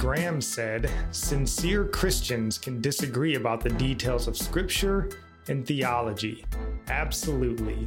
Graham 0.00 0.40
said, 0.40 0.90
Sincere 1.10 1.84
Christians 1.84 2.56
can 2.56 2.80
disagree 2.80 3.34
about 3.34 3.60
the 3.60 3.68
details 3.68 4.28
of 4.28 4.34
scripture 4.34 5.10
and 5.48 5.66
theology. 5.66 6.42
Absolutely. 6.88 7.86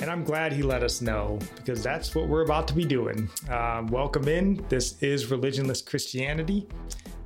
And 0.00 0.10
I'm 0.10 0.24
glad 0.24 0.54
he 0.54 0.62
let 0.62 0.82
us 0.82 1.02
know 1.02 1.38
because 1.56 1.82
that's 1.82 2.14
what 2.14 2.26
we're 2.26 2.40
about 2.40 2.66
to 2.68 2.74
be 2.74 2.86
doing. 2.86 3.28
Um, 3.50 3.88
welcome 3.88 4.28
in. 4.28 4.64
This 4.70 5.02
is 5.02 5.26
Religionless 5.26 5.84
Christianity. 5.84 6.68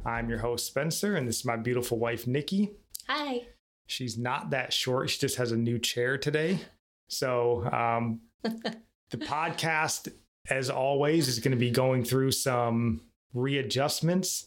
I'm 0.05 0.29
your 0.29 0.41
host, 0.41 0.67
Spencer, 0.67 1.15
and 1.15 1.29
this 1.29 1.39
is 1.39 1.45
my 1.45 1.57
beautiful 1.57 1.97
wife, 1.97 2.27
Nikki. 2.27 2.73
Hi. 3.07 3.43
She's 3.87 4.19
not 4.19 4.51
that 4.51 4.73
short. 4.73 5.09
She 5.11 5.21
just 5.21 5.37
has 5.37 5.53
a 5.53 5.57
new 5.57 5.79
chair 5.79 6.19
today. 6.19 6.59
So, 7.07 7.65
um, 7.73 8.23
the 8.43 9.19
podcast, 9.19 10.13
as 10.51 10.69
always, 10.69 11.29
is 11.29 11.39
going 11.39 11.53
to 11.53 11.57
be 11.57 11.71
going 11.71 12.03
through 12.03 12.33
some 12.33 13.03
readjustments, 13.35 14.47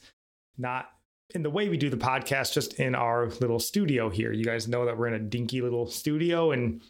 not 0.57 0.89
in 1.33 1.43
the 1.43 1.49
way 1.49 1.69
we 1.69 1.77
do 1.77 1.89
the 1.89 1.97
podcast, 1.97 2.53
just 2.53 2.75
in 2.75 2.95
our 2.95 3.27
little 3.39 3.59
studio 3.59 4.09
here. 4.09 4.31
You 4.31 4.45
guys 4.45 4.67
know 4.67 4.85
that 4.85 4.97
we're 4.97 5.07
in 5.07 5.13
a 5.13 5.19
dinky 5.19 5.61
little 5.61 5.87
studio 5.87 6.51
and 6.51 6.81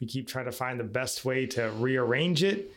we 0.00 0.06
keep 0.06 0.28
trying 0.28 0.44
to 0.46 0.52
find 0.52 0.78
the 0.78 0.84
best 0.84 1.24
way 1.24 1.46
to 1.46 1.70
rearrange 1.78 2.42
it. 2.42 2.72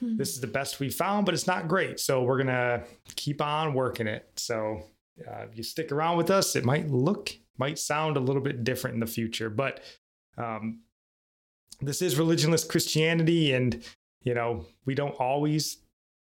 This 0.00 0.30
is 0.30 0.40
the 0.40 0.46
best 0.46 0.80
we 0.80 0.90
found, 0.90 1.24
but 1.24 1.34
it's 1.34 1.46
not 1.46 1.68
great. 1.68 1.98
So 2.00 2.22
we're 2.22 2.36
going 2.36 2.48
to 2.48 2.82
keep 3.14 3.40
on 3.40 3.74
working 3.74 4.06
it. 4.06 4.28
So 4.36 4.82
uh, 5.26 5.44
if 5.50 5.56
you 5.56 5.62
stick 5.62 5.92
around 5.92 6.16
with 6.16 6.30
us, 6.30 6.56
it 6.56 6.64
might 6.64 6.90
look, 6.90 7.32
might 7.56 7.78
sound 7.78 8.16
a 8.16 8.20
little 8.20 8.42
bit 8.42 8.64
different 8.64 8.94
in 8.94 9.00
the 9.00 9.06
future, 9.06 9.48
but 9.48 9.80
um, 10.36 10.80
this 11.80 12.02
is 12.02 12.16
religionless 12.16 12.68
Christianity. 12.68 13.52
And, 13.52 13.82
you 14.22 14.34
know, 14.34 14.66
we 14.84 14.94
don't 14.94 15.14
always 15.14 15.78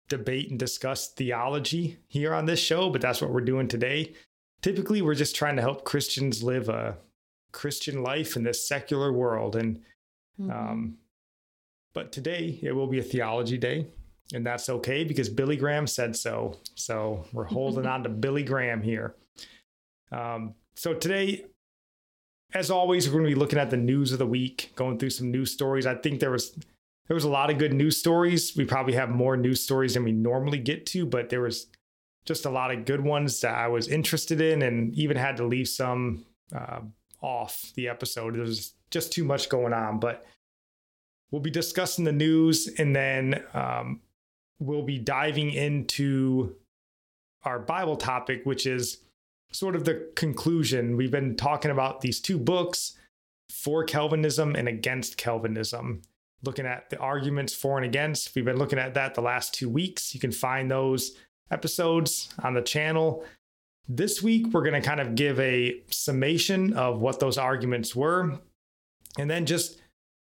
debate 0.09 0.49
and 0.49 0.59
discuss 0.59 1.09
theology 1.09 1.99
here 2.07 2.33
on 2.33 2.45
this 2.45 2.59
show, 2.59 2.89
but 2.89 3.01
that's 3.01 3.21
what 3.21 3.31
we're 3.31 3.41
doing 3.41 3.67
today. 3.67 4.13
Typically, 4.61 5.01
we're 5.01 5.15
just 5.15 5.35
trying 5.35 5.55
to 5.55 5.61
help 5.61 5.83
Christians 5.83 6.43
live 6.43 6.69
a 6.69 6.97
Christian 7.51 8.03
life 8.03 8.35
in 8.35 8.43
this 8.43 8.67
secular 8.67 9.11
world. 9.11 9.55
And, 9.55 9.81
um, 10.49 10.97
but 11.93 12.11
today 12.11 12.59
it 12.61 12.71
will 12.73 12.87
be 12.87 12.99
a 12.99 13.03
theology 13.03 13.57
day, 13.57 13.87
and 14.33 14.45
that's 14.45 14.69
okay 14.69 15.03
because 15.03 15.29
Billy 15.29 15.57
Graham 15.57 15.87
said 15.87 16.15
so. 16.15 16.57
So 16.75 17.25
we're 17.33 17.43
holding 17.45 17.85
on 17.93 18.03
to 18.03 18.09
Billy 18.09 18.43
Graham 18.43 18.81
here. 18.81 19.15
Um, 20.11 20.55
so 20.75 20.93
today, 20.93 21.45
as 22.53 22.69
always, 22.69 23.07
we're 23.07 23.19
going 23.19 23.29
to 23.29 23.35
be 23.35 23.39
looking 23.39 23.59
at 23.59 23.69
the 23.69 23.77
news 23.77 24.11
of 24.11 24.19
the 24.19 24.27
week, 24.27 24.71
going 24.75 24.99
through 24.99 25.09
some 25.11 25.31
news 25.31 25.51
stories. 25.51 25.85
I 25.85 25.95
think 25.95 26.19
there 26.19 26.31
was 26.31 26.55
there 27.07 27.15
was 27.15 27.23
a 27.23 27.29
lot 27.29 27.49
of 27.49 27.57
good 27.57 27.73
news 27.73 27.97
stories. 27.97 28.55
We 28.55 28.65
probably 28.65 28.93
have 28.93 29.09
more 29.09 29.35
news 29.35 29.61
stories 29.61 29.93
than 29.93 30.03
we 30.03 30.11
normally 30.11 30.59
get 30.59 30.85
to, 30.87 31.05
but 31.05 31.29
there 31.29 31.41
was 31.41 31.67
just 32.25 32.45
a 32.45 32.49
lot 32.49 32.71
of 32.71 32.85
good 32.85 33.01
ones 33.01 33.41
that 33.41 33.55
I 33.55 33.67
was 33.67 33.87
interested 33.87 34.39
in, 34.39 34.61
and 34.61 34.93
even 34.95 35.17
had 35.17 35.37
to 35.37 35.45
leave 35.45 35.67
some 35.67 36.25
uh, 36.55 36.79
off 37.21 37.71
the 37.75 37.89
episode. 37.89 38.35
There 38.35 38.41
was 38.41 38.73
just 38.91 39.11
too 39.11 39.25
much 39.25 39.49
going 39.49 39.73
on, 39.73 39.99
but 39.99 40.25
we'll 41.31 41.41
be 41.41 41.51
discussing 41.51 42.05
the 42.05 42.13
news, 42.13 42.69
and 42.77 42.95
then 42.95 43.43
um, 43.53 43.99
we'll 44.59 44.83
be 44.83 44.99
diving 44.99 45.51
into 45.51 46.55
our 47.43 47.59
Bible 47.59 47.97
topic, 47.97 48.45
which 48.45 48.65
is 48.65 48.99
sort 49.51 49.75
of 49.75 49.83
the 49.83 50.09
conclusion. 50.15 50.95
We've 50.95 51.11
been 51.11 51.35
talking 51.35 51.71
about 51.71 51.99
these 51.99 52.21
two 52.21 52.39
books 52.39 52.93
for 53.51 53.83
Calvinism 53.83 54.55
and 54.55 54.67
against 54.67 55.17
Calvinism, 55.17 56.01
looking 56.43 56.65
at 56.65 56.89
the 56.89 56.97
arguments 56.99 57.53
for 57.53 57.77
and 57.77 57.85
against. 57.85 58.35
We've 58.35 58.45
been 58.45 58.57
looking 58.57 58.79
at 58.79 58.93
that 58.93 59.15
the 59.15 59.21
last 59.21 59.53
two 59.53 59.69
weeks. 59.69 60.13
You 60.13 60.19
can 60.19 60.31
find 60.31 60.69
those 60.69 61.13
episodes 61.49 62.33
on 62.43 62.53
the 62.53 62.61
channel. 62.61 63.23
This 63.87 64.21
week, 64.21 64.47
we're 64.53 64.63
going 64.63 64.81
to 64.81 64.87
kind 64.87 64.99
of 64.99 65.15
give 65.15 65.39
a 65.39 65.81
summation 65.89 66.73
of 66.73 66.99
what 66.99 67.19
those 67.19 67.37
arguments 67.37 67.95
were 67.95 68.39
and 69.17 69.29
then 69.29 69.45
just 69.45 69.81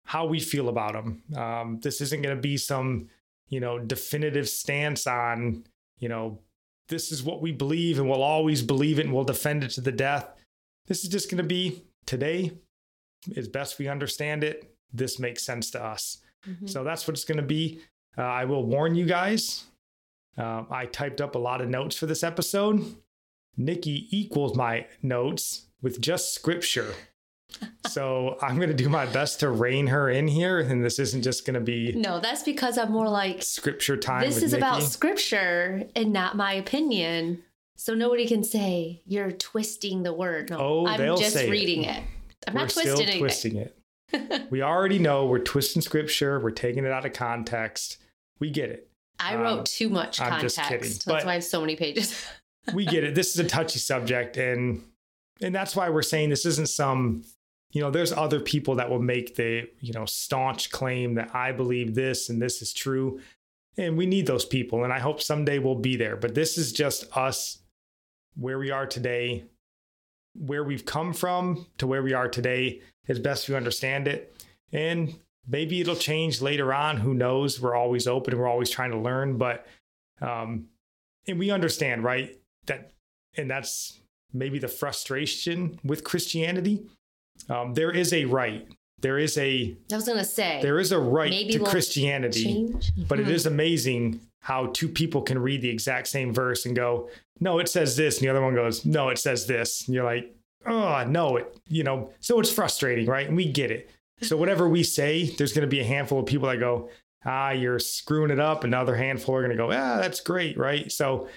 how 0.06 0.26
we 0.26 0.40
feel 0.40 0.68
about 0.68 0.92
them. 0.92 1.22
Um, 1.36 1.80
this 1.80 2.00
isn't 2.00 2.22
going 2.22 2.34
to 2.34 2.40
be 2.40 2.56
some, 2.56 3.08
you 3.48 3.60
know, 3.60 3.78
definitive 3.78 4.48
stance 4.48 5.06
on, 5.06 5.64
you 5.98 6.08
know, 6.08 6.40
this 6.88 7.12
is 7.12 7.22
what 7.22 7.40
we 7.40 7.52
believe 7.52 7.98
and 7.98 8.08
we'll 8.08 8.22
always 8.22 8.62
believe 8.62 8.98
it 8.98 9.06
and 9.06 9.14
we'll 9.14 9.24
defend 9.24 9.62
it 9.62 9.70
to 9.72 9.80
the 9.80 9.92
death. 9.92 10.28
This 10.86 11.04
is 11.04 11.10
just 11.10 11.30
going 11.30 11.38
to 11.38 11.44
be 11.44 11.84
today, 12.06 12.58
as 13.36 13.46
best 13.46 13.78
we 13.78 13.86
understand 13.86 14.42
it, 14.42 14.74
this 14.92 15.18
makes 15.18 15.42
sense 15.44 15.70
to 15.72 15.82
us. 15.84 16.18
So 16.64 16.82
that's 16.84 17.06
what 17.06 17.14
it's 17.14 17.24
going 17.24 17.36
to 17.36 17.44
be. 17.44 17.80
Uh, 18.16 18.22
I 18.22 18.44
will 18.46 18.64
warn 18.64 18.94
you 18.94 19.04
guys. 19.04 19.64
Uh, 20.38 20.64
I 20.70 20.86
typed 20.86 21.20
up 21.20 21.34
a 21.34 21.38
lot 21.38 21.60
of 21.60 21.68
notes 21.68 21.96
for 21.96 22.06
this 22.06 22.22
episode. 22.22 22.82
Nikki 23.58 24.08
equals 24.10 24.56
my 24.56 24.86
notes 25.02 25.66
with 25.82 26.00
just 26.00 26.34
scripture. 26.34 26.94
so 27.88 28.38
I'm 28.40 28.56
going 28.56 28.68
to 28.68 28.74
do 28.74 28.88
my 28.88 29.04
best 29.06 29.40
to 29.40 29.50
rein 29.50 29.88
her 29.88 30.08
in 30.08 30.28
here. 30.28 30.60
And 30.60 30.82
this 30.84 30.98
isn't 30.98 31.22
just 31.22 31.44
going 31.44 31.54
to 31.54 31.60
be 31.60 31.92
No, 31.92 32.20
that's 32.20 32.42
because 32.42 32.78
I'm 32.78 32.90
more 32.92 33.08
like 33.08 33.42
scripture 33.42 33.96
time. 33.96 34.22
this 34.22 34.42
is 34.42 34.52
about 34.54 34.82
scripture 34.82 35.84
and 35.94 36.12
not 36.12 36.36
my 36.36 36.54
opinion. 36.54 37.42
So 37.76 37.94
nobody 37.94 38.26
can 38.26 38.44
say 38.44 39.02
you're 39.06 39.32
twisting 39.32 40.02
the 40.04 40.12
word. 40.12 40.50
No, 40.50 40.58
Oh, 40.58 40.86
I'm 40.86 41.16
just 41.18 41.32
say 41.34 41.48
it. 41.48 41.50
reading 41.50 41.84
it. 41.84 42.02
I'm 42.46 42.54
we're 42.54 42.60
not 42.60 42.70
twisting 42.70 43.08
it. 43.08 43.18
twisting 43.18 43.56
it. 43.56 43.76
We 44.50 44.62
already 44.62 44.98
know 44.98 45.26
we're 45.26 45.38
twisting 45.38 45.82
scripture. 45.82 46.40
We're 46.40 46.50
taking 46.50 46.84
it 46.84 46.90
out 46.92 47.04
of 47.06 47.12
context. 47.12 47.98
We 48.38 48.50
get 48.50 48.70
it. 48.70 48.88
I 49.18 49.34
Um, 49.34 49.40
wrote 49.42 49.66
too 49.66 49.88
much 49.90 50.20
I'm 50.20 50.30
context. 50.30 50.56
just 50.56 50.68
kidding, 50.68 50.88
That's 50.88 51.04
but- 51.04 51.24
why 51.24 51.30
I 51.32 51.34
have 51.34 51.44
so 51.44 51.60
many 51.60 51.76
pages. 51.76 52.14
we 52.74 52.84
get 52.86 53.04
it. 53.04 53.14
This 53.14 53.30
is 53.34 53.38
a 53.38 53.44
touchy 53.48 53.78
subject, 53.78 54.36
and 54.36 54.82
and 55.42 55.54
that's 55.54 55.74
why 55.74 55.88
we're 55.90 56.02
saying 56.02 56.30
this 56.30 56.46
isn't 56.46 56.68
some. 56.68 57.22
You 57.72 57.80
know, 57.80 57.90
there's 57.90 58.12
other 58.12 58.40
people 58.40 58.74
that 58.76 58.90
will 58.90 59.00
make 59.02 59.36
the 59.36 59.68
you 59.80 59.92
know 59.92 60.04
staunch 60.06 60.70
claim 60.70 61.14
that 61.14 61.34
I 61.34 61.52
believe 61.52 61.94
this 61.94 62.28
and 62.28 62.40
this 62.42 62.62
is 62.62 62.72
true, 62.72 63.20
and 63.76 63.96
we 63.96 64.06
need 64.06 64.26
those 64.26 64.44
people, 64.44 64.84
and 64.84 64.92
I 64.92 64.98
hope 64.98 65.22
someday 65.22 65.58
we'll 65.58 65.76
be 65.76 65.96
there. 65.96 66.16
But 66.16 66.34
this 66.34 66.58
is 66.58 66.72
just 66.72 67.16
us, 67.16 67.58
where 68.36 68.58
we 68.58 68.70
are 68.70 68.86
today, 68.86 69.44
where 70.34 70.64
we've 70.64 70.84
come 70.86 71.12
from 71.12 71.66
to 71.78 71.86
where 71.86 72.02
we 72.02 72.12
are 72.12 72.28
today, 72.28 72.80
as 73.10 73.18
best 73.18 73.46
you 73.48 73.56
understand 73.56 74.08
it, 74.08 74.34
and 74.72 75.14
maybe 75.46 75.80
it'll 75.80 75.96
change 75.96 76.40
later 76.40 76.72
on. 76.72 76.96
Who 76.98 77.12
knows? 77.12 77.60
We're 77.60 77.74
always 77.74 78.06
open. 78.06 78.38
We're 78.38 78.46
always 78.48 78.70
trying 78.70 78.92
to 78.92 78.98
learn, 78.98 79.36
but 79.36 79.66
um, 80.22 80.66
and 81.26 81.38
we 81.38 81.50
understand, 81.50 82.04
right? 82.04 82.38
That 82.66 82.92
and 83.36 83.50
that's 83.50 84.00
maybe 84.32 84.58
the 84.58 84.68
frustration 84.68 85.78
with 85.84 86.04
Christianity. 86.04 86.86
Um, 87.48 87.74
there 87.74 87.90
is 87.90 88.12
a 88.12 88.24
right. 88.26 88.66
There 89.00 89.18
is 89.18 89.38
a 89.38 89.76
I 89.90 89.94
was 89.96 90.06
gonna 90.06 90.24
say 90.24 90.60
there 90.62 90.78
is 90.78 90.92
a 90.92 90.98
right 90.98 91.30
Maybe 91.30 91.54
to 91.54 91.58
we'll 91.60 91.70
Christianity, 91.70 92.44
change. 92.44 92.92
but 93.08 93.18
it 93.18 93.26
Hmm. 93.26 93.32
is 93.32 93.46
amazing 93.46 94.20
how 94.42 94.66
two 94.72 94.88
people 94.88 95.22
can 95.22 95.38
read 95.38 95.62
the 95.62 95.68
exact 95.70 96.06
same 96.08 96.32
verse 96.34 96.64
and 96.66 96.76
go, 96.76 97.08
"No, 97.40 97.58
it 97.58 97.68
says 97.68 97.96
this," 97.96 98.18
and 98.18 98.24
the 98.26 98.30
other 98.30 98.42
one 98.42 98.54
goes, 98.54 98.84
"No, 98.84 99.08
it 99.08 99.18
says 99.18 99.46
this," 99.46 99.86
and 99.86 99.94
you're 99.94 100.04
like, 100.04 100.34
"Oh, 100.66 101.04
no, 101.06 101.36
it," 101.36 101.56
you 101.68 101.84
know. 101.84 102.12
So 102.20 102.40
it's 102.40 102.52
frustrating, 102.52 103.06
right? 103.06 103.26
And 103.26 103.36
we 103.36 103.50
get 103.50 103.70
it. 103.70 103.90
So 104.22 104.36
whatever 104.36 104.68
we 104.68 104.82
say, 104.82 105.26
there's 105.26 105.52
going 105.52 105.62
to 105.62 105.70
be 105.70 105.80
a 105.80 105.84
handful 105.84 106.20
of 106.20 106.26
people 106.26 106.48
that 106.48 106.58
go, 106.60 106.90
"Ah, 107.24 107.50
you're 107.52 107.78
screwing 107.78 108.30
it 108.30 108.40
up," 108.40 108.64
another 108.64 108.94
handful 108.96 109.34
are 109.36 109.40
going 109.40 109.50
to 109.50 109.56
go, 109.56 109.68
"Ah, 109.72 109.96
that's 109.98 110.20
great," 110.20 110.58
right? 110.58 110.90
So 110.92 111.28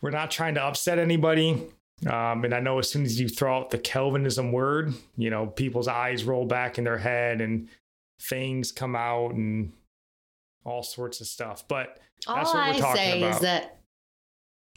we're 0.00 0.10
not 0.10 0.30
trying 0.30 0.54
to 0.54 0.62
upset 0.62 0.98
anybody. 0.98 1.62
Um, 2.06 2.44
and 2.44 2.54
I 2.54 2.60
know 2.60 2.78
as 2.78 2.88
soon 2.88 3.04
as 3.04 3.18
you 3.20 3.28
throw 3.28 3.56
out 3.58 3.70
the 3.70 3.78
Calvinism 3.78 4.52
word, 4.52 4.94
you 5.16 5.30
know, 5.30 5.46
people's 5.48 5.88
eyes 5.88 6.22
roll 6.24 6.46
back 6.46 6.78
in 6.78 6.84
their 6.84 6.98
head 6.98 7.40
and 7.40 7.68
things 8.20 8.70
come 8.70 8.94
out 8.94 9.32
and 9.32 9.72
all 10.64 10.84
sorts 10.84 11.20
of 11.20 11.26
stuff. 11.26 11.66
But 11.66 11.98
All 12.28 12.36
that's 12.36 12.54
what 12.54 12.56
we're 12.68 12.74
I 12.74 12.78
talking 12.78 12.96
say 12.96 13.18
about. 13.22 13.34
is 13.34 13.40
that 13.40 13.77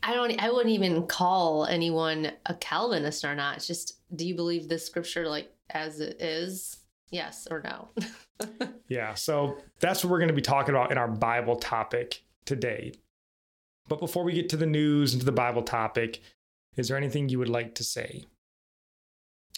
I 0.04 0.14
don't. 0.14 0.42
I 0.42 0.50
wouldn't 0.50 0.74
even 0.74 1.06
call 1.08 1.66
anyone 1.66 2.32
a 2.46 2.54
Calvinist 2.56 3.24
or 3.24 3.36
not. 3.36 3.58
It's 3.58 3.68
just, 3.68 4.00
do 4.16 4.26
you 4.26 4.36
believe 4.36 4.68
this 4.68 4.86
scripture 4.86 5.28
like 5.28 5.52
as 5.70 6.00
it 6.00 6.22
is? 6.22 6.78
Yes 7.12 7.48
or 7.52 7.62
no? 7.62 7.90
Yeah, 8.88 9.14
so 9.14 9.58
that's 9.80 10.04
what 10.04 10.12
we're 10.12 10.18
going 10.18 10.28
to 10.30 10.34
be 10.34 10.42
talking 10.42 10.76
about 10.76 10.92
in 10.92 10.98
our 10.98 11.08
Bible 11.08 11.56
topic 11.56 12.24
today. 12.44 12.92
But 13.88 14.00
before 14.00 14.24
we 14.26 14.34
get 14.34 14.50
to 14.50 14.58
the 14.58 14.66
news 14.66 15.14
and 15.14 15.22
to 15.22 15.26
the 15.26 15.32
Bible 15.32 15.62
topic, 15.62 16.22
is 16.76 16.90
there 16.90 16.98
anything 16.98 17.30
you 17.30 17.40
would 17.40 17.48
like 17.48 17.76
to 17.76 17.84
say? 17.86 18.26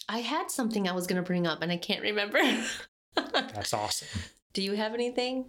I 0.08 0.18
had 0.18 0.50
something 0.52 0.86
I 0.86 0.92
was 0.92 1.06
going 1.08 1.16
to 1.20 1.26
bring 1.26 1.46
up 1.48 1.62
and 1.62 1.72
I 1.72 1.78
can't 1.78 2.02
remember. 2.02 2.38
That's 3.16 3.72
awesome. 3.74 4.06
do 4.52 4.62
you 4.62 4.74
have 4.74 4.94
anything? 4.94 5.46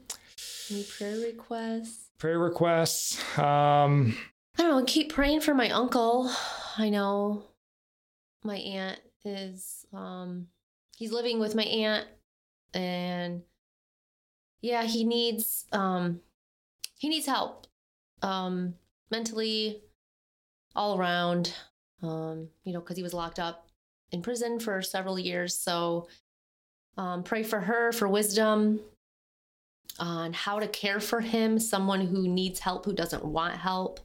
Any 0.71 0.83
prayer 0.83 1.17
requests? 1.17 2.09
Prayer 2.17 2.39
requests. 2.39 3.37
Um, 3.37 4.17
I 4.57 4.61
don't 4.63 4.79
know. 4.79 4.85
Keep 4.85 5.13
praying 5.13 5.41
for 5.41 5.53
my 5.53 5.69
uncle. 5.69 6.31
I 6.77 6.89
know 6.89 7.43
my 8.43 8.57
aunt 8.57 8.99
is 9.23 9.85
um 9.93 10.47
he's 10.97 11.11
living 11.11 11.39
with 11.39 11.55
my 11.55 11.63
aunt 11.63 12.07
and 12.73 13.41
yeah, 14.61 14.83
he 14.83 15.03
needs 15.03 15.65
um 15.71 16.21
he 16.97 17.09
needs 17.09 17.25
help. 17.25 17.67
Um 18.21 18.75
mentally 19.11 19.81
all 20.75 20.97
around 20.97 21.53
um 22.01 22.49
you 22.63 22.73
know 22.73 22.81
cuz 22.81 22.97
he 22.97 23.03
was 23.03 23.13
locked 23.13 23.39
up 23.39 23.67
in 24.11 24.21
prison 24.21 24.59
for 24.59 24.81
several 24.81 25.17
years. 25.17 25.57
So 25.57 26.07
um 26.97 27.23
pray 27.23 27.43
for 27.43 27.61
her 27.61 27.91
for 27.91 28.07
wisdom 28.07 28.79
on 29.97 30.33
how 30.33 30.59
to 30.59 30.67
care 30.67 30.99
for 30.99 31.21
him, 31.21 31.57
someone 31.57 32.01
who 32.01 32.27
needs 32.27 32.59
help 32.59 32.85
who 32.85 32.93
doesn't 32.93 33.23
want 33.23 33.55
help 33.55 34.01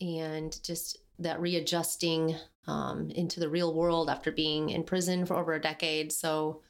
and 0.00 0.58
just 0.62 0.98
that 1.18 1.40
readjusting 1.40 2.34
um, 2.66 3.10
into 3.10 3.40
the 3.40 3.48
real 3.48 3.74
world 3.74 4.10
after 4.10 4.32
being 4.32 4.70
in 4.70 4.82
prison 4.82 5.26
for 5.26 5.36
over 5.36 5.54
a 5.54 5.60
decade. 5.60 6.12
So, 6.12 6.62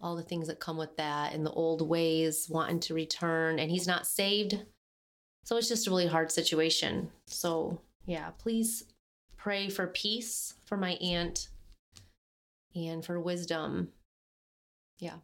all 0.00 0.16
the 0.16 0.22
things 0.22 0.48
that 0.48 0.58
come 0.58 0.76
with 0.76 0.96
that 0.96 1.32
and 1.32 1.46
the 1.46 1.52
old 1.52 1.88
ways 1.88 2.48
wanting 2.50 2.80
to 2.80 2.94
return, 2.94 3.60
and 3.60 3.70
he's 3.70 3.86
not 3.86 4.06
saved. 4.06 4.58
So, 5.44 5.56
it's 5.56 5.68
just 5.68 5.86
a 5.86 5.90
really 5.90 6.06
hard 6.06 6.32
situation. 6.32 7.10
So, 7.26 7.80
yeah, 8.06 8.30
please 8.38 8.84
pray 9.36 9.68
for 9.68 9.86
peace 9.86 10.54
for 10.66 10.76
my 10.76 10.92
aunt 10.94 11.48
and 12.74 13.04
for 13.04 13.20
wisdom. 13.20 13.88
Yeah. 14.98 15.16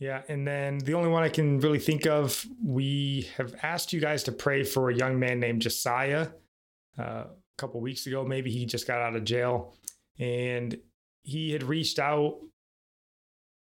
Yeah, 0.00 0.22
and 0.28 0.48
then 0.48 0.78
the 0.78 0.94
only 0.94 1.10
one 1.10 1.22
I 1.22 1.28
can 1.28 1.60
really 1.60 1.78
think 1.78 2.06
of, 2.06 2.46
we 2.64 3.28
have 3.36 3.54
asked 3.62 3.92
you 3.92 4.00
guys 4.00 4.22
to 4.24 4.32
pray 4.32 4.64
for 4.64 4.88
a 4.88 4.96
young 4.96 5.20
man 5.20 5.38
named 5.38 5.60
Josiah. 5.60 6.28
Uh, 6.98 7.02
a 7.02 7.28
couple 7.58 7.82
weeks 7.82 8.06
ago, 8.06 8.24
maybe 8.24 8.50
he 8.50 8.64
just 8.64 8.86
got 8.86 9.02
out 9.02 9.14
of 9.14 9.24
jail, 9.24 9.74
and 10.18 10.78
he 11.22 11.52
had 11.52 11.62
reached 11.62 11.98
out 11.98 12.38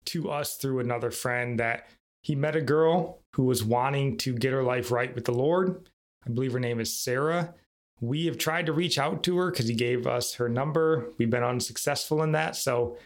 to 0.07 0.29
us 0.29 0.57
through 0.57 0.81
another 0.81 1.09
friend 1.09 1.57
that 1.59 1.87
he 2.21 2.35
met 2.35 2.57
a 2.57 2.61
girl 2.61 3.21
who 3.33 3.43
was 3.43 3.63
wanting 3.63 4.17
to 4.17 4.33
get 4.33 4.51
her 4.51 4.63
life 4.63 4.91
right 4.91 5.15
with 5.15 5.23
the 5.23 5.31
Lord. 5.31 5.89
I 6.27 6.31
believe 6.31 6.51
her 6.51 6.59
name 6.59 6.81
is 6.81 6.93
Sarah. 6.93 7.53
We 8.01 8.25
have 8.25 8.37
tried 8.37 8.65
to 8.65 8.73
reach 8.73 8.99
out 8.99 9.23
to 9.23 9.37
her 9.37 9.51
because 9.51 9.69
he 9.69 9.73
gave 9.73 10.05
us 10.05 10.33
her 10.33 10.49
number. 10.49 11.13
We've 11.17 11.29
been 11.29 11.43
unsuccessful 11.43 12.23
in 12.23 12.33
that. 12.33 12.57
So, 12.57 12.97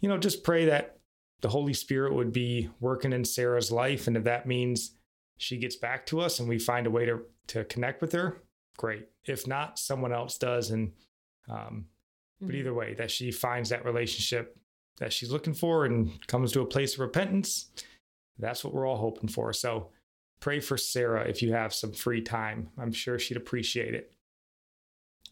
you 0.00 0.08
know, 0.08 0.18
just 0.18 0.44
pray 0.44 0.66
that 0.66 0.95
the 1.40 1.48
Holy 1.48 1.74
Spirit 1.74 2.14
would 2.14 2.32
be 2.32 2.70
working 2.80 3.12
in 3.12 3.24
Sarah's 3.24 3.70
life. 3.70 4.06
And 4.06 4.16
if 4.16 4.24
that 4.24 4.46
means 4.46 4.92
she 5.38 5.58
gets 5.58 5.76
back 5.76 6.06
to 6.06 6.20
us 6.20 6.40
and 6.40 6.48
we 6.48 6.58
find 6.58 6.86
a 6.86 6.90
way 6.90 7.04
to, 7.06 7.20
to 7.48 7.64
connect 7.64 8.00
with 8.00 8.12
her, 8.12 8.38
great. 8.78 9.08
If 9.24 9.46
not, 9.46 9.78
someone 9.78 10.12
else 10.12 10.38
does. 10.38 10.70
And, 10.70 10.92
um, 11.48 11.86
but 12.40 12.50
Mhm. 12.50 12.58
either 12.58 12.74
way, 12.74 12.94
that 12.94 13.10
she 13.10 13.30
finds 13.30 13.68
that 13.70 13.84
relationship 13.84 14.58
that 14.98 15.12
she's 15.12 15.30
looking 15.30 15.52
for 15.54 15.84
and 15.84 16.26
comes 16.26 16.52
to 16.52 16.62
a 16.62 16.66
place 16.66 16.94
of 16.94 17.00
repentance. 17.00 17.70
That's 18.38 18.64
what 18.64 18.72
we're 18.72 18.86
all 18.86 18.96
hoping 18.96 19.28
for. 19.28 19.52
So 19.52 19.90
pray 20.40 20.58
for 20.60 20.78
Sarah 20.78 21.28
if 21.28 21.42
you 21.42 21.52
have 21.52 21.74
some 21.74 21.92
free 21.92 22.22
time. 22.22 22.70
I'm 22.78 22.92
sure 22.92 23.18
she'd 23.18 23.36
appreciate 23.36 23.94
it. 23.94 24.12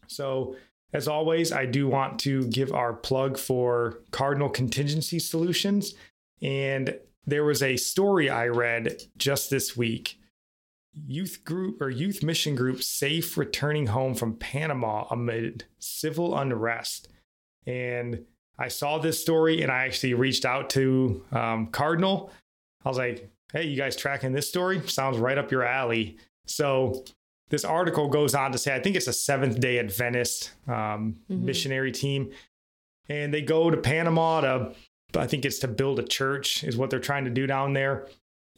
So, 0.07 0.55
as 0.95 1.09
always, 1.09 1.51
I 1.51 1.65
do 1.65 1.89
want 1.89 2.19
to 2.19 2.47
give 2.47 2.71
our 2.71 2.93
plug 2.93 3.37
for 3.37 3.99
Cardinal 4.11 4.47
Contingency 4.47 5.19
Solutions. 5.19 5.93
And 6.41 6.97
there 7.25 7.43
was 7.43 7.61
a 7.61 7.75
story 7.75 8.29
I 8.29 8.47
read 8.47 9.01
just 9.17 9.49
this 9.49 9.75
week. 9.75 10.17
Youth 10.93 11.43
group 11.43 11.81
or 11.81 11.89
youth 11.89 12.23
mission 12.23 12.55
group 12.55 12.81
safe 12.81 13.37
returning 13.37 13.87
home 13.87 14.15
from 14.15 14.37
Panama 14.37 15.05
amid 15.11 15.65
civil 15.79 16.37
unrest. 16.37 17.09
And 17.67 18.23
I 18.57 18.69
saw 18.69 18.97
this 18.97 19.19
story 19.21 19.63
and 19.63 19.73
I 19.73 19.83
actually 19.83 20.13
reached 20.13 20.45
out 20.45 20.69
to 20.71 21.25
um, 21.33 21.67
Cardinal. 21.67 22.31
I 22.85 22.87
was 22.87 22.97
like, 22.97 23.29
hey, 23.51 23.63
you 23.63 23.75
guys 23.75 23.97
tracking 23.97 24.31
this 24.31 24.47
story? 24.47 24.87
Sounds 24.87 25.17
right 25.17 25.37
up 25.37 25.51
your 25.51 25.65
alley. 25.65 26.15
So 26.45 27.03
this 27.49 27.63
article 27.63 28.09
goes 28.09 28.33
on 28.33 28.51
to 28.51 28.57
say, 28.57 28.75
I 28.75 28.79
think 28.79 28.95
it's 28.95 29.07
a 29.07 29.13
Seventh 29.13 29.59
day 29.59 29.77
Adventist 29.79 30.51
um, 30.67 31.17
Mhm. 31.29 31.41
missionary 31.43 31.91
team. 31.91 32.31
And 33.07 33.33
they 33.33 33.41
go 33.41 33.69
to 33.69 33.77
Panama 33.77 34.41
to, 34.41 34.75
I 35.15 35.27
think 35.27 35.45
it's 35.45 35.59
to 35.59 35.67
build 35.67 35.99
a 35.99 36.03
church, 36.03 36.63
is 36.63 36.75
what 36.75 36.89
they're 36.89 36.99
trying 36.99 37.25
to 37.25 37.31
do 37.31 37.45
down 37.45 37.73
there. 37.73 38.07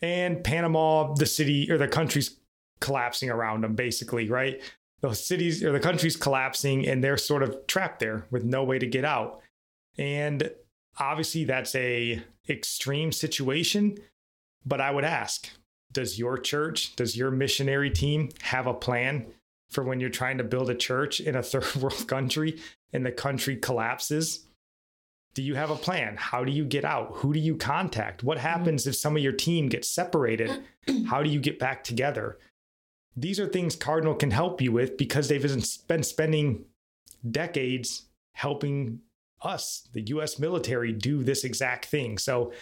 And 0.02 0.44
Panama, 0.44 1.14
the 1.16 1.26
city 1.26 1.70
or 1.72 1.78
the 1.78 1.88
country's 1.88 2.38
collapsing 2.80 3.30
around 3.30 3.64
them, 3.64 3.76
basically, 3.76 4.30
right? 4.30 4.62
The 5.02 5.14
cities 5.14 5.64
or 5.64 5.72
the 5.74 5.80
country's 5.80 6.16
collapsing 6.16 6.88
and 6.88 7.04
they're 7.04 7.18
sort 7.18 7.44
of 7.44 7.68
trapped 7.68 8.00
there 8.00 8.26
with 8.32 8.44
no 8.44 8.64
way 8.64 8.80
to 8.80 8.88
get 8.88 9.04
out. 9.06 9.42
And 9.98 10.50
obviously 10.98 11.44
that's 11.44 11.76
a 11.76 12.22
extreme 12.48 13.12
situation, 13.12 13.98
but 14.66 14.80
I 14.80 14.92
would 14.92 15.04
ask, 15.06 15.50
does 15.98 16.20
your 16.20 16.38
church, 16.38 16.96
does 16.96 17.18
your 17.18 17.32
missionary 17.32 17.90
team 17.90 18.30
have 18.42 18.68
a 18.68 18.74
plan 18.74 19.26
for 19.72 19.84
when 19.84 20.00
you're 20.00 20.12
trying 20.12 20.38
to 20.38 20.44
build 20.44 20.70
a 20.70 20.76
church 20.76 21.20
in 21.20 21.36
a 21.36 21.42
third 21.52 21.76
world 21.76 22.08
country 22.08 22.60
and 22.94 23.04
the 23.04 23.12
country 23.12 23.56
collapses? 23.56 24.46
Do 25.34 25.42
you 25.42 25.56
have 25.56 25.72
a 25.72 25.76
plan? 25.76 26.16
How 26.16 26.44
do 26.44 26.52
you 26.52 26.66
get 26.66 26.86
out? 26.86 27.14
Who 27.16 27.34
do 27.34 27.40
you 27.40 27.56
contact? 27.56 28.24
What 28.24 28.38
mm-hmm. 28.38 28.46
happens 28.46 28.86
if 28.86 28.96
some 28.96 29.18
of 29.18 29.24
your 29.24 29.32
team 29.32 29.70
gets 29.70 29.90
separated? 29.90 30.64
How 31.08 31.24
do 31.24 31.32
you 31.32 31.40
get 31.40 31.58
back 31.58 31.84
together? 31.84 32.38
These 33.16 33.40
are 33.40 33.48
things 33.48 33.76
Cardinal 33.76 34.14
can 34.14 34.30
help 34.30 34.62
you 34.62 34.72
with 34.72 34.98
because 34.98 35.28
they've 35.30 35.88
been 35.88 36.04
spending 36.04 36.66
decades 37.28 38.04
helping 38.34 39.00
us, 39.42 39.88
the 39.94 40.02
US 40.02 40.38
military, 40.38 40.92
do 40.92 41.24
this 41.24 41.44
exact 41.44 41.86
thing. 41.86 42.20
So 42.20 42.54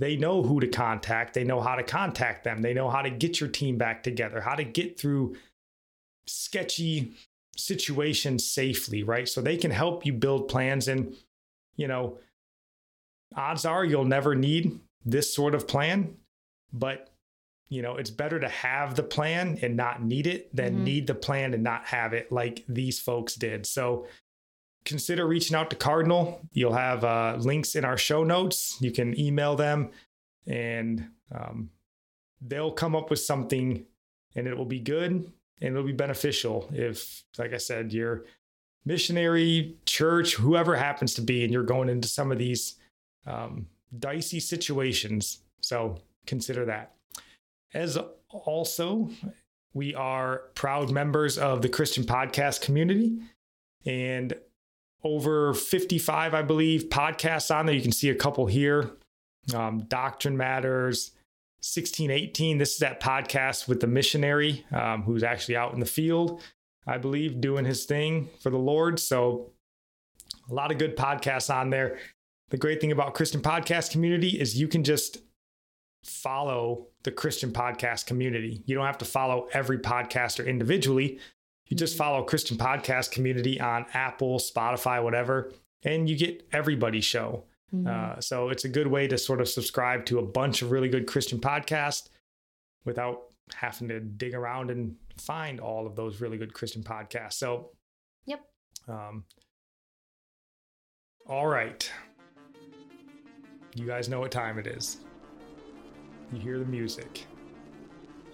they 0.00 0.16
know 0.16 0.42
who 0.42 0.60
to 0.60 0.66
contact, 0.66 1.34
they 1.34 1.44
know 1.44 1.60
how 1.60 1.76
to 1.76 1.82
contact 1.82 2.42
them, 2.42 2.62
they 2.62 2.72
know 2.72 2.88
how 2.88 3.02
to 3.02 3.10
get 3.10 3.38
your 3.38 3.50
team 3.50 3.76
back 3.76 4.02
together, 4.02 4.40
how 4.40 4.54
to 4.54 4.64
get 4.64 4.98
through 4.98 5.36
sketchy 6.26 7.12
situations 7.56 8.46
safely, 8.46 9.02
right? 9.02 9.28
So 9.28 9.42
they 9.42 9.58
can 9.58 9.70
help 9.70 10.06
you 10.06 10.14
build 10.14 10.48
plans 10.48 10.88
and 10.88 11.14
you 11.76 11.86
know, 11.86 12.18
odds 13.36 13.64
are 13.64 13.84
you'll 13.84 14.04
never 14.04 14.34
need 14.34 14.80
this 15.04 15.34
sort 15.34 15.54
of 15.54 15.68
plan, 15.68 16.16
but 16.72 17.10
you 17.68 17.82
know, 17.82 17.96
it's 17.96 18.10
better 18.10 18.40
to 18.40 18.48
have 18.48 18.96
the 18.96 19.02
plan 19.02 19.58
and 19.62 19.76
not 19.76 20.02
need 20.02 20.26
it 20.26 20.54
than 20.54 20.78
Mhm. 20.78 20.82
need 20.82 21.06
the 21.06 21.14
plan 21.14 21.54
and 21.54 21.62
not 21.62 21.84
have 21.86 22.12
it 22.12 22.32
like 22.32 22.64
these 22.68 22.98
folks 22.98 23.34
did. 23.34 23.64
So 23.66 24.06
consider 24.84 25.26
reaching 25.26 25.56
out 25.56 25.70
to 25.70 25.76
Cardinal. 25.76 26.40
You'll 26.52 26.72
have 26.72 27.04
uh, 27.04 27.36
links 27.38 27.74
in 27.74 27.84
our 27.84 27.96
show 27.96 28.24
notes. 28.24 28.76
You 28.80 28.90
can 28.90 29.18
email 29.18 29.56
them 29.56 29.90
and 30.46 31.08
um, 31.34 31.70
they'll 32.40 32.72
come 32.72 32.96
up 32.96 33.10
with 33.10 33.20
something 33.20 33.84
and 34.34 34.46
it 34.46 34.56
will 34.56 34.64
be 34.64 34.80
good 34.80 35.32
and 35.60 35.74
it'll 35.74 35.82
be 35.82 35.92
beneficial 35.92 36.68
if, 36.72 37.24
like 37.38 37.52
I 37.52 37.58
said, 37.58 37.92
you're 37.92 38.24
missionary, 38.84 39.76
church, 39.84 40.36
whoever 40.36 40.76
happens 40.76 41.14
to 41.14 41.20
be, 41.20 41.44
and 41.44 41.52
you're 41.52 41.62
going 41.62 41.88
into 41.88 42.08
some 42.08 42.32
of 42.32 42.38
these 42.38 42.76
um, 43.26 43.66
dicey 43.98 44.40
situations. 44.40 45.40
So 45.60 45.98
consider 46.26 46.64
that. 46.66 46.94
As 47.74 47.98
also, 48.30 49.10
we 49.74 49.94
are 49.94 50.44
proud 50.54 50.90
members 50.90 51.38
of 51.38 51.62
the 51.62 51.68
Christian 51.68 52.04
podcast 52.04 52.62
community 52.62 53.18
and 53.84 54.34
over 55.02 55.54
55, 55.54 56.34
I 56.34 56.42
believe, 56.42 56.88
podcasts 56.88 57.54
on 57.54 57.66
there. 57.66 57.74
You 57.74 57.82
can 57.82 57.92
see 57.92 58.10
a 58.10 58.14
couple 58.14 58.46
here 58.46 58.90
um, 59.54 59.80
Doctrine 59.88 60.36
Matters, 60.36 61.12
1618. 61.60 62.58
This 62.58 62.74
is 62.74 62.78
that 62.78 63.00
podcast 63.00 63.68
with 63.68 63.80
the 63.80 63.86
missionary 63.86 64.64
um, 64.72 65.02
who's 65.02 65.22
actually 65.22 65.56
out 65.56 65.72
in 65.74 65.80
the 65.80 65.86
field, 65.86 66.42
I 66.86 66.98
believe, 66.98 67.40
doing 67.40 67.64
his 67.64 67.84
thing 67.84 68.28
for 68.40 68.50
the 68.50 68.58
Lord. 68.58 68.98
So, 68.98 69.52
a 70.48 70.54
lot 70.54 70.70
of 70.70 70.78
good 70.78 70.96
podcasts 70.96 71.54
on 71.54 71.70
there. 71.70 71.98
The 72.50 72.56
great 72.56 72.80
thing 72.80 72.92
about 72.92 73.14
Christian 73.14 73.40
podcast 73.40 73.90
community 73.90 74.40
is 74.40 74.58
you 74.58 74.68
can 74.68 74.84
just 74.84 75.18
follow 76.04 76.86
the 77.04 77.12
Christian 77.12 77.52
podcast 77.52 78.06
community. 78.06 78.62
You 78.66 78.74
don't 78.74 78.86
have 78.86 78.98
to 78.98 79.04
follow 79.04 79.48
every 79.52 79.78
podcaster 79.78 80.46
individually. 80.46 81.18
You 81.70 81.76
just 81.76 81.96
follow 81.96 82.22
Christian 82.24 82.58
Podcast 82.58 83.12
Community 83.12 83.58
on 83.60 83.86
Apple, 83.94 84.38
Spotify, 84.38 85.02
whatever, 85.02 85.52
and 85.84 86.10
you 86.10 86.16
get 86.18 86.46
everybody's 86.52 87.04
show. 87.04 87.44
Mhm. 87.72 87.86
Uh, 87.86 88.20
so 88.20 88.48
it's 88.48 88.64
a 88.64 88.68
good 88.68 88.88
way 88.88 89.06
to 89.06 89.16
sort 89.16 89.40
of 89.40 89.48
subscribe 89.48 90.04
to 90.06 90.18
a 90.18 90.22
bunch 90.22 90.62
of 90.62 90.72
really 90.72 90.88
good 90.88 91.06
Christian 91.06 91.38
podcasts 91.40 92.08
without 92.84 93.22
having 93.54 93.86
to 93.88 94.00
dig 94.00 94.34
around 94.34 94.70
and 94.70 94.96
find 95.16 95.60
all 95.60 95.86
of 95.86 95.94
those 95.94 96.20
really 96.20 96.36
good 96.38 96.52
Christian 96.52 96.82
podcasts. 96.82 97.34
So, 97.34 97.70
Yep. 98.26 98.40
um, 98.88 99.24
all 101.26 101.46
right. 101.46 101.90
You 103.76 103.86
guys 103.86 104.08
know 104.08 104.18
what 104.20 104.32
time 104.32 104.58
it 104.58 104.66
is. 104.66 104.98
You 106.32 106.40
hear 106.40 106.58
the 106.58 106.64
music. 106.64 107.26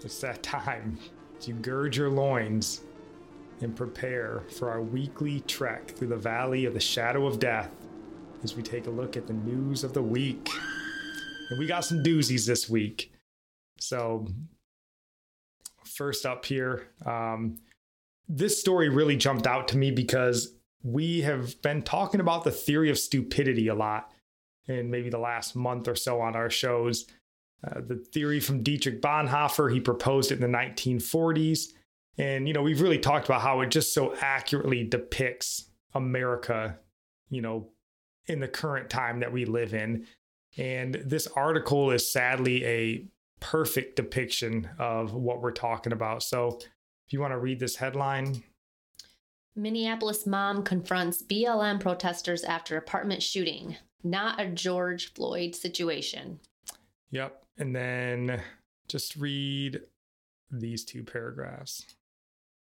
It's 0.02 0.21
that 0.23 0.43
time 0.43 0.99
You 1.43 1.52
gird 1.55 1.95
your 1.95 2.09
loins 2.09 2.81
and 3.61 3.75
prepare 3.75 4.43
for 4.51 4.71
our 4.71 4.83
weekly 4.83 5.41
trek 5.41 5.91
through 5.91 6.09
the 6.09 6.17
valley 6.17 6.65
of 6.65 6.75
the 6.75 6.81
shadow 6.81 7.27
of 7.27 7.39
death 7.39 7.71
as 8.43 8.55
we 8.55 8.63
take 8.63 8.87
a 8.87 8.91
look 8.91 9.17
at 9.17 9.27
the 9.27 9.33
news 9.33 9.83
of 9.83 9.93
the 9.93 10.03
week. 10.03 10.49
And 11.51 11.59
we 11.59 11.67
got 11.67 11.85
some 11.85 12.03
doozies 12.03 12.47
this 12.47 12.69
week. 12.69 13.13
So, 13.79 14.27
first 15.85 16.27
up 16.27 16.45
here, 16.45 16.89
um, 17.05 17.59
this 18.29 18.61
story 18.61 18.89
really 18.89 19.17
jumped 19.17 19.47
out 19.47 19.69
to 19.69 19.77
me 19.77 19.91
because 19.91 20.55
we 20.83 21.23
have 21.23 21.61
been 21.63 21.83
talking 21.83 22.21
about 22.21 22.45
the 22.45 22.51
theory 22.51 22.91
of 22.91 22.99
stupidity 22.99 23.69
a 23.69 23.75
lot 23.75 24.13
in 24.67 24.91
maybe 24.91 25.11
the 25.11 25.19
last 25.19 25.55
month 25.55 25.89
or 25.89 25.95
so 25.95 26.21
on 26.21 26.35
our 26.35 26.51
shows. 26.51 27.07
Uh, 27.67 27.81
the 27.81 27.97
theory 27.97 28.41
from 28.41 28.63
Dietrich 28.63 29.01
Bonhoeffer, 29.01 29.73
he 29.73 29.81
proposed 29.81 30.31
it 30.31 30.41
in 30.41 30.53
the 30.53 30.59
1940s. 30.59 31.73
And, 32.19 32.49
you 32.49 32.55
know, 32.55 32.63
we've 32.63 32.81
really 32.81 32.99
talked 32.99 33.27
about 33.27 33.43
how 33.43 33.61
it 33.61 33.71
just 33.71 33.93
so 33.93 34.15
accurately 34.21 34.85
depicts 34.85 35.67
America, 35.95 36.79
you 37.29 37.43
know, 37.43 37.69
in 38.27 38.41
the 38.41 38.49
current 38.49 38.89
time 38.91 39.21
that 39.21 39.33
we 39.33 39.45
live 39.45 39.75
in. 39.75 40.07
And 40.57 40.95
this 40.95 41.27
article 41.27 41.91
is 41.91 42.11
sadly 42.11 42.65
a 42.65 43.07
perfect 43.41 43.97
depiction 43.97 44.69
of 44.79 45.13
what 45.13 45.43
we're 45.43 45.53
talking 45.53 45.93
about. 45.93 46.23
So 46.23 46.59
if 47.07 47.13
you 47.13 47.21
want 47.21 47.33
to 47.33 47.39
read 47.39 47.61
this 47.61 47.77
headline, 47.77 48.43
Minneapolis 49.55 50.27
mom 50.27 50.63
confronts 50.63 51.23
BLM 51.23 51.81
protesters 51.81 52.45
after 52.45 52.77
apartment 52.77 53.23
shooting. 53.23 53.77
Not 54.05 54.39
a 54.39 54.47
George 54.47 55.15
Floyd 55.15 55.55
situation. 55.55 56.41
yep. 57.11 57.43
And 57.59 57.75
then 57.75 58.43
just 58.87 59.17
read 59.17 59.81
these 60.51 60.85
two 60.85 61.03
paragraphs. 61.03 61.87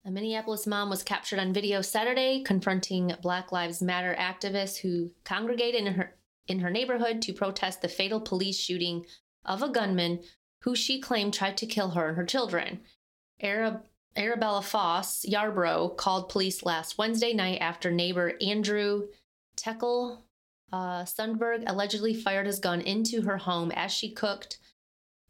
A 0.08 0.12
Minneapolis 0.12 0.68
mom 0.68 0.92
was 0.92 1.02
captured 1.02 1.40
on 1.40 1.52
video 1.52 1.82
Saturday 1.82 2.44
confronting 2.44 3.12
Black 3.24 3.52
Lives 3.52 3.82
Matter 3.82 4.16
activists 4.20 4.78
who 4.78 5.10
congregated 5.24 5.82
in 5.82 5.94
her 5.96 6.16
in 6.48 6.60
her 6.60 6.70
neighborhood 6.70 7.24
to 7.24 7.34
protest 7.34 7.82
the 7.82 7.88
fatal 7.88 8.22
police 8.22 8.60
shooting 8.60 9.08
of 9.46 9.64
a 9.64 9.70
gunman 9.70 10.20
who 10.62 10.76
she 10.76 11.00
claimed 11.02 11.34
tried 11.34 11.58
to 11.58 11.66
kill 11.66 11.90
her 11.90 12.10
and 12.10 12.18
her 12.18 12.24
children. 12.24 12.82
Arab, 13.42 13.82
Arabella 14.16 14.62
Foss 14.62 15.26
Yarbrough 15.28 15.98
called 15.98 16.30
police 16.30 16.62
last 16.62 17.00
Wednesday 17.00 17.34
night 17.34 17.58
after 17.60 17.90
neighbor 17.90 18.34
Andrew 18.40 19.08
Tekle 19.58 20.20
uh, 20.72 21.02
Sundberg 21.04 21.64
allegedly 21.66 22.14
fired 22.14 22.46
his 22.46 22.60
gun 22.60 22.80
into 22.82 23.24
her 23.24 23.38
home 23.38 23.72
as 23.72 23.92
she 23.92 24.12
cooked 24.12 24.60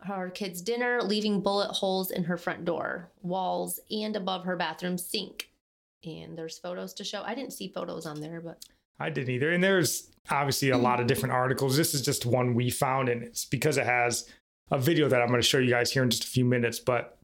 her 0.01 0.29
kids' 0.29 0.61
dinner, 0.61 1.01
leaving 1.01 1.41
bullet 1.41 1.71
holes 1.71 2.11
in 2.11 2.23
her 2.25 2.37
front 2.37 2.65
door, 2.65 3.09
walls, 3.21 3.79
and 3.89 4.15
above 4.15 4.45
her 4.45 4.55
bathroom 4.55 4.97
sink. 4.97 5.49
And 6.03 6.37
there's 6.37 6.59
photos 6.59 6.93
to 6.95 7.03
show. 7.03 7.23
I 7.23 7.33
didn't 7.33 7.53
see 7.53 7.67
photos 7.67 8.05
on 8.05 8.21
there, 8.21 8.41
but 8.41 8.63
I 8.99 9.09
didn't 9.09 9.33
either. 9.33 9.51
And 9.51 9.63
there's 9.63 10.09
obviously 10.29 10.69
a 10.69 10.77
lot 10.77 10.99
of 10.99 11.05
mm. 11.05 11.09
different 11.09 11.33
articles. 11.33 11.75
This 11.75 11.93
is 11.93 12.01
just 12.01 12.25
one 12.25 12.53
we 12.53 12.69
found, 12.69 13.09
and 13.09 13.23
it's 13.23 13.45
because 13.45 13.77
it 13.77 13.85
has 13.85 14.29
a 14.71 14.77
video 14.77 15.07
that 15.09 15.21
I'm 15.21 15.29
going 15.29 15.41
to 15.41 15.47
show 15.47 15.57
you 15.57 15.69
guys 15.69 15.91
here 15.91 16.03
in 16.03 16.09
just 16.09 16.23
a 16.23 16.27
few 16.27 16.45
minutes. 16.45 16.79
But 16.79 17.17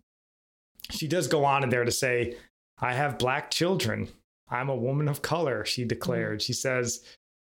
she 0.90 1.08
does 1.08 1.28
go 1.28 1.46
on 1.46 1.64
in 1.64 1.70
there 1.70 1.86
to 1.86 1.92
say, 1.92 2.36
I 2.80 2.94
have 2.94 3.20
black 3.20 3.52
children. 3.52 4.10
I'm 4.50 4.70
a 4.70 4.76
woman 4.76 5.08
of 5.08 5.22
color, 5.22 5.64
she 5.64 5.86
declared. 5.86 6.40
Mm. 6.40 6.44
She 6.44 6.54
says, 6.54 7.04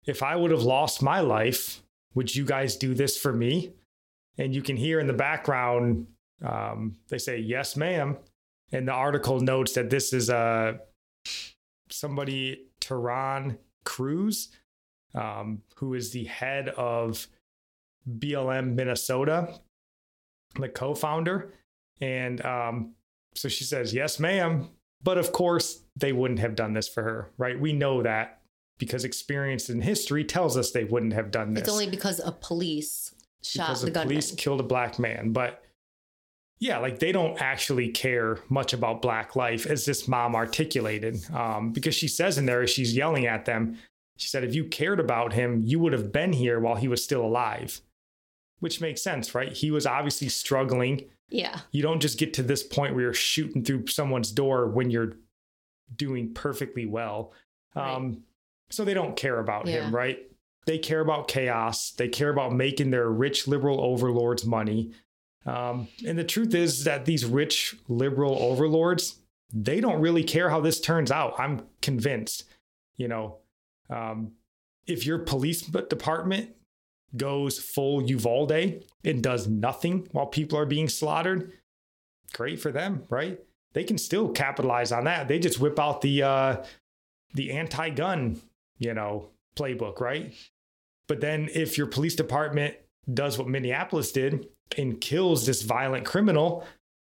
If 0.05 0.23
I 0.23 0.35
would 0.35 0.51
have 0.51 0.63
lost 0.63 1.01
my 1.01 1.19
life, 1.19 1.81
would 2.15 2.33
you 2.33 2.45
guys 2.45 2.77
do 2.77 2.93
this 2.93 3.17
for 3.17 3.33
me? 3.33 3.73
And 4.37 4.53
you 4.53 4.61
can 4.61 4.77
hear 4.77 4.99
in 4.99 5.07
the 5.07 5.13
background, 5.13 6.07
um, 6.45 6.97
they 7.09 7.17
say, 7.17 7.39
Yes, 7.39 7.75
ma'am. 7.75 8.17
And 8.71 8.87
the 8.87 8.93
article 8.93 9.39
notes 9.39 9.73
that 9.73 9.89
this 9.89 10.13
is 10.13 10.29
a 10.29 10.79
somebody, 11.89 12.67
Trahern 12.81 13.57
Crews, 13.85 14.49
um, 15.15 15.61
who 15.75 15.93
is 15.93 16.11
the 16.11 16.25
head 16.25 16.69
of 16.69 17.27
BLM 18.19 18.75
Minnesota, 18.75 19.59
the 20.55 20.69
co 20.69 20.93
founder. 20.93 21.53
And 22.01 22.45
um, 22.45 22.93
so 23.35 23.47
she 23.49 23.63
says, 23.63 23.93
Yes, 23.93 24.19
ma'am. 24.19 24.69
But 25.03 25.17
of 25.17 25.31
course, 25.31 25.81
they 25.95 26.11
wouldn't 26.11 26.39
have 26.39 26.55
done 26.55 26.73
this 26.73 26.87
for 26.87 27.03
her, 27.03 27.31
right? 27.37 27.59
We 27.59 27.71
know 27.73 28.03
that 28.03 28.41
because 28.77 29.03
experience 29.03 29.69
in 29.69 29.81
history 29.81 30.23
tells 30.23 30.57
us 30.57 30.71
they 30.71 30.83
wouldn't 30.83 31.13
have 31.13 31.31
done 31.31 31.53
this 31.53 31.63
it's 31.63 31.71
only 31.71 31.89
because 31.89 32.19
a 32.23 32.31
police 32.31 33.13
shot 33.43 33.67
because 33.67 33.81
the 33.81 33.91
the 33.91 34.01
police 34.01 34.31
killed 34.31 34.59
a 34.59 34.63
black 34.63 34.99
man. 34.99 35.31
But 35.31 35.63
yeah, 36.59 36.79
like 36.79 36.99
they 36.99 37.11
don't 37.11 37.39
actually 37.41 37.89
care 37.89 38.39
much 38.49 38.73
about 38.73 39.01
black 39.01 39.35
life, 39.35 39.65
as 39.67 39.85
this 39.85 40.07
mom 40.07 40.35
articulated. 40.35 41.17
Um, 41.31 41.71
because 41.71 41.93
she 41.95 42.07
says 42.07 42.37
in 42.37 42.45
there, 42.47 42.63
as 42.63 42.69
she's 42.69 42.95
yelling 42.95 43.27
at 43.27 43.45
them, 43.45 43.77
she 44.17 44.27
said, 44.27 44.43
if 44.43 44.55
you 44.55 44.65
cared 44.65 44.99
about 44.99 45.33
him, 45.33 45.61
you 45.63 45.79
would 45.79 45.93
have 45.93 46.11
been 46.11 46.33
here 46.33 46.59
while 46.59 46.75
he 46.75 46.87
was 46.87 47.03
still 47.03 47.23
alive, 47.23 47.81
which 48.59 48.81
makes 48.81 49.03
sense, 49.03 49.35
right? 49.35 49.53
He 49.53 49.69
was 49.69 49.85
obviously 49.85 50.29
struggling. 50.29 51.05
yeah. 51.29 51.59
You 51.71 51.83
don't 51.83 51.99
just 51.99 52.17
get 52.17 52.33
to 52.35 52.41
this 52.43 52.63
point 52.63 52.95
where 52.95 53.03
you're 53.03 53.13
shooting 53.13 53.63
through 53.63 53.85
someone's 53.87 54.31
door 54.31 54.67
when 54.67 54.89
you're 54.89 55.17
doing 55.95 56.33
perfectly 56.33 56.87
well. 56.87 57.33
Right. 57.75 57.93
Um, 57.93 58.23
so 58.71 58.83
they 58.83 58.95
don't 58.95 59.15
care 59.15 59.37
about 59.39 59.67
Yeah. 59.67 59.85
him, 59.85 59.95
right? 59.95 60.19
They 60.67 60.77
care 60.77 60.99
about 60.99 61.29
chaos. 61.29 61.91
They 61.91 62.09
care 62.09 62.29
about 62.29 62.53
making 62.53 62.91
their 62.91 63.09
rich 63.09 63.47
liberal 63.47 63.79
overlords 63.81 64.45
money. 64.45 64.91
Um, 65.45 65.87
and 66.05 66.19
the 66.19 66.25
truth 66.25 66.53
is 66.53 66.83
that 66.83 67.05
these 67.05 67.23
rich 67.23 67.77
liberal 67.87 68.37
overlords, 68.37 69.15
they 69.53 69.79
don't 69.79 70.01
really 70.01 70.25
care 70.25 70.49
how 70.49 70.59
this 70.59 70.81
turns 70.81 71.09
out. 71.09 71.39
I'm 71.39 71.65
convinced. 71.81 72.43
You 72.97 73.07
know, 73.07 73.37
um, 73.89 74.33
if 74.85 75.05
your 75.05 75.19
police 75.19 75.61
department 75.61 76.49
goes 77.15 77.57
full 77.57 78.03
Uvalde 78.03 78.83
and 79.05 79.23
does 79.23 79.47
nothing 79.47 80.09
while 80.11 80.25
people 80.25 80.59
are 80.59 80.65
being 80.65 80.89
slaughtered, 80.89 81.53
great 82.33 82.59
for 82.59 82.73
them, 82.73 83.03
right? 83.09 83.39
They 83.71 83.85
can 83.85 83.97
still 83.97 84.29
capitalize 84.29 84.91
on 84.91 85.05
that. 85.05 85.29
They 85.29 85.39
just 85.39 85.61
whip 85.61 85.79
out 85.79 86.01
the 86.01 86.23
uh, 86.23 86.63
the 87.35 87.53
anti-gun, 87.53 88.41
you 88.79 88.93
know, 88.93 89.29
playbook, 89.55 90.01
right? 90.01 90.33
But 91.07 91.21
then 91.21 91.49
if 91.53 91.77
your 91.77 91.87
police 91.87 92.15
department 92.15 92.75
does 93.11 93.37
what 93.37 93.47
Minneapolis 93.47 94.11
did 94.11 94.47
and 94.77 94.99
kills 94.99 95.45
this 95.45 95.61
violent 95.61 96.05
criminal, 96.05 96.65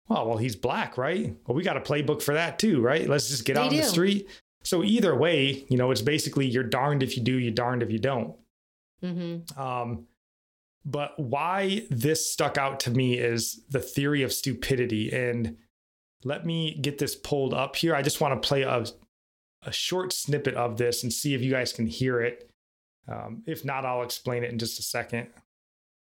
well, 0.09 0.29
well, 0.29 0.37
he's 0.37 0.57
black, 0.57 0.99
right? 0.99 1.35
Well, 1.47 1.55
we 1.55 1.63
got 1.63 1.77
a 1.77 1.81
playbook 1.81 2.23
for 2.23 2.35
that 2.35 2.59
too, 2.59 2.81
right? 2.81 3.09
Let's 3.09 3.29
just 3.29 3.45
get 3.45 3.55
They 3.55 3.61
out 3.61 3.71
on 3.71 3.77
the 3.77 3.83
street. 3.83 4.29
So 4.65 4.83
either 4.83 5.15
way, 5.15 5.65
you 5.69 5.77
know, 5.77 5.91
it's 5.91 6.03
basically 6.03 6.47
you're 6.47 6.65
darned 6.65 7.03
if 7.03 7.17
you 7.17 7.23
do, 7.23 7.39
you're 7.39 7.53
darned 7.53 7.83
if 7.83 7.91
you 7.91 7.99
don't. 7.99 8.35
Mm-hmm. 9.03 9.61
Um, 9.61 10.07
but 10.85 11.19
why 11.19 11.87
this 11.91 12.31
stuck 12.31 12.59
out 12.59 12.81
to 12.81 12.91
me 12.91 13.19
is 13.19 13.63
the 13.71 13.81
theory 13.81 14.23
of 14.23 14.33
stupidity. 14.33 15.13
And 15.13 15.57
let 16.25 16.45
me 16.45 16.79
get 16.81 16.99
this 16.99 17.15
pulled 17.15 17.55
up 17.55 17.77
here. 17.77 17.95
I 17.95 18.03
just 18.03 18.21
want 18.21 18.41
to 18.41 18.47
play 18.47 18.63
a, 18.63 18.85
a 19.63 19.73
short 19.73 20.13
snippet 20.13 20.55
of 20.55 20.77
this 20.77 21.03
and 21.03 21.13
see 21.13 21.35
if 21.35 21.43
you 21.43 21.51
guys 21.51 21.73
can 21.73 21.87
hear 21.87 22.21
it. 22.21 22.51
Um, 23.09 23.43
if 23.47 23.65
not, 23.65 23.85
I'll 23.85 24.03
explain 24.03 24.45
it 24.45 24.51
in 24.51 24.59
just 24.59 24.79
a 24.79 24.83
second. 24.83 25.29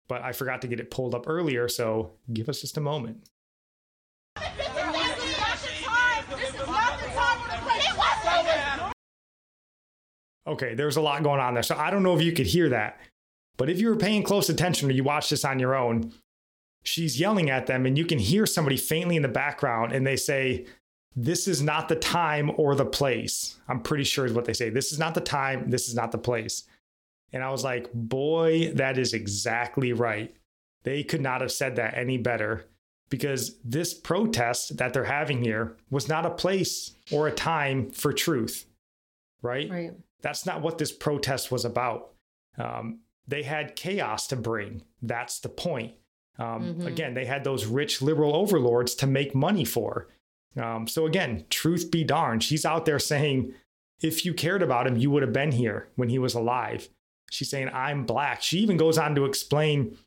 But 0.07 0.21
I 0.21 0.31
forgot 0.31 0.61
to 0.61 0.67
get 0.67 0.79
it 0.79 0.89
pulled 0.89 1.13
up 1.13 1.27
earlier, 1.27 1.67
so 1.67 2.13
give 2.31 2.47
us 2.47 2.61
just 2.61 2.77
a 2.77 2.81
moment. 2.81 3.27
Okay, 10.47 10.75
there's 10.75 10.95
a 10.95 11.01
lot 11.01 11.23
going 11.23 11.41
on 11.41 11.53
there. 11.53 11.63
So 11.63 11.75
I 11.75 11.91
don't 11.91 12.03
know 12.03 12.15
if 12.15 12.21
you 12.21 12.31
could 12.31 12.45
hear 12.45 12.69
that, 12.69 12.99
but 13.57 13.69
if 13.69 13.81
you 13.81 13.89
were 13.89 13.97
paying 13.97 14.23
close 14.23 14.47
attention 14.47 14.87
or 14.89 14.93
you 14.93 15.03
watched 15.03 15.29
this 15.29 15.43
on 15.43 15.59
your 15.59 15.75
own, 15.75 16.13
she's 16.83 17.19
yelling 17.19 17.49
at 17.49 17.67
them 17.67 17.85
and 17.85 17.97
you 17.97 18.05
can 18.05 18.17
hear 18.17 18.45
somebody 18.45 18.77
faintly 18.77 19.17
in 19.17 19.23
the 19.23 19.27
background 19.27 19.91
and 19.91 20.07
they 20.07 20.15
say, 20.15 20.65
This 21.17 21.49
is 21.49 21.61
not 21.61 21.89
the 21.89 21.97
time 21.97 22.51
or 22.55 22.75
the 22.75 22.85
place. 22.85 23.57
I'm 23.67 23.81
pretty 23.81 24.05
sure 24.05 24.25
is 24.25 24.31
what 24.31 24.45
they 24.45 24.53
say. 24.53 24.69
This 24.69 24.93
is 24.93 24.99
not 24.99 25.15
the 25.15 25.21
time. 25.21 25.69
This 25.69 25.89
is 25.89 25.95
not 25.95 26.13
the 26.13 26.17
place. 26.17 26.63
And 27.33 27.43
I 27.43 27.49
was 27.49 27.63
like, 27.63 27.91
Boy, 27.93 28.71
that 28.75 28.97
is 28.97 29.13
exactly 29.13 29.93
right. 29.93 30.33
They 30.83 31.03
could 31.03 31.21
not 31.21 31.41
have 31.41 31.51
said 31.51 31.75
that 31.75 31.97
any 31.97 32.17
better. 32.17 32.65
because 33.09 33.57
this 33.63 33.93
protest 33.93 34.75
that 34.77 34.91
they're 34.93 35.05
having 35.05 35.41
here 35.41 35.77
was 35.89 36.09
not 36.09 36.25
a 36.25 36.29
place 36.29 36.91
or 37.09 37.27
a 37.27 37.31
time 37.31 37.89
for 37.91 38.11
truth, 38.11 38.65
right? 39.41 39.69
Right. 39.69 39.93
That's 40.21 40.45
not 40.45 40.61
what 40.61 40.77
this 40.77 40.91
protest 40.91 41.49
was 41.49 41.63
about. 41.63 42.09
Um, 42.57 42.99
they 43.25 43.43
had 43.43 43.77
chaos 43.77 44.27
to 44.27 44.35
bring. 44.35 44.81
That's 45.01 45.39
the 45.39 45.47
point. 45.47 45.93
Um, 46.37 46.75
Mhm. 46.79 46.85
Again, 46.85 47.13
they 47.13 47.23
had 47.25 47.45
those 47.45 47.65
rich 47.65 48.01
liberal 48.01 48.35
overlords 48.35 48.93
to 48.95 49.07
make 49.07 49.33
money 49.33 49.63
for. 49.63 50.09
Um, 50.57 50.85
so, 50.85 51.05
again, 51.05 51.45
truth 51.49 51.89
be 51.89 52.03
darned, 52.03 52.43
she's 52.43 52.65
out 52.65 52.83
there 52.85 52.99
saying, 52.99 53.53
if 54.01 54.25
you 54.25 54.33
cared 54.33 54.61
about 54.61 54.85
him, 54.85 54.97
you 54.97 55.09
would 55.11 55.23
have 55.23 55.33
been 55.33 55.53
here 55.53 55.87
when 55.95 56.09
he 56.09 56.19
was 56.19 56.33
alive. 56.33 56.89
She's 57.29 57.49
saying, 57.49 57.69
I'm 57.73 58.05
black. 58.05 58.41
She 58.41 58.59
even 58.59 58.77
goes 58.77 58.97
on 58.97 59.15
to 59.15 59.25
explain 59.25 59.97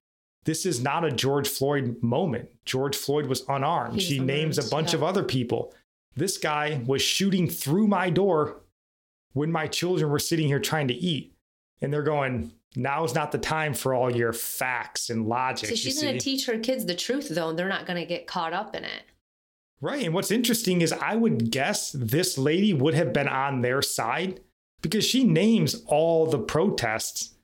this 0.45 0.65
is 0.65 0.83
not 0.83 1.05
a 1.05 1.11
George 1.11 1.49
Floyd 1.49 2.03
moment. 2.03 2.49
George 2.65 2.97
Floyd 2.97 3.27
was 3.27 3.45
unarmed. 3.49 3.95
He's 3.95 4.05
she 4.05 4.19
names 4.19 4.59
a 4.59 4.69
bunch 4.71 4.93
yeah. 4.93 4.97
of 4.97 5.03
other 5.03 5.23
people. 5.23 5.75
This 6.17 6.39
guy 6.39 6.83
was 6.87 7.03
shooting 7.03 7.49
through 7.49 7.87
my 7.89 8.11
door 8.11 8.63
when 9.33 9.53
my 9.53 9.67
children 9.67 10.11
were 10.11 10.19
sitting 10.19 10.47
here 10.47 10.59
trying 10.59 10.89
to 10.89 10.95
eat. 10.95 11.35
And 11.83 11.93
they're 11.93 12.03
going, 12.03 12.53
now's 12.77 13.15
not 13.15 13.33
the 13.33 13.39
time 13.39 13.75
for 13.75 13.95
all 13.95 14.15
your 14.15 14.33
facts 14.33 15.11
and 15.11 15.27
logic. 15.27 15.71
So 15.71 15.75
she's 15.75 16.03
going 16.03 16.19
to 16.19 16.21
teach 16.21 16.47
her 16.47 16.59
kids 16.59 16.85
the 16.87 16.95
truth, 16.95 17.29
though, 17.29 17.51
and 17.51 17.59
they're 17.59 17.69
not 17.69 17.87
going 17.87 17.99
to 17.99 18.07
get 18.07 18.27
caught 18.27 18.53
up 18.53 18.75
in 18.75 18.85
it. 18.85 19.03
Right. 19.81 20.05
And 20.05 20.15
what's 20.15 20.31
interesting 20.31 20.83
is 20.83 20.93
I 20.93 21.17
would 21.17 21.51
guess 21.51 21.93
this 21.93 22.37
lady 22.37 22.75
would 22.75 22.95
have 22.95 23.13
been 23.13 23.29
on 23.29 23.63
their 23.63 23.81
side 23.81 24.41
because 24.83 25.05
she 25.05 25.25
names 25.25 25.83
all 25.87 26.27
the 26.27 26.39
protests. 26.39 27.35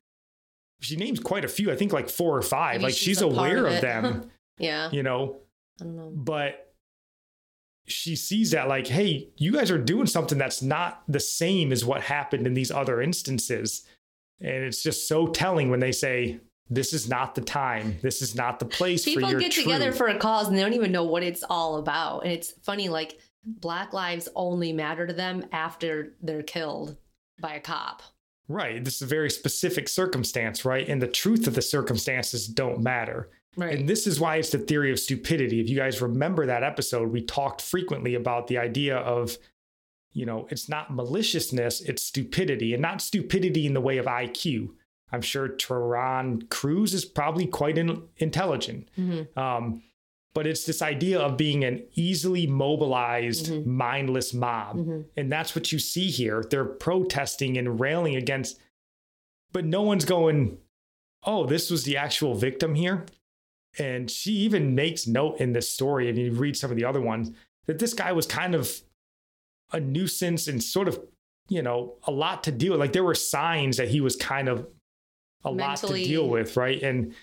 She 0.81 0.97
names 0.97 1.21
quite 1.21 1.45
a 1.45 1.49
few, 1.49 1.71
I 1.71 1.76
think 1.76 1.93
like 1.93 2.09
four 2.09 2.37
or 2.37 2.43
five. 2.43 2.75
Maybe 2.76 2.85
like 2.85 2.95
she's 2.95 3.02
she's, 3.19 3.21
aware 3.23 3.66
of 3.66 3.75
of 3.75 3.81
them, 3.81 4.31
Yeah. 4.59 4.90
you 4.90 5.02
know, 5.02 5.40
I 5.81 5.85
don't 5.85 5.97
know. 5.97 6.12
but 6.14 6.75
she 7.87 8.16
sees 8.16 8.50
that 8.50 8.69
like, 8.69 8.87
hey, 8.87 9.28
you 9.37 9.52
guys 9.52 9.71
are 9.71 9.78
doing 9.78 10.07
something 10.07 10.38
that's 10.38 10.61
not 10.61 11.02
the 11.09 11.21
same 11.21 11.73
as 11.73 11.85
what 11.85 12.02
happened 12.02 12.47
in 12.47 12.55
these 12.55 12.71
other 12.71 13.00
instances. 13.00 13.87
And 14.40 14.64
it's 14.64 14.83
just 14.83 15.09
so 15.09 15.28
telling 15.28 15.71
when 15.71 15.81
they 15.81 15.93
say, 15.93 16.40
this 16.69 16.93
is 16.93 17.09
not 17.09 17.37
the 17.37 17.40
time. 17.43 17.97
This 18.02 18.23
is 18.23 18.35
not 18.35 18.59
the 18.59 18.64
place 18.64 19.05
for 19.05 19.11
People 19.21 19.38
get 19.38 19.52
together 19.52 19.93
for 19.93 20.09
a 20.09 20.19
cause 20.19 20.49
and 20.49 20.59
they 20.59 20.62
don't 20.62 20.73
even 20.73 20.90
know 20.90 21.05
what 21.05 21.23
it's 21.23 21.45
all 21.49 21.76
about. 21.76 22.25
And 22.25 22.33
it's 22.33 22.52
funny, 22.64 22.88
like, 22.88 23.21
Black 23.45 23.93
lives 23.93 24.28
only 24.35 24.73
matter 24.73 25.07
to 25.07 25.12
them 25.12 25.45
after 25.52 26.14
they're 26.21 26.43
killed 26.43 26.97
by 27.40 27.55
a 27.55 27.61
cop. 27.61 28.02
Right. 28.49 28.85
This 28.85 28.97
is 28.97 29.02
a 29.02 29.07
very 29.07 29.31
specific 29.31 29.88
circumstance, 29.88 30.64
right? 30.64 30.88
And 30.88 31.02
the 31.02 31.09
truth 31.09 31.47
of 31.47 31.55
the 31.55 31.62
circumstances 31.62 32.47
don't 32.47 32.81
matter. 32.81 33.31
Right. 33.57 33.78
And 33.78 33.88
this 33.88 34.07
is 34.07 34.21
why 34.21 34.37
it's 34.37 34.50
the 34.50 34.59
theory 34.59 34.93
of 34.93 35.00
stupidity. 35.00 35.61
If 35.61 35.69
you 35.69 35.76
guys 35.76 36.00
remember 36.02 36.47
that 36.47 36.62
episode, 36.62 37.11
we 37.11 37.23
talked 37.23 37.61
frequently 37.62 38.14
about 38.14 38.47
the 38.47 38.59
idea 38.59 38.99
of, 38.99 39.37
you 40.12 40.26
know, 40.26 40.47
it's 40.50 40.69
not 40.69 40.95
maliciousness, 40.95 41.81
it's 41.81 42.02
stupidity, 42.02 42.73
and 42.75 42.83
not 42.83 43.00
stupidity 43.00 43.66
in 43.66 43.75
the 43.75 43.81
way 43.81 43.97
of 43.99 44.07
IQ. 44.07 44.69
I'm 45.11 45.23
sure 45.23 45.49
Trahern 45.49 46.49
Crews 46.50 46.93
is 46.93 47.05
probably 47.05 47.47
quite 47.47 47.78
in, 47.78 48.02
intelligent. 48.19 48.88
Mhm. 48.99 49.37
Um, 49.37 49.83
but 50.37 50.47
it's 50.47 50.64
this 50.66 50.83
idea 50.83 51.19
of 51.19 51.38
being 51.38 51.64
an 51.64 51.83
easily 51.95 52.47
mobilized, 52.47 53.47
Mhm. 53.47 53.64
mindless 53.64 54.35
mob. 54.35 54.76
Mhm. 54.76 55.07
And 55.16 55.33
that's 55.33 55.55
what 55.57 55.73
you 55.73 55.78
see 55.78 56.11
here. 56.11 56.45
They're 56.50 56.66
protesting 56.66 57.57
and 57.57 57.81
railing 57.81 58.16
against, 58.16 58.61
but 59.50 59.64
no 59.64 59.81
one's 59.81 60.05
going, 60.05 60.59
oh, 61.25 61.47
this 61.47 61.71
was 61.71 61.85
the 61.85 61.97
actual 61.97 62.35
victim 62.35 62.75
here. 62.75 63.07
And 63.78 64.11
she 64.11 64.33
even 64.33 64.75
makes 64.75 65.07
note 65.07 65.40
in 65.40 65.55
this 65.55 65.71
story, 65.73 66.07
and 66.11 66.19
you 66.19 66.31
read 66.33 66.55
some 66.55 66.71
of 66.71 66.76
the 66.76 66.85
other 66.85 67.00
ones, 67.00 67.31
that 67.64 67.78
this 67.78 67.95
guy 67.95 68.12
was 68.12 68.26
kind 68.26 68.55
of 68.55 68.83
a 69.73 69.81
nuisance 69.81 70.49
and 70.49 70.62
sort 70.62 70.87
of, 70.87 71.00
you 71.49 71.62
know, 71.62 71.97
a 72.02 72.12
lot 72.12 72.45
to 72.45 72.52
deal 72.52 72.73
with. 72.73 72.81
Like 72.81 72.93
there 72.93 73.05
were 73.05 73.14
signs 73.14 73.79
that 73.79 73.88
he 73.88 74.03
was 74.03 74.16
kind 74.16 74.51
of 74.51 74.68
a 75.44 75.51
lot 75.51 75.79
to 75.79 75.94
deal 75.94 76.29
with, 76.29 76.59
right? 76.59 76.83
And 76.83 77.14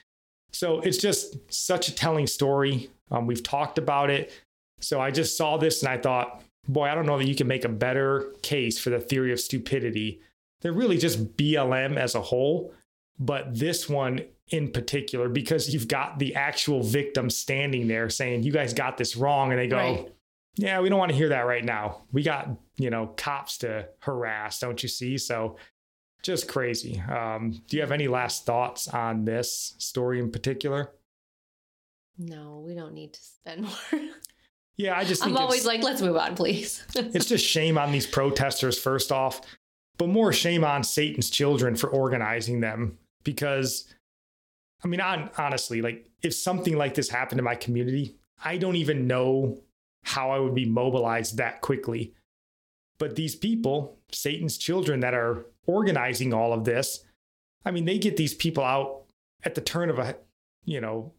so 0.52 0.80
it's 0.82 0.98
just 0.98 1.38
such 1.54 1.88
a 1.90 1.94
telling 1.94 2.26
story. 2.26 2.90
Um, 3.12 3.28
we've 3.28 3.44
talked 3.44 3.78
about 3.78 4.10
it. 4.10 4.32
So 4.80 5.00
I 5.00 5.12
just 5.12 5.38
saw 5.38 5.58
this 5.58 5.82
and 5.82 5.90
I 5.92 5.98
thought, 5.98 6.42
boy, 6.68 6.86
I 6.86 6.96
don't 6.96 7.06
know 7.06 7.18
that 7.18 7.28
you 7.28 7.36
can 7.36 7.48
make 7.48 7.66
a 7.66 7.70
better 7.70 8.34
case 8.42 8.80
for 8.80 8.90
the 8.90 9.00
theory 9.00 9.32
of 9.32 9.40
stupidity. 9.40 10.22
They're 10.62 10.74
really 10.74 10.98
just 10.98 11.36
BLM 11.38 11.98
as 11.98 12.16
a 12.16 12.22
whole, 12.22 12.74
but 13.20 13.58
this 13.58 13.88
one 13.90 14.22
in 14.50 14.72
particular, 14.72 15.30
because 15.30 15.74
you've 15.74 15.88
got 15.88 16.20
the 16.20 16.36
actual 16.36 16.84
victim 16.84 17.30
standing 17.30 17.88
there 17.88 18.10
saying, 18.10 18.44
you 18.44 18.52
guys 18.52 18.74
got 18.74 18.98
this 18.98 19.16
wrong. 19.16 19.52
And 19.52 19.60
they 19.60 19.68
go, 19.68 19.78
Right. 19.78 20.14
yeah, 20.56 20.80
we 20.80 20.90
don't 20.90 21.00
want 21.00 21.12
to 21.12 21.18
hear 21.18 21.30
that 21.30 21.42
right 21.42 21.64
now. 21.64 22.04
We 22.12 22.24
got, 22.24 22.50
you 22.78 22.90
know, 22.90 23.08
cops 23.08 23.58
to 23.60 23.88
harass, 24.00 24.60
don't 24.60 24.82
you 24.84 24.90
see? 24.90 25.18
So 25.18 25.58
just 26.24 26.48
crazy. 26.48 27.02
Um, 27.02 27.62
do 27.68 27.78
you 27.78 27.82
have 27.82 27.92
any 27.92 28.08
last 28.08 28.46
thoughts 28.46 28.88
on 28.88 29.26
this 29.26 29.76
story 29.78 30.20
in 30.20 30.32
particular? 30.32 30.92
No, 32.18 32.64
we 32.66 32.76
don't 32.76 32.94
need 32.94 33.14
to 33.14 33.22
spend 33.22 33.62
more. 33.92 34.02
Yeah, 34.76 34.98
I 34.98 35.04
just 35.04 35.24
think 35.24 35.38
I'm 35.38 35.44
always 35.44 35.66
like, 35.66 35.84
let's 35.84 36.02
move 36.02 36.18
on, 36.18 36.36
please. 36.36 36.84
it's 36.96 37.28
just 37.28 37.46
shame 37.46 37.78
on 37.78 37.92
these 37.92 38.08
protesters, 38.08 38.80
first 38.80 39.12
off, 39.12 39.42
but 39.98 40.10
more 40.10 40.34
shame 40.34 40.64
on 40.64 40.84
Satan's 40.84 41.30
children 41.30 41.76
for 41.76 41.90
organizing 41.90 42.60
them. 42.60 42.98
Because, 43.24 43.94
I 44.84 44.88
mean, 44.88 45.00
on, 45.00 45.30
honestly, 45.38 45.82
like 45.82 46.10
if 46.24 46.34
something 46.34 46.76
like 46.76 46.96
this 46.96 47.10
happened 47.10 47.40
in 47.40 47.46
my 47.46 47.56
community, 47.56 48.16
I 48.44 48.58
don't 48.58 48.76
even 48.76 49.08
know 49.08 49.60
how 50.04 50.32
I 50.32 50.40
would 50.40 50.56
be 50.56 50.66
mobilized 50.66 51.38
that 51.38 51.62
quickly. 51.62 52.14
But 52.98 53.16
these 53.16 53.36
people, 53.36 53.98
Satan's 54.12 54.58
children 54.58 55.00
that 55.02 55.14
are 55.14 55.46
organizing 55.66 56.34
all 56.34 56.52
of 56.52 56.66
this, 56.66 57.06
I 57.66 57.72
mean, 57.72 57.86
they 57.86 57.98
get 57.98 58.18
these 58.18 58.34
people 58.34 58.64
out 58.64 59.04
at 59.44 59.56
the 59.56 59.62
turn 59.62 59.90
of 59.90 60.00
a, 60.00 60.16
you 60.66 60.82
know, 60.82 61.14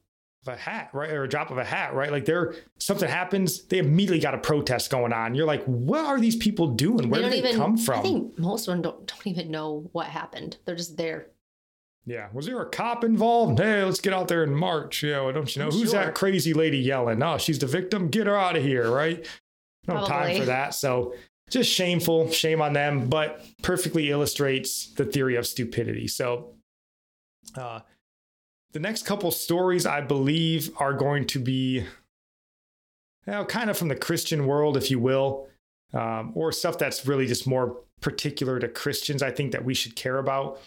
a 0.48 0.56
hat, 0.56 0.90
right? 0.92 1.10
Or 1.10 1.24
a 1.24 1.28
drop 1.28 1.50
of 1.50 1.58
a 1.58 1.64
hat, 1.64 1.94
right? 1.94 2.10
Like 2.10 2.24
they're 2.24 2.54
something 2.78 3.08
happens, 3.08 3.64
they 3.64 3.78
immediately 3.78 4.20
got 4.20 4.34
a 4.34 4.38
protest 4.38 4.90
going 4.90 5.12
on. 5.12 5.34
You're 5.34 5.46
like, 5.46 5.64
what 5.64 6.04
are 6.04 6.20
these 6.20 6.36
people 6.36 6.68
doing? 6.68 7.08
Where 7.10 7.22
they 7.22 7.28
do 7.28 7.42
they 7.42 7.48
even 7.48 7.56
come 7.56 7.76
from? 7.76 8.00
I 8.00 8.02
think 8.02 8.38
most 8.38 8.68
of 8.68 8.72
them 8.72 8.82
don't, 8.82 9.06
don't 9.06 9.26
even 9.26 9.50
know 9.50 9.88
what 9.92 10.06
happened. 10.06 10.56
They're 10.64 10.76
just 10.76 10.96
there. 10.96 11.26
Yeah. 12.06 12.28
Was 12.32 12.46
there 12.46 12.60
a 12.60 12.68
cop 12.68 13.02
involved? 13.04 13.58
Hey, 13.58 13.82
let's 13.82 14.00
get 14.00 14.12
out 14.12 14.28
there 14.28 14.42
and 14.42 14.56
march. 14.56 15.02
Yeah. 15.02 15.22
Well, 15.22 15.32
don't 15.32 15.54
you 15.54 15.60
know? 15.60 15.68
I'm 15.68 15.72
Who's 15.72 15.90
sure. 15.90 16.04
that 16.04 16.14
crazy 16.14 16.52
lady 16.52 16.78
yelling? 16.78 17.22
Oh, 17.22 17.38
she's 17.38 17.58
the 17.58 17.66
victim. 17.66 18.08
Get 18.08 18.26
her 18.26 18.36
out 18.36 18.56
of 18.56 18.62
here. 18.62 18.90
Right. 18.90 19.26
No 19.86 20.06
time 20.06 20.38
for 20.38 20.46
that. 20.46 20.74
So 20.74 21.14
just 21.50 21.70
shameful. 21.70 22.30
Shame 22.30 22.60
on 22.60 22.72
them, 22.72 23.08
but 23.08 23.44
perfectly 23.62 24.10
illustrates 24.10 24.86
the 24.94 25.04
theory 25.04 25.36
of 25.36 25.46
stupidity. 25.46 26.08
So, 26.08 26.54
uh, 27.56 27.80
the 28.74 28.80
next 28.80 29.06
couple 29.06 29.30
stories, 29.30 29.86
I 29.86 30.00
believe, 30.00 30.70
are 30.78 30.92
going 30.92 31.26
to 31.28 31.38
be 31.38 31.84
you 33.26 33.32
know, 33.32 33.44
kind 33.44 33.70
of 33.70 33.78
from 33.78 33.88
the 33.88 33.96
Christian 33.96 34.46
world, 34.46 34.76
if 34.76 34.90
you 34.90 34.98
will, 34.98 35.46
um, 35.94 36.32
or 36.34 36.50
stuff 36.52 36.76
that's 36.76 37.06
really 37.06 37.26
just 37.26 37.46
more 37.46 37.78
particular 38.00 38.58
to 38.58 38.68
Christians, 38.68 39.22
I 39.22 39.30
think 39.30 39.52
that 39.52 39.64
we 39.64 39.74
should 39.74 39.94
care 39.96 40.18
about. 40.18 40.60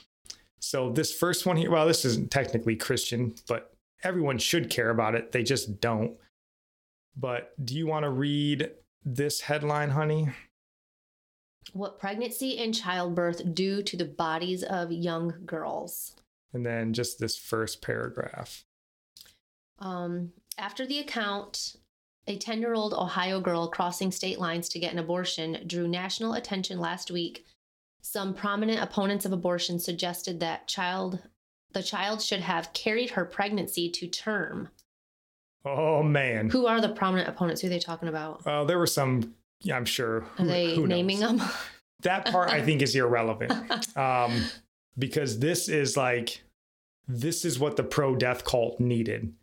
So, 0.60 0.90
this 0.90 1.14
first 1.14 1.46
one 1.46 1.58
here, 1.58 1.70
well, 1.70 1.86
this 1.86 2.06
isn't 2.06 2.32
technically 2.32 2.78
Christian, 2.78 3.36
but 3.48 3.74
everyone 4.04 4.38
should 4.38 4.70
care 4.70 4.90
about 4.90 5.14
it. 5.14 5.34
They 5.34 5.44
just 5.44 5.82
don't. 5.82 6.14
But 7.16 7.54
do 7.64 7.76
you 7.76 7.88
want 7.88 8.04
to 8.04 8.10
read 8.10 8.72
this 9.04 9.42
headline, 9.42 9.90
honey? 9.90 10.30
What 11.74 12.00
pregnancy 12.00 12.58
and 12.58 12.74
childbirth 12.74 13.54
do 13.54 13.84
to 13.84 13.98
the 13.98 14.06
bodies 14.06 14.64
of 14.64 14.92
young 14.94 15.34
girls. 15.46 16.16
And 16.54 16.66
then 16.66 16.94
just 16.94 17.20
this 17.20 17.38
first 17.38 17.82
paragraph. 17.82 18.64
Um, 19.80 20.32
after 20.58 20.86
the 20.86 21.00
account, 21.00 21.76
a 22.26 22.38
10 22.38 22.60
year 22.60 22.74
old 22.74 22.94
Ohio 22.94 23.40
girl 23.40 23.68
crossing 23.68 24.12
state 24.12 24.40
lines 24.40 24.70
to 24.70 24.80
get 24.80 24.94
an 24.94 25.00
abortion 25.00 25.64
drew 25.68 25.88
national 25.88 26.34
attention 26.34 26.80
last 26.80 27.12
week. 27.12 27.46
Some 28.02 28.34
prominent 28.34 28.82
opponents 28.82 29.26
of 29.26 29.34
abortion 29.34 29.80
suggested 29.80 30.40
that 30.40 30.68
child 30.68 31.20
the 31.74 31.84
child 31.84 32.22
should 32.22 32.40
have 32.40 32.74
carried 32.74 33.12
her 33.12 33.26
pregnancy 33.26 33.90
to 33.92 34.08
term. 34.08 34.70
Oh, 35.66 36.02
man. 36.02 36.50
Who 36.50 36.66
are 36.66 36.80
the 36.80 36.90
prominent 36.90 37.28
opponents? 37.28 37.62
Who 37.62 37.68
are 37.68 37.70
they 37.70 37.80
talking 37.80 38.08
about? 38.08 38.46
Well, 38.46 38.66
there 38.66 38.78
were 38.78 38.88
some, 38.88 39.36
yeah, 39.62 39.76
I'm 39.76 39.86
sure. 39.86 40.20
Are 40.22 40.28
Who- 40.38 40.48
they 40.48 40.76
who 40.76 40.88
naming 40.88 41.20
them? 41.20 41.42
That 42.02 42.28
part 42.28 42.52
I 42.52 42.62
think 42.62 42.82
is 42.82 42.96
irrelevant. 42.96 43.52
um, 43.98 44.44
because 44.98 45.40
this 45.40 45.70
is 45.70 45.96
like, 45.96 46.44
this 47.08 47.46
is 47.46 47.60
what 47.60 47.76
the 47.78 47.84
pro 47.84 48.16
death 48.16 48.44
cult 48.44 48.80
needed. 48.80 49.34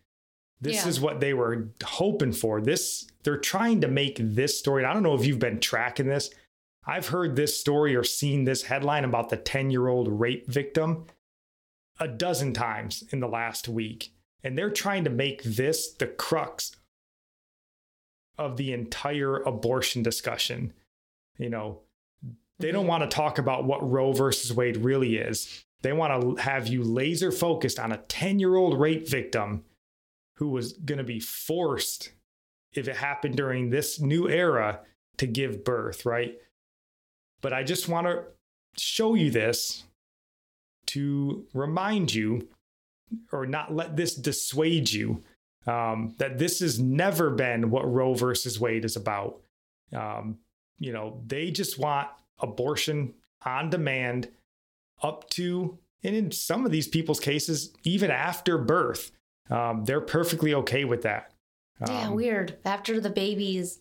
This 0.61 0.85
Yeah. 0.85 0.89
is 0.89 1.01
what 1.01 1.21
they 1.21 1.35
were 1.35 1.69
hoping 1.83 2.33
for. 2.33 2.61
This, 2.61 3.07
they're 3.23 3.39
trying 3.39 3.81
to 3.83 3.89
make 3.89 4.17
this 4.21 4.59
story. 4.59 4.85
I 4.85 4.93
don't 4.93 5.03
know 5.03 5.15
if 5.15 5.27
you've 5.27 5.39
been 5.39 5.61
tracking 5.61 6.07
this. 6.07 6.31
I've 6.87 7.09
heard 7.09 7.37
this 7.37 7.59
story 7.59 7.97
or 7.97 8.05
seen 8.05 8.45
this 8.45 8.65
headline 8.65 9.05
about 9.05 9.31
the 9.31 9.37
10 9.37 9.71
year 9.71 9.89
old 9.89 10.21
rape 10.21 10.47
victim 10.47 11.07
a 11.99 12.09
dozen 12.09 12.53
times 12.53 13.05
in 13.11 13.21
the 13.21 13.29
last 13.29 13.69
week. 13.69 14.13
And 14.43 14.59
they're 14.59 14.71
trying 14.71 15.05
to 15.05 15.11
make 15.11 15.43
this 15.43 15.93
the 15.93 16.07
crux 16.07 16.77
of 18.37 18.57
the 18.57 18.73
entire 18.73 19.37
abortion 19.43 20.03
discussion. 20.03 20.73
You 21.39 21.51
know, 21.51 21.81
they 22.59 22.71
don't 22.71 22.87
want 22.87 23.03
to 23.03 23.15
talk 23.15 23.39
about 23.39 23.65
what 23.65 23.89
Roe 23.89 24.13
versus 24.13 24.53
Wade 24.53 24.79
really 24.79 25.17
is. 25.17 25.65
They 25.83 25.93
want 25.93 26.39
to 26.39 26.43
have 26.43 26.67
you 26.67 26.83
laser 26.83 27.31
focused 27.31 27.79
on 27.79 27.93
a 27.93 27.99
10 27.99 28.39
year 28.39 28.57
old 28.57 28.81
rape 28.81 29.09
victim 29.09 29.65
who 30.37 30.49
was 30.49 30.73
going 30.73 30.99
to 30.99 31.05
be 31.05 31.21
forced, 31.21 32.13
if 32.73 32.89
it 32.89 32.97
happened 32.97 33.37
during 33.37 33.71
this 33.71 34.01
new 34.01 34.29
era, 34.29 34.81
to 35.19 35.27
give 35.27 35.65
birth, 35.65 36.07
right? 36.07 36.37
But 37.41 37.53
I 37.53 37.63
just 37.63 37.89
want 37.89 38.07
to 38.07 38.25
show 38.77 39.15
you 39.15 39.31
this 39.31 39.85
to 40.87 41.47
remind 41.53 42.15
you 42.15 42.49
or 43.31 43.47
not 43.47 43.75
let 43.75 43.97
this 43.97 44.15
dissuade 44.15 44.91
you 44.91 45.23
um, 45.67 46.15
that 46.19 46.39
this 46.39 46.61
has 46.61 46.79
never 46.79 47.31
been 47.31 47.71
what 47.71 47.91
Roe 47.91 48.15
versus 48.15 48.59
Wade 48.61 48.85
is 48.85 48.97
about. 48.97 49.41
Um, 49.93 50.39
you 50.79 50.93
know, 50.93 51.23
they 51.27 51.51
just 51.51 51.79
want 51.79 52.09
abortion 52.41 53.15
on 53.45 53.71
demand 53.71 54.29
up 55.03 55.29
to, 55.31 55.79
and 56.03 56.15
in 56.17 56.31
some 56.31 56.65
of 56.65 56.73
these 56.73 56.89
people's 56.89 57.21
cases, 57.21 57.73
even 57.85 58.11
after 58.11 58.59
birth. 58.59 59.11
Um, 59.51 59.85
they're 59.85 60.01
perfectly 60.01 60.55
okay 60.55 60.85
with 60.85 61.03
that. 61.03 61.33
Yeah, 61.87 62.09
Um, 62.09 62.15
weird. 62.15 62.57
After 62.65 62.99
the 62.99 63.11
baby's 63.11 63.81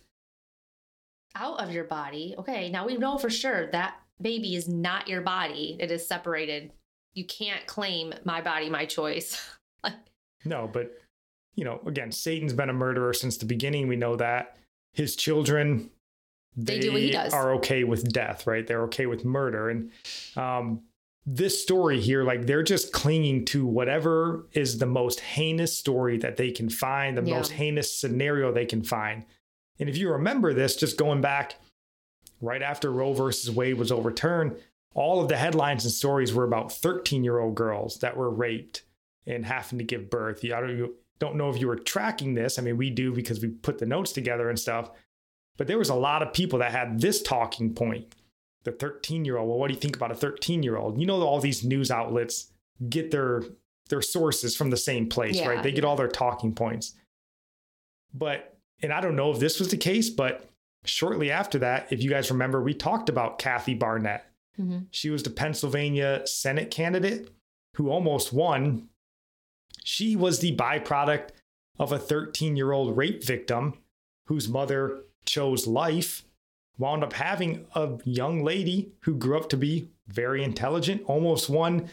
out 1.36 1.62
of 1.62 1.72
your 1.72 1.86
body, 1.86 2.36
okay, 2.38 2.70
now 2.70 2.86
we 2.86 2.98
know 2.98 3.18
for 3.18 3.30
sure 3.30 3.72
that 3.72 3.96
baby 4.22 4.56
is 4.56 4.68
not 4.68 5.08
your 5.08 5.22
body. 5.22 5.78
It 5.80 5.90
is 5.92 6.06
separated. 6.08 6.72
You 7.14 7.26
can't 7.26 7.66
claim 7.66 8.14
my 8.26 8.42
body, 8.42 8.70
my 8.70 8.86
choice. 8.86 9.42
like, 9.84 9.94
No, 10.44 10.70
but 10.72 10.98
you 11.56 11.64
know, 11.64 11.80
again, 11.86 12.12
Satan's 12.12 12.54
been 12.54 12.70
a 12.70 12.74
murderer 12.74 13.14
since 13.14 13.38
the 13.38 13.46
beginning. 13.46 13.88
We 13.88 13.96
know 13.96 14.16
that 14.16 14.58
his 14.94 15.16
children 15.16 15.92
They 16.56 16.80
do 16.80 16.92
what 16.94 17.02
he 17.02 17.12
does. 17.12 17.34
are 17.34 17.54
okay 17.56 17.84
with 17.84 18.12
death, 18.12 18.46
right? 18.46 18.66
They're 18.66 18.84
okay 18.84 19.06
with 19.06 19.26
murder, 19.26 19.70
and 19.70 19.92
um, 20.36 20.82
this 21.26 21.62
story 21.62 22.00
here, 22.00 22.24
like 22.24 22.46
they're 22.46 22.64
just 22.64 22.92
clinging 22.92 23.46
to 23.46 23.66
whatever 23.66 24.48
is 24.52 24.78
the 24.78 24.86
most 24.86 25.20
heinous 25.22 25.76
story 25.78 26.18
that 26.18 26.38
they 26.38 26.52
can 26.52 26.70
find, 26.70 27.18
the 27.18 27.24
Yeah. 27.24 27.38
most 27.38 27.54
heinous 27.54 27.98
scenario 27.98 28.52
they 28.52 28.66
can 28.66 28.84
find. 28.84 29.26
And 29.80 29.88
if 29.90 29.98
you 29.98 30.12
remember 30.12 30.54
this, 30.54 30.76
just 30.76 30.98
going 30.98 31.22
back 31.22 31.56
right 32.42 32.62
after 32.62 32.92
Roe 32.92 33.14
versus 33.14 33.50
Wade 33.50 33.78
was 33.78 33.92
overturned, 33.92 34.58
all 34.94 35.22
of 35.22 35.30
the 35.30 35.38
headlines 35.38 35.86
and 35.86 35.94
stories 35.94 36.34
were 36.34 36.44
about 36.44 36.72
13 36.72 37.24
year 37.24 37.40
old 37.40 37.56
girls 37.56 38.00
that 38.00 38.18
were 38.18 38.30
raped 38.30 38.84
and 39.26 39.46
having 39.46 39.80
to 39.80 39.86
give 39.86 40.10
birth. 40.10 40.44
I 40.44 40.60
don't, 40.60 40.78
you 40.78 40.96
don't 41.20 41.36
know 41.38 41.50
if 41.50 41.60
you 41.60 41.68
were 41.68 41.78
tracking 41.78 42.34
this. 42.34 42.60
I 42.60 42.62
mean, 42.62 42.76
we 42.78 42.90
do 42.90 43.14
because 43.14 43.42
we 43.42 43.48
put 43.48 43.78
the 43.78 43.86
notes 43.86 44.12
together 44.12 44.50
and 44.50 44.60
stuff. 44.60 44.92
But 45.58 45.68
there 45.68 45.78
was 45.78 45.90
a 45.90 45.96
lot 45.96 46.24
of 46.24 46.34
people 46.34 46.60
that 46.60 46.72
had 46.72 47.00
this 47.00 47.22
talking 47.22 47.74
point. 47.74 48.14
The 48.64 48.72
13 48.72 49.26
year 49.26 49.38
old. 49.38 49.50
Well, 49.50 49.58
what 49.60 49.68
do 49.68 49.74
you 49.74 49.80
think 49.80 49.96
about 49.96 50.12
a 50.12 50.16
13 50.16 50.64
year 50.64 50.78
old? 50.78 51.00
You 51.00 51.06
know, 51.06 51.22
all 51.22 51.40
these 51.40 51.64
news 51.64 51.92
outlets 51.92 52.52
get 52.90 53.12
their 53.12 53.44
their 53.90 54.02
sources 54.02 54.56
from 54.56 54.70
the 54.70 54.78
same 54.78 55.08
place, 55.10 55.36
Yeah, 55.38 55.50
right? 55.50 55.62
They 55.64 55.74
get 55.74 55.84
all 55.84 55.98
their 55.98 56.08
talking 56.08 56.56
points. 56.56 56.96
But 58.14 58.58
and 58.82 58.92
I 58.94 59.02
don't 59.02 59.16
know 59.16 59.32
if 59.32 59.40
this 59.40 59.60
was 59.60 59.70
the 59.70 59.78
case, 59.78 60.10
but 60.10 60.50
shortly 60.86 61.32
after 61.32 61.60
that, 61.60 61.92
if 61.92 62.02
you 62.02 62.10
guys 62.10 62.32
remember, 62.32 62.62
we 62.62 62.74
talked 62.74 63.10
about 63.10 63.40
Kathy 63.40 63.74
Barnette. 63.74 64.26
Mhm. 64.60 64.88
She 64.92 65.10
was 65.10 65.24
the 65.24 65.30
Pennsylvania 65.30 66.26
Senate 66.26 66.72
candidate 66.72 67.30
who 67.76 67.90
almost 67.90 68.32
won. 68.32 68.90
She 69.84 70.16
was 70.16 70.40
the 70.40 70.56
byproduct 70.56 71.30
of 71.80 71.92
a 71.92 72.00
13 72.00 72.56
year 72.56 72.72
old 72.72 72.96
rape 72.96 73.24
victim 73.24 73.80
whose 74.28 74.48
mother 74.48 75.04
chose 75.26 75.68
life, 75.68 76.24
wound 76.78 77.04
up 77.04 77.14
having 77.14 77.66
a 77.76 77.98
young 78.04 78.44
lady 78.44 78.92
who 79.02 79.16
grew 79.16 79.38
up 79.38 79.50
to 79.50 79.58
be 79.58 79.90
very 80.08 80.44
intelligent, 80.44 81.02
almost 81.06 81.50
won 81.50 81.90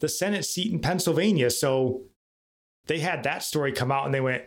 the 0.00 0.08
Senate 0.08 0.44
seat 0.44 0.72
in 0.72 0.78
Pennsylvania. 0.80 1.50
So 1.50 2.02
they 2.86 3.00
had 3.00 3.22
that 3.24 3.42
story 3.42 3.72
come 3.72 3.90
out 3.90 4.04
and 4.04 4.14
they 4.14 4.20
went, 4.20 4.44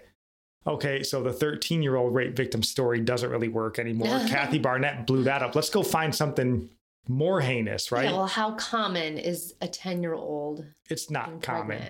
okay, 0.66 1.04
so 1.04 1.22
the 1.22 1.34
13 1.34 1.82
year 1.82 1.96
old 1.96 2.14
rape 2.14 2.36
victim 2.36 2.64
story 2.64 3.00
doesn't 3.00 3.30
really 3.30 3.48
work 3.48 3.80
anymore. 3.80 4.08
Kathy 4.28 4.60
Barnette 4.60 5.08
blew 5.08 5.24
that 5.24 5.42
up. 5.42 5.56
Let's 5.56 5.70
go 5.70 5.84
find 5.84 6.14
something 6.14 6.70
more 7.08 7.42
heinous, 7.42 7.92
right? 7.92 8.06
Yeah, 8.06 8.14
well, 8.14 8.28
how 8.28 8.52
common 8.52 9.18
is 9.18 9.56
a 9.62 9.68
10 9.68 10.02
year 10.02 10.14
old? 10.14 10.66
it's 10.90 11.10
not 11.10 11.42
common. 11.42 11.82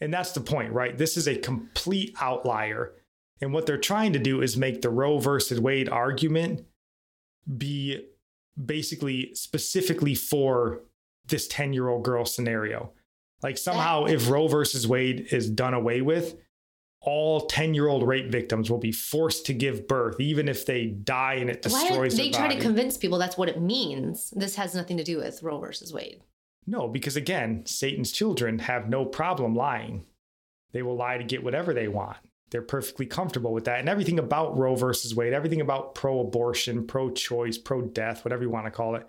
And 0.00 0.12
that's 0.12 0.32
the 0.32 0.40
point, 0.40 0.72
right? 0.72 0.96
This 0.96 1.16
is 1.16 1.28
a 1.28 1.36
complete 1.36 2.14
outlier. 2.20 2.92
And 3.42 3.52
what 3.52 3.66
they're 3.66 3.76
trying 3.76 4.12
to 4.12 4.20
do 4.20 4.40
is 4.40 4.56
make 4.56 4.80
the 4.80 4.88
Roe 4.88 5.18
versus 5.18 5.60
Wade 5.60 5.88
argument 5.88 6.64
be 7.58 8.06
basically 8.64 9.34
specifically 9.34 10.14
for 10.14 10.82
this 11.26 11.48
10 11.48 11.72
year 11.72 11.88
old 11.88 12.04
girl 12.04 12.24
scenario. 12.24 12.92
Like 13.42 13.58
somehow, 13.58 14.04
if 14.04 14.30
Roe 14.30 14.46
versus 14.46 14.86
Wade 14.86 15.26
is 15.32 15.50
done 15.50 15.74
away 15.74 16.00
with, 16.00 16.36
all 17.00 17.46
10 17.46 17.74
year 17.74 17.88
old 17.88 18.06
rape 18.06 18.30
victims 18.30 18.70
will 18.70 18.78
be 18.78 18.92
forced 18.92 19.44
to 19.46 19.52
give 19.52 19.88
birth, 19.88 20.20
even 20.20 20.48
if 20.48 20.64
they 20.64 20.86
die 20.86 21.34
and 21.34 21.50
it 21.50 21.62
destroys 21.62 22.14
Why 22.14 22.24
they 22.24 22.30
try 22.30 22.46
body. 22.46 22.56
to 22.56 22.62
convince 22.62 22.96
people 22.96 23.18
that's 23.18 23.36
what 23.36 23.48
it 23.48 23.60
means? 23.60 24.30
This 24.36 24.54
has 24.54 24.76
nothing 24.76 24.98
to 24.98 25.04
do 25.04 25.18
with 25.18 25.42
Roe 25.42 25.58
versus 25.58 25.92
Wade. 25.92 26.22
No, 26.64 26.86
because 26.86 27.16
again, 27.16 27.66
Satan's 27.66 28.12
children 28.12 28.60
have 28.60 28.88
no 28.88 29.04
problem 29.04 29.56
lying. 29.56 30.06
They 30.70 30.82
will 30.82 30.96
lie 30.96 31.18
to 31.18 31.24
get 31.24 31.42
whatever 31.42 31.74
they 31.74 31.88
want. 31.88 32.18
They're 32.52 32.60
perfectly 32.60 33.06
comfortable 33.06 33.54
with 33.54 33.64
that. 33.64 33.80
And 33.80 33.88
everything 33.88 34.18
about 34.18 34.56
Roe 34.56 34.76
versus 34.76 35.14
Wade, 35.14 35.32
everything 35.32 35.62
about 35.62 35.94
pro 35.94 36.20
abortion, 36.20 36.86
pro 36.86 37.10
choice, 37.10 37.56
pro 37.56 37.80
death, 37.80 38.24
whatever 38.24 38.42
you 38.42 38.50
want 38.50 38.66
to 38.66 38.70
call 38.70 38.94
it, 38.94 39.08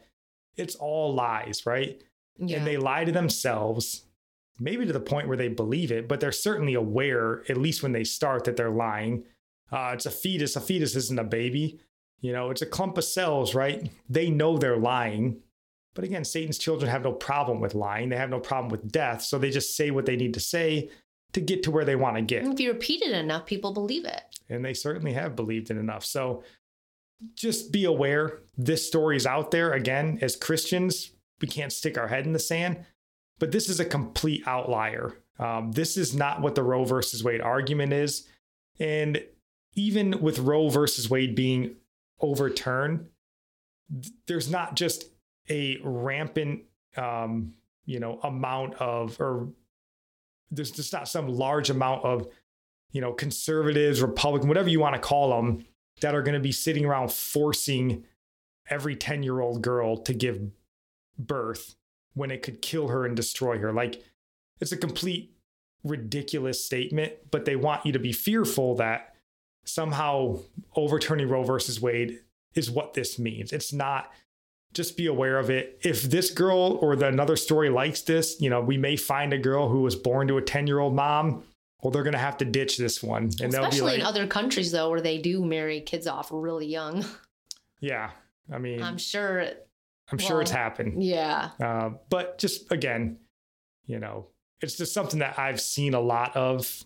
it's 0.55 0.75
all 0.75 1.13
lies, 1.13 1.65
right? 1.65 2.01
Yeah. 2.37 2.57
And 2.57 2.65
they 2.65 2.77
lie 2.77 3.03
to 3.03 3.11
themselves, 3.11 4.05
maybe 4.59 4.85
to 4.85 4.93
the 4.93 5.01
point 5.01 5.27
where 5.27 5.35
they 5.35 5.49
believe 5.49 5.91
it, 5.91 6.07
but 6.07 6.21
they're 6.21 6.31
certainly 6.31 6.73
aware, 6.73 7.43
at 7.49 7.57
least 7.57 7.83
when 7.83 7.91
they 7.91 8.05
start, 8.05 8.45
that 8.45 8.55
they're 8.55 8.69
lying. 8.69 9.25
Uh, 9.69 9.91
it's 9.93 10.05
a 10.05 10.11
fetus. 10.11 10.55
A 10.55 10.61
fetus 10.61 10.95
isn't 10.95 11.19
a 11.19 11.25
baby. 11.25 11.81
You 12.21 12.31
know, 12.31 12.49
it's 12.49 12.61
a 12.61 12.65
clump 12.65 12.97
of 12.97 13.03
cells, 13.03 13.53
right? 13.53 13.91
They 14.09 14.29
know 14.29 14.57
they're 14.57 14.77
lying. 14.77 15.41
But 15.95 16.05
again, 16.05 16.23
Satan's 16.23 16.57
children 16.57 16.89
have 16.89 17.03
no 17.03 17.11
problem 17.11 17.59
with 17.59 17.75
lying. 17.75 18.07
They 18.07 18.15
have 18.15 18.29
no 18.29 18.39
problem 18.39 18.71
with 18.71 18.89
death. 18.89 19.21
So 19.21 19.37
they 19.37 19.49
just 19.49 19.75
say 19.75 19.91
what 19.91 20.05
they 20.05 20.15
need 20.15 20.33
to 20.35 20.39
say 20.39 20.89
to 21.33 21.41
get 21.41 21.63
to 21.63 21.71
where 21.71 21.85
they 21.85 21.95
want 21.95 22.15
to 22.15 22.21
get. 22.21 22.45
if 22.45 22.59
you 22.59 22.71
repeat 22.71 23.01
it 23.01 23.11
enough, 23.11 23.45
people 23.45 23.73
believe 23.73 24.05
it. 24.05 24.21
And 24.49 24.63
they 24.63 24.73
certainly 24.73 25.13
have 25.13 25.35
believed 25.35 25.71
it 25.71 25.77
enough. 25.77 26.05
So 26.05 26.43
just 27.35 27.71
be 27.71 27.85
aware 27.85 28.39
this 28.57 28.85
story's 28.87 29.25
out 29.25 29.51
there. 29.51 29.73
Again, 29.73 30.19
as 30.21 30.35
Christians, 30.35 31.11
we 31.41 31.47
can't 31.47 31.73
stick 31.73 31.97
our 31.97 32.07
head 32.07 32.25
in 32.25 32.33
the 32.33 32.39
sand, 32.39 32.85
but 33.39 33.51
this 33.51 33.69
is 33.69 33.79
a 33.79 33.85
complete 33.85 34.43
outlier. 34.45 35.17
Um, 35.39 35.71
this 35.71 35.97
is 35.97 36.15
not 36.15 36.41
what 36.41 36.55
the 36.55 36.63
Roe 36.63 36.85
versus 36.85 37.23
Wade 37.23 37.41
argument 37.41 37.93
is. 37.93 38.27
And 38.79 39.23
even 39.75 40.21
with 40.21 40.39
Roe 40.39 40.69
versus 40.69 41.09
Wade 41.09 41.35
being 41.35 41.75
overturned, 42.19 43.07
th- 43.91 44.13
there's 44.27 44.49
not 44.49 44.75
just 44.75 45.05
a 45.49 45.79
rampant, 45.83 46.63
um, 46.95 47.53
you 47.85 47.99
know, 47.99 48.19
amount 48.23 48.75
of, 48.75 49.19
or 49.19 49.49
there's 50.53 50.71
just 50.71 50.93
not 50.93 51.07
some 51.07 51.27
large 51.27 51.69
amount 51.69 52.05
of, 52.05 52.27
you 52.91 53.01
know, 53.01 53.11
conservatives, 53.11 54.01
Republican, 54.01 54.47
whatever 54.47 54.69
you 54.69 54.79
want 54.79 54.95
to 54.95 55.01
call 55.01 55.29
them, 55.29 55.65
that 56.01 56.15
are 56.15 56.21
going 56.21 56.33
to 56.33 56.39
be 56.39 56.51
sitting 56.51 56.85
around 56.85 57.11
forcing 57.11 58.05
every 58.69 58.95
10 58.95 59.23
year 59.23 59.41
old 59.41 59.61
girl 59.61 59.97
to 59.97 60.13
give 60.13 60.39
birth 61.17 61.75
when 62.13 62.31
it 62.31 62.41
could 62.41 62.61
kill 62.61 62.89
her 62.89 63.05
and 63.05 63.15
destroy 63.15 63.57
her. 63.57 63.71
Like, 63.73 64.01
it's 64.59 64.71
a 64.71 64.77
complete 64.77 65.35
ridiculous 65.83 66.63
statement, 66.63 67.13
but 67.31 67.45
they 67.45 67.55
want 67.55 67.85
you 67.85 67.91
to 67.91 67.99
be 67.99 68.13
fearful 68.13 68.75
that 68.75 69.15
somehow 69.65 70.39
overturning 70.75 71.29
Roe 71.29 71.43
versus 71.43 71.81
Wade 71.81 72.19
is 72.55 72.69
what 72.69 72.93
this 72.93 73.17
means. 73.17 73.51
It's 73.51 73.73
not. 73.73 74.11
Just 74.73 74.97
be 74.97 75.05
aware 75.05 75.37
of 75.37 75.49
it. 75.49 75.79
If 75.83 76.03
this 76.03 76.31
girl 76.31 76.79
or 76.81 76.95
the 76.95 77.07
another 77.07 77.35
story 77.35 77.69
likes 77.69 78.01
this, 78.01 78.41
you 78.41 78.49
know, 78.49 78.61
we 78.61 78.77
may 78.77 78.95
find 78.95 79.31
a 79.33 79.37
girl 79.37 79.69
who 79.69 79.81
was 79.81 79.95
born 79.95 80.27
to 80.27 80.37
a 80.37 80.41
10 80.41 80.67
year 80.67 80.79
old 80.79 80.95
mom. 80.95 81.43
Well, 81.81 81.91
they're 81.91 82.03
going 82.03 82.13
to 82.13 82.19
have 82.19 82.37
to 82.37 82.45
ditch 82.45 82.77
this 82.77 83.03
one. 83.03 83.23
And 83.41 83.53
Especially 83.53 83.81
like, 83.81 83.99
in 83.99 84.05
other 84.05 84.25
countries, 84.25 84.71
though, 84.71 84.89
where 84.89 85.01
they 85.01 85.17
do 85.17 85.43
marry 85.43 85.81
kids 85.81 86.07
off 86.07 86.29
really 86.31 86.65
young. 86.65 87.05
yeah. 87.81 88.11
I 88.51 88.57
mean, 88.57 88.81
I'm 88.81 88.97
sure. 88.97 89.45
I'm 90.11 90.17
sure 90.17 90.41
it's 90.41 90.51
happened. 90.51 91.03
Yeah. 91.03 91.49
Uh, 91.61 91.91
but 92.09 92.37
just 92.37 92.71
again, 92.71 93.17
you 93.85 93.99
know, 93.99 94.27
it's 94.61 94.75
just 94.75 94.93
something 94.93 95.19
that 95.19 95.37
I've 95.37 95.59
seen 95.59 95.93
a 95.93 95.99
lot 95.99 96.35
of, 96.35 96.83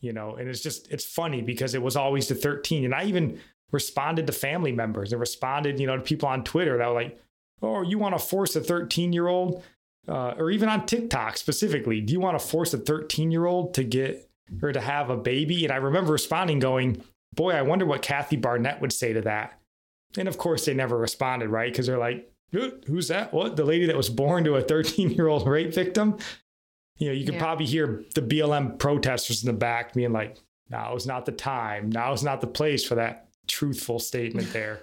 you 0.00 0.12
know, 0.12 0.36
and 0.36 0.48
it's 0.48 0.60
just, 0.60 0.90
it's 0.90 1.04
funny 1.04 1.42
because 1.42 1.74
it 1.74 1.82
was 1.82 1.96
always 1.96 2.28
the 2.28 2.34
13. 2.34 2.84
And 2.84 2.94
I 2.94 3.04
even 3.04 3.40
responded 3.70 4.26
to 4.26 4.32
family 4.32 4.72
members 4.72 5.12
and 5.12 5.20
responded, 5.20 5.78
you 5.78 5.86
know, 5.86 5.96
to 5.96 6.02
people 6.02 6.28
on 6.28 6.44
Twitter 6.44 6.78
that 6.78 6.88
were 6.88 6.94
like, 6.94 7.20
oh, 7.62 7.82
you 7.82 7.98
want 7.98 8.16
to 8.18 8.24
force 8.24 8.56
a 8.56 8.60
13 8.60 9.12
year 9.12 9.28
old, 9.28 9.62
uh, 10.08 10.34
or 10.38 10.50
even 10.50 10.68
on 10.68 10.86
TikTok 10.86 11.36
specifically, 11.36 12.00
do 12.00 12.12
you 12.12 12.20
want 12.20 12.38
to 12.38 12.46
force 12.46 12.72
a 12.72 12.78
13 12.78 13.30
year 13.30 13.46
old 13.46 13.74
to 13.74 13.84
get 13.84 14.28
or 14.62 14.72
to 14.72 14.80
have 14.80 15.10
a 15.10 15.16
baby? 15.16 15.64
And 15.64 15.72
I 15.72 15.76
remember 15.76 16.12
responding, 16.12 16.58
going, 16.60 17.02
boy, 17.34 17.52
I 17.52 17.62
wonder 17.62 17.84
what 17.84 18.02
Kathy 18.02 18.36
Barnette 18.36 18.80
would 18.80 18.92
say 18.92 19.12
to 19.12 19.20
that. 19.22 19.60
And 20.16 20.28
of 20.28 20.38
course, 20.38 20.64
they 20.64 20.72
never 20.72 20.96
responded, 20.96 21.48
right? 21.50 21.70
Because 21.70 21.86
they're 21.86 21.98
like, 21.98 22.32
who's 22.50 23.08
that? 23.08 23.34
What? 23.34 23.56
The 23.56 23.64
lady 23.64 23.84
that 23.86 23.96
was 23.96 24.08
born 24.08 24.44
to 24.44 24.54
a 24.56 24.62
13 24.62 25.10
year 25.10 25.28
old 25.28 25.46
rape 25.46 25.74
victim? 25.74 26.16
You 26.96 27.08
know, 27.08 27.12
you 27.12 27.26
could 27.26 27.34
Yeah. 27.34 27.40
probably 27.40 27.66
hear 27.66 28.02
the 28.14 28.22
BLM 28.22 28.78
protesters 28.78 29.42
in 29.44 29.46
the 29.48 29.52
back 29.58 29.92
being 29.92 30.12
like, 30.12 30.36
now 30.70 30.96
is 30.96 31.06
not 31.06 31.26
the 31.26 31.32
time. 31.32 31.90
Now 31.90 32.12
is 32.14 32.22
not 32.24 32.40
the 32.40 32.46
place 32.46 32.84
for 32.84 32.94
that 32.96 33.27
truthful 33.48 33.98
statement 33.98 34.52
there. 34.52 34.82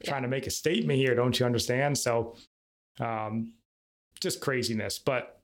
Yeah. 0.00 0.10
Trying 0.10 0.22
to 0.22 0.28
make 0.28 0.46
a 0.46 0.50
statement 0.50 0.98
here, 0.98 1.14
don't 1.14 1.38
you 1.38 1.46
understand? 1.46 1.98
So, 1.98 2.36
um, 3.00 3.52
just 4.20 4.40
craziness. 4.40 4.98
But 4.98 5.40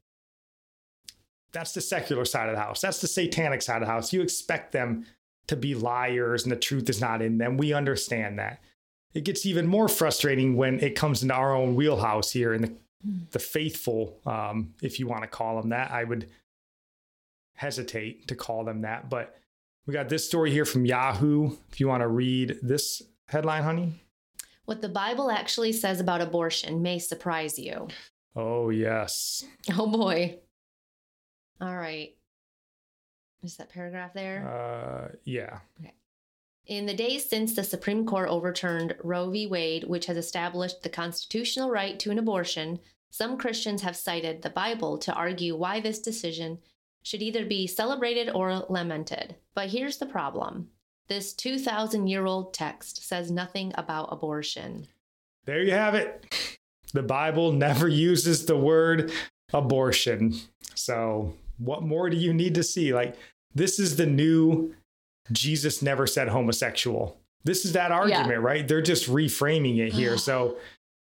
that's 1.52 1.72
the 1.72 1.80
secular 1.80 2.24
side 2.24 2.48
of 2.48 2.54
the 2.54 2.60
house. 2.60 2.80
That's 2.80 3.00
the 3.00 3.08
satanic 3.08 3.62
side 3.62 3.82
of 3.82 3.88
the 3.88 3.92
house. 3.92 4.12
You 4.12 4.22
expect 4.22 4.72
them 4.72 5.06
to 5.48 5.56
be 5.56 5.74
liars 5.74 6.44
and 6.44 6.52
the 6.52 6.56
truth 6.56 6.88
is 6.88 7.00
not 7.00 7.22
in 7.22 7.38
them. 7.38 7.56
We 7.56 7.72
understand 7.72 8.38
that. 8.38 8.62
It 9.14 9.24
gets 9.24 9.44
even 9.44 9.66
more 9.66 9.88
frustrating 9.88 10.56
when 10.56 10.78
it 10.78 10.94
comes 10.94 11.22
into 11.22 11.34
our 11.34 11.54
own 11.54 11.74
wheelhouse 11.74 12.30
here 12.30 12.54
in 12.54 12.62
the, 12.62 12.72
the 13.32 13.40
faithful, 13.40 14.20
um, 14.24 14.74
if 14.80 15.00
you 15.00 15.08
want 15.08 15.22
to 15.22 15.28
call 15.28 15.60
them 15.60 15.70
that. 15.70 15.90
I 15.90 16.04
would 16.04 16.30
hesitate 17.56 18.28
to 18.28 18.36
call 18.36 18.64
them 18.64 18.82
that. 18.82 19.10
But 19.10 19.36
we 19.90 19.94
got 19.94 20.08
this 20.08 20.24
story 20.24 20.52
here 20.52 20.64
from 20.64 20.86
Yahoo. 20.86 21.50
If 21.72 21.80
you 21.80 21.88
want 21.88 22.02
to 22.02 22.06
read 22.06 22.60
this 22.62 23.02
headline, 23.26 23.64
honey. 23.64 24.04
What 24.64 24.82
the 24.82 24.88
Bible 24.88 25.32
actually 25.32 25.72
says 25.72 25.98
about 25.98 26.20
abortion 26.20 26.80
may 26.80 27.00
surprise 27.00 27.58
you. 27.58 27.88
Oh, 28.36 28.70
yes. 28.70 29.44
Oh 29.76 29.88
boy. 29.88 30.38
All 31.60 31.74
right. 31.74 32.10
Is 33.42 33.56
that 33.56 33.70
paragraph 33.70 34.14
there? 34.14 34.46
Uh, 34.48 35.16
yeah. 35.24 35.58
In 36.66 36.86
the 36.86 36.94
days 36.94 37.28
since 37.28 37.56
the 37.56 37.64
Supreme 37.64 38.06
Court 38.06 38.28
overturned 38.28 38.94
Roe 39.02 39.28
v. 39.28 39.48
Wade, 39.48 39.82
which 39.88 40.06
has 40.06 40.16
established 40.16 40.84
the 40.84 40.88
constitutional 40.88 41.68
right 41.68 41.98
to 41.98 42.12
an 42.12 42.18
abortion, 42.20 42.78
some 43.10 43.36
Christians 43.36 43.82
have 43.82 43.96
cited 43.96 44.42
the 44.42 44.50
Bible 44.50 44.98
to 44.98 45.12
argue 45.12 45.56
why 45.56 45.80
this 45.80 45.98
decision 45.98 46.58
should 47.02 47.22
either 47.22 47.44
be 47.44 47.66
celebrated 47.66 48.30
or 48.30 48.64
lamented. 48.68 49.36
But 49.54 49.70
here's 49.70 49.98
the 49.98 50.06
problem 50.06 50.68
this 51.08 51.32
2,000 51.32 52.06
year 52.06 52.24
old 52.24 52.54
text 52.54 53.06
says 53.06 53.30
nothing 53.30 53.72
about 53.74 54.12
abortion. 54.12 54.86
There 55.44 55.62
you 55.62 55.72
have 55.72 55.94
it. 55.94 56.58
The 56.92 57.02
Bible 57.02 57.52
never 57.52 57.88
uses 57.88 58.46
the 58.46 58.56
word 58.56 59.12
abortion. 59.52 60.34
So, 60.74 61.34
what 61.58 61.82
more 61.82 62.08
do 62.10 62.16
you 62.16 62.32
need 62.32 62.54
to 62.54 62.62
see? 62.62 62.94
Like, 62.94 63.16
this 63.54 63.78
is 63.78 63.96
the 63.96 64.06
new 64.06 64.74
Jesus 65.32 65.82
never 65.82 66.06
said 66.06 66.28
homosexual. 66.28 67.18
This 67.44 67.64
is 67.64 67.72
that 67.72 67.92
argument, 67.92 68.40
right? 68.42 68.66
They're 68.66 68.82
just 68.82 69.08
reframing 69.08 69.78
it 69.78 69.92
here. 69.92 70.16
so, 70.28 70.56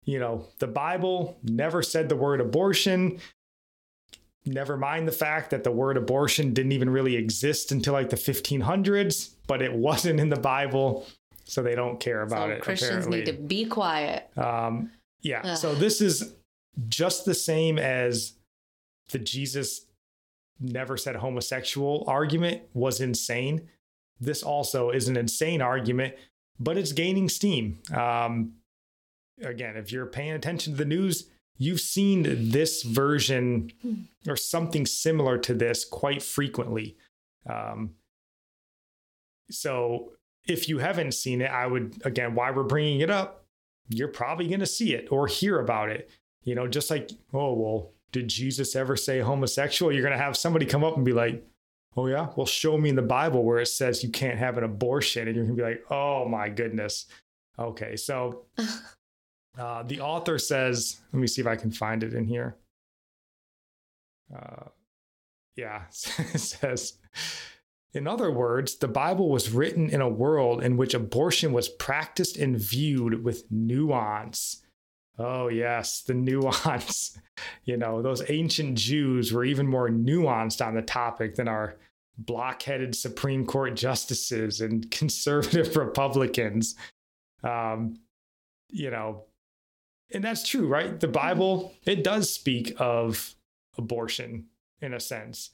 you 0.04 0.18
know, 0.18 0.46
the 0.58 0.66
Bible 0.66 1.38
never 1.42 1.82
said 1.82 2.08
the 2.08 2.16
word 2.16 2.40
abortion. 2.40 3.20
Never 4.46 4.76
mind 4.76 5.06
the 5.06 5.12
fact 5.12 5.50
that 5.50 5.64
the 5.64 5.70
word 5.70 5.96
abortion 5.96 6.54
didn't 6.54 6.72
even 6.72 6.88
really 6.88 7.16
exist 7.16 7.72
until 7.72 7.92
like 7.92 8.10
the 8.10 8.16
1500s, 8.16 9.34
but 9.46 9.60
it 9.60 9.72
wasn't 9.72 10.18
in 10.18 10.30
the 10.30 10.40
Bible. 10.40 11.06
So 11.44 11.62
they 11.62 11.74
don't 11.74 11.98
care 11.98 12.22
about 12.22 12.48
so 12.48 12.52
it. 12.52 12.62
Christians 12.62 13.06
apparently. 13.06 13.18
need 13.18 13.26
to 13.26 13.32
be 13.32 13.64
quiet. 13.66 14.30
Um, 14.36 14.90
yeah. 15.20 15.42
Ugh. 15.44 15.56
So 15.58 15.74
this 15.74 16.00
is 16.00 16.34
just 16.88 17.24
the 17.24 17.34
same 17.34 17.78
as 17.78 18.34
the 19.10 19.18
Jesus 19.18 19.86
never 20.60 20.96
said 20.96 21.16
homosexual 21.16 22.04
argument 22.06 22.62
was 22.74 23.00
insane. 23.00 23.68
This 24.20 24.42
also 24.42 24.90
is 24.90 25.08
an 25.08 25.16
insane 25.16 25.62
argument, 25.62 26.14
but 26.58 26.76
it's 26.76 26.92
gaining 26.92 27.28
steam. 27.28 27.80
Um, 27.92 28.52
again, 29.42 29.76
if 29.76 29.90
you're 29.90 30.06
paying 30.06 30.32
attention 30.32 30.74
to 30.74 30.78
the 30.78 30.84
news, 30.84 31.30
you've 31.60 31.80
seen 31.80 32.50
this 32.50 32.82
version 32.82 33.70
or 34.26 34.34
something 34.34 34.86
similar 34.86 35.36
to 35.36 35.52
this 35.52 35.84
quite 35.84 36.22
frequently. 36.22 36.96
Um, 37.48 37.90
so 39.50 40.12
if 40.48 40.70
you 40.70 40.78
haven't 40.78 41.12
seen 41.12 41.42
it, 41.42 41.50
I 41.50 41.66
would, 41.66 42.00
again, 42.06 42.34
why 42.34 42.50
we're 42.50 42.62
bringing 42.62 43.00
it 43.00 43.10
up, 43.10 43.44
you're 43.90 44.08
probably 44.08 44.48
going 44.48 44.60
to 44.60 44.66
see 44.66 44.94
it 44.94 45.12
or 45.12 45.26
hear 45.26 45.60
about 45.60 45.90
it. 45.90 46.10
You 46.44 46.54
know, 46.54 46.66
just 46.66 46.90
like, 46.90 47.10
oh, 47.34 47.52
well, 47.52 47.92
did 48.10 48.28
Jesus 48.28 48.74
ever 48.74 48.96
say 48.96 49.20
homosexual? 49.20 49.92
You're 49.92 50.02
going 50.02 50.16
to 50.16 50.24
have 50.24 50.38
somebody 50.38 50.64
come 50.64 50.82
up 50.82 50.96
and 50.96 51.04
be 51.04 51.12
like, 51.12 51.46
oh, 51.94 52.06
yeah, 52.06 52.28
well, 52.36 52.46
show 52.46 52.78
me 52.78 52.88
in 52.88 52.96
the 52.96 53.02
Bible 53.02 53.44
where 53.44 53.58
it 53.58 53.66
says 53.66 54.02
you 54.02 54.08
can't 54.08 54.38
have 54.38 54.56
an 54.56 54.64
abortion. 54.64 55.28
And 55.28 55.36
you're 55.36 55.44
going 55.44 55.58
to 55.58 55.62
be 55.62 55.68
like, 55.68 55.84
oh, 55.90 56.26
my 56.26 56.48
goodness. 56.48 57.04
Okay. 57.58 57.96
So 57.96 58.46
uh, 59.58 59.82
the 59.82 60.00
author 60.00 60.38
says, 60.38 61.00
let 61.12 61.20
me 61.20 61.26
see 61.26 61.40
if 61.40 61.46
I 61.46 61.56
can 61.56 61.70
find 61.70 62.02
it 62.02 62.14
in 62.14 62.24
here. 62.24 62.56
Uh, 64.34 64.66
yeah, 65.56 65.82
says, 65.90 66.94
in 67.92 68.06
other 68.06 68.30
words, 68.30 68.76
the 68.76 68.88
Bible 68.88 69.28
was 69.28 69.50
written 69.50 69.90
in 69.90 70.00
a 70.00 70.08
world 70.08 70.62
in 70.62 70.76
which 70.76 70.94
abortion 70.94 71.52
was 71.52 71.68
practiced 71.68 72.36
and 72.36 72.56
viewed 72.56 73.24
with 73.24 73.44
nuance. 73.50 74.62
Oh, 75.18 75.48
yes, 75.48 76.02
the 76.02 76.14
nuance. 76.14 77.18
You 77.64 77.76
know, 77.76 78.00
those 78.02 78.28
ancient 78.30 78.78
Jews 78.78 79.32
were 79.32 79.44
even 79.44 79.66
more 79.66 79.88
nuanced 79.88 80.64
on 80.64 80.74
the 80.74 80.82
topic 80.82 81.34
than 81.34 81.48
our 81.48 81.76
blockheaded 82.16 82.94
Supreme 82.94 83.44
Court 83.46 83.74
justices 83.74 84.60
and 84.60 84.88
conservative 84.90 85.76
Republicans. 85.76 86.76
Um, 87.42 87.98
you 88.68 88.90
know, 88.90 89.24
and 90.12 90.22
that's 90.24 90.48
true, 90.48 90.66
right? 90.66 90.98
The 90.98 91.08
Bible, 91.08 91.74
it 91.84 92.02
does 92.04 92.32
speak 92.32 92.74
of 92.78 93.34
abortion 93.78 94.46
in 94.80 94.94
a 94.94 95.00
sense. 95.00 95.50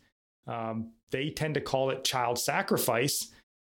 Um, 0.46 0.92
they 1.10 1.30
tend 1.30 1.54
to 1.54 1.60
call 1.60 1.90
it 1.90 2.04
child 2.04 2.38
sacrifice, 2.38 3.30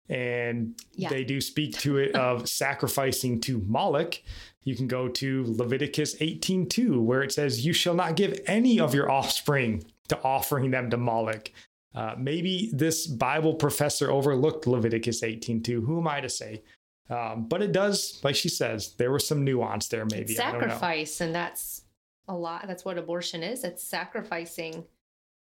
and 0.09 0.75
Yeah. 0.93 1.09
they 1.09 1.23
do 1.23 1.41
speak 1.41 1.77
to 1.79 1.97
it 1.97 2.15
of 2.15 2.47
sacrificing 2.47 3.39
to 3.41 3.59
Moloch. 3.59 4.15
You 4.63 4.75
can 4.75 4.87
go 4.87 5.07
to 5.07 5.43
Leviticus 5.47 6.15
18:2, 6.21 7.01
where 7.01 7.23
it 7.23 7.31
says, 7.31 7.65
"You 7.65 7.73
shall 7.73 7.93
not 7.93 8.15
give 8.15 8.39
any 8.45 8.79
of 8.79 8.93
your 8.93 9.09
offspring 9.11 9.85
to 10.09 10.21
offering 10.23 10.71
them 10.71 10.89
to 10.89 10.97
Moloch." 10.97 11.51
Uh, 11.95 12.15
maybe 12.17 12.69
this 12.73 13.07
Bible 13.07 13.55
professor 13.55 14.11
overlooked 14.11 14.67
Leviticus 14.67 15.23
18:2. 15.23 15.81
Who 15.85 15.99
am 15.99 16.07
I 16.07 16.21
to 16.21 16.29
say? 16.29 16.61
Um, 17.09 17.47
but 17.47 17.61
it 17.61 17.71
does, 17.71 18.19
like 18.23 18.35
she 18.35 18.49
says, 18.49 18.93
there 18.97 19.11
was 19.11 19.25
some 19.25 19.43
nuance 19.43 19.87
there. 19.87 20.05
Maybe 20.05 20.33
It's 20.33 20.39
I 20.39 20.51
don't 20.51 20.61
know. 20.61 20.67
sacrifice, 20.67 21.21
and 21.21 21.33
that's 21.33 21.83
a 22.27 22.35
lot. 22.35 22.67
That's 22.67 22.83
what 22.83 22.97
abortion 22.97 23.43
is. 23.43 23.63
It's 23.63 23.83
sacrificing 23.83 24.85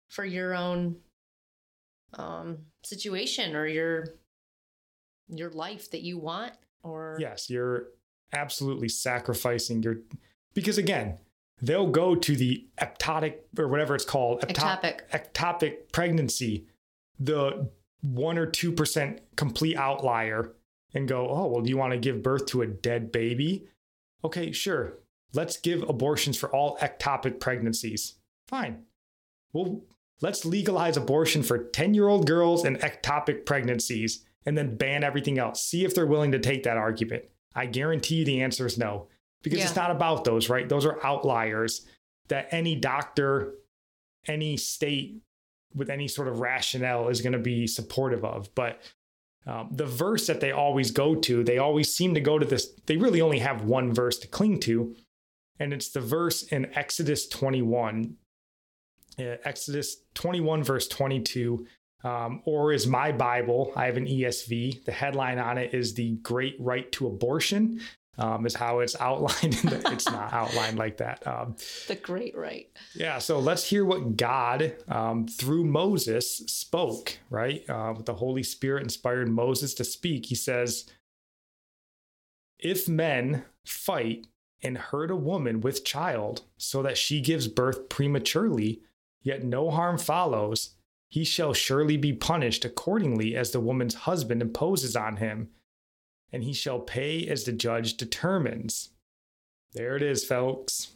for 0.09 0.25
your 0.25 0.55
own 0.55 0.97
um, 2.15 2.59
situation 2.85 3.55
or 3.55 3.67
your 3.67 4.15
your 5.29 5.51
life 5.51 5.91
that 5.91 6.01
you 6.01 6.19
want. 6.19 6.55
Or 6.83 7.19
Yes, 7.21 7.51
you're 7.51 7.89
absolutely 8.33 8.89
sacrificing 8.89 9.83
your 9.83 9.97
because 10.55 10.79
again, 10.79 11.19
they'll 11.61 11.91
go 11.91 12.15
to 12.15 12.37
the 12.37 12.67
ectopic 12.81 13.35
or 13.59 13.69
whatever 13.69 13.95
it's 13.95 14.05
called, 14.05 14.41
Ectopic. 14.43 15.01
ectopic 15.11 15.93
pregnancy, 15.93 16.67
the 17.19 17.69
one 18.01 18.39
or 18.39 18.47
two 18.47 18.73
percent 18.73 19.21
complete 19.37 19.77
outlier, 19.77 20.55
and 20.95 21.09
go, 21.09 21.29
oh 21.29 21.47
well, 21.47 21.63
do 21.63 21.71
you 21.71 21.77
want 21.77 21.93
to 21.93 21.99
give 21.99 22.23
birth 22.23 22.47
to 22.47 22.63
a 22.63 22.67
dead 22.67 23.13
baby? 23.13 23.69
Okay, 24.25 24.53
sure. 24.53 24.99
Let's 25.33 25.57
give 25.57 25.89
abortions 25.89 26.37
for 26.37 26.51
all 26.51 26.77
ectopic 26.79 27.41
pregnancies. 27.41 28.17
Fine. 28.49 28.85
Well, 29.53 29.83
let's 30.21 30.45
legalize 30.45 30.97
abortion 30.97 31.43
for 31.43 31.59
10 31.59 31.95
year 31.95 32.09
old 32.09 32.27
girls 32.27 32.65
and 32.65 32.79
ectopic 32.81 33.47
pregnancies 33.47 34.25
and 34.47 34.57
then 34.57 34.77
ban 34.77 35.05
everything 35.05 35.39
else. 35.39 35.63
See 35.63 35.85
if 35.85 35.95
they're 35.95 36.07
willing 36.07 36.33
to 36.33 36.39
take 36.39 36.65
that 36.65 36.77
argument. 36.77 37.25
I 37.55 37.67
guarantee 37.67 38.17
you 38.17 38.25
the 38.25 38.43
answer 38.43 38.67
is 38.67 38.79
no, 38.79 39.09
because 39.43 39.63
it's 39.63 39.77
not 39.77 39.91
about 39.91 40.25
those, 40.25 40.49
right? 40.49 40.69
Those 40.69 40.87
are 40.87 41.05
outliers 41.05 41.87
that 42.29 42.49
any 42.53 42.77
doctor, 42.77 43.55
any 44.27 44.57
state 44.57 45.21
with 45.75 45.91
any 45.91 46.09
sort 46.09 46.29
of 46.29 46.41
rationale 46.41 47.09
is 47.09 47.21
going 47.21 47.33
to 47.33 47.39
be 47.39 47.67
supportive 47.67 48.25
of. 48.25 48.55
But 48.55 48.81
um, 49.47 49.71
the 49.73 49.87
verse 49.87 50.27
that 50.27 50.41
they 50.41 50.53
always 50.53 50.91
go 50.91 51.15
to, 51.15 51.43
they 51.43 51.59
always 51.59 51.95
seem 51.95 52.15
to 52.15 52.21
go 52.21 52.39
to 52.39 52.47
this. 52.47 52.69
They 52.87 52.97
really 52.97 53.21
only 53.21 53.39
have 53.39 53.65
one 53.65 53.93
verse 53.93 54.19
to 54.19 54.29
cling 54.29 54.61
to, 54.61 54.95
and 55.59 55.73
it's 55.73 55.91
the 55.91 56.01
verse 56.01 56.43
in 56.45 56.67
Exodus 56.77 57.27
21. 57.29 58.17
Uh, 59.19 59.37
Exodus 59.45 59.97
21, 60.15 60.63
verse 60.63 60.89
22, 60.89 61.67
um, 62.05 62.43
or 62.45 62.73
is 62.73 62.87
my 62.87 63.13
Bible. 63.13 63.73
I 63.77 63.87
have 63.87 63.97
an 63.97 64.07
ESV. 64.07 64.85
The 64.85 64.93
headline 64.93 65.39
on 65.39 65.59
it 65.59 65.75
is 65.75 65.95
The 65.95 66.17
Great 66.17 66.57
Right 66.59 66.91
to 66.93 67.07
Abortion. 67.07 67.81
Um, 68.19 68.45
is 68.47 68.55
how 68.55 68.81
it's 68.81 68.95
outlined. 69.01 69.59
In 69.63 69.71
the, 69.71 69.83
it's 69.93 70.07
not 70.07 70.33
outlined 70.33 70.79
like 70.79 70.97
that. 70.99 71.27
Um, 71.27 71.57
The 71.89 71.95
great 71.97 72.37
right. 72.37 72.69
yeah, 72.95 73.19
so 73.19 73.39
let's 73.39 73.65
hear 73.65 73.85
what 73.85 74.17
God, 74.17 74.75
um, 74.89 75.27
through 75.27 75.65
Moses, 75.65 76.37
spoke, 76.47 77.19
right? 77.31 77.69
Uh, 77.69 77.95
with 77.97 78.07
the 78.07 78.15
Holy 78.15 78.43
Spirit 78.43 78.83
inspired 78.83 79.29
Moses 79.29 79.75
to 79.75 79.85
speak. 79.85 80.27
He 80.27 80.35
says, 80.35 80.87
If 82.59 82.89
men 82.89 83.45
fight 83.65 84.27
and 84.63 84.77
hurt 84.77 85.11
a 85.11 85.17
woman 85.17 85.61
with 85.61 85.85
child 85.85 86.43
so 86.59 86.83
that 86.83 86.99
she 86.99 87.21
gives 87.21 87.49
birth 87.49 87.89
prematurely, 87.89 88.83
yet 89.23 89.43
no 89.43 89.71
harm 89.71 89.97
follows, 89.99 90.75
he 91.09 91.25
shall 91.25 91.53
surely 91.53 91.97
be 91.97 92.13
punished 92.13 92.65
accordingly 92.65 93.35
as 93.35 93.51
the 93.51 93.61
woman's 93.61 93.95
husband 93.95 94.43
imposes 94.43 94.95
on 94.95 95.17
him, 95.17 95.49
and 96.33 96.45
he 96.45 96.53
shall 96.53 96.79
pay 96.79 97.27
as 97.27 97.45
the 97.45 97.53
judge 97.53 97.97
determines. 97.97 98.91
There 99.73 99.97
it 99.97 100.03
is, 100.03 100.25
folks. 100.25 100.89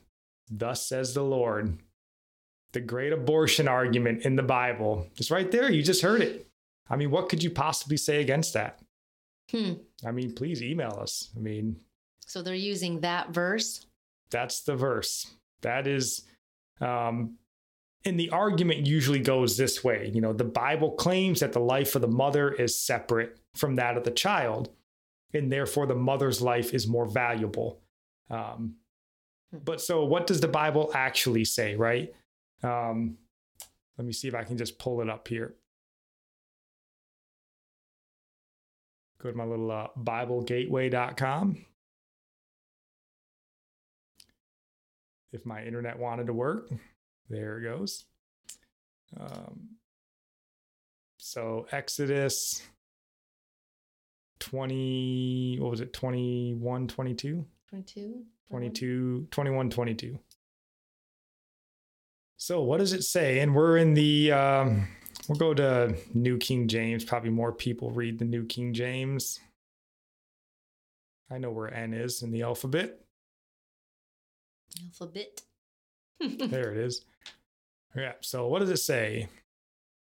Thus 0.51 0.87
says 0.87 1.14
the 1.14 1.23
Lord. 1.23 1.79
The 2.73 2.81
great 2.81 3.12
abortion 3.12 3.68
argument 3.68 4.23
in 4.23 4.37
the 4.37 4.42
Bible. 4.42 5.07
is 5.16 5.31
right 5.31 5.51
there. 5.51 5.70
You 5.70 5.83
just 5.83 6.03
heard 6.03 6.20
it. 6.20 6.47
I 6.90 6.97
mean, 6.97 7.11
what 7.11 7.29
could 7.29 7.42
you 7.42 7.51
possibly 7.51 7.97
say 7.97 8.20
against 8.20 8.53
that? 8.55 8.81
Hmm. 9.51 9.75
I 10.07 10.11
mean, 10.11 10.33
please 10.35 10.62
email 10.62 10.99
us. 11.01 11.31
I 11.37 11.40
mean, 11.40 11.77
So 12.27 12.42
they're 12.42 12.55
using 12.55 13.01
that 13.01 13.31
verse. 13.31 13.87
that's 14.31 14.62
the 14.62 14.75
verse. 14.77 15.27
That 15.62 15.87
is, 15.87 16.23
um, 16.81 17.37
and 18.05 18.18
the 18.20 18.31
argument 18.31 18.87
usually 18.87 19.20
goes 19.20 19.57
this 19.57 19.83
way. 19.85 20.11
You 20.12 20.20
know, 20.20 20.33
the 20.33 20.44
Bible 20.44 20.90
claims 20.90 21.40
that 21.40 21.53
the 21.53 21.61
life 21.61 21.94
of 21.94 22.03
the 22.03 22.09
mother 22.09 22.51
is 22.53 22.79
separate 22.79 23.38
from 23.55 23.77
that 23.77 23.97
of 23.97 24.05
the 24.05 24.11
child, 24.11 24.70
and 25.35 25.51
therefore 25.51 25.87
the 25.87 25.94
mother's 25.94 26.40
life 26.40 26.73
is 26.73 26.87
more 26.87 27.07
valuable. 27.07 27.81
Um, 28.31 28.77
but 29.53 29.81
so, 29.81 30.05
what 30.05 30.27
does 30.27 30.40
the 30.40 30.49
Bible 30.49 30.90
actually 30.94 31.44
say, 31.44 31.77
right? 31.77 32.12
Um, 32.62 33.18
let 33.99 34.07
me 34.07 34.12
see 34.12 34.29
if 34.29 34.35
I 34.35 34.44
can 34.44 34.57
just 34.57 34.79
pull 34.79 35.01
it 35.01 35.11
up 35.11 35.29
here. 35.29 35.55
Go 39.23 39.31
to 39.31 39.37
my 39.37 39.44
little 39.44 39.70
uh, 39.70 39.88
BibleGateway.com. 39.99 41.64
If 45.33 45.47
my 45.47 45.64
internet 45.64 45.99
wanted 45.99 46.27
to 46.27 46.33
work, 46.33 46.70
there 47.29 47.59
it 47.59 47.62
goes. 47.62 48.05
Um, 49.18 49.68
so 51.16 51.66
Exodus 51.73 52.62
20, 54.40 55.59
what 55.61 55.70
was 55.70 55.81
it, 55.81 55.92
21, 55.92 56.88
22? 56.88 57.44
22. 57.68 58.25
22, 58.51 59.29
21, 59.31 59.70
22. 59.70 60.18
So 62.37 62.62
what 62.62 62.79
does 62.79 62.92
it 62.92 63.03
say? 63.03 63.40
And 63.40 63.55
we're 63.55 63.79
in 63.79 63.94
the, 63.94 64.33
um, 64.33 64.87
we'll 65.29 65.38
go 65.38 65.55
to 65.55 65.97
New 66.12 66.38
King 66.38 66.68
James. 66.68 67.05
Probably 67.05 67.31
more 67.31 67.53
people 67.53 67.90
read 67.90 68.18
the 68.18 68.25
New 68.25 68.44
King 68.44 68.75
James. 68.75 69.40
I 71.31 71.38
know 71.38 71.51
where 71.51 71.73
N 71.73 71.94
is 71.94 72.23
in 72.23 72.31
the 72.31 72.42
alphabet. 72.42 73.01
Alphabet. 74.85 75.40
there 76.20 76.70
it 76.73 76.79
is. 76.79 77.05
Yeah. 77.97 78.12
So 78.20 78.49
what 78.49 78.59
does 78.59 78.70
it 78.70 78.79
say? 78.79 79.29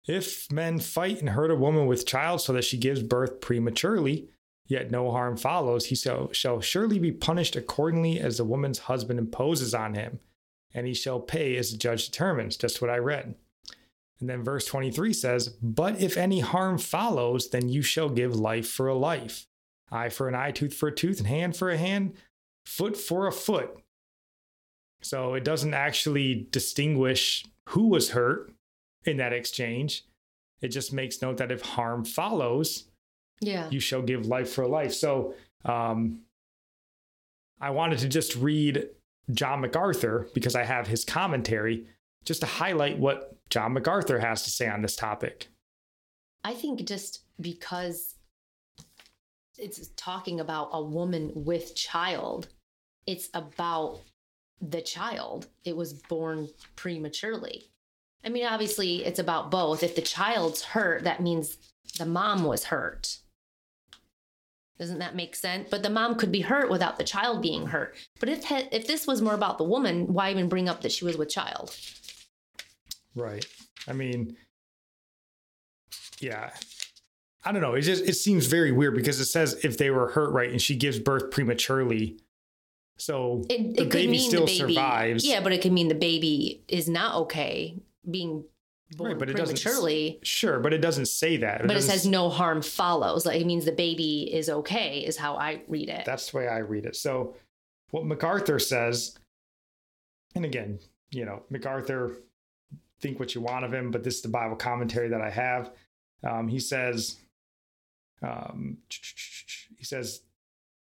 If 0.07 0.51
men 0.53 0.79
fight 0.79 1.21
and 1.21 1.31
hurt 1.31 1.51
a 1.51 1.57
woman 1.57 1.87
with 1.87 2.07
child 2.07 2.41
so 2.41 2.53
that 2.53 2.65
she 2.65 2.77
gives 2.77 3.03
birth 3.03 3.41
prematurely, 3.41 4.29
yet 4.67 4.91
no 4.91 5.11
harm 5.11 5.37
follows, 5.37 5.87
he 5.87 5.97
shall, 5.97 6.33
shall 6.33 6.61
surely 6.61 6.99
be 6.99 7.13
punished 7.13 7.57
accordingly 7.57 8.21
as 8.21 8.37
the 8.37 8.45
woman's 8.45 8.81
husband 8.81 9.19
imposes 9.19 9.75
on 9.75 9.95
him, 9.95 10.21
and 10.73 10.87
he 10.87 10.95
shall 10.95 11.21
pay 11.21 11.57
as 11.57 11.73
the 11.73 11.79
judge 11.79 12.07
determines. 12.07 12.57
Just 12.57 12.81
what 12.81 12.91
I 12.91 12.99
read. 12.99 13.35
And 14.21 14.31
then 14.31 14.45
verse 14.45 14.65
23 14.67 15.13
says, 15.13 15.49
But 15.61 16.01
if 16.01 16.17
any 16.17 16.41
harm 16.41 16.79
follows, 16.79 17.51
then 17.51 17.69
you 17.69 17.83
shall 17.83 18.09
give 18.09 18.35
life 18.35 18.69
for 18.69 18.89
a 18.89 18.95
life, 18.95 19.47
eye 19.91 20.09
for 20.09 20.29
an 20.29 20.35
eye, 20.35 20.53
tooth 20.53 20.75
for 20.75 20.89
a 20.89 20.95
tooth, 20.95 21.19
and 21.19 21.27
hand 21.27 21.57
for 21.57 21.71
a 21.71 21.77
hand, 21.77 22.15
foot 22.65 22.97
for 22.97 23.27
a 23.27 23.33
foot. 23.33 23.77
So 25.03 25.35
it 25.35 25.45
doesn't 25.45 25.75
actually 25.75 26.49
distinguish 26.51 27.45
who 27.71 27.89
was 27.89 28.11
hurt 28.11 28.56
in 29.07 29.17
that 29.19 29.33
exchange. 29.33 30.05
It 30.61 30.69
just 30.69 30.93
makes 30.93 31.23
note 31.23 31.37
that 31.39 31.53
if 31.53 31.63
harm 31.63 32.05
follows, 32.05 32.85
Yeah. 33.41 33.69
you 33.71 33.81
shall 33.81 34.03
give 34.03 34.27
life 34.27 34.53
for 34.53 34.67
life. 34.67 34.93
So 34.95 35.35
um, 35.65 36.21
I 37.61 37.71
wanted 37.71 37.99
to 38.01 38.09
just 38.09 38.37
read 38.37 38.89
John 39.33 39.61
MacArthur 39.61 40.29
because 40.35 40.55
I 40.55 40.65
have 40.65 40.87
his 40.87 41.05
commentary 41.05 41.87
just 42.25 42.41
to 42.41 42.47
highlight 42.47 42.99
what 42.99 43.37
John 43.51 43.73
MacArthur 43.75 44.19
has 44.19 44.43
to 44.45 44.51
say 44.51 44.69
on 44.69 44.83
this 44.83 44.97
topic. 44.97 45.49
I 46.45 46.55
think 46.55 46.85
just 46.87 47.25
because 47.41 48.15
it's 49.59 49.89
talking 49.97 50.41
about 50.41 50.71
a 50.73 50.83
woman 50.83 51.33
with 51.35 51.75
child, 51.75 52.49
it's 53.07 53.29
about 53.35 54.01
the 54.61 54.81
child. 54.83 55.49
It 55.65 55.77
was 55.77 55.93
born 55.95 56.49
prematurely. 56.77 57.71
I 58.25 58.29
mean, 58.29 58.45
obviously, 58.45 59.05
it's 59.05 59.19
about 59.19 59.51
both. 59.51 59.83
If 59.83 59.95
the 59.95 60.03
child's 60.03 60.63
hurt, 60.63 61.05
that 61.05 61.21
means 61.21 61.57
the 61.99 62.07
mom 62.07 62.45
was 62.45 62.65
hurt. 62.65 63.19
Doesn't 64.79 64.99
that 64.99 65.15
make 65.15 65.35
sense? 65.35 65.69
But 65.71 65.83
the 65.83 65.91
mom 65.91 66.17
could 66.17 66.31
be 66.31 66.43
hurt 66.43 66.71
without 66.71 66.99
the 66.99 67.05
child 67.05 67.41
being 67.41 67.67
hurt. 67.67 67.95
But 68.21 68.29
if 68.29 68.51
if 68.51 68.87
this 68.87 69.07
was 69.07 69.23
more 69.23 69.35
about 69.35 69.59
the 69.59 69.65
woman, 69.65 70.13
why 70.13 70.31
even 70.31 70.49
bring 70.49 70.69
up 70.69 70.83
that 70.83 70.93
she 70.93 71.05
was 71.05 71.17
with 71.17 71.31
child? 71.31 71.75
Right. 73.15 73.47
I 73.89 73.93
mean, 73.93 74.37
yeah. 76.21 76.51
I 77.45 77.53
don't 77.53 77.63
know. 77.63 77.75
It 77.75 77.83
just 77.83 78.05
it 78.07 78.15
seems 78.15 78.47
very 78.47 78.73
weird 78.73 78.95
because 78.95 79.21
it 79.21 79.27
says 79.27 79.65
if 79.65 79.79
they 79.79 79.91
were 79.91 80.09
hurt 80.09 80.33
right 80.33 80.51
and 80.51 80.61
she 80.61 80.77
gives 80.77 80.99
birth 80.99 81.31
prematurely. 81.31 82.19
So 82.99 83.45
It, 83.49 83.77
the 83.77 83.83
could 83.85 83.93
baby 83.93 84.13
mean 84.13 84.29
still 84.29 84.47
the 84.47 84.59
baby, 84.59 84.75
survives. 84.75 85.25
Yeah, 85.25 85.41
but 85.41 85.53
it 85.53 85.63
could 85.63 85.73
mean 85.73 85.89
the 85.89 85.95
baby 85.95 86.65
is 86.69 86.89
not 86.89 87.15
okay 87.23 87.77
being 88.11 88.45
born 88.97 89.13
Right, 89.13 89.19
but 89.19 89.31
it 89.31 89.37
doesn't 89.37 89.61
prematurely. 89.61 90.21
Sure, 90.23 90.61
but 90.61 90.73
it 90.73 90.79
doesn't 90.79 91.07
say 91.07 91.39
that. 91.39 91.67
But 91.67 91.77
it 91.77 91.83
says 91.83 92.07
no 92.07 92.29
harm 92.29 92.63
follows. 92.63 93.27
Like 93.27 93.41
it 93.41 93.47
means 93.47 93.65
the 93.65 93.73
baby 93.73 94.33
is 94.33 94.49
okay, 94.49 95.01
is 95.01 95.17
how 95.17 95.37
I 95.37 95.63
read 95.69 95.89
it. 95.89 96.05
That's 96.05 96.31
the 96.31 96.39
way 96.39 96.49
I 96.49 96.59
read 96.59 96.87
it. 96.87 96.97
So, 96.97 97.37
what 97.91 98.05
MacArthur 98.05 98.59
says, 98.59 99.17
and 100.35 100.45
again, 100.45 100.79
you 101.11 101.25
know, 101.25 101.43
MacArthur, 101.51 102.17
think 103.01 103.19
what 103.19 103.35
you 103.35 103.41
want 103.41 103.65
of 103.65 103.73
him, 103.73 103.91
but 103.91 104.03
this 104.03 104.17
is 104.17 104.23
the 104.23 104.29
Bible 104.29 104.57
commentary 104.57 105.09
that 105.09 105.21
I 105.21 105.31
have. 105.31 105.73
Um, 106.25 106.49
he 106.49 106.59
says, 106.59 107.17
um, 108.23 108.79
he 109.77 109.85
says 109.85 110.23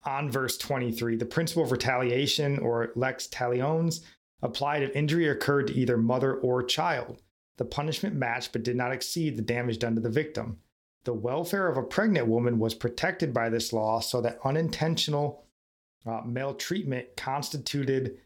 on 0.04 0.30
verse 0.30 0.58
23, 0.58 1.16
the 1.16 1.24
principle 1.24 1.62
of 1.62 1.72
retaliation 1.72 2.58
or 2.58 2.90
lex 2.96 3.28
talionis 3.28 4.00
applied 4.42 4.82
if 4.82 4.94
injury 4.94 5.28
occurred 5.28 5.68
to 5.68 5.74
either 5.74 5.96
mother 5.96 6.34
or 6.34 6.62
child. 6.62 7.22
The 7.58 7.64
punishment 7.64 8.16
matched 8.16 8.52
but 8.52 8.64
did 8.64 8.76
not 8.76 8.92
exceed 8.92 9.36
the 9.36 9.42
damage 9.42 9.78
done 9.78 9.94
to 9.94 10.00
the 10.00 10.10
victim. 10.10 10.58
The 11.04 11.14
welfare 11.14 11.68
of 11.68 11.76
a 11.76 11.82
pregnant 11.82 12.28
woman 12.28 12.58
was 12.58 12.74
protected 12.74 13.32
by 13.32 13.48
this 13.48 13.72
law 13.72 14.00
so 14.00 14.20
that 14.20 14.38
unintentional 14.44 15.44
uh, 16.06 16.20
maltreatment 16.24 17.16
constituted 17.16 18.18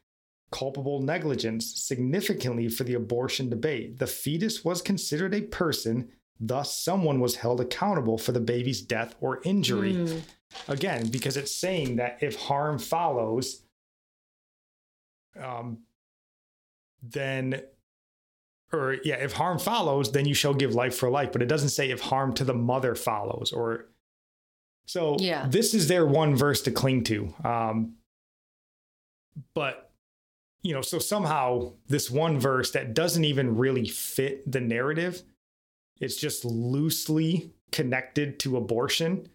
culpable 0.50 1.00
negligence 1.00 1.83
significantly 1.83 2.68
for 2.68 2.85
the 2.85 2.94
abortion 2.94 3.50
debate. 3.50 3.98
The 3.98 4.07
fetus 4.07 4.64
was 4.64 4.81
considered 4.81 5.35
a 5.35 5.42
person, 5.42 6.11
thus, 6.38 6.79
someone 6.79 7.20
was 7.20 7.37
held 7.37 7.61
accountable 7.61 8.18
for 8.18 8.33
the 8.33 8.40
baby's 8.40 8.81
death 8.81 9.14
or 9.20 9.40
injury. 9.44 9.94
Mm. 9.94 10.22
Again, 10.68 11.09
because 11.09 11.37
it's 11.37 11.55
saying 11.55 11.96
that 11.96 12.18
if 12.22 12.37
harm 12.37 12.79
follows, 12.79 13.62
um, 15.38 15.79
then 17.03 17.63
or 18.73 18.97
yeah, 19.05 19.15
if 19.17 19.33
harm 19.33 19.59
follows, 19.59 20.11
then 20.13 20.27
you 20.27 20.35
shall 20.35 20.53
give 20.55 20.75
life 20.75 20.97
for 20.97 21.09
life. 21.09 21.31
But 21.33 21.41
it 21.43 21.47
doesn't 21.47 21.69
say 21.69 21.91
if 21.91 22.01
harm 22.01 22.35
to 22.35 22.44
the 22.44 22.53
mother 22.55 22.94
follows 22.94 23.53
or 23.53 23.87
so 24.87 25.17
Yeah. 25.21 25.47
this 25.49 25.73
is 25.75 25.88
their 25.88 26.05
one 26.07 26.35
verse 26.37 26.63
to 26.63 26.71
cling 26.73 27.05
to. 27.05 27.33
Um, 27.44 27.94
but 29.55 29.90
you 30.63 30.75
know, 30.75 30.81
so 30.83 30.99
somehow 30.99 31.75
this 31.87 32.11
one 32.11 32.40
verse 32.40 32.73
that 32.73 32.92
doesn't 32.92 33.25
even 33.25 33.57
really 33.57 33.87
fit 33.87 34.51
the 34.51 34.61
narrative, 34.61 35.23
it's 36.01 36.17
just 36.17 36.44
loosely 36.44 37.53
connected 37.71 38.40
to 38.40 38.57
abortion 38.57 39.29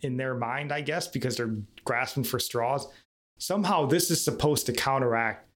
in 0.00 0.16
their 0.16 0.34
mind, 0.34 0.72
I 0.72 0.80
guess, 0.80 1.06
because 1.06 1.36
they're 1.36 1.56
grasping 1.84 2.24
for 2.24 2.40
straws. 2.40 2.88
Somehow 3.38 3.86
this 3.86 4.10
is 4.10 4.22
supposed 4.24 4.66
to 4.66 4.72
counteract 4.72 5.48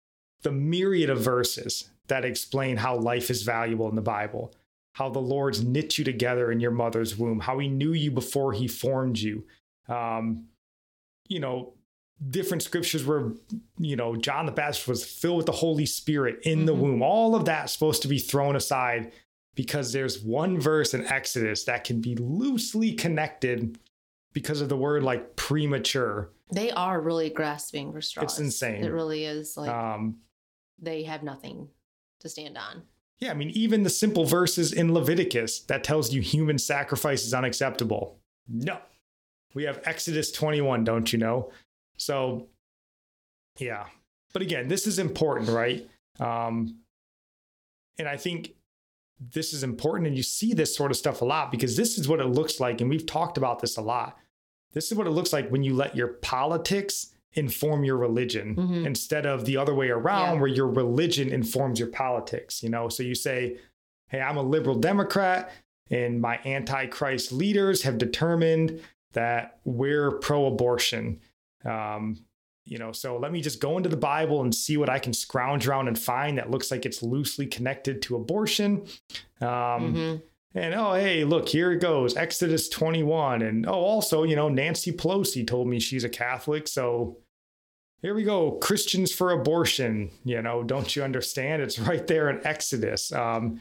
the 0.43 0.53
myriad 0.53 1.11
of 1.11 1.21
verses 1.21 1.91
that 2.09 2.25
explain 2.25 2.77
how 2.77 2.97
life 2.97 3.31
is 3.31 3.43
valuable 3.43 3.89
in 3.89 3.97
the 3.97 4.03
Bible, 4.03 4.55
how 4.95 5.09
the 5.09 5.19
Lord's 5.19 5.63
knit 5.65 5.99
you 5.99 6.05
together 6.05 6.51
in 6.51 6.61
your 6.61 6.71
mother's 6.71 7.17
womb, 7.17 7.41
how 7.41 7.59
he 7.59 7.69
knew 7.69 7.93
you 7.93 8.11
before 8.11 8.53
he 8.53 8.67
formed 8.69 9.19
you. 9.19 9.45
Um, 9.89 10.47
you 11.29 11.41
know, 11.41 11.75
different 12.31 12.63
scriptures 12.63 13.05
where 13.05 13.33
you 13.79 13.97
know 13.97 14.17
John 14.17 14.47
the 14.47 14.53
Baptist 14.53 14.89
was 14.89 15.05
filled 15.05 15.37
with 15.37 15.47
the 15.47 15.53
Holy 15.53 15.87
Spirit 15.87 16.41
in 16.43 16.67
the 16.67 16.75
womb. 16.75 17.03
All 17.03 17.35
of 17.35 17.45
that's 17.45 17.73
supposed 17.73 18.03
to 18.03 18.09
be 18.09 18.19
thrown 18.19 18.57
aside 18.57 19.13
because 19.55 19.93
there's 19.93 20.23
one 20.23 20.61
verse 20.61 20.95
in 20.95 21.05
Exodus 21.07 21.65
that 21.65 21.85
can 21.85 22.01
be 22.01 22.15
loosely 22.17 22.93
connected 22.93 23.79
because 24.33 24.61
of 24.61 24.69
the 24.69 24.77
word 24.77 25.03
like 25.03 25.37
premature. 25.37 26.31
They 26.53 26.71
are 26.71 27.01
really 27.01 27.29
grasping 27.29 27.93
for 27.93 28.01
straws. 28.01 28.25
It's 28.33 28.39
insane. 28.39 28.85
It 28.85 28.93
really 28.93 29.25
is 29.25 29.57
like 29.57 29.71
Um, 29.71 30.17
they 30.79 31.03
have 31.05 31.23
nothing 31.23 31.69
to 32.21 32.29
stand 32.29 32.57
on. 32.57 32.83
yeah, 33.19 33.31
I 33.31 33.35
mean, 33.35 33.51
even 33.51 33.83
the 33.83 33.91
simple 33.91 34.25
verses 34.25 34.73
in 34.73 34.93
Leviticus 34.93 35.61
that 35.61 35.85
tells 35.85 36.13
you 36.13 36.21
human 36.21 36.59
sacrifice 36.59 37.25
is 37.25 37.35
unacceptable. 37.35 38.19
No, 38.49 38.79
we 39.55 39.65
have 39.65 39.81
Exodus 39.85 40.31
21, 40.33 40.85
don't 40.85 41.13
you 41.13 41.19
know? 41.19 41.51
So, 41.97 42.49
yeah. 43.59 43.87
But 44.33 44.43
again, 44.43 44.69
this 44.69 44.87
is 44.87 44.99
important, 44.99 45.49
right? 45.49 45.89
Um, 46.21 46.79
and 47.99 48.09
I 48.09 48.17
think 48.17 48.55
this 49.21 49.53
is 49.53 49.63
important. 49.63 50.07
And 50.07 50.17
you 50.17 50.23
see 50.23 50.55
this 50.55 50.75
sort 50.77 50.91
of 50.91 50.97
stuff 50.97 51.23
a 51.23 51.25
lot 51.25 51.51
because 51.51 51.77
this 51.77 51.99
is 51.99 52.09
what 52.09 52.21
it 52.21 52.27
looks 52.27 52.61
like. 52.61 52.81
And 52.81 52.89
we've 52.89 53.07
talked 53.07 53.37
about 53.37 53.61
this 53.61 53.77
a 53.77 53.83
lot. 53.83 54.17
This 54.73 54.93
is 54.93 54.99
what 54.99 55.07
it 55.07 55.11
looks 55.11 55.33
like 55.33 55.49
when 55.49 55.63
you 55.63 55.75
let 55.75 55.97
your 55.97 56.09
politics 56.09 57.15
inform 57.35 57.85
your 57.85 57.97
religion 57.97 58.57
Mhm. 58.57 58.87
instead 58.87 59.27
of 59.27 59.45
the 59.45 59.57
other 59.57 59.75
way 59.75 59.91
around 59.91 60.35
Yeah. 60.37 60.41
where 60.41 60.49
your 60.49 60.67
religion 60.69 61.31
informs 61.31 61.79
your 61.79 61.89
politics, 61.89 62.63
you 62.63 62.69
know? 62.71 62.89
So 62.89 63.03
you 63.03 63.15
say, 63.15 63.59
hey, 64.09 64.21
I'm 64.21 64.37
a 64.39 64.43
liberal 64.43 64.77
Democrat 64.77 65.53
and 65.91 66.21
my 66.21 66.39
antichrist 66.45 67.31
leaders 67.33 67.83
have 67.83 67.99
determined 67.99 68.81
that 69.13 69.59
we're 69.65 70.13
pro-abortion. 70.13 71.21
Um, 71.65 72.19
you 72.65 72.77
know, 72.79 72.93
so 72.93 73.17
let 73.19 73.33
me 73.33 73.41
just 73.41 73.61
go 73.61 73.77
into 73.79 73.89
the 73.89 73.97
Bible 73.97 74.43
and 74.43 74.55
see 74.55 74.77
what 74.77 74.91
I 74.91 74.99
can 74.99 75.13
scrounge 75.15 75.67
around 75.67 75.89
and 75.89 75.99
find 75.99 76.37
that 76.37 76.51
looks 76.51 76.71
like 76.71 76.85
it's 76.85 77.03
loosely 77.03 77.47
connected 77.47 78.03
to 78.03 78.17
abortion. 78.17 78.83
Um, 79.41 79.95
Mhm. 79.95 80.23
And 80.55 80.75
oh, 80.75 80.95
hey, 80.95 81.25
look, 81.25 81.49
here 81.49 81.73
it 81.73 81.81
goes 81.81 82.17
Exodus 82.17 82.69
21. 82.69 83.43
And 83.43 83.67
oh, 83.67 83.73
also, 83.73 84.23
you 84.23 84.37
know, 84.37 84.49
Nancy 84.49 84.93
Pelosi 84.93 85.47
told 85.47 85.69
me 85.69 85.79
she's 85.79 86.05
a 86.05 86.09
Catholic. 86.09 86.69
So 86.69 87.19
here 88.01 88.15
we 88.15 88.25
go 88.25 88.53
Christians 88.53 89.13
for 89.13 89.33
abortion. 89.33 90.11
You 90.25 90.41
know, 90.43 90.63
don't 90.63 90.95
you 90.95 91.03
understand? 91.03 91.63
It's 91.63 91.79
right 91.79 92.07
there 92.07 92.31
in 92.31 92.47
Exodus. 92.47 93.13
Um, 93.13 93.61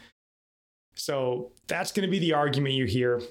so 0.96 1.52
that's 1.68 1.92
going 1.92 2.08
to 2.08 2.12
be 2.12 2.20
the 2.20 2.34
argument 2.34 2.76
you 2.76 2.86
hear, 2.86 3.22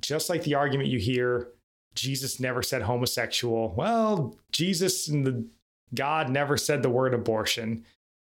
just 0.00 0.28
like 0.28 0.42
the 0.42 0.54
argument 0.54 0.90
you 0.90 0.98
hear 0.98 1.48
Jesus 1.94 2.40
never 2.40 2.62
said 2.62 2.82
homosexual. 2.82 3.72
Well, 3.76 4.36
Jesus 4.50 5.08
and 5.08 5.26
the 5.26 5.46
God 5.94 6.28
never 6.28 6.56
said 6.56 6.82
the 6.82 6.90
word 6.90 7.14
abortion. 7.14 7.84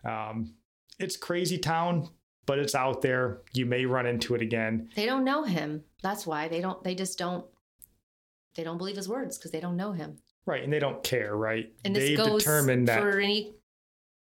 Um, 0.04 0.54
it's 0.98 1.16
crazy 1.16 1.58
town, 1.58 2.08
but 2.48 2.58
it's 2.58 2.74
out 2.74 3.02
there. 3.02 3.42
You 3.52 3.66
may 3.66 3.84
run 3.86 4.06
into 4.06 4.34
it 4.34 4.42
again. 4.42 4.88
They 4.96 5.06
don't 5.06 5.22
know 5.24 5.44
him. 5.44 5.84
That's 6.02 6.26
why 6.26 6.48
they 6.48 6.60
don't. 6.60 6.82
They 6.82 6.96
just 6.96 7.16
don't. 7.18 7.44
They 8.56 8.64
don't 8.64 8.78
believe 8.78 8.96
his 8.96 9.08
words 9.08 9.38
because 9.38 9.52
they 9.52 9.60
don't 9.60 9.76
know 9.76 9.92
him. 9.92 10.16
Right. 10.46 10.64
And 10.64 10.72
they 10.72 10.78
don't 10.80 11.02
care, 11.04 11.36
right? 11.36 11.70
And 11.84 11.94
this 11.94 12.08
They've 12.08 12.16
goes 12.16 12.42
determined 12.42 12.88
that. 12.88 13.00
for 13.00 13.20
any, 13.20 13.54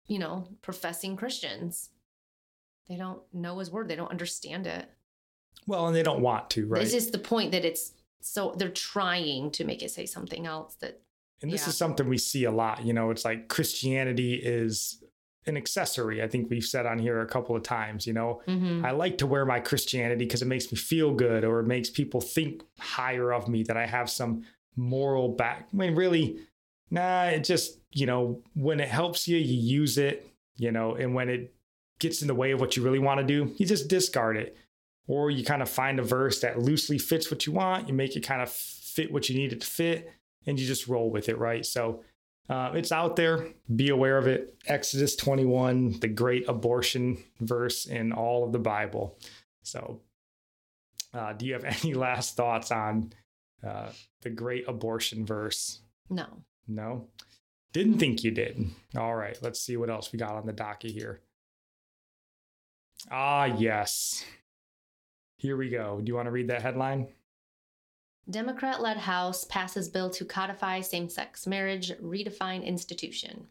you 0.07 0.17
know, 0.17 0.47
professing 0.63 1.15
Christians. 1.17 1.89
They 2.89 2.95
don't 2.95 3.21
know 3.33 3.59
his 3.59 3.69
word. 3.69 3.87
They 3.89 3.95
don't 3.95 4.09
understand 4.11 4.65
it. 4.65 4.89
well, 5.67 5.87
and 5.87 5.95
they 5.95 6.03
don't 6.03 6.21
want 6.21 6.49
to, 6.51 6.65
right? 6.67 6.81
This 6.83 6.93
is 6.93 7.11
the 7.11 7.17
point 7.19 7.51
that 7.51 7.63
it's 7.65 7.93
so 8.21 8.53
they're 8.57 8.69
trying 8.69 9.51
to 9.51 9.65
make 9.65 9.83
it 9.83 9.91
say 9.91 10.05
something 10.05 10.45
else 10.47 10.75
that 10.75 11.01
And 11.41 11.51
this 11.51 11.63
Yeah. 11.63 11.69
is 11.69 11.77
something 11.77 12.07
we 12.07 12.17
see 12.17 12.45
a 12.45 12.51
lot. 12.51 12.85
You 12.85 12.93
know, 12.93 13.09
it's 13.11 13.25
like 13.25 13.49
Christianity 13.49 14.35
is 14.35 15.02
an 15.45 15.57
accessory. 15.57 16.21
I 16.21 16.27
think 16.27 16.49
we've 16.49 16.63
said 16.63 16.85
on 16.85 16.99
here 16.99 17.21
a 17.21 17.25
couple 17.25 17.55
of 17.55 17.63
times, 17.63 18.07
you 18.07 18.13
know, 18.13 18.41
Mhm. 18.47 18.83
I 18.83 18.91
like 18.91 19.17
to 19.19 19.27
wear 19.27 19.45
my 19.45 19.59
Christianity 19.59 20.25
because 20.25 20.41
it 20.41 20.47
makes 20.47 20.71
me 20.71 20.77
feel 20.77 21.13
good 21.13 21.43
or 21.43 21.59
it 21.59 21.67
makes 21.67 21.89
people 21.89 22.21
think 22.21 22.63
higher 22.79 23.33
of 23.33 23.47
me 23.47 23.63
that 23.63 23.77
I 23.77 23.85
have 23.85 24.09
some 24.09 24.43
moral 24.75 25.29
back. 25.29 25.69
I 25.71 25.75
mean, 25.75 25.95
really, 25.95 26.37
nah, 26.89 27.25
it 27.25 27.43
just, 27.43 27.79
you 27.91 28.05
know, 28.05 28.41
when 28.55 28.79
it 28.79 28.89
helps 28.89 29.27
you, 29.27 29.37
you 29.37 29.57
use 29.81 29.97
it, 29.97 30.27
you 30.57 30.71
know, 30.71 30.95
and 30.95 31.13
when 31.13 31.29
it 31.29 31.53
gets 31.99 32.21
in 32.21 32.27
the 32.27 32.35
way 32.35 32.51
of 32.51 32.59
what 32.59 32.75
you 32.75 32.83
really 32.83 32.99
want 32.99 33.19
to 33.19 33.25
do, 33.25 33.53
you 33.57 33.65
just 33.65 33.87
discard 33.87 34.37
it. 34.37 34.57
Or 35.07 35.29
you 35.29 35.43
kind 35.43 35.61
of 35.61 35.69
find 35.69 35.99
a 35.99 36.03
verse 36.03 36.39
that 36.41 36.59
loosely 36.59 36.97
fits 36.97 37.29
what 37.29 37.45
you 37.45 37.51
want, 37.53 37.87
you 37.89 37.93
make 37.93 38.15
it 38.15 38.21
kind 38.21 38.41
of 38.41 38.49
fit 38.49 39.11
what 39.11 39.27
you 39.29 39.35
need 39.35 39.51
it 39.51 39.59
to 39.61 39.67
fit, 39.67 40.09
and 40.45 40.59
you 40.59 40.65
just 40.65 40.87
roll 40.87 41.09
with 41.09 41.27
it, 41.27 41.37
right? 41.37 41.65
So 41.65 42.03
uh, 42.49 42.71
it's 42.73 42.91
out 42.91 43.15
there. 43.15 43.47
Be 43.73 43.89
aware 43.89 44.17
of 44.17 44.27
it. 44.27 44.55
Exodus 44.67 45.15
21, 45.15 45.99
the 45.99 46.07
great 46.07 46.47
abortion 46.47 47.17
verse 47.39 47.85
in 47.85 48.11
all 48.11 48.43
of 48.43 48.51
the 48.51 48.59
Bible. 48.59 49.17
So, 49.63 50.01
uh, 51.13 51.33
do 51.33 51.45
you 51.45 51.53
have 51.53 51.63
any 51.83 51.93
last 51.93 52.35
thoughts 52.35 52.71
on 52.71 53.13
uh, 53.65 53.89
the 54.21 54.29
great 54.29 54.67
abortion 54.67 55.25
verse? 55.25 55.81
no. 56.09 56.25
No? 56.67 57.07
Didn't 57.73 57.97
think 57.97 58.23
you 58.23 58.31
did. 58.31 58.69
All 58.95 59.15
right, 59.15 59.37
let's 59.41 59.59
see 59.59 59.75
what 59.77 59.89
else 59.89 60.13
we 60.13 60.19
got 60.19 60.35
on 60.35 60.45
the 60.45 60.53
docket 60.53 60.91
here. 60.91 61.21
Ah, 63.09 63.45
yes. 63.45 64.23
Here 65.37 65.57
we 65.57 65.69
go. 65.69 65.99
Do 65.99 66.07
you 66.07 66.15
want 66.15 66.27
to 66.27 66.31
read 66.31 66.49
that 66.49 66.61
headline? 66.61 67.07
Democrat 68.29 68.81
led 68.81 68.97
House 68.97 69.43
passes 69.43 69.89
bill 69.89 70.09
to 70.11 70.25
codify 70.25 70.81
same 70.81 71.09
sex 71.09 71.45
marriage, 71.45 71.91
redefine 72.01 72.65
institution. 72.65 73.47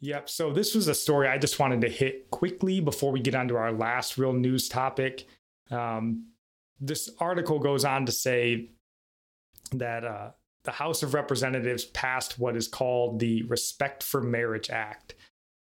Yep. 0.00 0.28
So 0.28 0.52
this 0.52 0.74
was 0.74 0.88
a 0.88 0.94
story 0.94 1.28
I 1.28 1.38
just 1.38 1.58
wanted 1.58 1.80
to 1.82 1.88
hit 1.88 2.30
quickly 2.30 2.80
before 2.80 3.12
we 3.12 3.20
get 3.20 3.34
on 3.34 3.48
to 3.48 3.56
our 3.56 3.72
last 3.72 4.18
real 4.18 4.32
news 4.32 4.68
topic. 4.68 5.26
Um, 5.70 6.26
this 6.80 7.08
article 7.18 7.58
goes 7.58 7.84
on 7.84 8.04
to 8.06 8.12
say 8.12 8.70
that 9.72 10.04
uh, 10.04 10.30
the 10.64 10.72
House 10.72 11.02
of 11.02 11.14
Representatives 11.14 11.84
passed 11.86 12.38
what 12.38 12.56
is 12.56 12.68
called 12.68 13.20
the 13.20 13.42
Respect 13.44 14.02
for 14.02 14.20
Marriage 14.20 14.68
Act. 14.68 15.14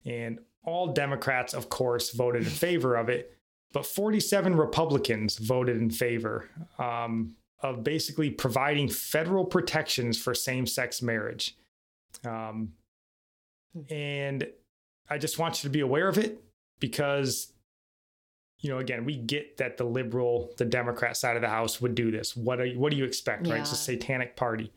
And 0.06 0.40
all 0.64 0.94
Democrats, 0.94 1.54
of 1.54 1.70
course, 1.70 2.12
voted 2.12 2.44
in 2.44 2.50
favor 2.50 2.96
of 2.96 3.10
it, 3.10 3.36
but 3.74 3.86
47 3.86 4.56
Republicans 4.56 5.38
voted 5.38 5.78
in 5.78 5.90
favor 5.90 6.50
um, 6.78 7.36
of 7.62 7.84
basically 7.84 8.30
providing 8.30 8.88
federal 8.88 9.46
protections 9.46 10.22
for 10.22 10.34
same 10.34 10.66
sex 10.66 11.02
marriage. 11.02 11.56
Um, 12.26 12.74
and 13.90 14.48
I 15.10 15.18
just 15.18 15.38
want 15.40 15.64
you 15.64 15.70
to 15.70 15.72
be 15.72 15.82
aware 15.82 16.08
of 16.08 16.18
it 16.18 16.44
because, 16.80 17.54
you 18.60 18.70
know, 18.70 18.80
again, 18.80 19.06
we 19.06 19.16
get 19.16 19.58
that 19.58 19.78
the 19.78 19.84
liberal, 19.84 20.54
the 20.58 20.66
Democrat 20.66 21.18
side 21.18 21.36
of 21.36 21.42
the 21.42 21.50
House 21.50 21.80
would 21.82 21.96
do 21.96 22.12
this. 22.12 22.36
What 22.36 22.60
are 22.60 22.66
you, 22.66 22.80
what 22.80 22.92
do 22.92 22.98
you 22.98 23.06
expect, 23.06 23.48
right? 23.48 23.62
It's 23.62 23.72
a 23.72 23.76
satanic 23.76 24.36
party. 24.36 24.72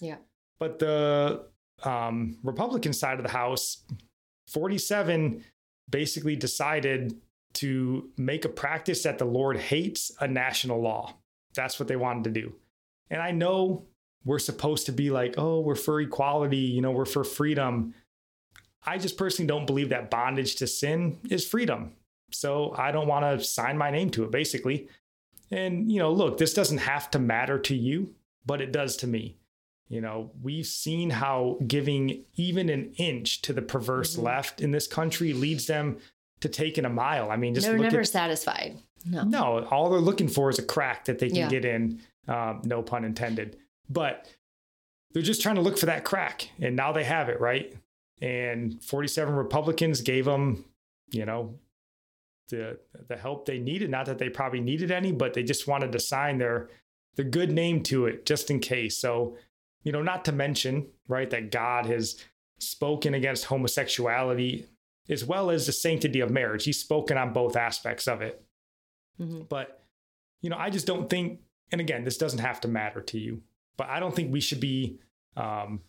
Yeah. 0.00 0.16
But 0.60 0.78
the 0.78 1.46
um, 1.82 2.38
Republican 2.42 2.92
side 2.92 3.18
of 3.18 3.24
the 3.24 3.32
House, 3.32 3.84
47 4.48 5.44
basically 5.90 6.36
decided 6.36 7.20
to 7.54 8.10
make 8.16 8.44
a 8.44 8.48
practice 8.48 9.02
that 9.02 9.18
the 9.18 9.24
Lord 9.24 9.56
hates 9.56 10.12
a 10.20 10.28
national 10.28 10.80
law. 10.80 11.14
That's 11.58 11.80
what 11.80 11.88
they 11.88 11.96
wanted 11.96 12.22
to 12.24 12.30
do. 12.30 12.54
And 13.10 13.20
I 13.20 13.32
know 13.32 13.88
we're 14.24 14.38
supposed 14.38 14.86
to 14.86 14.92
be 14.92 15.10
like, 15.10 15.34
oh, 15.36 15.58
we're 15.58 15.74
for 15.74 16.00
equality, 16.00 16.58
you 16.58 16.80
know, 16.80 16.92
we're 16.92 17.04
for 17.04 17.24
freedom. 17.24 17.94
I 18.86 18.96
just 18.96 19.16
personally 19.16 19.48
don't 19.48 19.66
believe 19.66 19.88
that 19.88 20.08
bondage 20.08 20.54
to 20.56 20.68
sin 20.68 21.18
is 21.28 21.44
freedom. 21.44 21.94
So 22.30 22.74
I 22.78 22.92
don't 22.92 23.08
want 23.08 23.24
to 23.24 23.44
sign 23.44 23.76
my 23.76 23.90
name 23.90 24.10
to 24.10 24.22
it, 24.22 24.30
basically. 24.30 24.88
And, 25.50 25.90
you 25.90 25.98
know, 25.98 26.12
look, 26.12 26.38
this 26.38 26.54
doesn't 26.54 26.78
have 26.78 27.10
to 27.10 27.18
matter 27.18 27.58
to 27.58 27.74
you, 27.74 28.14
but 28.46 28.60
it 28.60 28.70
does 28.70 28.96
to 28.98 29.08
me. 29.08 29.36
You 29.88 30.00
know, 30.00 30.30
we've 30.40 30.66
seen 30.66 31.10
how 31.10 31.58
giving 31.66 32.24
even 32.36 32.68
an 32.68 32.92
inch 32.98 33.42
to 33.42 33.52
the 33.52 33.62
perverse 33.62 34.16
Mhm. 34.16 34.22
left 34.22 34.60
in 34.60 34.70
this 34.70 34.86
country 34.86 35.32
leads 35.32 35.66
them 35.66 35.98
to 36.40 36.48
taking 36.48 36.84
a 36.84 36.90
mile. 36.90 37.32
I 37.32 37.36
mean, 37.36 37.54
just 37.54 37.66
They're 37.66 37.78
look 37.78 37.90
never 37.90 38.00
at 38.02 38.08
satisfied. 38.08 38.78
No. 39.06 39.22
no, 39.24 39.64
all 39.70 39.90
they're 39.90 40.00
looking 40.00 40.28
for 40.28 40.50
is 40.50 40.58
a 40.58 40.62
crack 40.62 41.04
that 41.06 41.18
they 41.18 41.28
can 41.28 41.36
Yeah. 41.36 41.48
get 41.48 41.64
in. 41.64 42.00
Um, 42.26 42.62
no 42.64 42.82
pun 42.82 43.04
intended. 43.04 43.56
But 43.88 44.28
they're 45.12 45.22
just 45.22 45.40
trying 45.40 45.54
to 45.54 45.62
look 45.62 45.78
for 45.78 45.86
that 45.86 46.04
crack, 46.04 46.50
and 46.60 46.76
now 46.76 46.92
they 46.92 47.04
have 47.04 47.28
it, 47.28 47.40
right? 47.40 47.74
And 48.20 48.82
47 48.82 49.34
Republicans 49.34 50.00
gave 50.02 50.24
them, 50.26 50.64
you 51.10 51.24
know, 51.24 51.58
the 52.50 52.78
the 53.08 53.16
help 53.16 53.46
they 53.46 53.58
needed. 53.58 53.90
Not 53.90 54.06
that 54.06 54.18
they 54.18 54.28
probably 54.28 54.60
needed 54.60 54.90
any, 54.90 55.12
but 55.12 55.34
they 55.34 55.42
just 55.42 55.66
wanted 55.66 55.92
to 55.92 56.00
sign 56.00 56.38
their 56.38 56.68
their 57.16 57.24
good 57.24 57.50
name 57.50 57.82
to 57.84 58.06
it 58.06 58.26
just 58.26 58.50
in 58.50 58.60
case. 58.60 58.96
So, 58.98 59.36
you 59.84 59.92
know, 59.92 60.02
not 60.02 60.24
to 60.26 60.32
mention, 60.32 60.88
right, 61.08 61.28
that 61.30 61.50
God 61.50 61.86
has 61.86 62.22
spoken 62.58 63.14
against 63.14 63.46
homosexuality 63.46 64.66
as 65.08 65.24
well 65.24 65.50
as 65.50 65.66
the 65.66 65.72
sanctity 65.72 66.20
of 66.20 66.30
marriage. 66.30 66.64
He's 66.64 66.78
spoken 66.80 67.16
on 67.16 67.32
both 67.32 67.56
aspects 67.56 68.06
of 68.06 68.20
it. 68.20 68.42
Mhm. 69.20 69.48
But, 69.48 69.82
you 70.42 70.50
know, 70.50 70.56
I 70.56 70.70
just 70.70 70.86
don't 70.86 71.08
think, 71.10 71.40
and 71.72 71.80
again, 71.80 72.04
this 72.04 72.16
doesn't 72.18 72.38
have 72.38 72.60
to 72.62 72.68
matter 72.68 73.00
to 73.00 73.18
you, 73.18 73.42
but 73.76 73.88
I 73.88 74.00
don't 74.00 74.14
think 74.14 74.32
we 74.32 74.40
should 74.40 74.60
be 74.60 74.98
um, 75.36 75.80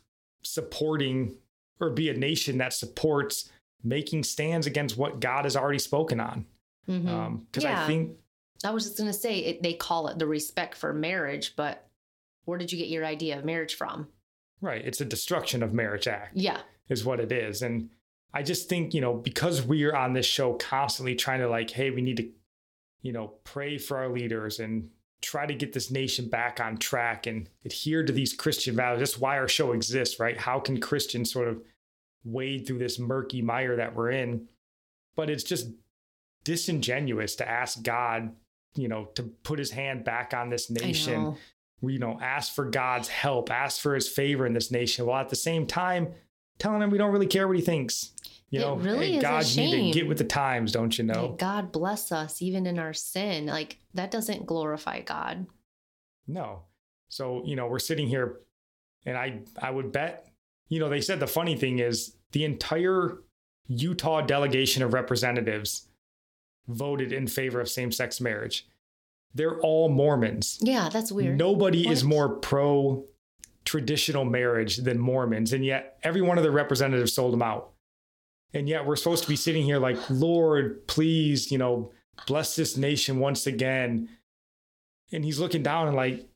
supporting 0.43 1.35
or 1.79 1.89
be 1.89 2.09
a 2.09 2.13
nation 2.13 2.57
that 2.59 2.73
supports 2.73 3.51
making 3.83 4.23
stands 4.23 4.67
against 4.67 4.97
what 4.97 5.19
God 5.19 5.45
has 5.45 5.55
already 5.55 5.79
spoken 5.79 6.19
on. 6.19 6.45
Mhm. 6.87 7.07
Um, 7.07 7.47
because 7.51 7.63
Yeah. 7.63 7.83
I 7.83 7.87
think 7.87 8.17
I 8.63 8.71
was 8.71 8.83
just 8.83 8.97
gonna 8.97 9.13
say 9.13 9.39
it, 9.39 9.63
they 9.63 9.73
call 9.73 10.07
it 10.09 10.19
the 10.19 10.27
respect 10.27 10.75
for 10.75 10.93
marriage, 10.93 11.55
but 11.55 11.87
where 12.45 12.57
did 12.57 12.71
you 12.71 12.77
get 12.77 12.89
your 12.89 13.05
idea 13.05 13.37
of 13.37 13.45
marriage 13.45 13.75
from? 13.75 14.07
right, 14.61 14.83
it's 14.85 14.99
a 14.99 15.05
destruction 15.05 15.63
of 15.63 15.73
marriage 15.73 16.05
act. 16.07 16.35
Yeah. 16.35 16.61
is 16.89 17.05
what 17.05 17.19
it 17.21 17.31
is. 17.31 17.61
And 17.61 17.89
I 18.33 18.43
just 18.43 18.67
think, 18.67 18.93
you 18.93 18.99
know, 18.99 19.13
because 19.13 19.61
we're 19.61 19.95
on 19.95 20.11
this 20.13 20.25
show 20.25 20.55
constantly 20.55 21.15
trying 21.15 21.39
to 21.39 21.47
like, 21.47 21.69
hey, 21.69 21.91
we 21.91 22.01
need 22.01 22.17
to, 22.17 22.29
you 23.01 23.13
know, 23.13 23.33
pray 23.43 23.77
for 23.77 23.97
our 23.97 24.09
leaders 24.09 24.59
and 24.59 24.89
try 25.21 25.45
to 25.45 25.53
get 25.53 25.73
this 25.73 25.91
nation 25.91 26.29
back 26.29 26.59
on 26.59 26.77
track 26.77 27.27
and 27.27 27.49
adhere 27.65 28.03
to 28.03 28.13
these 28.13 28.33
Christian 28.33 28.75
values. 28.75 28.99
That's 28.99 29.17
why 29.19 29.37
our 29.37 29.47
show 29.47 29.73
exists, 29.73 30.19
right? 30.19 30.37
How 30.37 30.59
can 30.59 30.79
Christians 30.79 31.31
sort 31.31 31.47
of 31.47 31.61
wade 32.23 32.65
through 32.65 32.79
this 32.79 32.99
murky 32.99 33.41
mire 33.41 33.75
that 33.75 33.95
we're 33.95 34.11
in? 34.11 34.47
But 35.15 35.29
it's 35.29 35.43
just 35.43 35.69
disingenuous 36.43 37.35
to 37.37 37.49
ask 37.49 37.83
God, 37.83 38.33
you 38.75 38.87
know, 38.87 39.05
to 39.15 39.23
put 39.23 39.59
his 39.59 39.71
hand 39.71 40.05
back 40.05 40.33
on 40.33 40.49
this 40.49 40.69
nation 40.69 41.23
know. 41.23 41.37
you 41.81 41.99
know, 41.99 42.17
ask 42.21 42.53
for 42.53 42.69
God's 42.69 43.09
help, 43.09 43.51
ask 43.51 43.81
for 43.81 43.95
his 43.95 44.07
favor 44.07 44.45
in 44.45 44.53
this 44.53 44.71
nation, 44.71 45.05
while 45.05 45.21
at 45.21 45.29
the 45.29 45.35
same 45.35 45.65
time 45.67 46.13
telling 46.57 46.81
him 46.81 46.89
we 46.89 46.97
don't 46.97 47.11
really 47.11 47.27
care 47.27 47.47
what 47.47 47.57
he 47.57 47.61
thinks. 47.61 48.11
You 48.51 48.59
It 48.59 48.63
know, 48.63 48.75
really 48.77 49.13
is 49.17 49.19
a 49.19 49.21
God, 49.21 49.45
you 49.45 49.61
need 49.63 49.71
shame. 49.71 49.93
to 49.93 49.99
get 49.99 50.07
with 50.07 50.17
the 50.17 50.23
times, 50.23 50.71
don't 50.71 50.97
you 50.97 51.03
know? 51.03 51.35
God 51.37 51.71
bless 51.71 52.11
us 52.11 52.41
even 52.41 52.65
in 52.65 52.79
our 52.79 52.93
sin. 52.93 53.45
Like 53.45 53.77
that 53.93 54.09
doesn't 54.11 54.45
glorify 54.45 55.01
God. 55.01 55.45
No. 56.27 56.63
So, 57.09 57.43
you 57.45 57.55
know, 57.55 57.67
we're 57.67 57.79
sitting 57.79 58.07
here 58.07 58.39
and 59.05 59.17
I 59.17 59.41
I 59.61 59.69
would 59.71 59.91
bet, 59.91 60.27
you 60.67 60.79
know, 60.79 60.89
they 60.89 61.01
said 61.01 61.19
the 61.19 61.27
funny 61.27 61.55
thing 61.55 61.79
is 61.79 62.15
the 62.31 62.43
entire 62.43 63.19
Utah 63.67 64.21
delegation 64.21 64.81
of 64.83 64.93
representatives 64.93 65.87
voted 66.67 67.11
in 67.13 67.27
favor 67.27 67.61
of 67.61 67.69
same-sex 67.69 68.19
marriage. 68.19 68.67
They're 69.33 69.59
all 69.59 69.89
Mormons. 69.89 70.57
Yeah, 70.61 70.89
that's 70.89 71.11
weird. 71.11 71.37
Nobody 71.37 71.87
is 71.87 72.03
more 72.03 72.29
pro 72.29 73.05
traditional 73.63 74.25
marriage 74.25 74.77
than 74.77 74.97
Mormons, 74.97 75.53
and 75.53 75.63
yet 75.63 75.99
every 76.01 76.21
one 76.21 76.39
of 76.39 76.43
the 76.43 76.49
representatives 76.49 77.13
sold 77.13 77.33
them 77.33 77.43
out. 77.43 77.73
And 78.53 78.67
yet 78.67 78.85
we're 78.85 78.95
supposed 78.95 79.23
to 79.23 79.29
be 79.29 79.35
sitting 79.35 79.63
here 79.63 79.79
like, 79.79 79.97
Lord, 80.09 80.87
please, 80.87 81.51
you 81.51 81.57
know, 81.57 81.91
bless 82.25 82.55
this 82.55 82.77
nation 82.77 83.19
once 83.19 83.45
again. 83.47 84.09
And 85.11 85.23
he's 85.23 85.39
looking 85.39 85.63
down 85.63 85.87
and 85.87 85.95
like, 85.95 86.27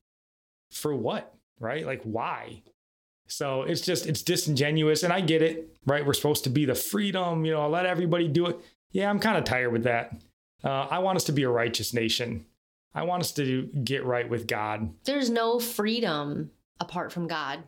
for 0.72 0.95
what? 0.95 1.34
Right? 1.59 1.86
Like, 1.86 2.01
why? 2.03 2.64
So 3.28 3.64
it's 3.64 3.82
just, 3.82 4.05
it's 4.05 4.22
disingenuous. 4.22 5.03
And 5.03 5.11
I 5.11 5.22
get 5.22 5.41
it, 5.41 5.76
right? 5.86 6.05
We're 6.05 6.14
supposed 6.14 6.43
to 6.43 6.49
be 6.49 6.66
the 6.66 6.76
freedom, 6.76 7.45
you 7.45 7.51
know, 7.53 7.68
let 7.70 7.86
everybody 7.86 8.28
do 8.28 8.47
it. 8.47 8.59
Yeah, 8.91 9.09
I'm 9.09 9.20
kind 9.20 9.38
of 9.38 9.43
tired 9.43 9.72
with 9.72 9.84
that. 9.84 10.22
Uh, 10.64 10.88
I 10.89 10.99
want 10.99 11.16
us 11.16 11.24
to 11.26 11.32
be 11.32 11.43
a 11.43 11.49
righteous 11.49 11.93
nation. 11.93 12.45
I 12.93 13.03
want 13.03 13.22
us 13.22 13.32
to 13.34 13.64
get 13.84 14.05
right 14.05 14.30
with 14.30 14.47
God. 14.47 14.93
There's 15.05 15.30
no 15.30 15.59
freedom 15.59 16.51
apart 16.80 17.11
from 17.11 17.28
God. 17.28 17.64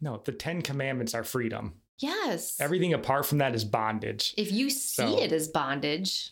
No, 0.00 0.22
the 0.24 0.32
Ten 0.32 0.62
Commandments 0.62 1.14
are 1.14 1.24
freedom. 1.24 1.74
Yes. 1.98 2.60
Everything 2.60 2.94
apart 2.94 3.26
from 3.26 3.38
that 3.38 3.54
is 3.54 3.64
bondage. 3.64 4.34
if 4.36 4.52
you 4.52 4.70
see 4.70 5.02
So- 5.02 5.18
it 5.20 5.32
as 5.32 5.48
bondage, 5.48 6.30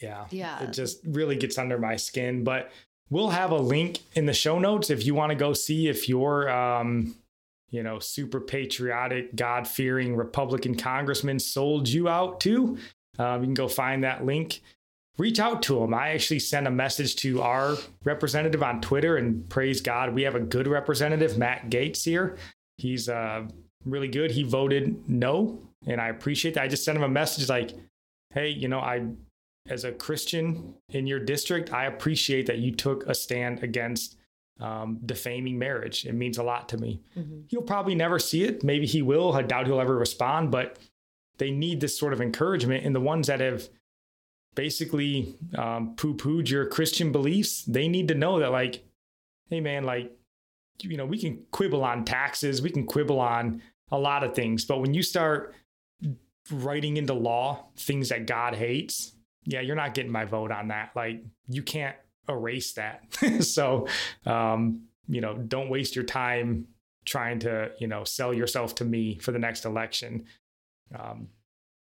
Yeah. 0.00 0.26
Yeah. 0.30 0.62
It 0.62 0.72
just 0.72 1.00
really 1.04 1.34
gets 1.34 1.58
under 1.58 1.76
my 1.76 1.96
skin. 1.96 2.44
But 2.44 2.70
we'll 3.10 3.30
have 3.30 3.50
a 3.50 3.58
link 3.58 3.98
in 4.14 4.26
the 4.26 4.32
show 4.32 4.58
notes 4.60 4.90
if 4.90 5.04
you 5.04 5.12
want 5.14 5.30
to 5.30 5.34
go 5.36 5.52
see 5.52 5.88
if 5.88 6.08
your, 6.08 6.48
um, 6.48 7.16
you 7.70 7.82
know, 7.82 7.98
super 7.98 8.40
patriotic, 8.40 9.34
God 9.34 9.66
fearing 9.66 10.14
Republican 10.14 10.76
congressman 10.76 11.40
sold 11.40 11.88
you 11.88 12.08
out 12.08 12.38
too. 12.40 12.78
Um, 13.18 13.40
you 13.40 13.46
can 13.48 13.54
go 13.54 13.66
find 13.66 14.04
that 14.04 14.24
link. 14.24 14.60
Reach 15.18 15.40
out 15.40 15.64
to 15.64 15.82
him. 15.82 15.92
I 15.92 16.10
actually 16.10 16.38
sent 16.38 16.68
a 16.68 16.70
message 16.70 17.16
to 17.16 17.42
our 17.42 17.76
representative 18.04 18.62
on 18.62 18.80
Twitter 18.80 19.16
and 19.16 19.48
praise 19.48 19.80
God. 19.80 20.14
We 20.14 20.22
have 20.22 20.36
a 20.36 20.40
good 20.40 20.68
representative, 20.68 21.36
Matt 21.36 21.70
Gaetz 21.70 22.04
here. 22.04 22.36
He's 22.76 23.08
uh, 23.08 23.48
really 23.84 24.08
good. 24.08 24.30
He 24.30 24.42
voted 24.42 25.08
no, 25.08 25.58
and 25.86 26.00
I 26.00 26.08
appreciate 26.08 26.54
that. 26.54 26.64
I 26.64 26.68
just 26.68 26.84
sent 26.84 26.96
him 26.96 27.04
a 27.04 27.08
message 27.08 27.48
like, 27.48 27.72
hey, 28.34 28.48
you 28.48 28.68
know, 28.68 28.80
I 28.80 29.06
as 29.68 29.84
a 29.84 29.92
Christian 29.92 30.74
in 30.90 31.06
your 31.06 31.20
district, 31.20 31.72
I 31.72 31.86
appreciate 31.86 32.46
that 32.46 32.58
you 32.58 32.74
took 32.74 33.06
a 33.06 33.14
stand 33.14 33.62
against 33.62 34.16
um, 34.60 34.98
defaming 35.04 35.58
marriage. 35.58 36.06
It 36.06 36.14
means 36.14 36.38
a 36.38 36.42
lot 36.42 36.68
to 36.70 36.78
me. 36.78 37.00
Mhm. 37.16 37.44
He'll 37.48 37.62
probably 37.62 37.94
never 37.94 38.18
see 38.18 38.44
it. 38.44 38.64
Maybe 38.64 38.86
he 38.86 39.02
will. 39.02 39.32
I 39.34 39.42
doubt 39.42 39.66
he'll 39.66 39.80
ever 39.80 39.96
respond, 39.96 40.50
but 40.50 40.78
they 41.36 41.50
need 41.50 41.80
this 41.80 41.96
sort 41.98 42.12
of 42.12 42.20
encouragement. 42.20 42.84
And 42.84 42.94
the 42.94 43.00
ones 43.00 43.26
that 43.26 43.40
have 43.40 43.68
basically 44.54 45.36
um, 45.56 45.94
poo 45.96 46.14
pooed 46.14 46.50
your 46.50 46.66
Christian 46.66 47.12
beliefs, 47.12 47.62
they 47.64 47.86
need 47.86 48.08
to 48.08 48.14
know 48.14 48.40
that, 48.40 48.50
like, 48.50 48.82
hey, 49.50 49.60
man, 49.60 49.84
like, 49.84 50.10
you 50.82 50.96
know, 50.96 51.06
we 51.06 51.18
can 51.18 51.44
quibble 51.52 51.84
on 51.84 52.04
taxes, 52.04 52.62
we 52.62 52.70
can 52.70 52.86
quibble 52.86 53.20
on 53.20 53.62
a 53.90 53.98
lot 53.98 54.24
of 54.24 54.34
things, 54.34 54.64
but 54.64 54.78
when 54.80 54.94
you 54.94 55.02
start 55.02 55.54
writing 56.50 56.96
into 56.96 57.14
law 57.14 57.66
things 57.76 58.08
that 58.08 58.26
God 58.26 58.54
hates, 58.54 59.12
yeah, 59.44 59.60
you're 59.60 59.76
not 59.76 59.94
getting 59.94 60.12
my 60.12 60.24
vote 60.24 60.50
on 60.50 60.68
that. 60.68 60.90
Like, 60.94 61.22
you 61.48 61.62
can't 61.62 61.96
erase 62.28 62.72
that. 62.74 63.04
so, 63.40 63.86
um, 64.26 64.82
you 65.08 65.20
know, 65.20 65.34
don't 65.34 65.70
waste 65.70 65.96
your 65.96 66.04
time 66.04 66.66
trying 67.06 67.38
to, 67.40 67.70
you 67.78 67.86
know, 67.86 68.04
sell 68.04 68.34
yourself 68.34 68.74
to 68.76 68.84
me 68.84 69.18
for 69.18 69.32
the 69.32 69.38
next 69.38 69.64
election. 69.64 70.26
Um, 70.98 71.28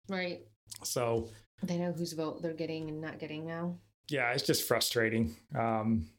right? 0.08 0.42
so, 0.84 1.30
They 1.64 1.78
know 1.78 1.92
whose 1.92 2.14
vote 2.14 2.42
they're 2.42 2.54
getting 2.54 2.88
and 2.90 3.02
not 3.02 3.20
getting 3.20 3.46
now. 3.46 3.76
yeah, 4.10 4.32
it's 4.32 4.44
just 4.44 4.66
frustrating. 4.68 5.36
Um, 5.54 6.10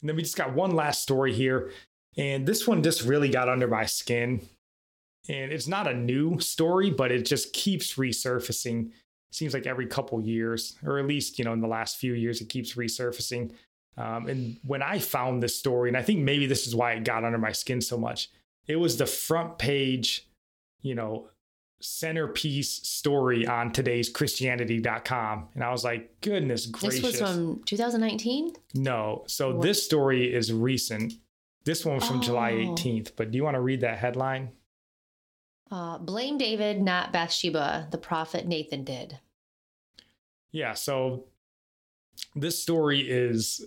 and 0.00 0.08
then 0.08 0.16
we 0.16 0.22
just 0.22 0.36
got 0.36 0.54
one 0.54 0.72
last 0.72 1.02
story 1.02 1.32
here, 1.32 1.70
and 2.16 2.46
this 2.46 2.66
one 2.66 2.82
just 2.82 3.02
really 3.02 3.28
got 3.28 3.48
under 3.48 3.68
my 3.68 3.86
skin. 3.86 4.46
And 5.28 5.52
it's 5.52 5.68
not 5.68 5.86
a 5.86 5.94
new 5.94 6.40
story, 6.40 6.90
but 6.90 7.12
it 7.12 7.24
just 7.26 7.52
keeps 7.52 7.94
resurfacing. 7.94 8.90
Seems 9.32 9.54
like 9.54 9.66
every 9.66 9.86
couple 9.86 10.20
years, 10.20 10.76
or 10.84 10.98
at 10.98 11.06
least 11.06 11.38
you 11.38 11.44
know 11.44 11.52
in 11.52 11.60
the 11.60 11.68
last 11.68 11.98
few 11.98 12.14
years, 12.14 12.40
it 12.40 12.48
keeps 12.48 12.74
resurfacing. 12.74 13.52
Um, 13.96 14.28
and 14.28 14.56
when 14.64 14.82
I 14.82 14.98
found 14.98 15.42
this 15.42 15.56
story, 15.56 15.88
and 15.90 15.96
I 15.96 16.02
think 16.02 16.20
maybe 16.20 16.46
this 16.46 16.66
is 16.66 16.74
why 16.74 16.92
it 16.92 17.04
got 17.04 17.24
under 17.24 17.38
my 17.38 17.52
skin 17.52 17.80
so 17.80 17.98
much, 17.98 18.30
it 18.66 18.76
was 18.76 18.96
the 18.96 19.06
front 19.06 19.58
page, 19.58 20.26
you 20.80 20.94
know, 20.94 21.28
centerpiece 21.82 22.70
story 22.88 23.46
on 23.46 23.72
today's 23.72 24.08
Christianity.com. 24.08 25.48
And 25.54 25.62
I 25.64 25.70
was 25.70 25.84
like, 25.84 26.20
goodness 26.20 26.66
gracious. 26.66 27.00
This 27.02 27.20
was 27.20 27.30
from 27.34 27.62
2019. 27.64 28.52
No. 28.74 29.24
So 29.26 29.52
What? 29.54 29.62
this 29.62 29.84
story 29.84 30.32
is 30.32 30.52
recent. 30.52 31.14
This 31.64 31.84
one 31.84 31.96
was 31.96 32.06
from 32.06 32.20
July 32.22 32.52
Oh. 32.52 32.74
18th. 32.74 33.12
But 33.16 33.30
do 33.30 33.36
you 33.36 33.44
want 33.44 33.54
to 33.56 33.60
read 33.60 33.80
that 33.82 33.98
headline? 33.98 34.50
Uh, 35.70 35.98
blame 35.98 36.36
David, 36.36 36.80
not 36.80 37.12
Bathsheba. 37.12 37.88
The 37.90 37.98
prophet 37.98 38.46
Nathan 38.46 38.84
did. 38.84 39.18
Yeah. 40.52 40.74
So 40.74 41.26
this 42.34 42.60
story 42.60 43.00
is 43.00 43.64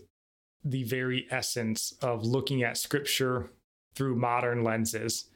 the 0.66 0.84
very 0.84 1.28
essence 1.30 1.94
of 2.02 2.26
looking 2.26 2.64
at 2.64 2.78
scripture 2.78 3.52
through 3.96 4.16
modern 4.16 4.64
lenses. 4.64 5.30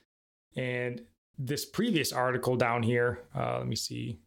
And 0.56 1.02
this 1.38 1.66
previous 1.66 2.12
article 2.12 2.56
down 2.56 2.84
here, 2.84 3.24
uh, 3.36 3.60
let 3.60 3.68
me 3.68 3.76
see. 3.76 4.20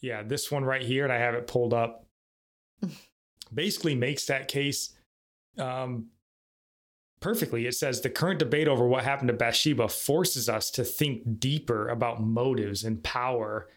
Yeah, 0.00 0.22
this 0.22 0.50
one 0.50 0.64
right 0.64 0.82
here, 0.82 1.04
and 1.04 1.12
I 1.12 1.18
have 1.18 1.34
it 1.34 1.46
pulled 1.46 1.74
up, 1.74 2.06
basically 3.54 3.94
makes 3.94 4.26
that 4.26 4.48
case 4.48 4.94
um, 5.58 6.06
perfectly. 7.20 7.66
It 7.66 7.74
says 7.74 8.00
the 8.00 8.10
current 8.10 8.38
debate 8.38 8.68
over 8.68 8.86
what 8.86 9.04
happened 9.04 9.28
to 9.28 9.34
Bathsheba 9.34 9.88
forces 9.88 10.48
us 10.48 10.70
to 10.72 10.84
think 10.84 11.38
deeper 11.38 11.88
about 11.88 12.22
motives 12.22 12.84
and 12.84 13.02
power. 13.02 13.68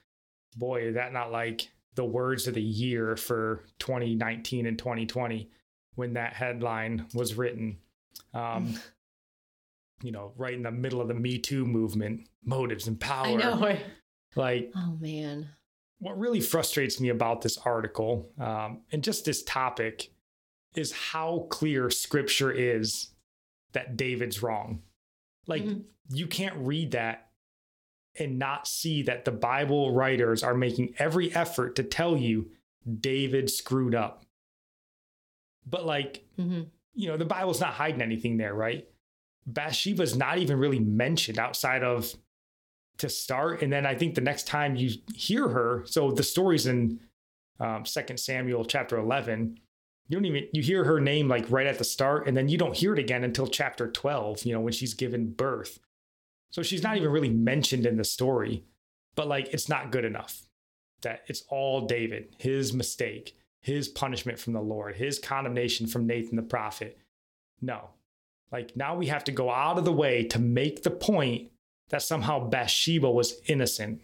Boy, 0.55 0.87
is 0.87 0.95
that 0.95 1.13
not 1.13 1.31
like 1.31 1.69
the 1.95 2.05
words 2.05 2.47
of 2.47 2.55
the 2.55 2.61
year 2.61 3.15
for 3.15 3.65
2019 3.79 4.65
and 4.65 4.77
2020 4.77 5.49
when 5.95 6.13
that 6.13 6.33
headline 6.33 7.05
was 7.13 7.35
written. 7.35 7.77
Um, 8.33 8.79
you 10.03 10.11
know, 10.11 10.33
right 10.37 10.53
in 10.53 10.63
the 10.63 10.71
middle 10.71 11.01
of 11.01 11.07
the 11.07 11.13
Me 11.13 11.37
Too 11.37 11.65
movement, 11.65 12.27
motives 12.43 12.87
and 12.87 12.99
power. 12.99 13.25
I 13.27 13.35
know. 13.35 13.77
Like, 14.35 14.71
Oh 14.75 14.97
man. 14.99 15.49
what 15.99 16.17
really 16.17 16.41
frustrates 16.41 16.99
me 16.99 17.09
about 17.09 17.41
this 17.41 17.57
article 17.59 18.31
um, 18.39 18.81
and 18.91 19.03
just 19.03 19.25
this 19.25 19.43
topic 19.43 20.11
is 20.75 20.91
how 20.91 21.45
clear 21.51 21.91
scripture 21.91 22.51
is 22.51 23.09
that 23.73 23.97
David's 23.97 24.41
wrong. 24.41 24.81
Like, 25.47 25.63
Mhm. 25.63 25.83
you 26.09 26.27
can't 26.27 26.55
read 26.57 26.91
that 26.91 27.31
and 28.17 28.37
not 28.39 28.67
see 28.67 29.01
that 29.03 29.25
the 29.25 29.31
Bible 29.31 29.91
writers 29.93 30.43
are 30.43 30.53
making 30.53 30.93
every 30.99 31.33
effort 31.35 31.75
to 31.75 31.83
tell 31.83 32.15
you 32.15 32.51
David 32.99 33.49
screwed 33.49 33.95
up. 33.95 34.25
But, 35.65 35.85
like, 35.85 36.25
hmm 36.35 36.63
you 36.95 37.07
know, 37.07 37.17
the 37.17 37.25
Bible's 37.25 37.59
not 37.59 37.73
hiding 37.73 38.03
anything 38.03 38.37
there, 38.37 38.53
right? 38.53 38.87
Bathsheba's 39.47 40.15
not 40.15 40.37
even 40.37 40.59
really 40.59 40.79
mentioned 40.79 41.39
outside 41.39 41.81
of 41.83 42.13
to 42.99 43.09
start. 43.09 43.63
And 43.63 43.73
then 43.73 43.83
I 43.87 43.95
think 43.95 44.13
the 44.13 44.21
next 44.21 44.45
time 44.45 44.75
you 44.75 44.91
hear 45.15 45.47
her, 45.49 45.83
so 45.87 46.11
the 46.11 46.21
story's 46.21 46.67
in 46.67 46.99
um, 47.59 47.83
2 47.83 48.15
Samuel 48.17 48.63
chapter 48.65 48.97
11. 48.99 49.57
You 50.07 50.17
don't 50.17 50.25
even, 50.25 50.47
you 50.51 50.61
hear 50.61 50.83
her 50.83 50.99
name 50.99 51.27
like 51.27 51.49
right 51.49 51.67
at 51.67 51.77
the 51.77 51.83
start, 51.83 52.27
and 52.27 52.35
then 52.35 52.49
you 52.49 52.57
don't 52.57 52.75
hear 52.75 52.93
it 52.93 52.99
again 52.99 53.23
until 53.23 53.47
chapter 53.47 53.89
12, 53.89 54.43
you 54.43 54.53
know, 54.53 54.59
when 54.59 54.73
she's 54.73 54.93
given 54.93 55.31
birth. 55.31 55.79
So 56.49 56.61
she's 56.61 56.83
not 56.83 56.97
even 56.97 57.09
really 57.09 57.29
mentioned 57.29 57.85
in 57.85 57.97
the 57.97 58.03
story, 58.03 58.65
but 59.15 59.27
like 59.27 59.53
it's 59.53 59.69
not 59.69 59.91
good 59.91 60.05
enough 60.05 60.43
that 61.01 61.23
it's 61.27 61.43
all 61.49 61.81
David, 61.81 62.35
his 62.37 62.73
mistake, 62.73 63.37
his 63.61 63.87
punishment 63.87 64.39
from 64.39 64.53
the 64.53 64.61
Lord, 64.61 64.95
his 64.95 65.19
condemnation 65.19 65.87
from 65.87 66.07
Nathan 66.07 66.35
the 66.35 66.41
prophet. 66.41 66.97
No. 67.61 67.89
Like 68.51 68.75
now 68.75 68.95
we 68.95 69.07
have 69.07 69.23
to 69.25 69.31
go 69.31 69.49
out 69.49 69.77
of 69.77 69.85
the 69.85 69.91
way 69.91 70.23
to 70.25 70.39
make 70.39 70.83
the 70.83 70.91
point 70.91 71.51
that 71.89 72.01
somehow 72.01 72.49
Bathsheba 72.49 73.09
was 73.09 73.41
innocent 73.47 74.01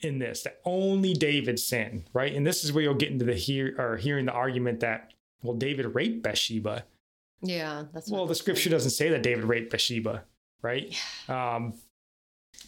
in 0.00 0.18
this, 0.18 0.42
that 0.42 0.60
only 0.64 1.12
David 1.12 1.58
sinned, 1.58 2.04
right? 2.12 2.34
And 2.34 2.46
this 2.46 2.64
is 2.64 2.72
where 2.72 2.84
you'll 2.84 2.94
get 2.94 3.10
into 3.10 3.24
the 3.24 3.34
hear 3.34 3.74
or 3.78 3.96
hearing 3.96 4.26
the 4.26 4.32
argument 4.32 4.80
that, 4.80 5.12
well, 5.42 5.54
David 5.54 5.86
raped 5.94 6.22
Bathsheba. 6.22 6.84
Yeah, 7.40 7.84
that's 7.92 8.10
Well, 8.10 8.26
the 8.26 8.34
scripture 8.34 8.70
doesn't 8.70 8.90
say 8.90 9.10
that 9.10 9.22
David 9.22 9.44
raped 9.44 9.70
Bathsheba, 9.70 10.24
right? 10.62 10.96
Um, 11.28 11.74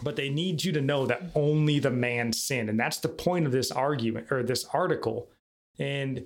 but 0.03 0.17
they 0.17 0.31
need 0.31 0.65
you 0.65 0.73
to 0.73 0.81
know 0.81 1.07
that 1.07 1.31
only 1.35 1.79
the 1.79 1.91
man 1.91 2.33
sinned. 2.33 2.69
And 2.69 2.79
that's 2.79 2.99
the 2.99 3.09
point 3.09 3.47
of 3.47 3.53
this 3.53 3.71
argument 3.71 4.31
or 4.31 4.43
this 4.43 4.65
article. 4.73 5.29
And 5.79 6.25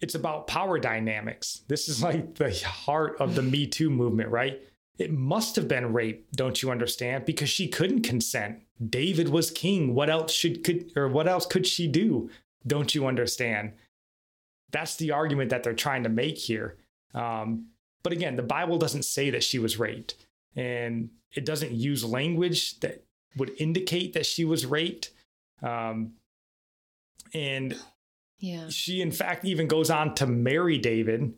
it's 0.00 0.14
about 0.14 0.46
power 0.46 0.78
dynamics. 0.78 1.62
This 1.68 1.88
is 1.88 2.02
like 2.02 2.34
the 2.34 2.52
heart 2.66 3.16
of 3.20 3.34
the 3.34 3.42
Me 3.42 3.66
Too 3.66 3.90
movement, 3.90 4.30
right? 4.30 4.60
It 5.02 5.12
must 5.12 5.56
have 5.56 5.66
been 5.66 5.92
rape, 5.92 6.28
don't 6.32 6.62
you 6.62 6.70
understand? 6.70 7.24
Because 7.24 7.48
she 7.48 7.66
couldn't 7.66 8.02
consent. 8.02 8.62
David 8.88 9.30
was 9.30 9.50
king. 9.50 9.94
What 9.94 10.08
else 10.08 10.32
should 10.32 10.62
could 10.62 10.92
or 10.96 11.08
what 11.08 11.26
else 11.26 11.44
could 11.44 11.66
she 11.66 11.88
do? 11.88 12.30
Don't 12.64 12.94
you 12.94 13.06
understand? 13.06 13.72
That's 14.70 14.94
the 14.94 15.10
argument 15.10 15.50
that 15.50 15.64
they're 15.64 15.74
trying 15.74 16.04
to 16.04 16.08
make 16.08 16.38
here. 16.38 16.76
Um, 17.14 17.66
but 18.04 18.12
again, 18.12 18.36
the 18.36 18.44
Bible 18.44 18.78
doesn't 18.78 19.04
say 19.04 19.28
that 19.30 19.42
she 19.42 19.58
was 19.58 19.76
raped, 19.76 20.14
and 20.54 21.10
it 21.34 21.44
doesn't 21.44 21.72
use 21.72 22.04
language 22.04 22.78
that 22.80 23.04
would 23.36 23.50
indicate 23.60 24.12
that 24.12 24.24
she 24.26 24.44
was 24.44 24.66
raped. 24.66 25.10
Um, 25.62 26.12
and 27.34 27.76
Yeah. 28.38 28.68
she, 28.68 29.00
in 29.00 29.10
fact, 29.10 29.44
even 29.44 29.66
goes 29.66 29.90
on 29.90 30.14
to 30.16 30.26
marry 30.26 30.78
David, 30.78 31.34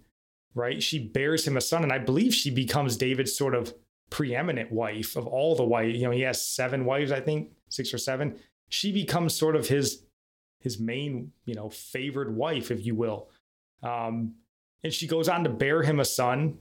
right? 0.55 0.83
She 0.83 0.99
bears 0.99 1.47
him 1.47 1.57
a 1.57 1.61
son, 1.61 1.83
and 1.83 1.93
I 1.93 1.99
believe 1.99 2.35
she 2.35 2.51
becomes 2.51 2.97
David's 2.97 3.37
sort 3.37 3.55
of 3.55 3.75
preeminent 4.11 4.71
wife 4.71 5.17
of 5.17 5.27
all 5.27 5.55
the 5.57 5.65
wives. 5.65 5.99
You 5.99 6.05
know, 6.05 6.11
he 6.11 6.21
has 6.23 6.47
seven 6.47 6.85
wives, 6.85 7.11
I 7.13 7.21
think, 7.21 7.51
six 7.69 7.93
or 7.93 7.99
seven. 7.99 8.37
She 8.69 8.93
becomes 8.93 9.35
sort 9.37 9.57
of 9.57 9.69
his 9.69 10.05
his 10.61 10.79
main, 10.81 11.33
you 11.45 11.55
know, 11.55 11.69
favored 11.69 12.35
wife, 12.35 12.71
if 12.71 12.87
you 12.87 12.95
will. 12.95 13.29
Um, 13.83 14.37
and 14.83 14.93
she 14.93 15.07
goes 15.07 15.29
on 15.29 15.45
to 15.45 15.51
bear 15.51 15.83
him 15.83 16.01
a 16.01 16.05
son. 16.07 16.57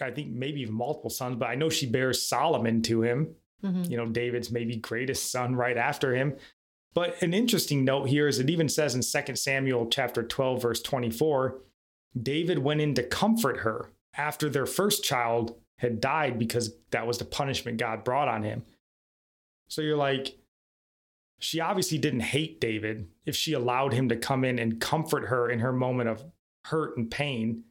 I 0.00 0.10
think 0.10 0.32
maybe 0.32 0.62
even 0.62 0.74
multiple 0.74 1.10
sons, 1.10 1.36
but 1.36 1.46
I 1.48 1.54
know 1.54 1.68
she 1.70 1.86
bears 1.86 2.20
Solomon 2.20 2.82
to 2.82 3.02
him 3.02 3.36
Mhm. 3.62 3.90
you 3.90 3.96
know, 3.96 4.06
David's 4.06 4.50
maybe 4.52 4.76
greatest 4.76 5.30
son 5.32 5.56
right 5.56 5.76
after 5.76 6.14
him. 6.14 6.36
But 6.94 7.20
an 7.22 7.34
interesting 7.34 7.84
note 7.84 8.08
here 8.08 8.28
is 8.28 8.38
it 8.38 8.48
even 8.50 8.68
says 8.68 8.94
in 8.94 9.02
2 9.02 9.36
Samuel 9.36 9.86
chapter 9.88 10.22
12, 10.22 10.62
verse 10.62 10.80
24, 10.82 11.60
David 12.20 12.58
went 12.58 12.80
in 12.80 12.94
to 12.94 13.02
comfort 13.02 13.58
her 13.58 13.90
after 14.16 14.48
their 14.48 14.66
first 14.66 15.04
child 15.04 15.60
had 15.78 16.00
died 16.00 16.38
because 16.38 16.74
that 16.90 17.06
was 17.06 17.18
the 17.18 17.24
punishment 17.24 17.78
God 17.78 18.02
brought 18.04 18.28
on 18.28 18.42
him. 18.42 18.64
So 19.68 19.80
you're 19.82 19.96
like, 19.96 20.36
she 21.38 21.60
obviously 21.60 21.98
didn't 21.98 22.20
hate 22.20 22.60
David 22.60 23.08
if 23.24 23.36
she 23.36 23.52
allowed 23.52 23.92
him 23.92 24.08
to 24.08 24.16
come 24.16 24.44
in 24.44 24.58
and 24.58 24.80
comfort 24.80 25.26
her 25.28 25.48
in 25.48 25.60
her 25.60 25.72
moment 25.72 26.08
of 26.08 26.24
hurt 26.64 26.96
and 26.96 27.08
pain. 27.10 27.64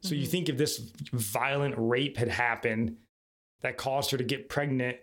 So 0.00 0.14
you 0.14 0.26
Mhm. 0.26 0.30
think 0.30 0.48
if 0.48 0.56
this 0.56 0.78
violent 1.12 1.74
rape 1.76 2.16
had 2.16 2.28
happened 2.28 2.96
that 3.60 3.76
caused 3.76 4.10
her 4.12 4.16
to 4.16 4.24
get 4.24 4.48
pregnant 4.48 4.96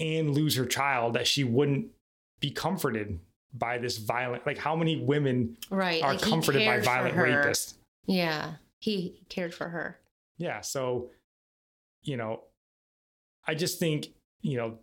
and 0.00 0.30
lose 0.34 0.56
her 0.56 0.66
child, 0.66 1.14
that 1.14 1.28
she 1.28 1.44
wouldn't 1.44 1.92
be 2.40 2.50
comforted 2.50 3.20
by 3.54 3.78
this 3.78 3.98
violent, 3.98 4.44
like 4.44 4.58
how 4.58 4.74
many 4.74 4.96
women 4.96 5.56
Right. 5.70 6.02
are 6.02 6.14
like, 6.14 6.22
comforted 6.22 6.66
by 6.66 6.80
violent 6.80 7.14
rapists? 7.14 7.74
Yeah. 8.06 8.54
He 8.78 9.22
cared 9.28 9.54
for 9.54 9.68
her. 9.68 10.00
Yeah. 10.38 10.60
So, 10.60 11.10
you 12.02 12.16
know, 12.16 12.42
I 13.46 13.54
just 13.54 13.78
think, 13.78 14.08
you 14.40 14.56
know, 14.56 14.78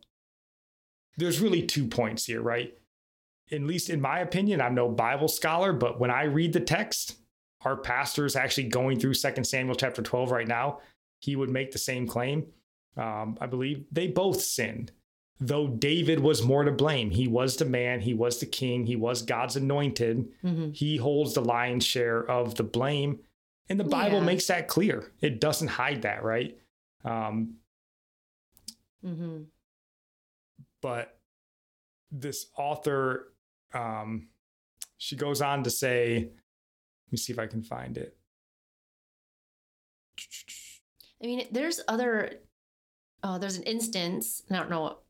there's 1.17 1.39
really 1.41 1.63
two 1.65 1.87
points 1.87 2.25
here, 2.25 2.41
right? 2.41 2.73
At 3.51 3.61
least 3.61 3.89
in 3.89 3.99
my 3.99 4.19
opinion, 4.19 4.61
I'm 4.61 4.75
no 4.75 4.89
Bible 4.89 5.27
scholar, 5.27 5.73
but 5.73 5.99
when 5.99 6.11
I 6.11 6.23
read 6.23 6.53
the 6.53 6.59
text, 6.59 7.17
our 7.61 7.75
pastor 7.75 8.25
is 8.25 8.35
actually 8.35 8.69
going 8.69 8.99
through 8.99 9.15
Second 9.15 9.43
Samuel 9.43 9.75
chapter 9.75 10.01
12 10.01 10.31
right 10.31 10.47
now. 10.47 10.79
He 11.19 11.35
would 11.35 11.49
make 11.49 11.71
the 11.71 11.77
same 11.77 12.07
claim. 12.07 12.45
Um, 12.95 13.37
I 13.41 13.47
believe 13.47 13.85
they 13.91 14.07
both 14.07 14.41
sinned, 14.41 14.91
though 15.39 15.67
David 15.67 16.19
was 16.19 16.43
more 16.43 16.63
to 16.63 16.71
blame. 16.71 17.11
He 17.11 17.27
was 17.27 17.55
the 17.55 17.65
man, 17.65 18.01
he 18.01 18.13
was 18.13 18.39
the 18.39 18.45
king, 18.45 18.85
he 18.85 18.95
was 18.95 19.21
God's 19.21 19.55
anointed. 19.55 20.31
Mhm. 20.43 20.75
He 20.75 20.97
holds 20.97 21.33
the 21.33 21.41
lion's 21.41 21.85
share 21.85 22.29
of 22.29 22.55
the 22.55 22.63
blame. 22.63 23.23
And 23.69 23.79
the 23.79 23.85
Bible 23.85 24.17
Yeah. 24.19 24.25
makes 24.25 24.47
that 24.47 24.67
clear. 24.67 25.11
It 25.21 25.39
doesn't 25.39 25.67
hide 25.69 26.01
that, 26.01 26.23
right? 26.23 26.59
Um, 27.05 27.59
mm-hmm. 29.05 29.43
but 30.81 31.19
this 32.11 32.47
author, 32.57 33.33
um, 33.73 34.29
she 34.97 35.15
goes 35.15 35.41
on 35.41 35.63
to 35.63 35.69
say, 35.69 36.15
let 36.23 37.11
me 37.11 37.17
see 37.17 37.31
if 37.31 37.39
I 37.39 37.47
can 37.47 37.61
find 37.63 37.97
it. 37.97 38.17
I 41.21 41.25
mean, 41.25 41.47
there's 41.51 41.81
other. 41.87 42.39
Oh, 43.23 43.37
there's 43.37 43.57
an 43.57 43.63
instance. 43.63 44.43
I 44.49 44.55
don't 44.55 44.69
know 44.69 44.81
what 44.81 45.03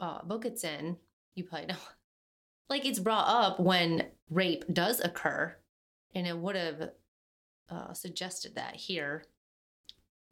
uh, 0.00 0.22
book 0.24 0.44
it's 0.44 0.64
in. 0.64 0.96
You 1.34 1.44
probably 1.44 1.66
know. 1.68 1.76
Like 2.70 2.84
it's 2.84 2.98
brought 2.98 3.26
up 3.28 3.58
when 3.58 4.08
rape 4.28 4.62
does 4.70 5.00
occur, 5.00 5.56
and 6.14 6.26
it 6.26 6.36
would 6.36 6.54
have 6.54 6.90
uh, 7.70 7.94
suggested 7.94 8.56
that 8.56 8.76
here. 8.76 9.24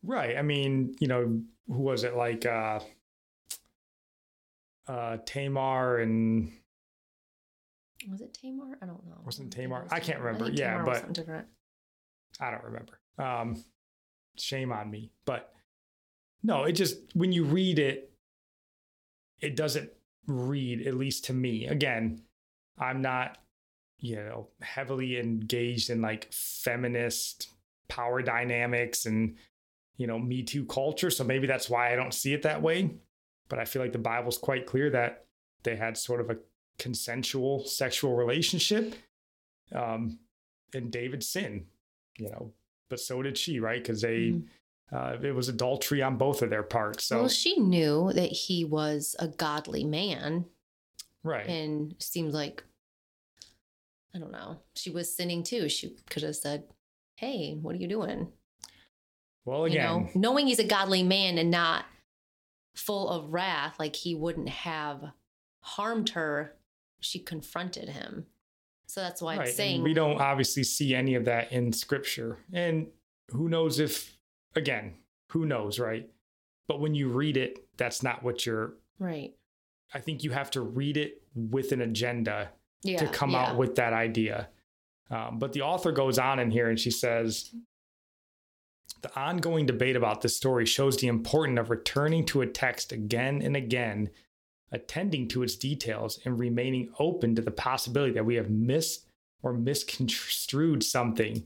Right. 0.03 0.37
I 0.37 0.43
mean, 0.43 0.95
you 1.01 1.09
know, 1.09 1.41
who 1.67 1.79
was 1.81 2.05
it 2.05 2.15
like 2.15 2.45
uh 2.45 2.81
uh 4.87 5.17
Tamar 5.25 5.99
and 6.01 6.53
Was 8.11 8.21
it 8.21 8.35
Tamar? 8.35 8.77
I 8.83 8.87
don't 8.87 9.05
know. 9.07 9.21
Wasn't 9.25 9.51
Tamar? 9.53 9.85
was 9.85 9.93
I 9.93 10.01
can't 10.01 10.21
remember. 10.21 10.45
think 10.47 10.59
Yeah, 10.59 10.83
but- 10.85 10.97
something 10.97 11.13
different. 11.15 11.47
I 12.39 12.51
don't 12.51 12.65
remember. 12.65 13.01
Um, 13.19 13.65
shame 14.37 14.73
on 14.73 14.91
me. 14.91 15.11
But 15.25 15.55
no, 16.43 16.65
it 16.65 16.73
just 16.73 16.99
when 17.15 17.33
you 17.33 17.45
read 17.45 17.79
it, 17.79 18.13
it 19.41 19.57
doesn't 19.57 19.91
read, 20.27 20.87
at 20.87 20.95
least 20.95 21.25
to 21.27 21.33
me. 21.33 21.67
Again, 21.67 22.23
I'm 22.79 23.01
not, 23.03 23.39
you 23.99 24.17
know, 24.17 24.49
heavily 24.61 25.19
engaged 25.19 25.91
in 25.91 26.01
like 26.03 26.33
feminist 26.33 27.49
power 27.89 28.23
dynamics 28.23 29.07
and 29.07 29.37
you 29.99 30.07
know, 30.07 30.19
Me 30.19 30.43
Too 30.43 30.67
culture. 30.67 31.11
So 31.11 31.25
maybe 31.25 31.47
that's 31.47 31.71
why 31.71 31.91
I 31.91 31.97
don't 31.97 32.13
see 32.13 32.35
it 32.35 32.43
that 32.43 32.61
way. 32.61 32.91
But 33.49 33.59
I 33.59 33.65
feel 33.65 33.81
like 33.81 33.93
the 33.93 33.99
Bible's 33.99 34.37
quite 34.37 34.67
clear 34.67 34.91
that 34.91 35.25
they 35.63 35.75
had 35.75 35.97
sort 35.97 36.21
of 36.21 36.29
a 36.29 36.37
consensual 36.79 37.65
sexual 37.65 38.15
relationship. 38.15 38.95
Um, 39.73 40.19
and 40.75 40.91
David 40.93 41.23
sinned, 41.25 41.67
you 42.19 42.29
know, 42.29 42.53
but 42.91 43.01
so 43.01 43.23
did 43.23 43.39
she, 43.39 43.59
right? 43.59 43.83
Because 43.83 44.03
they, 44.03 44.33
Mhm. 44.33 44.45
Uh, 44.93 45.17
it 45.23 45.35
was 45.35 45.49
adultery 45.49 46.03
on 46.03 46.17
both 46.17 46.43
of 46.43 46.51
their 46.51 46.63
parts. 46.63 47.05
So, 47.05 47.21
well, 47.21 47.29
she 47.29 47.59
knew 47.59 48.13
that 48.13 48.31
he 48.31 48.65
was 48.65 49.17
a 49.19 49.29
godly 49.29 49.85
man, 49.85 50.47
right. 51.25 51.47
and 51.47 51.95
seems 51.99 52.35
like 52.35 52.63
I 54.15 54.19
don't 54.19 54.33
know. 54.33 54.61
She 54.75 54.91
was 54.91 55.15
sinning 55.15 55.43
too. 55.43 55.69
She 55.69 55.97
could 56.09 56.23
have 56.23 56.37
said, 56.37 56.65
"Hey, 57.17 57.59
what 57.61 57.75
are 57.75 57.79
you 57.79 57.89
doing?" 57.89 58.29
well, 59.47 59.69
you 59.69 59.79
know, 59.79 60.09
knowing 60.15 60.49
he's 60.49 60.59
a 60.59 60.65
godly 60.65 61.05
man 61.05 61.39
and 61.39 61.51
not 61.51 61.85
full 62.75 63.09
of 63.09 63.33
wrath, 63.33 63.77
like 63.79 63.95
he 63.95 64.15
wouldn't 64.15 64.49
have 64.49 65.05
harmed 65.61 66.11
her. 66.11 66.57
She 67.01 67.21
confronted 67.21 67.89
him, 67.89 68.27
so 68.87 69.01
that's 69.01 69.23
why 69.23 69.35
I'm 69.35 69.39
right. 69.41 69.49
and 69.49 69.57
saying 69.57 69.83
we 69.83 69.95
don't 69.95 70.21
obviously 70.21 70.65
see 70.65 70.95
any 70.95 71.15
of 71.15 71.25
that 71.27 71.53
in 71.53 71.73
scripture. 71.73 72.39
And 72.53 72.89
who 73.31 73.49
knows 73.49 73.79
if, 73.79 74.16
again, 74.57 74.95
who 75.31 75.45
knows, 75.47 75.79
right? 75.79 76.09
But 76.69 76.81
when 76.81 76.95
you 76.95 77.09
read 77.09 77.37
it, 77.37 77.67
that's 77.77 78.03
not 78.03 78.23
what 78.23 78.45
you're, 78.47 78.75
right. 78.99 79.33
I 79.95 80.01
think 80.01 80.25
you 80.25 80.33
have 80.33 80.51
to 80.53 80.61
read 80.61 80.97
it 80.97 81.23
with 81.35 81.71
an 81.73 81.81
agenda 81.81 82.51
Yeah, 82.83 82.99
to 82.99 83.07
come 83.07 83.31
yeah. 83.31 83.45
out 83.45 83.57
with 83.57 83.77
that 83.77 83.93
idea. 83.93 84.49
Um, 85.11 85.39
but 85.39 85.53
the 85.53 85.63
author 85.63 85.93
goes 85.93 86.19
on 86.19 86.41
in 86.41 86.51
here 86.51 86.69
and 86.69 86.81
she 86.81 86.91
says, 86.91 87.55
The 89.03 89.17
ongoing 89.17 89.67
debate 89.67 89.95
about 89.95 90.23
this 90.23 90.37
story 90.37 90.67
shows 90.67 90.97
the 90.97 91.07
importance 91.07 91.61
of 91.61 91.71
returning 91.71 92.25
to 92.27 92.41
a 92.43 92.47
text 92.47 92.91
again 92.91 93.43
and 93.43 93.57
again, 93.57 94.11
attending 94.73 95.29
to 95.29 95.45
its 95.45 95.55
details, 95.55 96.19
and 96.25 96.39
remaining 96.41 96.93
open 96.99 97.37
to 97.37 97.43
the 97.43 97.53
possibility 97.53 98.13
that 98.15 98.27
we 98.27 98.35
have 98.35 98.51
missed 98.51 99.07
or 99.43 99.53
misconstrued 99.53 100.83
something. 100.83 101.45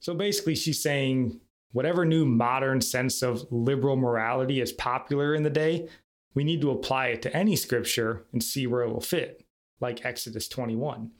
So 0.00 0.12
basically, 0.12 0.54
she's 0.54 0.82
saying 0.82 1.40
whatever 1.72 2.04
new 2.04 2.24
modern 2.24 2.80
sense 2.80 3.22
of 3.22 3.46
liberal 3.50 3.96
morality 3.96 4.60
is 4.60 4.72
popular 4.72 5.34
in 5.34 5.42
the 5.42 5.50
day, 5.50 5.88
we 6.34 6.44
need 6.44 6.60
to 6.60 6.70
apply 6.70 7.08
it 7.08 7.22
to 7.22 7.36
any 7.36 7.56
scripture 7.56 8.26
and 8.32 8.42
see 8.42 8.66
where 8.66 8.82
it 8.82 8.90
will 8.90 9.00
fit, 9.00 9.44
like 9.80 10.04
Exodus 10.04 10.48
21. 10.48 11.10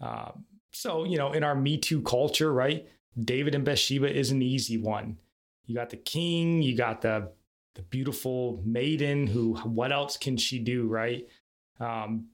Uh, 0.00 0.32
so, 0.72 1.04
you 1.04 1.16
know, 1.16 1.32
in 1.32 1.42
our 1.42 1.54
Me 1.54 1.78
Too 1.78 2.02
culture, 2.02 2.52
right? 2.52 2.88
David 3.18 3.54
and 3.54 3.64
Bathsheba 3.64 4.14
is 4.14 4.30
an 4.30 4.42
easy 4.42 4.76
one. 4.76 5.18
You 5.64 5.74
got 5.74 5.90
the 5.90 5.96
king, 5.96 6.62
you 6.62 6.76
got 6.76 7.02
the 7.02 7.30
the 7.74 7.82
beautiful 7.82 8.62
maiden 8.64 9.26
who 9.26 9.54
what 9.56 9.92
else 9.92 10.16
can 10.16 10.38
she 10.38 10.58
do, 10.58 10.86
right? 10.86 11.28
Um, 11.78 12.28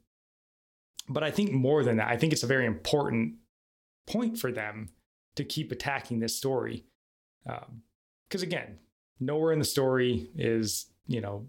but 1.08 1.24
I 1.24 1.32
think 1.32 1.52
more 1.52 1.82
than 1.82 1.96
that, 1.96 2.08
I 2.08 2.16
think 2.16 2.32
it's 2.32 2.44
a 2.44 2.48
very 2.48 2.64
important 2.64 3.34
point 4.06 4.38
for 4.38 4.52
them 4.52 4.90
to 5.34 5.44
keep 5.44 5.72
attacking 5.72 6.20
this 6.20 6.36
story. 6.36 6.84
Because 7.44 8.42
um, 8.42 8.48
again, 8.48 8.78
nowhere 9.20 9.52
in 9.52 9.58
the 9.58 9.64
story 9.64 10.30
is, 10.36 10.86
you 11.06 11.20
know, 11.20 11.46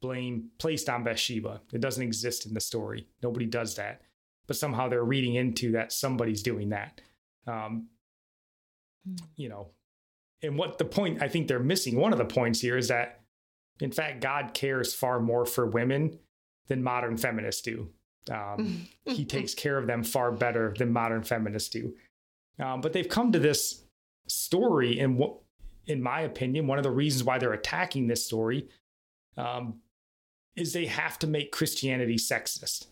blame 0.00 0.50
placed 0.58 0.88
on 0.88 1.04
Bathsheba. 1.04 1.60
It 1.72 1.80
doesn't 1.80 2.02
exist 2.02 2.46
in 2.46 2.54
the 2.54 2.60
story. 2.60 3.06
Nobody 3.22 3.46
does 3.46 3.76
that. 3.76 4.02
But 4.46 4.56
somehow 4.56 4.88
they're 4.88 5.04
reading 5.04 5.34
into 5.34 5.72
that 5.72 5.92
somebody's 5.92 6.42
doing 6.42 6.70
that. 6.70 7.00
Um, 7.46 7.88
you 9.36 9.48
know, 9.48 9.68
and 10.42 10.58
what 10.58 10.78
the 10.78 10.84
point 10.84 11.22
I 11.22 11.28
think 11.28 11.48
they're 11.48 11.58
missing, 11.58 11.96
one 11.96 12.12
of 12.12 12.18
the 12.18 12.24
points 12.24 12.60
here 12.60 12.76
is 12.76 12.88
that, 12.88 13.20
in 13.80 13.92
fact, 13.92 14.20
God 14.20 14.54
cares 14.54 14.94
far 14.94 15.20
more 15.20 15.46
for 15.46 15.66
women 15.66 16.18
than 16.68 16.82
modern 16.82 17.16
feminists 17.16 17.62
do. 17.62 17.90
Um, 18.30 18.86
he 19.04 19.24
takes 19.24 19.54
care 19.54 19.78
of 19.78 19.86
them 19.86 20.02
far 20.02 20.32
better 20.32 20.74
than 20.78 20.92
modern 20.92 21.22
feminists 21.22 21.68
do. 21.68 21.94
Um, 22.58 22.80
but 22.80 22.92
they've 22.92 23.08
come 23.08 23.32
to 23.32 23.38
this 23.38 23.84
story, 24.30 24.98
and 25.00 25.16
what, 25.18 25.36
in 25.86 26.02
my 26.02 26.20
opinion, 26.22 26.66
one 26.66 26.78
of 26.78 26.84
the 26.84 26.90
reasons 26.90 27.24
why 27.24 27.38
they're 27.38 27.52
attacking 27.52 28.06
this 28.06 28.24
story 28.24 28.68
um, 29.36 29.80
is 30.56 30.72
they 30.72 30.86
have 30.86 31.18
to 31.20 31.26
make 31.26 31.52
Christianity 31.52 32.16
sexist. 32.16 32.86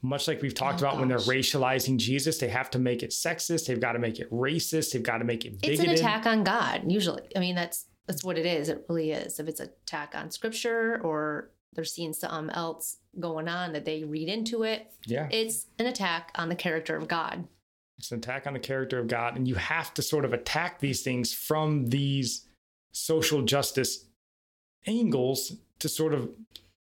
Much 0.00 0.28
like 0.28 0.40
we've 0.42 0.54
talked 0.54 0.80
Oh, 0.82 0.86
about 0.86 0.98
when 1.00 1.08
they're 1.08 1.18
racializing 1.18 1.96
Jesus, 1.96 2.38
they 2.38 2.48
have 2.48 2.70
to 2.70 2.78
make 2.78 3.02
it 3.02 3.10
sexist. 3.10 3.66
They've 3.66 3.80
got 3.80 3.92
to 3.92 3.98
make 3.98 4.20
it 4.20 4.30
racist. 4.30 4.92
They've 4.92 5.02
got 5.02 5.18
to 5.18 5.24
make 5.24 5.44
it 5.44 5.54
It's 5.54 5.80
bigoted. 5.80 5.88
an 5.88 5.94
attack 5.94 6.24
on 6.26 6.44
God, 6.44 6.82
usually. 6.86 7.22
I 7.34 7.40
mean, 7.40 7.56
that's 7.56 7.86
that's 8.06 8.22
what 8.24 8.38
it 8.38 8.46
is. 8.46 8.68
It 8.68 8.86
really 8.88 9.10
is. 9.10 9.38
If 9.40 9.48
it's 9.48 9.60
an 9.60 9.70
attack 9.82 10.14
on 10.14 10.30
scripture 10.30 11.00
or 11.02 11.50
they're 11.74 11.84
seeing 11.84 12.12
something 12.14 12.54
else 12.54 12.98
going 13.18 13.48
on 13.48 13.72
that 13.72 13.84
they 13.84 14.04
read 14.04 14.28
into 14.28 14.62
it, 14.62 14.86
Yeah, 15.04 15.28
it's 15.32 15.66
an 15.80 15.86
attack 15.86 16.30
on 16.36 16.48
the 16.48 16.54
character 16.54 16.96
of 16.96 17.08
God. 17.08 17.48
It's 17.98 18.12
an 18.12 18.18
attack 18.18 18.46
on 18.46 18.52
the 18.52 18.60
character 18.60 18.98
of 18.98 19.08
God, 19.08 19.36
and 19.36 19.48
you 19.48 19.56
have 19.56 19.92
to 19.94 20.02
sort 20.02 20.24
of 20.24 20.32
attack 20.32 20.78
these 20.78 21.02
things 21.02 21.32
from 21.32 21.86
these 21.86 22.46
social 22.92 23.42
justice 23.42 24.06
angles 24.86 25.56
to 25.80 25.88
sort 25.88 26.14
of 26.14 26.30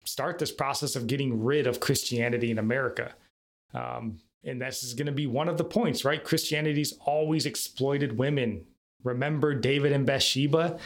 start 0.05 0.39
this 0.39 0.51
process 0.51 0.95
of 0.95 1.07
getting 1.07 1.43
rid 1.43 1.67
of 1.67 1.79
Christianity 1.79 2.49
in 2.49 2.57
America. 2.57 3.13
Um, 3.73 4.19
and 4.43 4.61
this 4.61 4.83
is 4.83 4.93
going 4.93 5.05
to 5.05 5.11
be 5.11 5.27
one 5.27 5.47
of 5.47 5.57
the 5.57 5.63
points, 5.63 6.03
right? 6.03 6.23
Christianity's 6.23 6.93
always 7.05 7.45
exploited 7.45 8.17
women. 8.17 8.65
Remember 9.03 9.53
David 9.53 9.91
and 9.91 10.05
Bathsheba? 10.05 10.79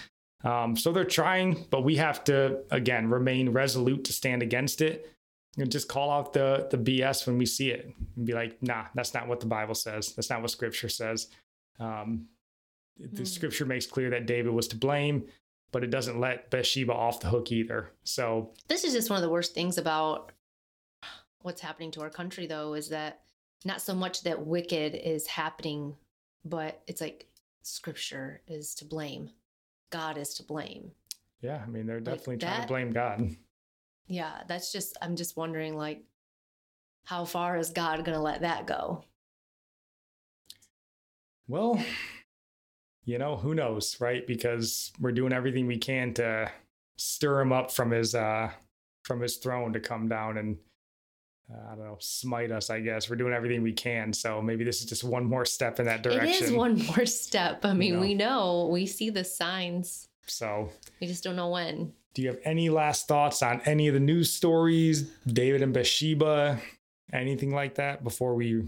Um, 0.44 0.76
so 0.76 0.92
they're 0.92 1.06
trying, 1.06 1.66
but 1.70 1.84
we 1.84 1.96
have 1.96 2.24
to, 2.26 2.60
again, 2.70 3.10
remain 3.10 3.50
resolute 3.50 4.04
to 4.06 4.14
stand 4.14 4.44
against 4.44 4.82
it 4.82 5.15
and 5.58 5.72
just 5.72 5.88
call 5.88 6.12
out 6.12 6.34
the, 6.34 6.68
the 6.70 6.78
BS 6.78 7.26
when 7.28 7.38
we 7.38 7.46
see 7.46 7.70
it 7.72 7.94
and 8.16 8.26
be 8.26 8.34
like, 8.34 8.62
nah, 8.62 8.86
that's 8.94 9.14
not 9.14 9.28
what 9.28 9.40
the 9.40 9.46
Bible 9.46 9.76
says. 9.76 10.14
That's 10.14 10.30
not 10.30 10.42
what 10.42 10.52
scripture 10.52 10.90
says. 10.90 11.28
Um, 11.80 12.28
the 12.98 13.08
Hmm. 13.22 13.24
scripture 13.26 13.66
makes 13.66 13.86
clear 13.86 14.10
that 14.12 14.26
David 14.26 14.52
was 14.54 14.68
to 14.70 14.76
blame, 14.78 15.26
but 15.72 15.84
it 15.84 15.90
doesn't 15.92 16.20
let 16.20 16.50
Bathsheba 16.50 16.94
off 16.94 17.20
the 17.20 17.28
hook 17.30 17.52
either. 17.52 17.92
So 18.04 18.52
This 18.68 18.84
is 18.84 18.94
just 18.94 19.10
one 19.10 19.18
of 19.18 19.24
the 19.24 19.30
worst 19.30 19.54
things 19.54 19.78
about 19.78 20.32
what's 21.42 21.62
happening 21.62 21.92
to 21.92 22.02
our 22.02 22.10
country, 22.10 22.48
though, 22.48 22.74
is 22.74 22.90
that 22.90 23.22
not 23.66 23.82
so 23.82 23.94
much 23.94 24.24
that 24.24 24.46
wicked 24.46 24.96
is 24.96 25.28
happening, 25.28 25.96
but 26.44 26.82
it's 26.88 27.02
like 27.02 27.28
scripture 27.64 28.42
is 28.48 28.76
to 28.76 28.86
blame, 28.86 29.30
God 29.90 30.18
is 30.18 30.34
to 30.36 30.44
blame. 30.44 30.92
Yeah, 31.42 31.62
I 31.62 31.70
mean, 31.70 31.86
they're 31.86 32.00
definitely 32.00 32.38
trying 32.38 32.62
to 32.62 32.68
blame 32.68 32.92
God. 32.92 33.36
Yeah, 34.08 34.42
that's 34.48 34.72
just, 34.72 34.98
I'm 35.02 35.16
just 35.16 35.36
wondering, 35.36 35.76
like, 35.76 36.04
how 37.06 37.26
far 37.26 37.58
is 37.58 37.70
God 37.70 38.04
going 38.06 38.18
to 38.18 38.24
let 38.24 38.42
that 38.42 38.66
go? 38.68 39.04
Well, 41.48 41.80
you 43.04 43.20
know, 43.20 43.36
who 43.36 43.54
knows, 43.54 43.98
right? 44.00 44.26
Because 44.26 44.92
we're 45.00 45.12
doing 45.12 45.32
everything 45.32 45.68
we 45.68 45.78
can 45.78 46.14
to 46.16 46.52
stir 46.98 47.42
him 47.42 47.52
up 47.52 47.72
from 47.72 47.92
his 47.92 48.16
uh 48.16 48.50
from 49.04 49.20
his 49.22 49.36
throne 49.36 49.74
to 49.74 49.80
come 49.80 50.08
down 50.08 50.38
and 50.38 50.58
uh, 51.54 51.72
I 51.72 51.76
don't 51.76 51.86
know, 51.86 51.98
smite 52.00 52.52
us, 52.52 52.72
I 52.72 52.80
guess. 52.80 53.08
We're 53.08 53.18
doing 53.18 53.34
everything 53.34 53.62
we 53.62 53.74
can. 53.74 54.12
So 54.14 54.42
maybe 54.42 54.64
this 54.64 54.80
is 54.80 54.88
just 54.88 55.04
one 55.04 55.26
more 55.26 55.46
step 55.46 55.80
in 55.80 55.86
that 55.86 56.02
direction. 56.02 56.28
It 56.28 56.42
is 56.42 56.52
one 56.52 56.84
more 56.88 57.06
step. 57.06 57.64
I 57.64 57.74
mean, 57.74 57.96
know. 57.96 58.00
we 58.00 58.16
know, 58.16 58.70
we 58.72 58.88
see 58.88 59.12
the 59.12 59.24
signs, 59.24 60.08
So, 60.28 60.70
we 61.00 61.08
just 61.08 61.24
don't 61.24 61.36
know 61.36 61.50
when. 61.50 61.94
do 62.14 62.22
you 62.22 62.30
have 62.30 62.40
any 62.46 62.70
last 62.70 63.08
thoughts 63.08 63.42
on 63.44 63.62
any 63.66 63.88
of 63.88 63.94
the 63.94 64.00
news 64.00 64.32
stories, 64.34 65.04
David 65.28 65.62
and 65.62 65.74
Bathsheba, 65.74 66.60
anything 67.14 67.54
like 67.54 67.76
that 67.76 68.04
before 68.04 68.34
we 68.36 68.64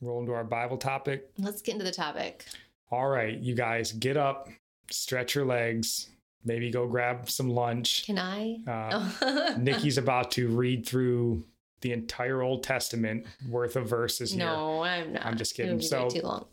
roll 0.00 0.20
into 0.20 0.32
our 0.32 0.44
Bible 0.44 0.76
topic? 0.78 1.30
Let's 1.38 1.62
get 1.62 1.72
into 1.72 1.84
the 1.84 1.92
topic. 1.92 2.44
All 2.90 3.08
right, 3.08 3.38
you 3.38 3.54
guys, 3.54 3.92
get 3.92 4.16
up, 4.16 4.48
stretch 4.90 5.34
your 5.34 5.44
legs, 5.44 6.08
maybe 6.44 6.70
go 6.70 6.88
grab 6.88 7.30
some 7.30 7.50
lunch. 7.50 8.04
Can 8.06 8.18
I? 8.18 8.58
Uh, 8.66 9.10
Oh. 9.22 9.54
Nikki's 9.58 9.98
about 10.06 10.30
to 10.32 10.48
read 10.48 10.86
through 10.86 11.44
the 11.82 11.92
entire 11.92 12.42
Old 12.42 12.62
Testament 12.64 13.26
worth 13.48 13.76
of 13.76 13.88
verses 13.88 14.32
here. 14.32 14.44
no, 14.44 14.82
I'm 14.82 15.12
not. 15.12 15.24
I'm 15.24 15.36
just 15.36 15.54
kidding. 15.54 15.80
So- 15.80 16.08
too 16.10 16.22
long. 16.22 16.46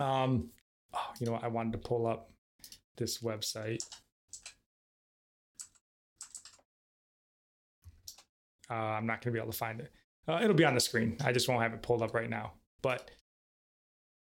Um, 0.00 0.50
oh, 0.94 1.10
you 1.18 1.26
know 1.26 1.32
what? 1.32 1.42
I 1.44 1.48
wanted 1.48 1.72
to 1.72 1.78
pull 1.78 2.06
up 2.06 2.30
this 2.98 3.18
website. 3.18 3.82
Uh, 8.70 8.74
I'm 8.74 9.06
not 9.06 9.22
going 9.22 9.32
to 9.32 9.38
be 9.38 9.38
able 9.38 9.52
to 9.52 9.58
find 9.58 9.80
it. 9.80 9.90
Uh, 10.28 10.40
it'll 10.42 10.54
be 10.54 10.64
on 10.64 10.74
the 10.74 10.80
screen. 10.80 11.16
I 11.24 11.32
just 11.32 11.48
won't 11.48 11.62
have 11.62 11.72
it 11.72 11.82
pulled 11.82 12.02
up 12.02 12.14
right 12.14 12.28
now. 12.28 12.52
But 12.82 13.10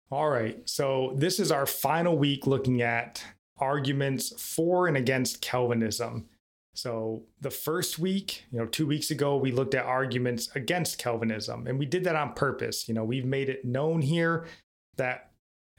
all 0.10 0.30
right. 0.30 0.58
So 0.70 1.14
this 1.18 1.40
is 1.40 1.52
our 1.52 1.66
final 1.66 2.18
week 2.18 2.48
looking 2.48 2.82
at 2.82 3.24
arguments 3.58 4.34
for 4.42 4.88
and 4.88 4.98
against 4.98 5.42
Calvinism. 5.42 6.28
So 6.74 7.24
the 7.42 7.52
first 7.52 8.00
week, 8.00 8.46
you 8.52 8.60
know, 8.60 8.66
two 8.66 8.88
weeks 8.88 9.12
ago, 9.12 9.36
we 9.36 9.52
looked 9.52 9.76
at 9.76 9.86
arguments 9.86 10.50
against 10.56 10.98
Calvinism, 10.98 11.68
and 11.68 11.78
we 11.78 11.86
did 11.86 12.06
that 12.06 12.16
on 12.16 12.34
purpose. 12.34 12.88
You 12.88 12.94
know, 12.94 13.04
we've 13.04 13.26
made 13.26 13.50
it 13.50 13.66
known 13.66 14.02
here 14.02 14.48
that 14.96 15.31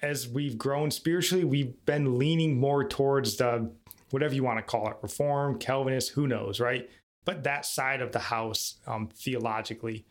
as 0.03 0.29
we've 0.29 0.59
grown 0.59 0.91
spiritually, 0.91 1.45
we've 1.45 1.85
been 1.87 2.19
leaning 2.19 2.59
more 2.59 2.87
towards 2.87 3.37
the 3.37 3.71
whatever 4.11 4.35
you 4.35 4.43
want 4.43 4.59
to 4.59 4.63
call 4.63 4.89
it, 4.89 4.97
Reform, 5.01 5.59
Calvinist, 5.59 6.11
who 6.11 6.27
knows, 6.27 6.61
right? 6.61 6.89
But 7.25 7.45
that 7.45 7.65
side 7.65 8.03
of 8.03 8.13
the 8.13 8.19
house 8.19 8.77
um, 8.87 9.09
theologically. 9.15 10.05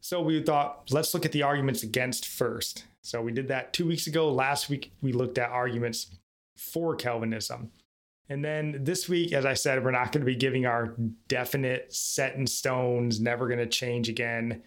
So 0.00 0.20
we 0.20 0.42
thought, 0.42 0.90
let's 0.90 1.14
look 1.14 1.24
at 1.24 1.32
the 1.32 1.44
arguments 1.44 1.84
against 1.84 2.26
first. 2.26 2.84
So 3.02 3.22
we 3.22 3.30
did 3.30 3.48
that 3.48 3.72
two 3.72 3.86
weeks 3.86 4.08
ago. 4.08 4.32
Last 4.32 4.68
week, 4.68 4.92
we 5.00 5.12
looked 5.12 5.38
at 5.38 5.50
arguments 5.50 6.08
for 6.56 6.96
Calvinism. 6.96 7.70
And 8.28 8.44
then 8.44 8.78
this 8.82 9.08
week, 9.08 9.32
as 9.32 9.44
I 9.44 9.54
said, 9.54 9.84
we're 9.84 9.90
not 9.90 10.10
going 10.10 10.22
to 10.22 10.26
be 10.26 10.34
giving 10.34 10.66
our 10.66 10.94
definite, 11.28 11.92
set 11.94 12.34
in 12.34 12.46
stones, 12.46 13.20
never 13.20 13.46
going 13.46 13.58
to 13.58 13.66
change 13.66 14.08
again 14.08 14.62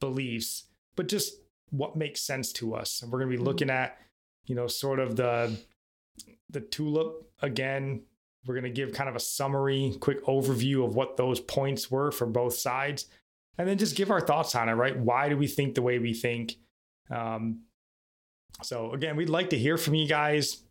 beliefs, 0.00 0.64
but 0.96 1.08
just 1.08 1.34
what 1.76 1.96
makes 1.96 2.20
sense 2.20 2.52
to 2.54 2.74
us. 2.74 3.02
And 3.02 3.10
we're 3.10 3.18
going 3.18 3.32
to 3.32 3.36
be 3.36 3.42
looking 3.42 3.70
at, 3.70 3.98
you 4.46 4.54
know, 4.54 4.66
sort 4.66 5.00
of 5.00 5.16
the 5.16 5.56
the 6.50 6.60
tulip 6.60 7.28
again. 7.42 8.02
We're 8.46 8.54
going 8.54 8.64
to 8.64 8.70
give 8.70 8.92
kind 8.92 9.08
of 9.08 9.16
a 9.16 9.20
summary, 9.20 9.96
quick 10.00 10.22
overview 10.26 10.84
of 10.84 10.94
what 10.94 11.16
those 11.16 11.40
points 11.40 11.90
were 11.90 12.12
for 12.12 12.26
both 12.26 12.54
sides, 12.54 13.06
and 13.56 13.66
then 13.66 13.78
just 13.78 13.96
give 13.96 14.10
our 14.10 14.20
thoughts 14.20 14.54
on 14.54 14.68
it. 14.68 14.74
Right? 14.74 14.96
Why 14.96 15.28
do 15.28 15.36
we 15.36 15.46
think 15.46 15.74
the 15.74 15.82
way 15.82 15.98
we 15.98 16.14
think? 16.14 16.56
Um, 17.10 17.62
so 18.62 18.92
again, 18.92 19.16
we'd 19.16 19.28
like 19.28 19.50
to 19.50 19.58
hear 19.58 19.76
from 19.76 19.94
you 19.94 20.06
guys. 20.06 20.62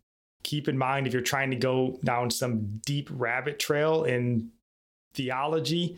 Keep 0.44 0.68
in 0.68 0.78
mind 0.78 1.08
if 1.08 1.14
you're 1.14 1.22
trying 1.22 1.52
to 1.52 1.58
go 1.58 2.00
down 2.04 2.30
some 2.30 2.82
deep 2.86 3.10
rabbit 3.12 3.60
trail 3.60 4.04
in 4.04 4.52
theology, 5.14 5.98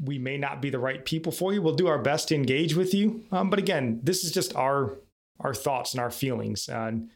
we 0.00 0.18
may 0.18 0.38
not 0.38 0.62
be 0.62 0.70
the 0.70 0.78
right 0.78 1.04
people 1.04 1.32
for 1.32 1.52
you. 1.52 1.60
We'll 1.60 1.74
do 1.74 1.88
our 1.88 1.98
best 1.98 2.28
to 2.28 2.34
engage 2.34 2.74
with 2.74 2.94
you. 2.94 3.24
Um, 3.30 3.50
but 3.50 3.58
again, 3.58 4.00
this 4.02 4.24
is 4.24 4.32
just 4.32 4.54
our 4.56 4.98
our 5.40 5.54
thoughts 5.54 5.92
and 5.92 6.00
our 6.00 6.10
feelings. 6.10 6.68
And 6.68 7.10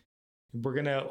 we're 0.52 0.82
to, 0.82 1.08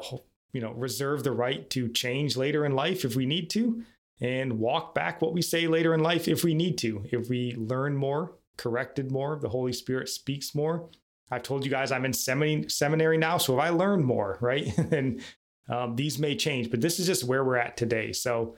you 0.52 0.60
know, 0.60 0.72
reserve 0.72 1.24
the 1.24 1.32
right 1.32 1.68
to 1.70 1.88
change 1.88 2.36
later 2.36 2.66
in 2.66 2.72
life 2.72 3.04
if 3.04 3.16
we 3.16 3.26
need 3.26 3.48
to 3.50 3.82
and 4.20 4.58
walk 4.58 4.94
back 4.94 5.20
what 5.20 5.32
we 5.32 5.42
say 5.42 5.66
later 5.66 5.94
in 5.94 6.00
life 6.00 6.28
if 6.28 6.44
we 6.44 6.54
need 6.54 6.78
to. 6.78 7.04
If 7.10 7.28
we 7.28 7.54
learn 7.56 7.96
more, 7.96 8.32
corrected 8.56 9.10
more, 9.10 9.38
the 9.40 9.48
Holy 9.48 9.72
Spirit 9.72 10.08
speaks 10.08 10.54
more. 10.54 10.88
I've 11.30 11.42
told 11.42 11.64
you 11.64 11.70
guys 11.70 11.90
I'm 11.90 12.04
in 12.04 12.12
semin- 12.12 12.70
seminary 12.70 13.18
now, 13.18 13.38
so 13.38 13.58
if 13.58 13.64
I 13.64 13.70
learn 13.70 14.04
more, 14.04 14.38
right, 14.40 14.76
and 14.92 15.20
um, 15.68 15.96
these 15.96 16.18
may 16.18 16.36
change, 16.36 16.70
but 16.70 16.80
this 16.80 17.00
is 17.00 17.06
just 17.06 17.24
where 17.24 17.44
we're 17.44 17.56
at 17.56 17.76
today. 17.76 18.12
So, 18.12 18.54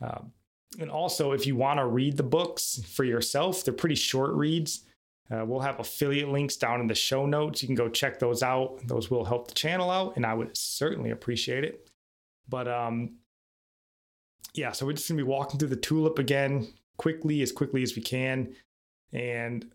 um, 0.00 0.32
and 0.78 0.90
also 0.90 1.32
if 1.32 1.46
you 1.46 1.56
want 1.56 1.78
to 1.78 1.86
read 1.86 2.16
the 2.16 2.22
books 2.22 2.80
for 2.86 3.04
yourself, 3.04 3.64
they're 3.64 3.74
pretty 3.74 3.94
short 3.94 4.32
reads. 4.34 4.82
Uh, 5.30 5.44
we'll 5.44 5.60
have 5.60 5.80
affiliate 5.80 6.28
links 6.28 6.56
down 6.56 6.80
in 6.80 6.86
the 6.86 6.94
show 6.94 7.26
notes. 7.26 7.60
You 7.60 7.68
can 7.68 7.74
go 7.74 7.88
check 7.88 8.18
those 8.18 8.42
out. 8.42 8.78
Those 8.86 9.10
will 9.10 9.24
help 9.24 9.48
the 9.48 9.54
channel 9.54 9.90
out, 9.90 10.16
and 10.16 10.24
I 10.24 10.34
would 10.34 10.56
certainly 10.56 11.10
appreciate 11.10 11.64
it. 11.64 11.88
But 12.48 12.68
um, 12.68 13.16
yeah, 14.54 14.72
so 14.72 14.86
we're 14.86 14.92
just 14.92 15.08
gonna 15.08 15.18
be 15.18 15.24
walking 15.24 15.58
through 15.58 15.70
the 15.70 15.76
tulip 15.76 16.18
again 16.18 16.68
quickly, 16.96 17.42
as 17.42 17.50
quickly 17.52 17.82
as 17.82 17.96
we 17.96 18.02
can, 18.02 18.54
and 19.12 19.66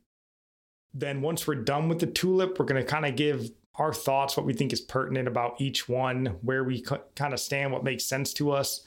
then 0.94 1.22
once 1.22 1.48
we're 1.48 1.56
done 1.56 1.90
with 1.90 2.00
the 2.00 2.08
tulip, 2.08 2.58
we're 2.58 2.66
gonna 2.66 2.84
kind 2.84 3.06
of 3.06 3.16
give 3.16 3.50
our 3.76 3.94
thoughts, 3.94 4.36
what 4.36 4.46
we 4.46 4.54
think 4.54 4.74
is 4.74 4.82
pertinent 4.82 5.28
about 5.28 5.60
each 5.60 5.88
one, 5.88 6.38
where 6.42 6.64
we 6.64 6.82
kind 6.82 7.34
of 7.34 7.40
stand, 7.40 7.72
what 7.72 7.84
makes 7.84 8.04
sense 8.06 8.34
to 8.34 8.52
us, 8.52 8.86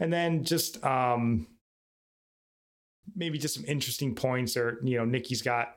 and 0.00 0.12
then 0.12 0.44
just 0.44 0.82
um, 0.84 1.46
maybe 3.14 3.38
just 3.38 3.54
some 3.54 3.64
interesting 3.66 4.14
points. 4.14 4.56
Or 4.56 4.78
you 4.82 4.98
know, 4.98 5.04
Nikki's 5.04 5.42
got 5.42 5.74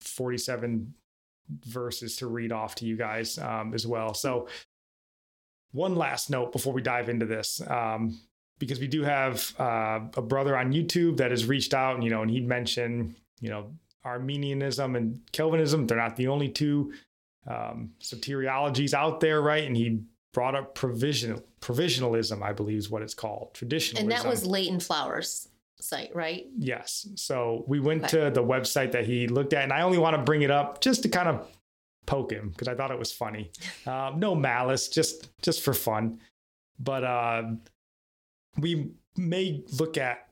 forty-seven 0.00 0.94
verses 1.66 2.16
to 2.16 2.26
read 2.26 2.52
off 2.52 2.74
to 2.76 2.86
you 2.86 2.96
guys 2.96 3.38
um, 3.38 3.74
as 3.74 3.86
well. 3.86 4.14
So, 4.14 4.48
one 5.72 5.94
last 5.96 6.30
note 6.30 6.52
before 6.52 6.72
we 6.72 6.82
dive 6.82 7.08
into 7.08 7.26
this, 7.26 7.60
um, 7.68 8.18
because 8.58 8.80
we 8.80 8.86
do 8.86 9.02
have 9.02 9.54
uh, 9.58 10.00
a 10.16 10.22
brother 10.22 10.56
on 10.56 10.72
YouTube 10.72 11.16
that 11.18 11.30
has 11.30 11.46
reached 11.46 11.74
out, 11.74 11.94
and 11.94 12.04
you 12.04 12.10
know, 12.10 12.22
and 12.22 12.30
he 12.30 12.40
mentioned, 12.40 13.14
you 13.40 13.50
know, 13.50 13.72
Arminianism 14.04 14.96
and 14.96 15.20
Calvinism. 15.32 15.86
They're 15.86 15.98
not 15.98 16.16
the 16.16 16.28
only 16.28 16.48
two 16.48 16.92
um, 17.46 17.90
soteriologies 18.00 18.94
out 18.94 19.20
there, 19.20 19.40
right? 19.40 19.64
And 19.64 19.76
he 19.76 20.02
brought 20.32 20.54
up 20.54 20.74
provisional 20.74 21.42
provisionalism, 21.60 22.42
I 22.42 22.52
believe 22.52 22.78
is 22.78 22.90
what 22.90 23.02
it's 23.02 23.14
called, 23.14 23.50
traditionalism. 23.54 24.10
And 24.10 24.12
that 24.12 24.28
was 24.28 24.44
Leighton 24.46 24.80
Flowers 24.80 25.48
site, 25.80 26.14
right? 26.14 26.46
Yes. 26.56 27.08
So 27.16 27.64
we 27.66 27.80
went 27.80 28.04
okay. 28.04 28.24
to 28.24 28.30
the 28.30 28.42
website 28.42 28.92
that 28.92 29.04
he 29.04 29.28
looked 29.28 29.52
at, 29.52 29.64
and 29.64 29.72
I 29.72 29.82
only 29.82 29.98
want 29.98 30.16
to 30.16 30.22
bring 30.22 30.42
it 30.42 30.50
up 30.50 30.80
just 30.80 31.02
to 31.02 31.08
kind 31.08 31.28
of 31.28 31.46
poke 32.06 32.32
him 32.32 32.50
because 32.50 32.68
I 32.68 32.74
thought 32.74 32.90
it 32.90 32.98
was 32.98 33.12
funny. 33.12 33.50
Uh, 33.86 34.12
no 34.16 34.34
malice, 34.34 34.88
just 34.88 35.28
just 35.42 35.62
for 35.62 35.74
fun. 35.74 36.18
But 36.78 37.04
uh, 37.04 37.42
we 38.58 38.92
may 39.16 39.62
look 39.78 39.98
at 39.98 40.28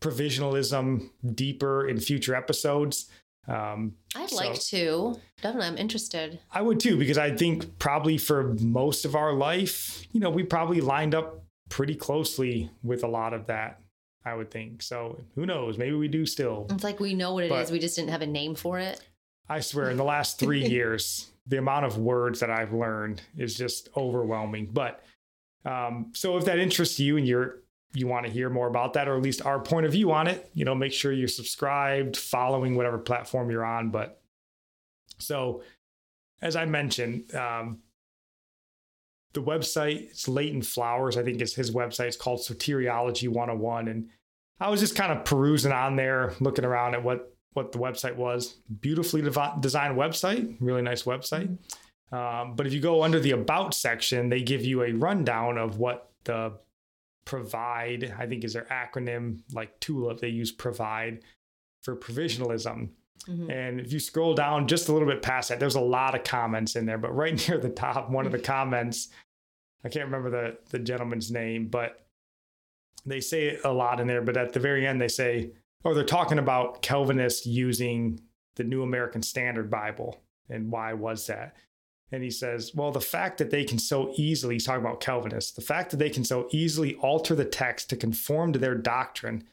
provisionalism 0.00 1.10
deeper 1.34 1.88
in 1.88 1.98
future 1.98 2.34
episodes. 2.34 3.08
Um, 3.48 3.94
I'd 4.14 4.28
so 4.30 4.36
like 4.36 4.60
to. 4.60 5.16
Definitely, 5.42 5.68
I'm 5.68 5.78
interested. 5.78 6.38
I 6.52 6.60
would 6.60 6.78
too, 6.80 6.96
because 6.98 7.18
I 7.18 7.34
think 7.34 7.78
probably 7.78 8.18
for 8.18 8.54
most 8.60 9.04
of 9.04 9.14
our 9.16 9.32
life, 9.32 10.04
you 10.12 10.20
know, 10.20 10.30
we 10.30 10.42
probably 10.42 10.80
lined 10.80 11.14
up 11.14 11.42
pretty 11.70 11.94
closely 11.94 12.70
with 12.82 13.04
a 13.04 13.08
lot 13.08 13.32
of 13.32 13.46
that. 13.46 13.80
I 14.24 14.34
would 14.34 14.50
think. 14.50 14.82
So 14.82 15.18
who 15.36 15.46
knows? 15.46 15.78
Maybe 15.78 15.94
we 15.96 16.08
do 16.08 16.26
still. 16.26 16.66
It's 16.68 16.84
like 16.84 17.00
we 17.00 17.14
know 17.14 17.32
what 17.32 17.44
it 17.44 17.50
But- 17.50 17.62
is. 17.62 17.70
We 17.70 17.78
just 17.78 17.96
didn't 17.96 18.10
have 18.10 18.20
a 18.20 18.26
name 18.26 18.54
for 18.54 18.78
it. 18.78 19.00
I 19.48 19.60
swear, 19.60 19.90
in 19.90 19.96
the 19.96 20.04
last 20.04 20.38
three 20.38 20.66
years, 20.68 21.30
the 21.46 21.56
amount 21.56 21.86
of 21.86 21.96
words 21.96 22.40
that 22.40 22.50
I've 22.50 22.74
learned 22.74 23.22
is 23.38 23.54
just 23.56 23.88
overwhelming. 23.96 24.66
But 24.70 25.02
um, 25.64 26.12
so 26.14 26.36
if 26.36 26.44
that 26.44 26.58
interests 26.58 27.00
you 27.00 27.16
and 27.16 27.26
you're 27.26 27.60
you 27.94 28.06
want 28.06 28.26
to 28.26 28.32
hear 28.32 28.50
more 28.50 28.68
about 28.68 28.92
that, 28.94 29.08
or 29.08 29.16
at 29.16 29.22
least 29.22 29.44
our 29.44 29.60
point 29.60 29.86
of 29.86 29.92
view 29.92 30.12
on 30.12 30.26
it, 30.26 30.50
you 30.54 30.64
know, 30.64 30.74
make 30.74 30.92
sure 30.92 31.12
you're 31.12 31.28
subscribed, 31.28 32.16
following 32.16 32.74
whatever 32.74 32.98
platform 32.98 33.50
you're 33.50 33.64
on. 33.64 33.90
But 33.90 34.20
so, 35.18 35.62
as 36.42 36.54
I 36.54 36.64
mentioned, 36.66 37.34
um, 37.34 37.80
the 39.32 39.42
website 39.42 40.10
it's 40.10 40.28
Leighton 40.28 40.62
Flowers, 40.62 41.16
I 41.16 41.22
think 41.22 41.40
is 41.40 41.54
his 41.54 41.70
website. 41.70 42.08
It's 42.08 42.16
called 42.16 42.40
Soteriology 42.40 43.28
101, 43.28 43.88
and 43.88 44.08
I 44.60 44.70
was 44.70 44.80
just 44.80 44.96
kind 44.96 45.12
of 45.12 45.24
perusing 45.24 45.72
on 45.72 45.96
there, 45.96 46.34
looking 46.40 46.64
around 46.64 46.94
at 46.94 47.02
what 47.02 47.34
what 47.54 47.72
the 47.72 47.78
website 47.78 48.16
was. 48.16 48.58
Beautifully 48.80 49.22
devi- 49.22 49.60
designed 49.60 49.96
website, 49.96 50.56
really 50.60 50.82
nice 50.82 51.04
website. 51.04 51.58
Um, 52.12 52.54
but 52.54 52.66
if 52.66 52.72
you 52.72 52.80
go 52.80 53.02
under 53.02 53.20
the 53.20 53.32
about 53.32 53.74
section, 53.74 54.28
they 54.28 54.42
give 54.42 54.64
you 54.64 54.82
a 54.82 54.92
rundown 54.92 55.58
of 55.58 55.78
what 55.78 56.10
the 56.24 56.52
provide, 57.28 58.14
I 58.18 58.26
think 58.26 58.42
is 58.42 58.54
their 58.54 58.66
acronym, 58.70 59.40
like 59.52 59.78
TULIP, 59.80 60.18
they 60.18 60.28
use 60.30 60.50
provide 60.50 61.20
for 61.82 61.94
provisionalism. 61.94 62.88
Mhm. 63.28 63.52
And 63.52 63.80
if 63.80 63.92
you 63.92 64.00
scroll 64.00 64.32
down 64.34 64.66
just 64.66 64.88
a 64.88 64.92
little 64.94 65.06
bit 65.06 65.20
past 65.20 65.50
that, 65.50 65.60
there's 65.60 65.74
a 65.74 65.80
lot 65.80 66.14
of 66.14 66.24
comments 66.24 66.74
in 66.74 66.86
there. 66.86 66.96
But 66.96 67.14
right 67.14 67.34
near 67.48 67.58
the 67.58 67.68
top, 67.68 68.08
one 68.08 68.24
of 68.24 68.32
the 68.32 68.38
comments, 68.54 69.08
I 69.84 69.90
can't 69.90 70.06
remember 70.06 70.30
the, 70.30 70.58
the 70.70 70.78
gentleman's 70.78 71.30
name, 71.30 71.68
but 71.68 72.06
they 73.04 73.20
say 73.20 73.48
it 73.48 73.60
a 73.62 73.72
lot 73.72 74.00
in 74.00 74.06
there. 74.06 74.22
But 74.22 74.38
at 74.38 74.54
the 74.54 74.60
very 74.60 74.86
end, 74.86 74.98
they 74.98 75.08
say, 75.08 75.50
or 75.84 75.94
they're 75.94 76.04
talking 76.04 76.38
about 76.38 76.80
Calvinists 76.80 77.44
using 77.44 78.20
the 78.56 78.64
New 78.64 78.82
American 78.82 79.20
Standard 79.20 79.68
Bible. 79.68 80.22
And 80.48 80.72
why 80.72 80.94
was 80.94 81.26
that? 81.26 81.54
And 82.10 82.22
he 82.22 82.30
says, 82.30 82.74
well, 82.74 82.90
the 82.90 83.00
fact 83.00 83.38
that 83.38 83.50
they 83.50 83.64
can 83.64 83.78
so 83.78 84.12
easily, 84.16 84.54
he's 84.54 84.64
talking 84.64 84.84
about 84.84 85.00
Calvinists, 85.00 85.52
the 85.52 85.60
fact 85.60 85.90
that 85.90 85.98
they 85.98 86.08
can 86.08 86.24
so 86.24 86.48
easily 86.52 86.94
alter 86.96 87.34
the 87.34 87.44
text 87.44 87.90
to 87.90 87.96
conform 87.96 88.52
to 88.52 88.58
their 88.58 88.74
doctrine 88.74 89.44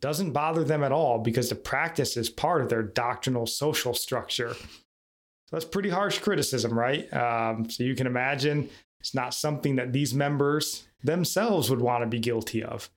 doesn't 0.00 0.32
bother 0.32 0.64
them 0.64 0.84
at 0.84 0.92
all 0.92 1.18
because 1.18 1.48
the 1.48 1.54
practice 1.54 2.16
is 2.16 2.28
part 2.28 2.60
of 2.60 2.68
their 2.68 2.82
doctrinal 2.82 3.46
social 3.46 3.94
structure. 3.94 4.52
So 4.54 5.56
that's 5.56 5.64
pretty 5.64 5.90
harsh 5.90 6.18
criticism, 6.18 6.78
right? 6.78 7.10
Um, 7.14 7.70
so 7.70 7.84
you 7.84 7.94
can 7.94 8.06
imagine 8.06 8.68
it's 9.00 9.14
not 9.14 9.32
something 9.32 9.76
that 9.76 9.92
these 9.92 10.12
members 10.12 10.86
themselves 11.02 11.70
would 11.70 11.80
want 11.80 12.02
to 12.02 12.08
be 12.08 12.18
guilty 12.18 12.62
of. 12.62 12.90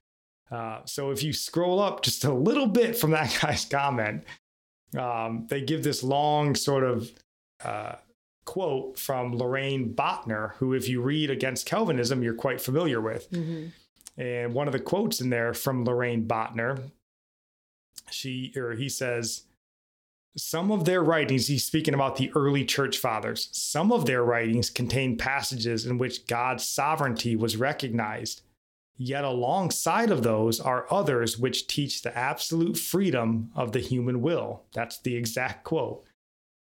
Uh, 0.51 0.81
so 0.85 1.11
if 1.11 1.23
you 1.23 1.31
scroll 1.31 1.79
up 1.79 2.01
just 2.01 2.23
a 2.25 2.33
little 2.33 2.67
bit 2.67 2.97
from 2.97 3.11
that 3.11 3.37
guy's 3.41 3.65
comment, 3.65 4.23
um, 4.97 5.47
they 5.49 5.61
give 5.61 5.83
this 5.83 6.03
long 6.03 6.55
sort 6.55 6.83
of 6.83 7.11
uh, 7.63 7.95
quote 8.45 8.97
from 8.97 9.33
Loraine 9.33 9.93
Boettner, 9.93 10.53
who, 10.55 10.73
if 10.73 10.87
you 10.87 11.01
read 11.01 11.29
Against 11.29 11.65
Calvinism, 11.65 12.23
you're 12.23 12.33
quite 12.33 12.61
familiar 12.61 13.01
with. 13.01 13.29
Mhm. 13.31 13.71
And 14.17 14.53
one 14.53 14.67
of 14.67 14.71
the 14.71 14.79
quotes 14.79 15.19
in 15.19 15.29
there 15.29 15.53
from 15.53 15.83
Loraine 15.83 16.25
Boettner, 16.25 16.91
she 18.09 18.53
or 18.55 18.73
he 18.73 18.87
says, 18.87 19.43
some 20.37 20.71
of 20.71 20.85
their 20.85 21.01
writings, 21.01 21.47
he's 21.47 21.65
speaking 21.65 21.93
about 21.93 22.17
the 22.17 22.31
early 22.35 22.65
church 22.65 22.97
fathers, 22.97 23.49
some 23.51 23.91
of 23.91 24.05
their 24.05 24.23
writings 24.23 24.69
contain 24.69 25.17
passages 25.17 25.85
in 25.85 25.97
which 25.97 26.27
God's 26.27 26.67
sovereignty 26.67 27.35
was 27.35 27.57
recognized. 27.57 28.41
Yet 28.97 29.23
alongside 29.23 30.11
of 30.11 30.23
those 30.23 30.59
are 30.59 30.87
others 30.91 31.37
which 31.37 31.67
teach 31.67 32.01
the 32.01 32.17
absolute 32.17 32.77
freedom 32.77 33.51
of 33.55 33.71
the 33.71 33.79
human 33.79 34.21
will. 34.21 34.63
That's 34.73 34.99
the 34.99 35.15
exact 35.15 35.63
quote. 35.63 36.05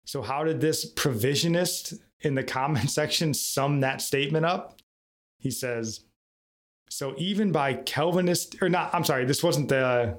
So, 0.07 0.22
how 0.22 0.44
did 0.44 0.61
this 0.61 0.90
provisionist 0.94 1.98
in 2.20 2.34
the 2.34 2.44
comment 2.44 2.90
section 3.00 3.34
sum 3.34 3.80
that 3.80 4.00
statement 4.00 4.46
up? 4.46 4.78
He 5.38 5.50
says, 5.50 6.00
so 6.88 7.14
even 7.18 7.52
by 7.52 7.74
Calvinist 7.74 8.62
or 8.62 8.68
not, 8.68 8.94
I'm 8.94 9.04
sorry, 9.04 9.24
this 9.24 9.42
wasn't 9.42 9.68
the 9.68 10.18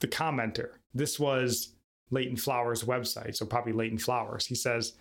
the 0.00 0.08
commenter. 0.08 0.70
This 0.94 1.18
was 1.18 1.74
Leighton 2.10 2.36
Flowers' 2.36 2.84
website, 2.84 3.36
so 3.36 3.46
probably 3.46 3.72
Leighton 3.72 3.98
Flowers. 3.98 4.46
He 4.46 4.54
says, 4.54 4.94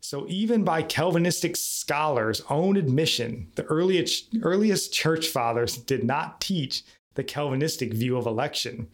so 0.00 0.26
even 0.28 0.64
by 0.64 0.82
Calvinistic 0.82 1.56
scholars' 1.56 2.42
own 2.48 2.76
admission, 2.76 3.50
the 3.56 3.64
earliest 3.64 4.34
earliest 4.42 4.92
church 4.92 5.28
fathers 5.28 5.76
did 5.76 6.04
not 6.04 6.40
teach 6.40 6.84
the 7.14 7.24
Calvinistic 7.24 7.92
view 7.92 8.16
of 8.16 8.26
election, 8.26 8.88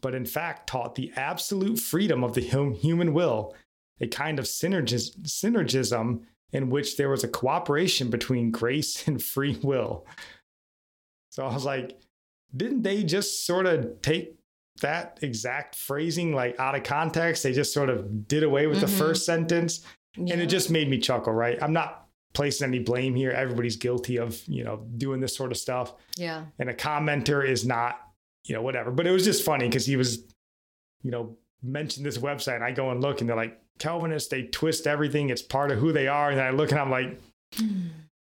but 0.00 0.14
in 0.14 0.26
fact 0.26 0.68
taught 0.68 0.94
the 0.94 1.10
absolute 1.16 1.78
freedom 1.78 2.22
of 2.22 2.34
the 2.34 2.40
human 2.40 3.14
will, 3.14 3.54
a 4.00 4.06
kind 4.06 4.38
of 4.38 4.44
synergis- 4.46 5.16
synergism 5.22 6.22
in 6.52 6.68
which 6.70 6.96
there 6.96 7.08
was 7.08 7.24
a 7.24 7.28
cooperation 7.28 8.10
between 8.10 8.50
grace 8.50 9.06
and 9.08 9.22
free 9.22 9.58
will. 9.62 10.06
So 11.30 11.46
I 11.46 11.52
was 11.52 11.64
like, 11.64 11.98
didn't 12.54 12.82
they 12.82 13.04
just 13.04 13.46
sort 13.46 13.66
of 13.66 14.02
take 14.02 14.34
that 14.82 15.18
exact 15.22 15.76
phrasing 15.76 16.34
like 16.34 16.58
out 16.60 16.74
of 16.74 16.82
context? 16.82 17.42
They 17.42 17.52
just 17.52 17.72
sort 17.72 17.88
of 17.88 18.28
did 18.28 18.42
away 18.42 18.66
with 18.66 18.80
the 18.80 18.86
Mhm. 18.86 18.98
first 18.98 19.24
sentence. 19.24 19.84
And 20.16 20.28
it 20.30 20.46
just 20.46 20.70
made 20.70 20.90
me 20.90 20.98
chuckle, 20.98 21.32
right? 21.32 21.62
I'm 21.62 21.72
not 21.72 22.06
placing 22.34 22.66
any 22.68 22.80
blame 22.80 23.14
here. 23.14 23.30
Everybody's 23.30 23.76
guilty 23.76 24.18
of, 24.18 24.42
you 24.46 24.62
know, 24.62 24.86
doing 24.98 25.20
this 25.20 25.34
sort 25.34 25.52
of 25.52 25.56
stuff. 25.58 25.94
yeah. 26.16 26.44
And 26.58 26.68
a 26.68 26.74
commenter 26.74 27.46
is 27.48 27.64
not, 27.64 27.98
you 28.44 28.54
know, 28.54 28.60
whatever. 28.60 28.90
But 28.90 29.06
it 29.06 29.10
was 29.10 29.24
just 29.24 29.42
funny 29.42 29.68
because 29.68 29.86
he 29.86 29.96
was, 29.96 30.24
you 31.02 31.10
know, 31.10 31.38
mentioned 31.62 32.04
this 32.04 32.18
website. 32.18 32.56
And 32.56 32.64
I 32.64 32.72
go 32.72 32.90
and 32.90 33.00
look 33.00 33.20
and 33.20 33.28
they're 33.30 33.36
like, 33.36 33.58
Calvinists, 33.78 34.28
they 34.28 34.44
twist 34.44 34.86
everything. 34.86 35.30
It's 35.30 35.42
part 35.42 35.70
of 35.70 35.78
who 35.78 35.92
they 35.92 36.08
are. 36.08 36.30
And 36.30 36.40
I 36.40 36.50
look 36.50 36.70
and 36.70 36.80
I'm 36.80 36.90
like, 36.90 37.18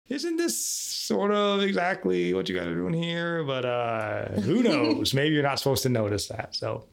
isn't 0.09 0.37
this 0.37 0.63
sort 0.65 1.31
of 1.31 1.61
exactly 1.61 2.33
what 2.33 2.49
you 2.49 2.55
guys 2.57 2.67
are 2.67 2.75
doing 2.75 2.93
here? 2.93 3.43
But 3.43 3.65
uh, 3.65 4.27
who 4.41 4.63
knows? 4.63 5.13
Maybe 5.13 5.33
you're 5.33 5.43
not 5.43 5.59
supposed 5.59 5.83
to 5.83 5.89
notice 5.89 6.27
that. 6.27 6.55
So 6.55 6.87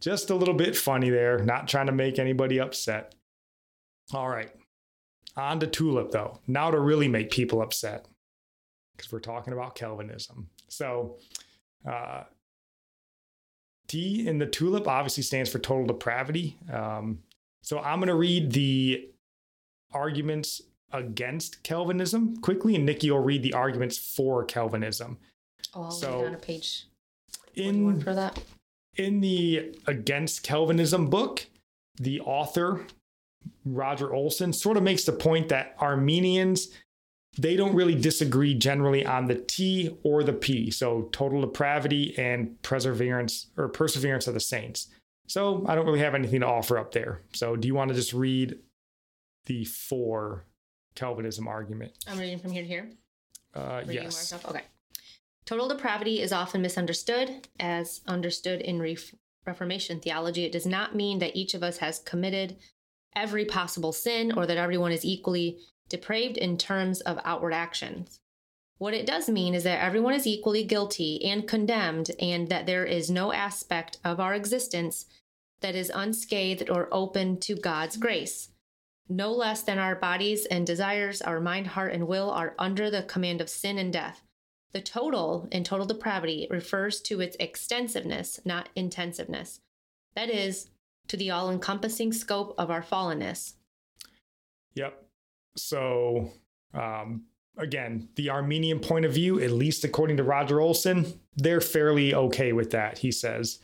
just 0.00 0.30
a 0.30 0.34
little 0.34 0.54
bit 0.54 0.76
funny 0.76 1.10
there, 1.10 1.38
not 1.38 1.68
trying 1.68 1.86
to 1.86 1.92
make 1.92 2.18
anybody 2.18 2.58
upset. 2.60 3.14
All 4.12 4.28
right. 4.28 4.50
On 5.36 5.60
to 5.60 5.66
Tulip, 5.66 6.10
though. 6.10 6.40
Now 6.46 6.70
to 6.70 6.78
really 6.78 7.08
make 7.08 7.30
people 7.30 7.62
upset, 7.62 8.06
because 8.96 9.10
we're 9.10 9.20
talking 9.20 9.52
about 9.52 9.74
Calvinism. 9.74 10.48
So, 10.68 11.16
uh, 11.88 12.24
T 13.88 14.26
in 14.26 14.38
the 14.38 14.46
Tulip 14.46 14.86
obviously 14.86 15.22
stands 15.22 15.50
for 15.50 15.58
total 15.58 15.86
depravity. 15.86 16.58
Um, 16.70 17.20
so, 17.62 17.78
I'm 17.80 17.98
going 17.98 18.08
to 18.08 18.14
read 18.14 18.52
the 18.52 19.08
arguments 19.92 20.62
against 20.92 21.62
Calvinism 21.62 22.36
quickly, 22.38 22.74
and 22.74 22.84
Nikki 22.84 23.10
will 23.10 23.20
read 23.20 23.42
the 23.42 23.54
arguments 23.54 23.96
for 23.98 24.44
Calvinism. 24.44 25.18
Oh, 25.74 25.84
I'll 25.84 25.90
So, 25.90 26.22
down 26.24 26.34
a 26.34 26.38
page 26.38 26.86
In 27.54 28.00
for 28.00 28.14
that. 28.14 28.38
in 28.96 29.20
the 29.20 29.78
Against 29.86 30.42
Calvinism 30.42 31.08
book, 31.08 31.46
the 31.96 32.20
author, 32.20 32.86
Roger 33.64 34.12
Olson, 34.12 34.52
sort 34.52 34.76
of 34.76 34.82
makes 34.82 35.04
the 35.04 35.12
point 35.12 35.48
that 35.48 35.74
Arminians, 35.78 36.68
they 37.38 37.56
don't 37.56 37.74
really 37.74 37.94
disagree 37.94 38.54
generally 38.54 39.06
on 39.06 39.26
the 39.26 39.36
T 39.36 39.96
or 40.02 40.22
the 40.22 40.32
P. 40.34 40.70
So 40.70 41.08
total 41.12 41.40
depravity 41.40 42.14
and 42.18 42.60
perseverance 42.62 43.46
or 43.56 43.68
perseverance 43.68 44.26
of 44.26 44.34
the 44.34 44.40
saints. 44.40 44.88
So 45.26 45.64
I 45.66 45.74
don't 45.74 45.86
really 45.86 46.00
have 46.00 46.14
anything 46.14 46.40
to 46.40 46.46
offer 46.46 46.78
up 46.78 46.92
there. 46.92 47.22
So 47.32 47.56
do 47.56 47.68
you 47.68 47.74
want 47.74 47.88
to 47.88 47.94
just 47.94 48.12
read 48.12 48.58
the 49.46 49.64
for 49.64 50.44
Calvinism 50.94 51.48
argument? 51.48 51.92
I'm 52.06 52.18
reading 52.18 52.38
from 52.38 52.52
here 52.52 52.62
to 52.62 52.68
here. 52.68 52.90
Uh, 53.54 53.82
Reading 53.86 54.04
yes. 54.04 54.32
Okay. 54.32 54.62
Total 55.44 55.68
depravity 55.68 56.20
is 56.20 56.32
often 56.32 56.62
misunderstood 56.62 57.48
as 57.58 58.00
understood 58.06 58.60
in 58.60 58.80
Ref- 58.80 59.14
Reformation 59.46 60.00
theology. 60.00 60.44
It 60.44 60.52
does 60.52 60.66
not 60.66 60.94
mean 60.94 61.18
that 61.18 61.36
each 61.36 61.54
of 61.54 61.62
us 61.62 61.78
has 61.78 61.98
committed 61.98 62.56
every 63.14 63.44
possible 63.44 63.92
sin 63.92 64.32
or 64.36 64.46
that 64.46 64.56
everyone 64.56 64.92
is 64.92 65.04
equally 65.04 65.58
depraved 65.88 66.38
in 66.38 66.56
terms 66.56 67.00
of 67.02 67.18
outward 67.24 67.52
actions. 67.52 68.20
What 68.82 68.94
it 68.94 69.06
does 69.06 69.28
mean 69.28 69.54
is 69.54 69.62
that 69.62 69.80
everyone 69.80 70.14
is 70.14 70.26
equally 70.26 70.64
guilty 70.64 71.24
and 71.24 71.46
condemned, 71.46 72.10
and 72.18 72.48
that 72.48 72.66
there 72.66 72.84
is 72.84 73.08
no 73.08 73.32
aspect 73.32 73.98
of 74.02 74.18
our 74.18 74.34
existence 74.34 75.06
that 75.60 75.76
is 75.76 75.92
unscathed 75.94 76.68
or 76.68 76.88
open 76.90 77.38
to 77.42 77.54
God's 77.54 77.96
grace. 77.96 78.48
No 79.08 79.30
less 79.30 79.62
than 79.62 79.78
our 79.78 79.94
bodies 79.94 80.46
and 80.46 80.66
desires, 80.66 81.22
our 81.22 81.38
mind, 81.38 81.68
heart, 81.68 81.92
and 81.92 82.08
will 82.08 82.28
are 82.28 82.56
under 82.58 82.90
the 82.90 83.04
command 83.04 83.40
of 83.40 83.48
sin 83.48 83.78
and 83.78 83.92
death. 83.92 84.24
The 84.72 84.80
total 84.80 85.46
in 85.52 85.62
total 85.62 85.86
depravity 85.86 86.48
refers 86.50 87.00
to 87.02 87.20
its 87.20 87.36
extensiveness, 87.38 88.40
not 88.44 88.68
intensiveness. 88.74 89.60
That 90.16 90.28
is, 90.28 90.70
to 91.06 91.16
the 91.16 91.30
all 91.30 91.52
encompassing 91.52 92.12
scope 92.12 92.52
of 92.58 92.68
our 92.68 92.82
fallenness. 92.82 93.52
Yep. 94.74 95.04
So, 95.56 96.32
um, 96.74 97.26
again, 97.56 98.08
the 98.16 98.30
Arminian 98.30 98.80
point 98.80 99.04
of 99.04 99.12
view, 99.12 99.40
at 99.40 99.50
least 99.50 99.84
according 99.84 100.16
to 100.16 100.24
Roger 100.24 100.60
Olson, 100.60 101.20
they're 101.36 101.60
fairly 101.60 102.14
okay 102.14 102.52
with 102.52 102.70
that. 102.70 102.98
He 102.98 103.12
says, 103.12 103.58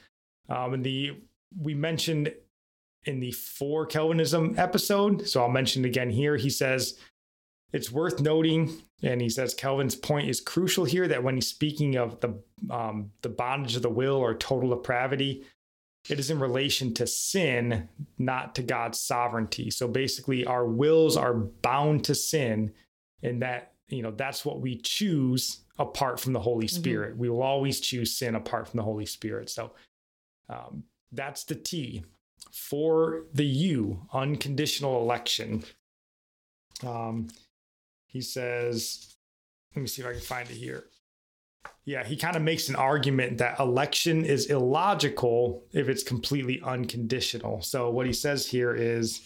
um, 0.48 0.74
and 0.74 0.84
the 0.84 1.16
we 1.58 1.74
mentioned 1.74 2.32
in 3.04 3.20
the 3.20 3.32
for 3.32 3.86
Calvinism 3.86 4.54
episode, 4.58 5.26
so 5.26 5.42
I'll 5.42 5.48
mention 5.48 5.84
it 5.84 5.88
again 5.88 6.10
here. 6.10 6.36
He 6.36 6.50
says 6.50 6.98
it's 7.72 7.90
worth 7.90 8.20
noting, 8.20 8.82
and 9.02 9.20
he 9.20 9.28
says 9.28 9.54
Calvin's 9.54 9.94
point 9.94 10.28
is 10.28 10.40
crucial 10.40 10.84
here 10.84 11.08
that 11.08 11.22
when 11.22 11.34
he's 11.34 11.46
speaking 11.46 11.96
of 11.96 12.20
the 12.20 12.38
um, 12.70 13.10
the 13.22 13.28
bondage 13.28 13.76
of 13.76 13.82
the 13.82 13.90
will 13.90 14.16
or 14.16 14.34
total 14.34 14.70
depravity, 14.70 15.44
it 16.08 16.18
is 16.18 16.30
in 16.30 16.38
relation 16.38 16.94
to 16.94 17.06
sin, 17.06 17.88
not 18.18 18.54
to 18.54 18.62
God's 18.62 19.00
sovereignty. 19.00 19.70
So 19.70 19.88
basically, 19.88 20.44
our 20.46 20.66
wills 20.66 21.16
are 21.16 21.34
bound 21.34 22.04
to 22.04 22.14
sin, 22.14 22.72
and 23.22 23.42
that 23.42 23.72
you 23.88 24.02
know 24.02 24.10
that's 24.10 24.44
what 24.44 24.60
we 24.60 24.76
choose 24.76 25.60
apart 25.78 26.20
from 26.20 26.32
the 26.32 26.40
Holy 26.40 26.68
Spirit. 26.68 27.16
We 27.16 27.28
will 27.28 27.42
always 27.42 27.80
choose 27.80 28.16
sin 28.16 28.34
apart 28.34 28.68
from 28.68 28.78
the 28.78 28.84
Holy 28.84 29.06
Spirit. 29.06 29.48
So 29.48 29.72
um, 30.48 30.84
that's 31.12 31.44
the 31.44 31.54
T 31.54 32.04
for 32.52 33.24
the 33.32 33.44
U, 33.44 34.02
unconditional 34.12 35.00
election. 35.02 35.64
Um, 36.84 37.28
he 38.06 38.20
says, 38.20 39.14
let 39.74 39.82
me 39.82 39.88
see 39.88 40.02
if 40.02 40.08
I 40.08 40.12
can 40.12 40.20
find 40.20 40.50
it 40.50 40.56
here. 40.56 40.84
Yeah, 41.84 42.04
he 42.04 42.16
kind 42.16 42.36
of 42.36 42.42
makes 42.42 42.68
an 42.68 42.76
argument 42.76 43.38
that 43.38 43.58
election 43.58 44.24
is 44.24 44.46
illogical 44.46 45.64
if 45.72 45.88
it's 45.88 46.02
completely 46.02 46.60
unconditional. 46.62 47.62
So 47.62 47.90
what 47.90 48.06
he 48.06 48.12
says 48.12 48.46
here 48.46 48.74
is 48.74 49.20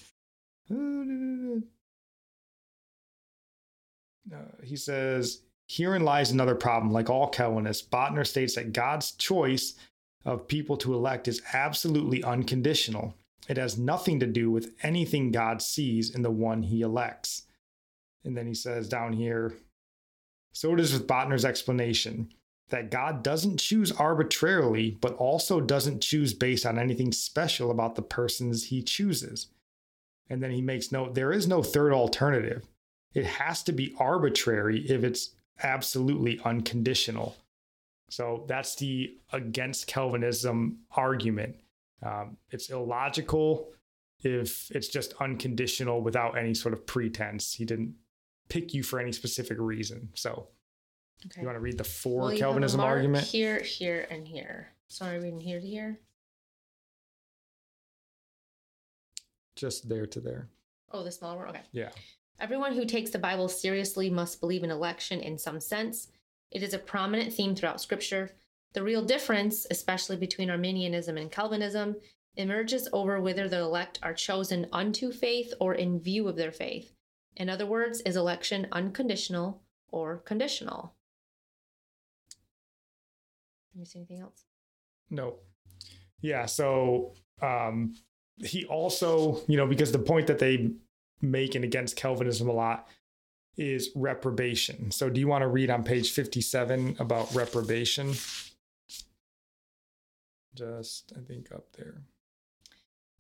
uh, 4.32 4.62
he 4.62 4.76
says, 4.76 5.40
Herein 5.68 6.04
lies 6.04 6.30
another 6.30 6.54
problem. 6.54 6.92
Like 6.92 7.08
all 7.08 7.28
Calvinists, 7.28 7.86
Boettner 7.86 8.26
states 8.26 8.56
that 8.56 8.72
God's 8.72 9.12
choice 9.12 9.74
of 10.24 10.46
people 10.46 10.76
to 10.78 10.94
elect 10.94 11.28
is 11.28 11.42
absolutely 11.54 12.22
unconditional. 12.22 13.16
It 13.48 13.56
has 13.56 13.78
nothing 13.78 14.20
to 14.20 14.26
do 14.26 14.50
with 14.50 14.72
anything 14.82 15.32
God 15.32 15.62
sees 15.62 16.14
in 16.14 16.22
the 16.22 16.30
one 16.30 16.62
he 16.62 16.82
elects. 16.82 17.44
And 18.24 18.36
then 18.36 18.46
he 18.46 18.54
says 18.54 18.88
down 18.88 19.14
here, 19.14 19.54
so 20.52 20.74
it 20.74 20.80
is 20.80 20.92
with 20.92 21.06
Boettner's 21.06 21.44
explanation 21.44 22.32
that 22.68 22.90
God 22.90 23.22
doesn't 23.22 23.58
choose 23.58 23.92
arbitrarily, 23.92 24.96
but 25.00 25.14
also 25.16 25.60
doesn't 25.60 26.02
choose 26.02 26.32
based 26.34 26.64
on 26.64 26.78
anything 26.78 27.12
special 27.12 27.70
about 27.70 27.96
the 27.96 28.02
persons 28.02 28.64
he 28.64 28.82
chooses. 28.82 29.48
And 30.30 30.42
then 30.42 30.50
he 30.50 30.62
makes 30.62 30.92
note 30.92 31.14
there 31.14 31.32
is 31.32 31.48
no 31.48 31.62
third 31.62 31.92
alternative. 31.92 32.66
It 33.14 33.26
has 33.26 33.62
to 33.64 33.72
be 33.72 33.94
arbitrary 33.98 34.80
if 34.88 35.04
it's 35.04 35.30
absolutely 35.62 36.40
unconditional. 36.44 37.36
So 38.10 38.44
that's 38.46 38.74
the 38.76 39.16
against 39.32 39.86
Calvinism 39.86 40.78
argument. 40.96 41.56
Um, 42.02 42.36
it's 42.50 42.70
illogical 42.70 43.72
if 44.24 44.70
it's 44.70 44.88
just 44.88 45.14
unconditional 45.20 46.00
without 46.02 46.36
any 46.36 46.54
sort 46.54 46.74
of 46.74 46.86
pretense. 46.86 47.54
He 47.54 47.64
didn't 47.64 47.94
pick 48.48 48.74
you 48.74 48.82
for 48.82 48.98
any 48.98 49.12
specific 49.12 49.56
reason. 49.60 50.10
So 50.14 50.48
Okay. 51.26 51.40
you 51.40 51.46
want 51.46 51.56
to 51.56 51.60
read 51.60 51.78
the 51.78 51.84
for 51.84 52.22
Well, 52.22 52.32
you 52.32 52.38
have 52.38 52.48
a 52.48 52.52
Calvinism 52.52 52.80
argument? 52.80 53.24
Here, 53.26 53.60
here, 53.60 54.06
and 54.10 54.26
here. 54.26 54.72
Sorry, 54.88 55.18
reading 55.20 55.40
here 55.40 55.60
to 55.60 55.66
here. 55.66 56.00
Just 59.56 59.88
there 59.88 60.06
to 60.06 60.20
there. 60.20 60.48
Oh, 60.90 61.02
the 61.04 61.12
smaller 61.12 61.38
one? 61.38 61.48
Okay. 61.50 61.60
Yeah. 61.72 61.90
Everyone 62.40 62.74
who 62.74 62.84
takes 62.84 63.10
the 63.10 63.18
Bible 63.18 63.48
seriously 63.48 64.10
must 64.10 64.40
believe 64.40 64.64
in 64.64 64.70
election 64.70 65.20
in 65.20 65.38
some 65.38 65.60
sense. 65.60 66.08
It 66.50 66.62
is 66.62 66.74
a 66.74 66.78
prominent 66.78 67.32
theme 67.32 67.54
throughout 67.54 67.80
Scripture. 67.80 68.32
The 68.74 68.82
real 68.82 69.02
difference, 69.04 69.66
especially 69.70 70.16
between 70.16 70.50
Arminianism 70.50 71.16
and 71.16 71.30
Calvinism, 71.30 71.96
emerges 72.36 72.88
over 72.92 73.20
whether 73.20 73.48
the 73.48 73.58
elect 73.58 73.98
are 74.02 74.14
chosen 74.14 74.66
unto 74.72 75.12
faith 75.12 75.52
or 75.60 75.74
in 75.74 76.00
view 76.00 76.28
of 76.28 76.36
their 76.36 76.52
faith. 76.52 76.92
In 77.36 77.48
other 77.48 77.66
words, 77.66 78.00
is 78.02 78.16
election 78.16 78.66
unconditional 78.72 79.62
or 79.88 80.18
conditional? 80.18 80.94
Can 83.70 83.80
you 83.80 83.86
see 83.86 83.98
anything 83.98 84.20
else? 84.20 84.44
No. 85.10 85.36
Yeah. 86.20 86.46
So 86.46 87.14
um, 87.40 87.94
he 88.38 88.64
also, 88.66 89.40
you 89.48 89.56
know, 89.56 89.66
because 89.66 89.92
the 89.92 89.98
point 89.98 90.26
that 90.26 90.38
they 90.38 90.72
make 91.22 91.54
in 91.54 91.64
against 91.64 91.96
Calvinism 91.96 92.48
a 92.48 92.52
lot 92.52 92.88
is 93.56 93.90
reprobation. 93.94 94.90
So 94.90 95.08
do 95.08 95.20
you 95.20 95.28
want 95.28 95.42
to 95.42 95.48
read 95.48 95.70
on 95.70 95.84
page 95.84 96.10
57 96.10 96.96
about 96.98 97.34
reprobation? 97.34 98.14
Just, 100.54 101.12
I 101.16 101.20
think, 101.20 101.52
up 101.52 101.66
there. 101.76 102.02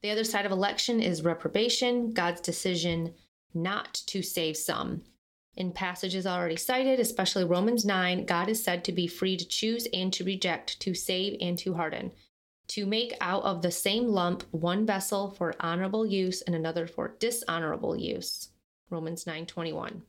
The 0.02 0.10
other 0.10 0.24
side 0.24 0.46
of 0.46 0.52
election 0.52 1.00
is 1.00 1.22
reprobation, 1.22 2.12
God's 2.12 2.40
decision 2.40 3.14
not 3.54 3.94
to 4.06 4.22
save 4.22 4.56
some. 4.56 5.02
In 5.54 5.72
passages 5.72 6.26
already 6.26 6.56
cited, 6.56 6.98
especially 6.98 7.44
Romans 7.44 7.84
9, 7.84 8.24
God 8.24 8.48
is 8.48 8.62
said 8.62 8.84
to 8.84 8.92
be 8.92 9.06
free 9.06 9.36
to 9.36 9.46
choose 9.46 9.86
and 9.92 10.12
to 10.14 10.24
reject, 10.24 10.80
to 10.80 10.94
save 10.94 11.36
and 11.40 11.58
to 11.58 11.74
harden, 11.74 12.12
to 12.68 12.86
make 12.86 13.14
out 13.20 13.42
of 13.42 13.62
the 13.62 13.70
same 13.70 14.08
lump 14.08 14.44
one 14.50 14.86
vessel 14.86 15.30
for 15.30 15.54
honorable 15.60 16.06
use 16.06 16.42
and 16.42 16.54
another 16.54 16.86
for 16.86 17.16
dishonorable 17.18 17.96
use. 17.96 18.48
Romans 18.90 19.24
9:21. 19.24 20.02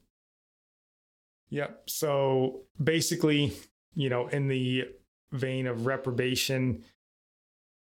Yep. 1.49 1.83
So 1.87 2.61
basically, 2.83 3.53
you 3.95 4.09
know, 4.09 4.27
in 4.27 4.47
the 4.47 4.85
vein 5.31 5.67
of 5.67 5.85
reprobation, 5.85 6.83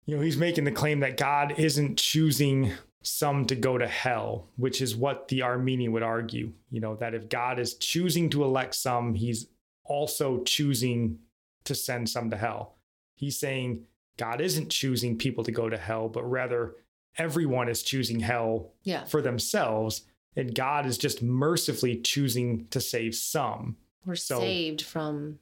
you 0.05 0.15
know, 0.15 0.21
he's 0.21 0.37
making 0.37 0.63
the 0.63 0.71
claim 0.71 0.99
that 1.01 1.17
God 1.17 1.55
isn't 1.57 1.97
choosing 1.97 2.71
some 3.01 3.45
to 3.45 3.55
go 3.55 3.77
to 3.77 3.87
hell, 3.87 4.47
which 4.57 4.81
is 4.81 4.95
what 4.95 5.27
the 5.27 5.41
Arminian 5.41 5.91
would 5.91 6.03
argue. 6.03 6.51
You 6.69 6.81
know, 6.81 6.95
that 6.95 7.13
if 7.13 7.29
God 7.29 7.59
is 7.59 7.75
choosing 7.75 8.29
to 8.31 8.43
elect 8.43 8.75
some, 8.75 9.15
he's 9.15 9.47
also 9.83 10.43
choosing 10.43 11.19
to 11.63 11.75
send 11.75 12.09
some 12.09 12.29
to 12.29 12.37
hell. 12.37 12.75
He's 13.15 13.39
saying 13.39 13.85
God 14.17 14.41
isn't 14.41 14.69
choosing 14.69 15.17
people 15.17 15.43
to 15.43 15.51
go 15.51 15.69
to 15.69 15.77
hell, 15.77 16.09
but 16.09 16.23
rather 16.23 16.75
everyone 17.17 17.69
is 17.69 17.83
choosing 17.83 18.19
hell 18.19 18.73
Yeah. 18.83 19.05
for 19.05 19.21
themselves, 19.21 20.03
and 20.35 20.53
God 20.53 20.85
is 20.85 20.97
just 20.97 21.21
mercifully 21.21 22.01
choosing 22.01 22.67
to 22.67 22.79
save 22.81 23.15
some. 23.15 23.77
We're 24.05 24.15
So- 24.15 24.39
saved 24.39 24.81
from 24.81 25.39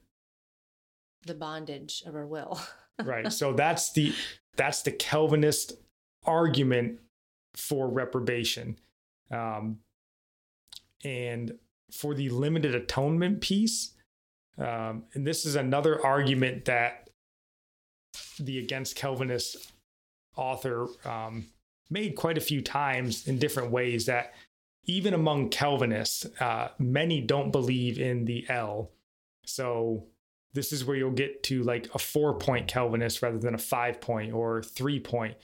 the 1.26 1.34
bondage 1.34 2.02
of 2.06 2.14
our 2.14 2.26
will. 2.26 2.60
right 3.04 3.30
so 3.30 3.52
that's 3.52 3.92
the 3.92 4.14
that's 4.56 4.80
the 4.80 4.90
calvinist 4.90 5.74
argument 6.24 6.98
for 7.54 7.88
reprobation 7.90 8.78
um 9.30 9.78
and 11.04 11.58
for 11.92 12.14
the 12.14 12.30
limited 12.30 12.74
atonement 12.74 13.42
piece 13.42 13.92
um 14.56 15.04
and 15.12 15.26
this 15.26 15.44
is 15.44 15.56
another 15.56 16.02
argument 16.06 16.64
that 16.64 17.05
the 18.38 18.58
against 18.58 18.96
calvinist 18.96 19.72
author 20.36 20.86
um 21.04 21.46
made 21.88 22.16
quite 22.16 22.36
a 22.36 22.40
few 22.40 22.60
times 22.60 23.26
in 23.26 23.38
different 23.38 23.70
ways 23.70 24.06
that 24.06 24.34
even 24.84 25.14
among 25.14 25.48
calvinists 25.48 26.26
uh 26.40 26.68
many 26.78 27.20
don't 27.20 27.50
believe 27.50 27.98
in 27.98 28.24
the 28.24 28.44
l 28.48 28.90
so 29.44 30.06
this 30.56 30.72
is 30.72 30.84
where 30.84 30.96
you'll 30.96 31.12
get 31.12 31.44
to 31.44 31.62
like 31.62 31.88
a 31.94 31.98
four 31.98 32.34
point 32.34 32.66
Calvinist 32.66 33.22
rather 33.22 33.38
than 33.38 33.54
a 33.54 33.58
five 33.58 34.00
point 34.00 34.32
or 34.32 34.62
three 34.62 34.98
point. 34.98 35.36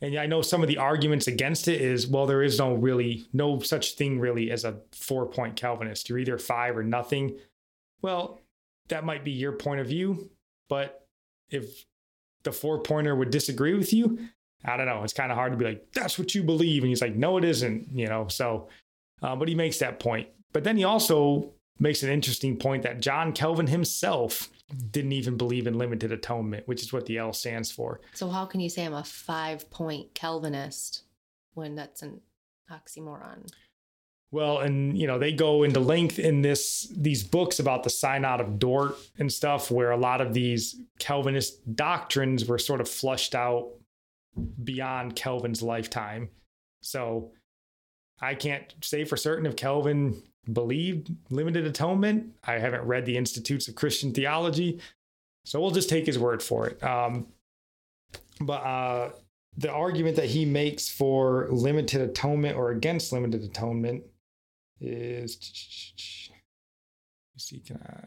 And 0.00 0.16
I 0.16 0.26
know 0.26 0.42
some 0.42 0.62
of 0.62 0.68
the 0.68 0.78
arguments 0.78 1.26
against 1.26 1.66
it 1.66 1.80
is, 1.80 2.06
well, 2.06 2.26
there 2.26 2.44
is 2.44 2.60
no 2.60 2.74
really, 2.74 3.26
no 3.32 3.58
such 3.58 3.94
thing 3.94 4.20
really 4.20 4.52
as 4.52 4.64
a 4.64 4.78
four 4.92 5.26
point 5.26 5.56
Calvinist. 5.56 6.08
You're 6.08 6.20
either 6.20 6.38
five 6.38 6.76
or 6.76 6.84
nothing. 6.84 7.36
Well, 8.00 8.40
that 8.88 9.04
might 9.04 9.24
be 9.24 9.32
your 9.32 9.52
point 9.52 9.80
of 9.80 9.88
view, 9.88 10.30
but 10.68 11.08
if 11.50 11.84
the 12.48 12.52
four 12.52 12.80
pointer 12.82 13.14
would 13.14 13.30
disagree 13.30 13.74
with 13.74 13.92
you, 13.92 14.18
I 14.64 14.76
don't 14.76 14.86
know. 14.86 15.02
It's 15.04 15.12
kind 15.12 15.30
of 15.30 15.36
hard 15.36 15.52
to 15.52 15.58
be 15.58 15.66
like, 15.66 15.92
that's 15.92 16.18
what 16.18 16.34
you 16.34 16.42
believe. 16.42 16.82
And 16.82 16.88
he's 16.88 17.02
like, 17.02 17.14
no, 17.14 17.36
it 17.36 17.44
isn't, 17.44 17.88
you 17.92 18.06
know? 18.06 18.26
So, 18.28 18.68
uh, 19.22 19.36
but 19.36 19.48
he 19.48 19.54
makes 19.54 19.78
that 19.78 20.00
point. 20.00 20.28
But 20.52 20.64
then 20.64 20.76
he 20.76 20.84
also 20.84 21.52
makes 21.78 22.02
an 22.02 22.10
interesting 22.10 22.56
point 22.56 22.82
that 22.84 23.00
John 23.00 23.32
Calvin 23.32 23.66
himself 23.66 24.48
didn't 24.90 25.12
even 25.12 25.36
believe 25.36 25.66
in 25.66 25.78
limited 25.78 26.10
atonement, 26.10 26.66
which 26.66 26.82
is 26.82 26.92
what 26.92 27.06
the 27.06 27.18
L 27.18 27.32
stands 27.32 27.70
for. 27.70 28.00
so 28.14 28.28
how 28.28 28.44
can 28.46 28.60
you 28.60 28.68
say 28.70 28.84
I'm 28.84 28.94
a 28.94 29.04
five 29.04 29.70
point 29.70 30.14
Calvinist 30.14 31.02
when 31.54 31.74
that's 31.74 32.02
an 32.02 32.20
oxymoron? 32.70 33.50
Well, 34.30 34.58
and 34.58 34.98
you 34.98 35.06
know, 35.06 35.18
they 35.18 35.32
go 35.32 35.62
into 35.62 35.80
length 35.80 36.18
in 36.18 36.42
this 36.42 36.92
these 36.94 37.22
books 37.24 37.58
about 37.58 37.82
the 37.82 37.90
synod 37.90 38.40
of 38.40 38.58
Dort 38.58 38.96
and 39.18 39.32
stuff 39.32 39.70
where 39.70 39.90
a 39.90 39.96
lot 39.96 40.20
of 40.20 40.34
these 40.34 40.80
Calvinist 40.98 41.74
doctrines 41.74 42.44
were 42.44 42.58
sort 42.58 42.80
of 42.80 42.88
flushed 42.88 43.34
out 43.34 43.70
beyond 44.62 45.16
Calvin's 45.16 45.62
lifetime. 45.62 46.28
So 46.82 47.32
I 48.20 48.34
can't 48.34 48.74
say 48.82 49.04
for 49.04 49.16
certain 49.16 49.46
if 49.46 49.56
Calvin 49.56 50.22
believed 50.52 51.10
limited 51.30 51.66
atonement. 51.66 52.34
I 52.44 52.58
haven't 52.58 52.84
read 52.84 53.06
the 53.06 53.16
Institutes 53.16 53.68
of 53.68 53.74
Christian 53.74 54.12
Theology. 54.12 54.80
So 55.44 55.60
we'll 55.60 55.70
just 55.70 55.88
take 55.88 56.06
his 56.06 56.18
word 56.18 56.42
for 56.42 56.66
it. 56.66 56.82
Um, 56.82 57.28
but 58.40 58.62
uh, 58.62 59.10
the 59.56 59.70
argument 59.70 60.16
that 60.16 60.26
he 60.26 60.44
makes 60.44 60.88
for 60.88 61.48
limited 61.50 62.02
atonement 62.02 62.56
or 62.56 62.70
against 62.70 63.12
limited 63.12 63.42
atonement 63.42 64.04
is 64.80 66.30
let's 67.34 67.44
see 67.44 67.60
can 67.60 67.76
I 67.76 68.04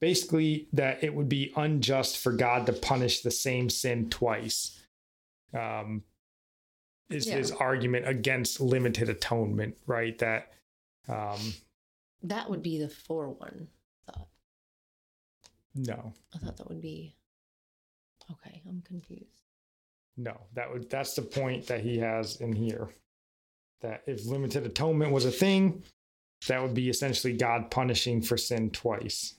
basically 0.00 0.68
that 0.72 1.02
it 1.02 1.14
would 1.14 1.28
be 1.30 1.50
unjust 1.56 2.18
for 2.18 2.32
God 2.32 2.66
to 2.66 2.72
punish 2.74 3.22
the 3.22 3.30
same 3.30 3.70
sin 3.70 4.10
twice. 4.10 4.78
Um, 5.54 6.02
is 7.10 7.26
Yeah. 7.26 7.36
his 7.36 7.52
argument 7.52 8.06
against 8.08 8.60
limited 8.60 9.08
atonement, 9.08 9.78
right? 9.86 10.18
That 10.18 10.52
um, 11.08 11.54
That 12.22 12.50
would 12.50 12.62
be 12.62 12.78
the 12.78 12.88
four 12.88 13.30
one. 13.30 13.68
Thought. 14.06 14.28
no, 15.74 16.12
I 16.34 16.38
thought 16.38 16.56
that 16.58 16.68
would 16.68 16.80
be. 16.82 17.16
Okay, 18.30 18.62
I'm 18.66 18.82
confused. 18.82 19.43
No, 20.16 20.40
that 20.54 20.72
would 20.72 20.88
that's 20.90 21.14
the 21.14 21.22
point 21.22 21.66
that 21.66 21.80
he 21.80 21.98
has 21.98 22.36
in 22.36 22.52
here. 22.52 22.88
That 23.80 24.02
if 24.06 24.26
limited 24.26 24.64
atonement 24.64 25.12
was 25.12 25.24
a 25.24 25.30
thing, 25.30 25.82
that 26.46 26.62
would 26.62 26.74
be 26.74 26.88
essentially 26.88 27.36
God 27.36 27.70
punishing 27.70 28.22
for 28.22 28.36
sin 28.36 28.70
twice. 28.70 29.34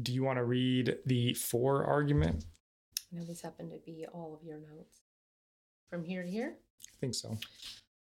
Do 0.00 0.12
you 0.12 0.24
want 0.24 0.38
to 0.38 0.44
read 0.44 0.96
the 1.04 1.34
four 1.34 1.84
argument? 1.84 2.44
I 3.12 3.18
know 3.18 3.24
this 3.24 3.42
happened 3.42 3.70
to 3.72 3.78
be 3.84 4.06
all 4.12 4.34
of 4.34 4.46
your 4.46 4.58
notes. 4.58 5.00
From 5.90 6.04
here 6.04 6.22
to 6.22 6.28
here? 6.28 6.54
I 6.88 6.96
think 7.00 7.14
so. 7.14 7.36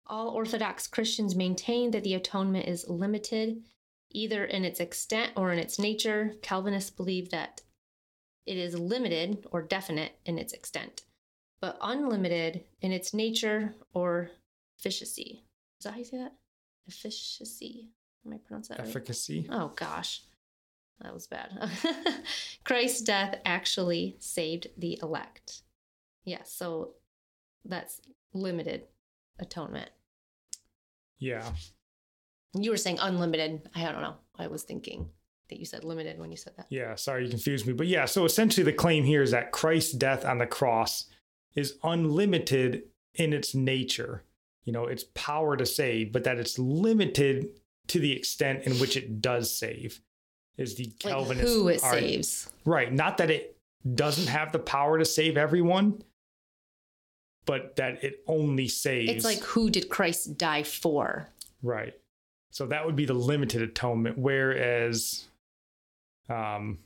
All 0.06 0.30
Orthodox 0.30 0.88
Christians 0.88 1.36
maintain 1.36 1.92
that 1.92 2.04
the 2.04 2.16
atonement 2.16 2.68
is 2.68 2.90
limited, 2.90 3.64
either 4.12 4.44
in 4.44 4.66
its 4.66 4.80
extent 4.80 5.32
or 5.38 5.54
in 5.54 5.60
its 5.60 5.80
nature. 5.80 6.34
Calvinists 6.42 6.90
believe 6.90 7.30
that 7.30 7.62
it 8.46 8.58
is 8.58 8.78
limited 8.78 9.46
or 9.52 9.62
definite 9.62 10.14
in 10.26 10.38
its 10.38 10.54
extent, 10.54 11.04
but 11.60 11.78
unlimited 11.82 12.64
in 12.82 12.92
its 12.92 13.14
nature 13.14 13.76
or 13.94 14.30
efficacy. 14.80 15.44
Is 15.80 15.84
that 15.84 15.92
how 15.92 15.98
you 15.98 16.06
say 16.06 16.18
that? 16.18 16.34
Efficacy. 16.88 17.90
Am 18.26 18.34
I 18.34 18.38
pronouncing 18.38 18.76
that 18.76 18.84
right? 18.84 18.90
Efficacy. 18.90 19.48
Oh 19.50 19.72
gosh, 19.76 20.24
that 21.02 21.14
was 21.14 21.28
bad. 21.28 21.70
Christ's 22.64 23.02
death 23.02 23.40
actually 23.46 24.18
saved 24.20 24.68
the 24.78 25.00
elect. 25.02 25.62
Yes, 26.26 26.52
so 26.52 26.94
that's 27.66 28.02
limited 28.34 28.84
atonement. 29.40 29.90
Yeah. 31.20 31.50
You 32.54 32.72
were 32.72 32.78
saying 32.78 33.00
unlimited. 33.02 33.70
I 33.76 33.84
don't 33.84 34.02
know. 34.02 34.16
I 34.38 34.48
was 34.48 34.64
thinking 34.64 35.10
that 35.50 35.60
you 35.60 35.66
said 35.66 35.84
limited 35.84 36.20
when 36.20 36.32
you 36.32 36.38
said 36.38 36.54
that. 36.58 36.68
Yeah. 36.70 36.96
Sorry, 36.96 37.24
you 37.24 37.30
confused 37.30 37.66
me. 37.68 37.74
But 37.74 37.88
yeah, 37.88 38.06
so 38.06 38.26
essentially 38.26 38.64
the 38.64 38.74
claim 38.74 39.04
here 39.04 39.22
is 39.22 39.32
that 39.32 39.52
Christ's 39.52 39.94
death 39.94 40.26
on 40.26 40.38
the 40.38 40.48
cross 40.48 41.06
is 41.58 41.78
unlimited 41.84 42.84
in 43.16 43.34
its 43.34 43.54
nature, 43.54 44.24
you 44.64 44.72
know, 44.72 44.86
its 44.86 45.04
power 45.16 45.58
to 45.58 45.66
save, 45.66 46.14
but 46.14 46.24
that 46.24 46.38
it's 46.38 46.58
limited 46.58 47.50
to 47.88 48.00
the 48.00 48.14
extent 48.14 48.64
in 48.64 48.74
which 48.76 48.96
it 48.96 49.22
does 49.22 49.54
save. 49.54 50.00
Is 50.58 50.76
the 50.76 50.86
Like 51.04 51.14
Calvinist 51.14 51.48
who 51.54 51.68
it 51.68 51.82
argu- 51.82 52.00
saves. 52.00 52.50
Right. 52.66 52.92
Not 52.94 53.18
that 53.18 53.30
it 53.30 53.58
doesn't 53.94 54.28
have 54.28 54.52
the 54.52 54.60
power 54.60 54.98
to 54.98 55.06
save 55.06 55.38
everyone, 55.38 56.02
but 57.46 57.76
that 57.78 58.04
it 58.04 58.24
only 58.28 58.68
saves. 58.68 59.12
It's 59.12 59.26
like 59.26 59.40
who 59.40 59.70
did 59.70 59.90
Christ 59.90 60.38
die 60.38 60.64
for? 60.64 61.30
right. 61.62 61.94
So 62.50 62.66
that 62.68 62.86
would 62.86 62.96
be 62.96 63.06
the 63.06 63.14
limited 63.14 63.62
atonement, 63.62 64.18
whereas 64.18 65.26
um, 66.28 66.80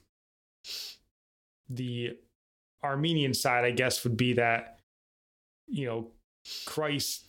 the 1.69 2.17
Arminian 2.83 3.33
side, 3.33 3.65
I 3.65 3.71
guess, 3.71 4.03
would 4.03 4.17
be 4.17 4.33
that 4.33 4.79
you 5.67 5.85
know 5.85 6.07
Christ, 6.65 7.25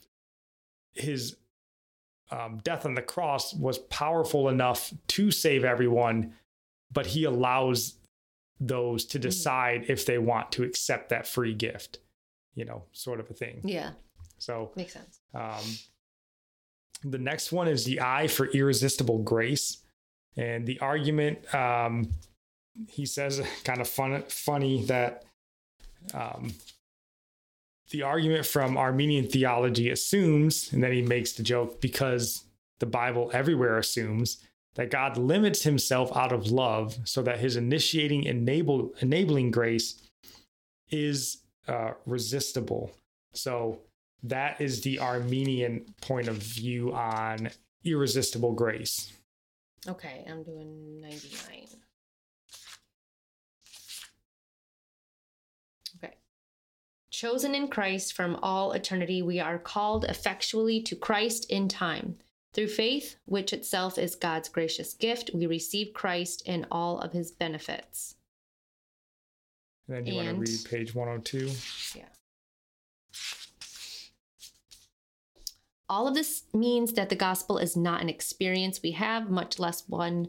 his 0.94 1.36
um, 2.30 2.60
death 2.64 2.86
on 2.86 2.94
the 2.94 3.02
cross 3.02 3.52
was 3.54 3.78
powerful 3.78 4.48
enough 4.48 4.92
to 5.08 5.30
save 5.30 5.64
everyone, 5.64 6.32
but 6.90 7.06
he 7.06 7.24
allows 7.24 7.94
those 8.58 9.04
to 9.06 9.18
decide 9.18 9.84
if 9.88 10.06
they 10.06 10.18
want 10.18 10.52
to 10.52 10.62
accept 10.62 11.08
that 11.10 11.26
free 11.26 11.52
gift, 11.52 11.98
you 12.54 12.64
know, 12.64 12.84
sort 12.92 13.20
of 13.20 13.28
a 13.28 13.34
thing. 13.34 13.60
Yeah, 13.64 13.90
So 14.38 14.70
makes 14.76 14.92
sense. 14.94 15.20
um, 15.34 15.64
the 17.04 17.18
next 17.18 17.50
one 17.52 17.66
is 17.68 17.84
the 17.84 18.00
I 18.00 18.28
for 18.28 18.46
irresistible 18.46 19.18
grace. 19.18 19.78
And 20.36 20.64
the 20.66 20.78
argument, 20.78 21.52
um, 21.54 22.14
he 22.88 23.04
says, 23.04 23.42
kind 23.64 23.80
of 23.80 23.88
fun, 23.88 24.22
funny 24.28 24.84
that 24.84 25.24
um, 26.14 26.52
the 27.90 28.02
argument 28.02 28.46
from 28.46 28.76
Arminian 28.76 29.28
theology 29.28 29.90
assumes, 29.90 30.72
and 30.72 30.82
then 30.82 30.92
he 30.92 31.02
makes 31.02 31.32
the 31.32 31.42
joke 31.42 31.80
because 31.80 32.44
the 32.80 32.86
Bible 32.86 33.30
everywhere 33.32 33.78
assumes 33.78 34.38
that 34.74 34.90
God 34.90 35.16
limits 35.18 35.62
himself 35.62 36.14
out 36.16 36.32
of 36.32 36.50
love 36.50 36.96
so 37.04 37.22
that 37.22 37.38
his 37.38 37.56
initiating 37.56 38.24
enable, 38.24 38.92
enabling 39.00 39.50
grace 39.50 40.00
is 40.90 41.42
uh, 41.68 41.92
resistible. 42.06 42.90
So 43.34 43.80
that 44.22 44.60
is 44.60 44.80
the 44.80 44.98
Arminian 44.98 45.94
point 46.00 46.28
of 46.28 46.36
view 46.36 46.92
on 46.94 47.50
irresistible 47.84 48.52
grace. 48.52 49.12
Okay, 49.88 50.24
I'm 50.28 50.42
doing 50.42 51.00
99. 51.00 51.66
Chosen 57.22 57.54
in 57.54 57.68
Christ 57.68 58.14
from 58.14 58.34
all 58.42 58.72
eternity, 58.72 59.22
we 59.22 59.38
are 59.38 59.56
called 59.56 60.04
effectually 60.06 60.82
to 60.82 60.96
Christ 60.96 61.48
in 61.48 61.68
time. 61.68 62.16
Through 62.52 62.66
faith, 62.66 63.14
which 63.26 63.52
itself 63.52 63.96
is 63.96 64.16
God's 64.16 64.48
gracious 64.48 64.92
gift, 64.92 65.30
we 65.32 65.46
receive 65.46 65.94
Christ 65.94 66.42
in 66.48 66.66
all 66.68 66.98
of 66.98 67.12
his 67.12 67.30
benefits. 67.30 68.16
And 69.86 69.98
then 69.98 70.06
you 70.06 70.16
want 70.16 70.30
to 70.30 70.34
read 70.34 70.64
page 70.68 70.96
102? 70.96 71.48
Yeah. 71.96 72.08
All 75.88 76.08
of 76.08 76.14
this 76.14 76.42
means 76.52 76.94
that 76.94 77.08
the 77.08 77.14
gospel 77.14 77.56
is 77.56 77.76
not 77.76 78.02
an 78.02 78.08
experience 78.08 78.82
we 78.82 78.90
have, 78.90 79.30
much 79.30 79.60
less 79.60 79.88
one 79.88 80.26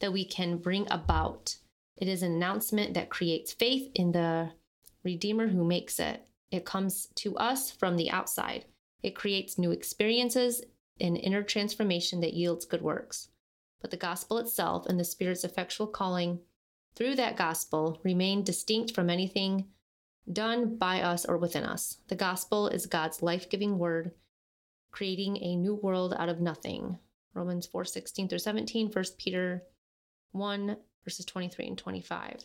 that 0.00 0.12
we 0.12 0.26
can 0.26 0.58
bring 0.58 0.86
about. 0.90 1.56
It 1.96 2.06
is 2.06 2.22
an 2.22 2.32
announcement 2.32 2.92
that 2.92 3.08
creates 3.08 3.54
faith 3.54 3.90
in 3.94 4.12
the 4.12 4.50
Redeemer 5.04 5.48
who 5.48 5.64
makes 5.64 5.98
it. 5.98 6.20
It 6.54 6.64
comes 6.64 7.08
to 7.16 7.36
us 7.36 7.72
from 7.72 7.96
the 7.96 8.12
outside. 8.12 8.66
It 9.02 9.16
creates 9.16 9.58
new 9.58 9.72
experiences 9.72 10.62
and 11.00 11.16
inner 11.16 11.42
transformation 11.42 12.20
that 12.20 12.34
yields 12.34 12.64
good 12.64 12.80
works. 12.80 13.30
But 13.80 13.90
the 13.90 13.96
gospel 13.96 14.38
itself 14.38 14.86
and 14.86 14.98
the 14.98 15.04
Spirit's 15.04 15.42
effectual 15.42 15.88
calling 15.88 16.38
through 16.94 17.16
that 17.16 17.36
gospel 17.36 18.00
remain 18.04 18.44
distinct 18.44 18.94
from 18.94 19.10
anything 19.10 19.66
done 20.32 20.76
by 20.76 21.02
us 21.02 21.24
or 21.24 21.38
within 21.38 21.64
us. 21.64 21.98
The 22.06 22.14
gospel 22.14 22.68
is 22.68 22.86
God's 22.86 23.20
life-giving 23.20 23.76
word, 23.76 24.12
creating 24.92 25.38
a 25.38 25.56
new 25.56 25.74
world 25.74 26.14
out 26.16 26.28
of 26.28 26.40
nothing. 26.40 26.98
Romans 27.34 27.66
4, 27.66 27.84
16 27.84 28.28
through 28.28 28.38
17, 28.38 28.92
1 28.92 29.04
Peter 29.18 29.64
1, 30.30 30.76
verses 31.02 31.24
23 31.24 31.66
and 31.66 31.78
25. 31.78 32.44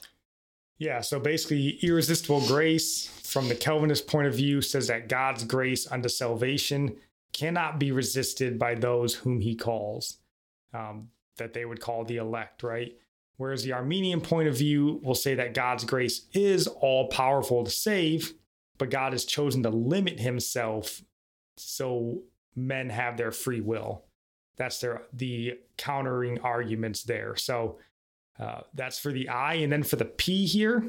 Yeah, 0.80 1.02
so 1.02 1.20
basically, 1.20 1.78
irresistible 1.84 2.46
grace 2.48 3.08
from 3.26 3.50
the 3.50 3.56
Calvinist 3.56 4.08
point 4.08 4.28
of 4.28 4.34
view 4.34 4.62
says 4.62 4.88
that 4.88 5.10
God's 5.10 5.44
grace 5.44 5.92
unto 5.92 6.08
salvation 6.08 6.96
cannot 7.34 7.80
be 7.80 7.92
resisted 7.92 8.58
by 8.58 8.76
those 8.76 9.14
whom 9.14 9.42
he 9.42 9.56
calls, 9.56 10.18
um, 10.74 11.10
that 11.38 11.54
they 11.54 11.66
would 11.66 11.82
call 11.82 12.06
the 12.06 12.16
elect, 12.16 12.64
right? 12.64 12.94
Whereas 13.36 13.64
the 13.64 13.74
Arminian 13.74 14.22
point 14.22 14.48
of 14.48 14.58
view 14.58 15.02
will 15.04 15.16
say 15.16 15.36
that 15.36 15.54
God's 15.54 15.84
grace 15.84 16.26
is 16.34 16.66
all 16.68 17.08
powerful 17.10 17.66
to 17.66 17.72
save, 17.72 18.34
but 18.78 18.90
God 18.90 19.12
has 19.12 19.26
chosen 19.26 19.64
to 19.64 19.70
limit 19.70 20.20
himself 20.20 21.02
so 21.58 22.24
men 22.56 22.90
have 22.90 23.18
their 23.18 23.32
free 23.32 23.62
will. 23.62 24.06
That's 24.58 24.80
their 24.80 25.04
the 25.14 25.60
countering 25.78 26.40
arguments 26.40 27.04
there. 27.04 27.36
So 27.36 27.80
uh, 28.40 28.62
that's 28.74 28.98
for 28.98 29.12
the 29.12 29.30
I, 29.30 29.56
and 29.56 29.72
then 29.72 29.84
for 29.84 29.98
the 29.98 30.06
P 30.06 30.46
here, 30.46 30.84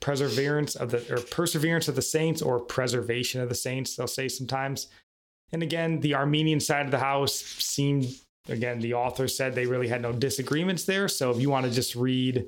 perseverance 0.00 0.74
of 0.74 0.90
the 0.90 1.14
or 1.14 1.20
perseverance 1.20 1.88
of 1.88 1.94
the 1.94 2.02
saints 2.02 2.42
or 2.42 2.60
preservation 2.60 3.40
of 3.40 3.48
the 3.48 3.54
saints. 3.54 3.96
They'll 3.96 4.06
say 4.06 4.28
sometimes. 4.28 4.88
And 5.52 5.62
again, 5.62 6.00
the 6.00 6.14
Arminian 6.14 6.60
side 6.60 6.86
of 6.86 6.90
the 6.90 6.98
house 6.98 7.34
seemed 7.34 8.06
again 8.48 8.80
the 8.80 8.94
author 8.94 9.28
said 9.28 9.54
they 9.54 9.66
really 9.66 9.88
had 9.88 10.02
no 10.02 10.12
disagreements 10.12 10.84
there. 10.84 11.08
So 11.08 11.30
if 11.30 11.40
you 11.40 11.50
want 11.50 11.66
to 11.66 11.72
just 11.72 11.94
read 11.94 12.46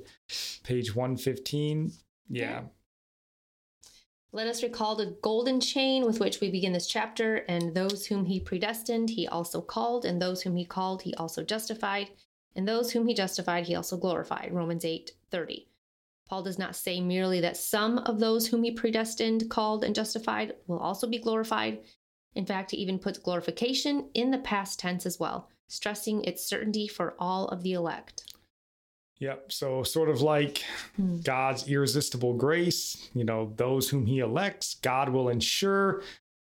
page 0.63 0.95
one 0.95 1.15
fifteen, 1.15 1.91
yeah, 2.27 2.63
Let 4.35 4.47
us 4.47 4.63
recall 4.63 4.97
the 4.97 5.15
golden 5.21 5.61
chain 5.61 6.05
with 6.05 6.19
which 6.19 6.41
we 6.41 6.51
begin 6.51 6.73
this 6.73 6.87
chapter, 6.87 7.45
and 7.47 7.73
those 7.73 8.05
whom 8.05 8.25
he 8.25 8.41
predestined, 8.41 9.09
he 9.09 9.29
also 9.29 9.61
called, 9.61 10.03
and 10.03 10.21
those 10.21 10.41
whom 10.41 10.57
he 10.57 10.65
called, 10.65 11.03
he 11.03 11.13
also 11.15 11.41
justified, 11.41 12.09
and 12.55 12.67
those 12.67 12.91
whom 12.91 13.07
he 13.07 13.13
justified, 13.13 13.67
he 13.67 13.75
also 13.75 13.97
glorified. 13.97 14.53
Romans 14.53 14.85
8 14.85 15.11
30. 15.31 15.67
Paul 16.27 16.43
does 16.43 16.57
not 16.57 16.75
say 16.75 16.99
merely 17.01 17.39
that 17.41 17.57
some 17.57 17.99
of 17.99 18.19
those 18.19 18.47
whom 18.47 18.63
he 18.63 18.71
predestined, 18.71 19.49
called, 19.49 19.83
and 19.83 19.93
justified 19.93 20.55
will 20.65 20.79
also 20.79 21.07
be 21.07 21.19
glorified. 21.19 21.79
In 22.33 22.45
fact, 22.45 22.71
he 22.71 22.77
even 22.77 22.97
puts 22.97 23.19
glorification 23.19 24.09
in 24.13 24.31
the 24.31 24.39
past 24.39 24.79
tense 24.79 25.05
as 25.05 25.19
well, 25.19 25.49
stressing 25.67 26.23
its 26.23 26.43
certainty 26.45 26.87
for 26.87 27.15
all 27.19 27.47
of 27.49 27.61
the 27.61 27.73
elect. 27.73 28.23
Yep. 29.19 29.51
So, 29.51 29.83
sort 29.83 30.09
of 30.09 30.21
like 30.21 30.63
Hmm. 30.95 31.17
God's 31.17 31.67
irresistible 31.69 32.33
grace, 32.33 33.09
you 33.13 33.23
know, 33.23 33.53
those 33.55 33.89
whom 33.89 34.05
he 34.07 34.19
elects, 34.19 34.75
God 34.81 35.09
will 35.09 35.29
ensure, 35.29 36.01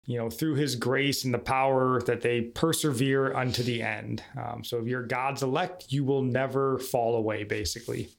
you 0.09 0.17
know, 0.17 0.27
through 0.27 0.55
his 0.55 0.75
grace 0.75 1.23
and 1.23 1.31
the 1.31 1.37
power 1.37 2.01
that 2.01 2.21
they 2.21 2.41
persevere 2.41 3.31
unto 3.35 3.61
the 3.61 3.83
end. 3.83 4.23
Um, 4.35 4.63
so, 4.63 4.79
if 4.79 4.87
you're 4.87 5.05
God's 5.05 5.43
elect, 5.43 5.85
you 5.89 6.03
will 6.03 6.23
never 6.23 6.79
fall 6.79 7.15
away, 7.15 7.43
basically. 7.43 8.09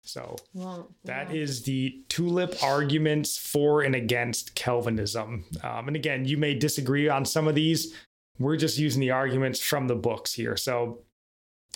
So, 0.00 0.36
Well, 0.54 0.90
that 1.04 1.28
yeah. 1.28 1.42
is 1.42 1.64
the 1.64 2.02
tulip 2.08 2.62
arguments 2.62 3.36
for 3.36 3.82
and 3.82 3.94
against 3.94 4.54
Calvinism. 4.54 5.44
Um, 5.62 5.88
and 5.88 5.96
again, 5.96 6.24
you 6.24 6.38
may 6.38 6.54
disagree 6.54 7.10
on 7.10 7.26
some 7.26 7.46
of 7.46 7.54
these. 7.54 7.92
We're 8.38 8.56
just 8.56 8.78
using 8.78 9.02
the 9.02 9.10
arguments 9.10 9.60
from 9.60 9.86
the 9.86 9.96
books 9.96 10.32
here. 10.32 10.56
So 10.56 11.02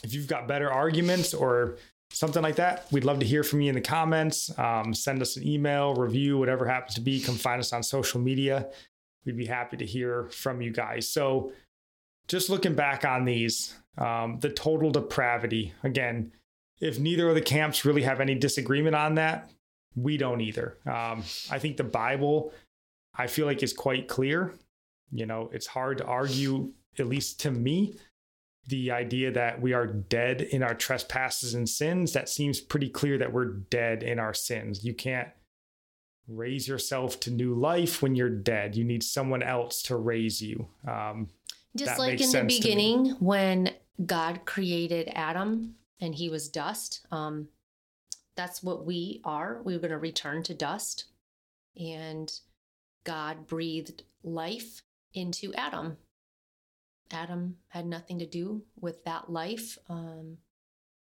if 0.02 0.14
you've 0.14 0.28
got 0.28 0.48
better 0.48 0.72
arguments 0.72 1.34
or 1.34 1.76
something 2.10 2.42
like 2.42 2.56
that, 2.56 2.86
we'd 2.90 3.04
love 3.04 3.18
to 3.18 3.26
hear 3.26 3.42
from 3.42 3.60
you 3.60 3.68
in 3.68 3.74
the 3.74 3.82
comments. 3.82 4.50
Um, 4.58 4.94
send 4.94 5.20
us 5.20 5.36
an 5.36 5.46
email, 5.46 5.92
review, 5.94 6.38
whatever 6.38 6.64
happens 6.66 6.94
to 6.94 7.02
be. 7.02 7.20
Come 7.20 7.34
find 7.34 7.60
us 7.60 7.74
on 7.74 7.82
social 7.82 8.18
media. 8.18 8.70
We'd 9.24 9.36
be 9.36 9.46
happy 9.46 9.76
to 9.76 9.86
hear 9.86 10.28
from 10.30 10.60
you 10.60 10.72
guys. 10.72 11.08
So 11.08 11.52
just 12.28 12.50
looking 12.50 12.74
back 12.74 13.04
on 13.04 13.24
these, 13.24 13.74
um, 13.98 14.38
the 14.40 14.50
total 14.50 14.90
depravity, 14.90 15.72
again, 15.82 16.32
if 16.80 16.98
neither 16.98 17.28
of 17.28 17.34
the 17.34 17.40
camps 17.40 17.84
really 17.84 18.02
have 18.02 18.20
any 18.20 18.34
disagreement 18.34 18.96
on 18.96 19.14
that, 19.14 19.50
we 19.94 20.16
don't 20.16 20.40
either. 20.40 20.78
Um, 20.86 21.22
I 21.50 21.58
think 21.58 21.76
the 21.76 21.84
Bible, 21.84 22.52
I 23.14 23.26
feel 23.26 23.46
like, 23.46 23.62
is 23.62 23.72
quite 23.72 24.08
clear. 24.08 24.54
You 25.12 25.26
know, 25.26 25.50
it's 25.52 25.66
hard 25.66 25.98
to 25.98 26.04
argue, 26.04 26.72
at 26.98 27.06
least 27.06 27.40
to 27.40 27.50
me, 27.50 27.96
the 28.66 28.90
idea 28.90 29.30
that 29.32 29.60
we 29.60 29.72
are 29.72 29.86
dead 29.86 30.40
in 30.40 30.62
our 30.62 30.74
trespasses 30.74 31.54
and 31.54 31.68
sins. 31.68 32.12
That 32.12 32.28
seems 32.28 32.60
pretty 32.60 32.88
clear 32.88 33.18
that 33.18 33.32
we're 33.32 33.44
dead 33.44 34.02
in 34.02 34.18
our 34.18 34.34
sins. 34.34 34.84
You 34.84 34.94
can't 34.94 35.28
raise 36.28 36.68
yourself 36.68 37.20
to 37.20 37.30
new 37.30 37.54
life 37.54 38.02
when 38.02 38.14
you're 38.14 38.30
dead. 38.30 38.76
You 38.76 38.84
need 38.84 39.02
someone 39.02 39.42
else 39.42 39.82
to 39.82 39.96
raise 39.96 40.40
you. 40.40 40.68
Um, 40.86 41.28
Just 41.76 41.98
like 41.98 42.12
in 42.12 42.18
the 42.18 42.24
sense 42.24 42.32
to 42.32 42.44
me. 42.44 42.60
beginning 42.60 43.10
when 43.18 43.70
God 44.04 44.44
created 44.44 45.10
Adam 45.14 45.74
and 46.00 46.14
he 46.14 46.28
was 46.28 46.48
dust. 46.48 47.06
Um, 47.10 47.48
that's 48.36 48.62
what 48.62 48.86
we 48.86 49.20
are. 49.24 49.60
We're 49.64 49.78
going 49.78 49.90
to 49.90 49.98
return 49.98 50.42
to 50.44 50.54
dust. 50.54 51.04
And 51.76 52.32
God 53.04 53.46
breathed 53.46 54.02
life 54.22 54.82
into 55.14 55.52
Adam. 55.54 55.96
Adam 57.10 57.56
had 57.68 57.86
nothing 57.86 58.18
to 58.20 58.26
do 58.26 58.62
with 58.80 59.04
that 59.04 59.30
life. 59.30 59.78
Um, 59.88 60.38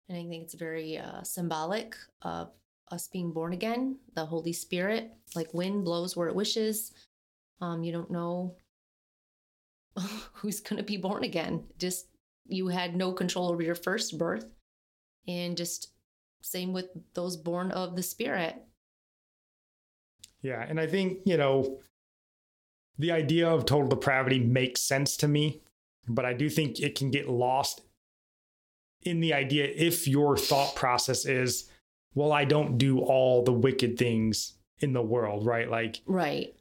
and 0.07 0.17
I 0.17 0.25
think 0.27 0.43
it's 0.43 0.53
very 0.53 0.97
uh, 0.97 1.23
symbolic 1.23 1.95
of 2.21 2.51
us 2.91 3.07
being 3.07 3.31
born 3.31 3.53
again. 3.53 3.97
The 4.15 4.25
Holy 4.25 4.53
Spirit, 4.53 5.11
like 5.35 5.53
wind, 5.53 5.85
blows 5.85 6.15
where 6.15 6.27
it 6.27 6.35
wishes. 6.35 6.93
Um, 7.61 7.83
you 7.83 7.91
don't 7.91 8.11
know 8.11 8.55
who's 10.33 10.59
going 10.59 10.77
to 10.77 10.83
be 10.83 10.97
born 10.97 11.23
again. 11.23 11.63
Just 11.77 12.07
you 12.47 12.67
had 12.67 12.95
no 12.95 13.11
control 13.11 13.49
over 13.49 13.61
your 13.61 13.75
first 13.75 14.17
birth. 14.17 14.45
And 15.27 15.57
just 15.57 15.91
same 16.41 16.71
with 16.71 16.85
those 17.13 17.35
born 17.35 17.71
of 17.71 17.95
the 17.95 18.03
Spirit. 18.03 18.55
Yeah, 20.41 20.63
and 20.67 20.79
I 20.79 20.87
think, 20.87 21.19
you 21.25 21.35
know, 21.35 21.79
the 22.97 23.11
idea 23.11 23.49
of 23.49 23.65
total 23.65 23.89
depravity 23.89 24.39
makes 24.39 24.81
sense 24.81 25.17
to 25.17 25.27
me, 25.27 25.61
but 26.07 26.25
I 26.25 26.33
do 26.33 26.49
think 26.49 26.79
it 26.79 26.95
can 26.95 27.11
get 27.11 27.27
lost 27.27 27.81
in 29.03 29.19
the 29.19 29.33
idea 29.33 29.65
if 29.65 30.07
your 30.07 30.37
thought 30.37 30.75
process 30.75 31.25
is, 31.25 31.69
well, 32.17 32.31
I 32.31 32.45
don't 32.45 32.77
do 32.79 32.99
all 32.99 33.43
the 33.43 33.53
wicked 33.53 33.97
things 33.97 34.53
in 34.79 34.93
the 34.93 35.01
world, 35.01 35.45
right? 35.45 35.69
Like, 35.69 36.01
Right. 36.07 36.55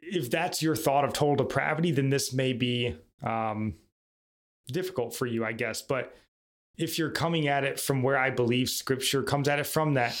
if 0.00 0.30
that's 0.30 0.62
your 0.62 0.74
thought 0.74 1.04
of 1.04 1.12
total 1.12 1.36
depravity, 1.36 1.90
then 1.90 2.08
this 2.10 2.32
may 2.32 2.52
be 2.54 2.96
um, 3.22 3.74
difficult 4.68 5.14
for 5.14 5.26
you, 5.26 5.44
I 5.44 5.52
guess. 5.52 5.82
But 5.82 6.14
if 6.78 6.98
you're 6.98 7.10
coming 7.10 7.46
at 7.46 7.64
it 7.64 7.78
from 7.78 8.02
where 8.02 8.16
I 8.16 8.30
believe 8.30 8.70
scripture 8.70 9.22
comes 9.22 9.48
at 9.48 9.58
it 9.58 9.66
from, 9.66 9.94
that, 9.94 10.16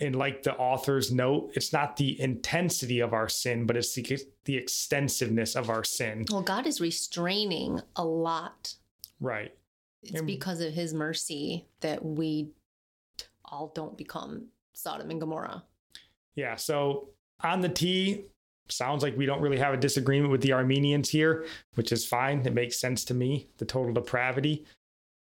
and 0.00 0.16
like 0.16 0.42
the 0.42 0.54
author's 0.56 1.12
note, 1.12 1.52
it's 1.54 1.72
not 1.72 1.96
the 1.96 2.18
intensity 2.20 3.00
of 3.00 3.12
our 3.12 3.28
sin, 3.28 3.66
but 3.66 3.76
it's 3.76 3.94
the, 3.94 4.18
the 4.46 4.56
extensiveness 4.56 5.54
of 5.54 5.68
our 5.70 5.84
sin. 5.84 6.24
Well, 6.30 6.42
God 6.42 6.66
is 6.66 6.80
restraining 6.80 7.80
a 7.94 8.04
lot. 8.04 8.74
Right. 9.20 9.54
It's 10.02 10.12
And- 10.18 10.26
because 10.26 10.60
of 10.60 10.72
his 10.72 10.92
mercy 10.94 11.66
that 11.80 12.04
we 12.04 12.48
all 13.54 13.72
don't 13.74 13.96
become 13.96 14.48
Sodom 14.72 15.10
and 15.10 15.20
Gomorrah. 15.20 15.62
Yeah. 16.34 16.56
So 16.56 17.10
on 17.42 17.60
the 17.60 17.68
T, 17.68 18.24
sounds 18.68 19.02
like 19.02 19.16
we 19.16 19.26
don't 19.26 19.40
really 19.40 19.58
have 19.58 19.74
a 19.74 19.78
disagreement 19.78 20.32
with 20.32 20.42
the 20.42 20.52
Arminians 20.52 21.08
here, 21.10 21.46
which 21.74 21.92
is 21.92 22.04
fine. 22.04 22.44
It 22.44 22.54
makes 22.54 22.80
sense 22.80 23.04
to 23.06 23.14
me, 23.14 23.48
the 23.58 23.64
total 23.64 23.92
depravity. 23.92 24.64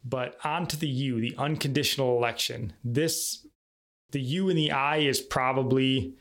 But 0.05 0.37
on 0.45 0.67
to 0.69 0.79
the 0.79 0.89
U, 0.89 1.21
the 1.21 1.35
unconditional 1.39 2.17
election. 2.17 2.75
This, 2.85 3.47
the 4.11 4.21
U 4.21 4.49
and 4.49 4.59
the 4.59 4.73
I 4.73 4.99
is 4.99 5.21
probably 5.21 6.15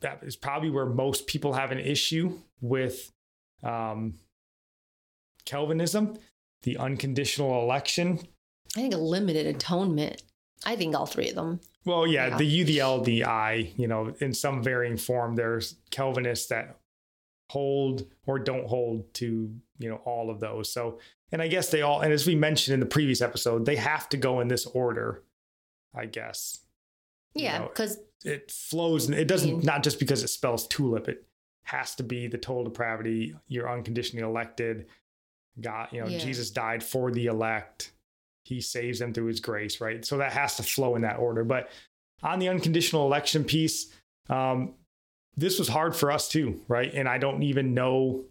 that 0.00 0.22
is 0.22 0.36
probably 0.36 0.70
where 0.70 0.86
most 0.86 1.26
people 1.26 1.54
have 1.54 1.72
an 1.72 1.78
issue 1.78 2.38
with 2.60 3.12
um, 3.62 4.14
Calvinism, 5.46 6.18
the 6.62 6.76
unconditional 6.76 7.62
election. 7.62 8.20
I 8.76 8.80
think 8.80 8.94
a 8.94 8.98
limited 8.98 9.46
atonement. 9.46 10.22
I 10.64 10.76
think 10.76 10.94
all 10.96 11.06
three 11.06 11.28
of 11.28 11.34
them. 11.34 11.60
Well, 11.84 12.06
yeah, 12.06 12.28
Yeah. 12.28 12.36
the 12.38 12.44
U, 12.46 12.64
the 12.64 12.80
L, 12.80 13.00
the 13.02 13.24
I, 13.24 13.72
you 13.76 13.86
know, 13.86 14.14
in 14.20 14.32
some 14.32 14.62
varying 14.62 14.96
form, 14.96 15.36
there's 15.36 15.76
Calvinists 15.90 16.48
that 16.48 16.78
hold 17.50 18.06
or 18.26 18.38
don't 18.38 18.66
hold 18.66 19.12
to, 19.14 19.54
you 19.78 19.88
know, 19.88 19.96
all 20.04 20.30
of 20.30 20.40
those. 20.40 20.70
So, 20.72 20.98
and 21.30 21.40
I 21.40 21.48
guess 21.48 21.70
they 21.70 21.82
all, 21.82 22.00
and 22.00 22.12
as 22.12 22.26
we 22.26 22.34
mentioned 22.34 22.74
in 22.74 22.80
the 22.80 22.86
previous 22.86 23.20
episode, 23.20 23.66
they 23.66 23.76
have 23.76 24.08
to 24.10 24.16
go 24.16 24.40
in 24.40 24.48
this 24.48 24.66
order, 24.66 25.22
I 25.94 26.06
guess. 26.06 26.60
You 27.34 27.44
Yeah, 27.44 27.58
know, 27.58 27.66
because 27.68 27.98
it 28.24 28.50
flows, 28.50 29.06
and 29.06 29.14
it 29.14 29.28
doesn't, 29.28 29.48
mean- 29.58 29.60
not 29.66 29.82
just 29.84 29.98
because 30.00 30.24
it 30.24 30.28
spells 30.28 30.66
tulip, 30.66 31.08
it 31.08 31.24
has 31.64 31.94
to 31.96 32.02
be 32.02 32.26
the 32.26 32.38
total 32.38 32.64
depravity. 32.64 33.36
You're 33.48 33.70
unconditionally 33.70 34.24
elected. 34.26 34.86
God, 35.60 35.88
you 35.92 36.00
know, 36.00 36.08
Yeah. 36.08 36.18
Jesus 36.18 36.50
died 36.50 36.82
for 36.82 37.10
the 37.12 37.26
elect. 37.26 37.92
He 38.46 38.60
saves 38.60 39.00
them 39.00 39.12
through 39.12 39.26
his 39.26 39.40
grace, 39.40 39.80
right? 39.80 40.04
So 40.04 40.18
that 40.18 40.32
has 40.32 40.54
to 40.56 40.62
flow 40.62 40.94
in 40.94 41.02
that 41.02 41.18
order. 41.18 41.42
But 41.42 41.68
on 42.22 42.38
the 42.38 42.48
unconditional 42.48 43.04
election 43.04 43.42
piece, 43.42 43.92
um, 44.30 44.74
this 45.36 45.58
was 45.58 45.66
hard 45.66 45.96
for 45.96 46.12
us 46.12 46.28
too, 46.28 46.60
right? 46.68 46.92
And 46.94 47.08
I 47.08 47.18
don't 47.18 47.42
even 47.42 47.74
know. 47.74 48.24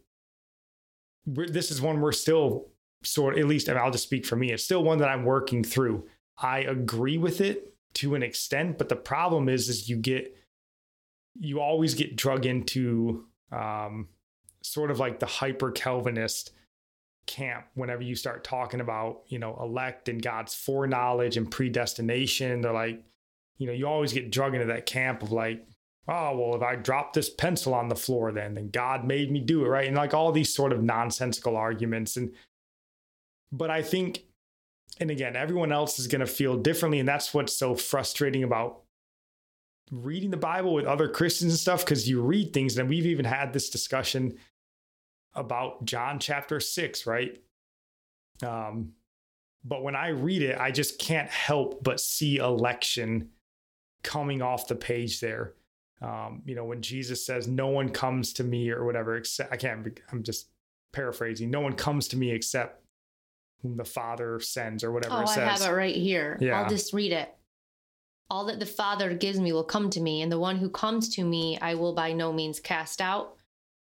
This 1.25 1.69
is 1.69 1.81
one 1.81 1.99
we're 1.99 2.13
still 2.13 2.69
sort. 3.03 3.37
At 3.37 3.45
least, 3.45 3.67
I'll 3.67 3.91
just 3.91 4.05
speak 4.05 4.25
for 4.25 4.37
me. 4.37 4.53
It's 4.53 4.63
still 4.63 4.83
one 4.83 4.99
that 4.99 5.09
I'm 5.09 5.25
working 5.25 5.65
through. 5.65 6.07
I 6.37 6.59
agree 6.59 7.17
with 7.17 7.41
it 7.41 7.73
to 7.95 8.15
an 8.15 8.23
extent, 8.23 8.77
but 8.77 8.87
the 8.87 8.95
problem 8.95 9.49
is, 9.49 9.67
is 9.67 9.89
you 9.89 9.97
get, 9.97 10.33
you 11.37 11.59
always 11.59 11.93
get 11.93 12.15
drug 12.15 12.45
into 12.45 13.25
um, 13.51 14.07
sort 14.63 14.91
of 14.91 14.99
like 14.99 15.19
the 15.19 15.25
hyper 15.25 15.71
Calvinist 15.71 16.51
camp 17.25 17.65
whenever 17.73 18.03
you 18.03 18.15
start 18.15 18.43
talking 18.43 18.79
about 18.79 19.21
you 19.27 19.39
know 19.39 19.57
elect 19.59 20.09
and 20.09 20.21
god's 20.21 20.53
foreknowledge 20.53 21.37
and 21.37 21.49
predestination. 21.49 22.61
They're 22.61 22.71
like 22.71 23.03
you 23.57 23.67
know 23.67 23.73
you 23.73 23.87
always 23.87 24.13
get 24.13 24.31
drug 24.31 24.53
into 24.53 24.67
that 24.67 24.85
camp 24.85 25.23
of 25.23 25.31
like 25.31 25.65
oh 26.07 26.37
well 26.37 26.55
if 26.55 26.61
i 26.61 26.75
drop 26.75 27.13
this 27.13 27.29
pencil 27.29 27.73
on 27.73 27.87
the 27.87 27.95
floor 27.95 28.31
then 28.31 28.53
then 28.53 28.69
god 28.69 29.05
made 29.05 29.31
me 29.31 29.39
do 29.39 29.65
it 29.65 29.69
right? 29.69 29.87
And 29.87 29.95
like 29.95 30.13
all 30.13 30.31
these 30.31 30.53
sort 30.53 30.71
of 30.71 30.83
nonsensical 30.83 31.57
arguments. 31.57 32.15
And 32.17 32.33
but 33.51 33.71
i 33.71 33.81
think 33.81 34.23
and 34.99 35.09
again 35.09 35.35
everyone 35.35 35.71
else 35.71 35.99
is 35.99 36.07
going 36.07 36.21
to 36.21 36.27
feel 36.27 36.57
differently. 36.57 36.99
And 36.99 37.09
that's 37.09 37.33
what's 37.33 37.57
so 37.57 37.75
frustrating 37.75 38.43
about 38.43 38.81
reading 39.91 40.31
the 40.31 40.37
bible 40.37 40.73
with 40.73 40.85
other 40.85 41.07
christians 41.07 41.53
and 41.53 41.59
stuff 41.59 41.85
because 41.85 42.07
you 42.07 42.21
read 42.21 42.53
things. 42.53 42.77
And 42.77 42.87
we've 42.87 43.05
even 43.05 43.25
had 43.25 43.51
this 43.53 43.69
discussion 43.69 44.37
about 45.35 45.85
John 45.85 46.19
chapter 46.19 46.59
6, 46.59 47.05
right? 47.05 47.41
Um, 48.43 48.93
but 49.63 49.83
when 49.83 49.95
I 49.95 50.09
read 50.09 50.41
it, 50.41 50.59
I 50.59 50.71
just 50.71 50.99
can't 50.99 51.29
help 51.29 51.83
but 51.83 51.99
see 51.99 52.37
election 52.37 53.29
coming 54.03 54.41
off 54.41 54.67
the 54.67 54.75
page 54.75 55.19
there. 55.19 55.53
Um, 56.01 56.43
you 56.45 56.55
know, 56.55 56.65
when 56.65 56.81
Jesus 56.81 57.25
says, 57.25 57.47
No 57.47 57.67
one 57.67 57.89
comes 57.89 58.33
to 58.33 58.43
me 58.43 58.69
or 58.69 58.85
whatever, 58.85 59.15
except 59.17 59.51
I 59.51 59.57
can't, 59.57 59.99
I'm 60.11 60.23
just 60.23 60.49
paraphrasing, 60.93 61.49
no 61.49 61.61
one 61.61 61.73
comes 61.73 62.07
to 62.09 62.17
me 62.17 62.31
except 62.31 62.83
whom 63.61 63.77
the 63.77 63.85
Father 63.85 64.39
sends 64.39 64.83
or 64.83 64.91
whatever 64.91 65.15
oh, 65.15 65.21
it 65.21 65.29
I 65.29 65.45
have 65.45 65.61
it 65.61 65.71
right 65.71 65.95
here. 65.95 66.37
Yeah. 66.39 66.59
I'll 66.59 66.69
just 66.69 66.93
read 66.93 67.11
it. 67.11 67.33
All 68.29 68.45
that 68.45 68.59
the 68.59 68.65
Father 68.65 69.13
gives 69.13 69.39
me 69.39 69.53
will 69.53 69.63
come 69.63 69.89
to 69.91 70.01
me, 70.01 70.21
and 70.21 70.31
the 70.31 70.39
one 70.39 70.57
who 70.57 70.69
comes 70.69 71.09
to 71.09 71.23
me 71.23 71.57
I 71.61 71.75
will 71.75 71.93
by 71.93 72.11
no 72.11 72.31
means 72.33 72.59
cast 72.59 73.01
out. 73.01 73.34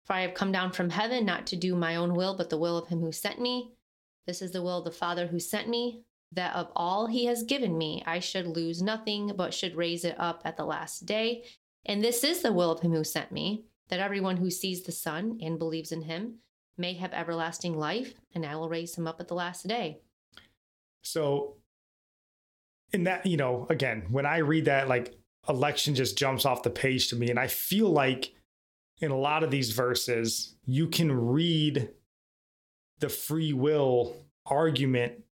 For 0.10 0.16
I 0.16 0.22
have 0.22 0.34
come 0.34 0.52
down 0.52 0.72
from 0.72 0.90
heaven 0.90 1.24
not 1.24 1.46
to 1.48 1.56
do 1.56 1.76
my 1.76 1.96
own 1.96 2.16
will, 2.16 2.36
but 2.36 2.50
the 2.50 2.58
will 2.58 2.80
of 2.80 2.88
him 2.88 3.00
who 3.00 3.12
sent 3.12 3.40
me. 3.40 3.74
This 4.26 4.42
is 4.42 4.52
the 4.52 4.64
will 4.64 4.80
of 4.80 4.86
the 4.86 4.92
Father 4.92 5.28
who 5.28 5.40
sent 5.40 5.70
me, 5.70 6.02
that 6.32 6.56
of 6.56 6.72
all 6.76 7.06
he 7.06 7.26
has 7.26 7.44
given 7.44 7.78
me 7.78 8.02
I 8.08 8.18
should 8.18 8.48
lose 8.48 8.82
nothing, 8.82 9.34
but 9.36 9.54
should 9.54 9.76
raise 9.76 10.04
it 10.04 10.20
up 10.20 10.42
at 10.46 10.58
the 10.58 10.66
last 10.66 11.06
day. 11.06 11.44
And 11.86 12.04
this 12.04 12.24
is 12.24 12.42
the 12.42 12.52
will 12.52 12.72
of 12.72 12.80
him 12.80 12.92
who 12.92 13.04
sent 13.04 13.32
me, 13.32 13.66
that 13.90 14.00
everyone 14.00 14.38
who 14.38 14.50
sees 14.50 14.82
the 14.82 14.92
Son 14.92 15.38
and 15.44 15.60
believes 15.60 15.92
in 15.92 16.02
him 16.02 16.40
may 16.76 16.94
have 16.94 17.14
everlasting 17.14 17.78
life, 17.78 18.16
and 18.34 18.48
I 18.48 18.56
will 18.56 18.68
raise 18.68 18.96
him 18.96 19.06
up 19.06 19.20
at 19.20 19.28
the 19.28 19.36
last 19.36 19.68
day. 19.68 20.00
So, 21.04 21.58
in 22.92 23.04
that, 23.04 23.28
you 23.28 23.38
know, 23.38 23.68
again, 23.70 24.08
when 24.10 24.26
I 24.26 24.38
read 24.38 24.66
that, 24.66 24.88
like 24.88 25.20
election 25.48 25.94
just 25.94 26.18
jumps 26.18 26.48
off 26.48 26.64
the 26.64 26.72
page 26.72 27.10
to 27.10 27.16
me. 27.16 27.30
And 27.30 27.40
I 27.40 27.46
feel 27.46 27.92
like 27.92 28.34
in 29.00 29.12
a 29.12 29.18
lot 29.18 29.44
of 29.44 29.52
these 29.52 29.72
verses, 29.72 30.56
you 30.66 30.88
can 30.88 31.12
read 31.12 31.90
the 33.00 33.10
free 33.10 33.54
will 33.54 34.16
argument 34.46 35.24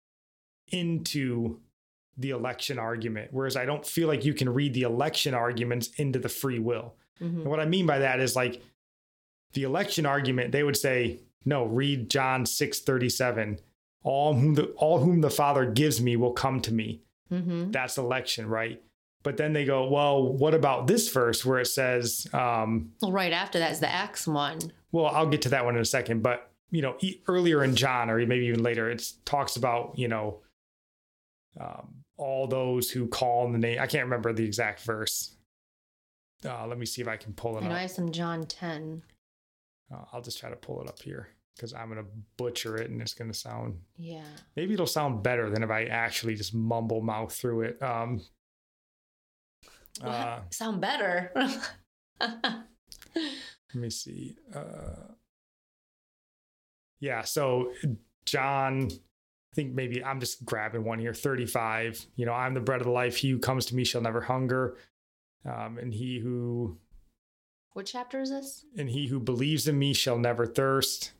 into 0.70 1.60
the 2.18 2.32
election 2.32 2.80
argument. 2.80 3.30
Whereas 3.32 3.56
I 3.56 3.66
don't 3.66 3.86
feel 3.86 4.08
like 4.08 4.26
you 4.26 4.34
can 4.34 4.50
read 4.50 4.74
the 4.74 4.84
election 4.84 5.34
arguments 5.34 5.90
into 5.98 6.20
the 6.20 6.30
free 6.30 6.60
will. 6.60 6.96
Mhm. 7.22 7.42
And 7.42 7.46
what 7.46 7.60
I 7.60 7.66
mean 7.66 7.86
by 7.86 8.00
that 8.00 8.20
is 8.20 8.36
like 8.36 8.62
the 9.54 9.64
election 9.64 10.06
argument, 10.06 10.52
they 10.52 10.64
would 10.64 10.78
say, 10.78 11.20
no, 11.46 11.66
read 11.66 12.10
John 12.10 12.46
6 12.46 12.80
37. 12.82 13.60
All 14.04 14.34
whom 14.34 14.54
the 14.54 14.68
all 14.78 15.00
whom 15.00 15.22
the 15.22 15.30
Father 15.30 15.66
gives 15.66 16.02
me 16.02 16.16
will 16.16 16.32
come 16.32 16.62
to 16.62 16.74
me. 16.74 17.02
Mm-hmm. 17.32 17.72
That's 17.72 17.98
election, 17.98 18.48
right? 18.48 18.82
But 19.28 19.36
then 19.36 19.52
they 19.52 19.66
go, 19.66 19.90
well, 19.90 20.24
what 20.24 20.54
about 20.54 20.88
this 20.88 21.12
verse 21.12 21.44
where 21.44 21.60
it 21.60 21.66
says, 21.66 22.28
um, 22.32 22.94
Well, 23.02 23.12
right 23.12 23.34
after 23.34 23.60
that 23.60 23.74
is 23.74 23.82
the 23.82 23.90
Acts 23.92 24.26
one. 24.26 24.58
well, 24.94 25.08
I'll 25.08 25.28
get 25.28 25.42
to 25.42 25.50
that 25.50 25.66
one 25.66 25.76
in 25.76 25.82
a 25.82 25.86
second, 25.86 26.24
but 26.24 26.50
you 26.72 26.82
know, 26.82 26.96
e- 27.02 27.20
earlier 27.28 27.62
in 27.62 27.76
John, 27.76 28.10
or 28.10 28.26
maybe 28.26 28.46
even 28.46 28.64
later, 28.64 28.90
it 28.90 29.04
talks 29.26 29.58
about 29.58 30.00
you 30.00 30.08
know, 30.08 30.40
um, 31.60 31.96
all 32.16 32.48
those 32.48 32.90
who 32.90 33.06
call 33.08 33.46
on 33.46 33.52
the 33.52 33.58
name. 33.58 33.80
I 33.82 33.86
can't 33.88 34.06
remember 34.06 34.32
the 34.32 34.46
exact 34.46 34.80
verse. 34.84 35.36
Uh, 36.46 36.66
let 36.66 36.78
me 36.78 36.86
see 36.86 37.02
if 37.02 37.10
I 37.10 37.18
can 37.18 37.34
pull 37.34 37.58
it 37.58 37.64
I 37.64 37.68
know 37.68 37.72
up. 37.72 37.78
I 37.80 37.82
have 37.82 37.92
some 37.92 38.14
John 38.14 38.46
10. 38.46 39.02
Uh, 39.94 40.06
I'll 40.14 40.22
just 40.22 40.40
try 40.40 40.50
to 40.50 40.56
pull 40.56 40.82
it 40.82 40.88
up 40.88 41.02
here 41.02 41.28
because 41.58 41.74
I'm 41.74 41.90
gonna 41.90 42.06
butcher 42.38 42.78
it, 42.78 42.90
and 42.92 43.02
it's 43.02 43.14
gonna 43.14 43.34
sound 43.34 43.82
Yeah. 43.98 44.24
maybe 44.56 44.74
it'll 44.74 44.88
sound 44.88 45.22
better 45.22 45.50
than 45.50 45.64
if 45.64 45.70
I 45.70 45.84
actually 45.86 46.36
just 46.36 46.54
mumble 46.54 47.02
mouth 47.02 47.34
through 47.34 47.64
it. 47.64 47.82
Um, 47.84 48.22
What? 50.02 50.10
uh, 50.12 50.40
Sound 50.52 50.82
better. 50.82 51.32
let 52.20 52.66
me 53.74 53.90
see. 53.90 54.36
Uh, 54.54 55.14
yeah, 57.00 57.22
so 57.24 57.72
John, 58.26 58.90
I 58.92 59.56
think 59.56 59.74
maybe 59.74 60.04
I'm 60.04 60.20
just 60.20 60.46
grabbing 60.46 60.84
one 60.84 61.00
here. 61.00 61.14
35. 61.14 62.06
You 62.16 62.26
know, 62.26 62.34
I'm 62.34 62.54
the 62.54 62.60
bread 62.60 62.82
of 62.82 62.86
the 62.88 62.92
life. 62.92 63.18
He 63.18 63.30
who 63.30 63.40
comes 63.40 63.66
to 63.68 63.76
me 63.76 63.84
shall 63.84 64.02
never 64.02 64.22
hunger, 64.22 64.78
um, 65.46 65.78
and 65.78 65.94
he 65.94 66.20
who 66.20 66.78
what 67.74 67.86
chapter 67.86 68.20
is 68.22 68.32
this? 68.32 68.66
and 68.76 68.90
he 68.90 69.06
who 69.08 69.20
believes 69.20 69.68
in 69.68 69.78
me 69.78 69.94
shall 69.94 70.18
never 70.18 70.48
thirst. 70.48 71.12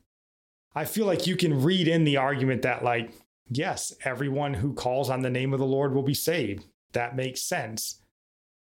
I 0.74 0.86
feel 0.86 1.06
like 1.06 1.28
you 1.28 1.36
can 1.36 1.64
read 1.64 1.88
in 1.88 2.04
the 2.04 2.18
argument 2.18 2.64
that, 2.64 2.84
like, 2.84 3.12
yes, 3.50 3.94
everyone 4.04 4.56
who 4.56 4.74
calls 4.74 5.10
on 5.10 5.22
the 5.22 5.30
name 5.30 5.54
of 5.54 5.60
the 5.60 5.66
Lord 5.66 5.94
will 5.94 6.04
be 6.04 6.14
saved. 6.14 6.66
That 6.94 7.16
makes 7.16 7.42
sense. 7.42 8.02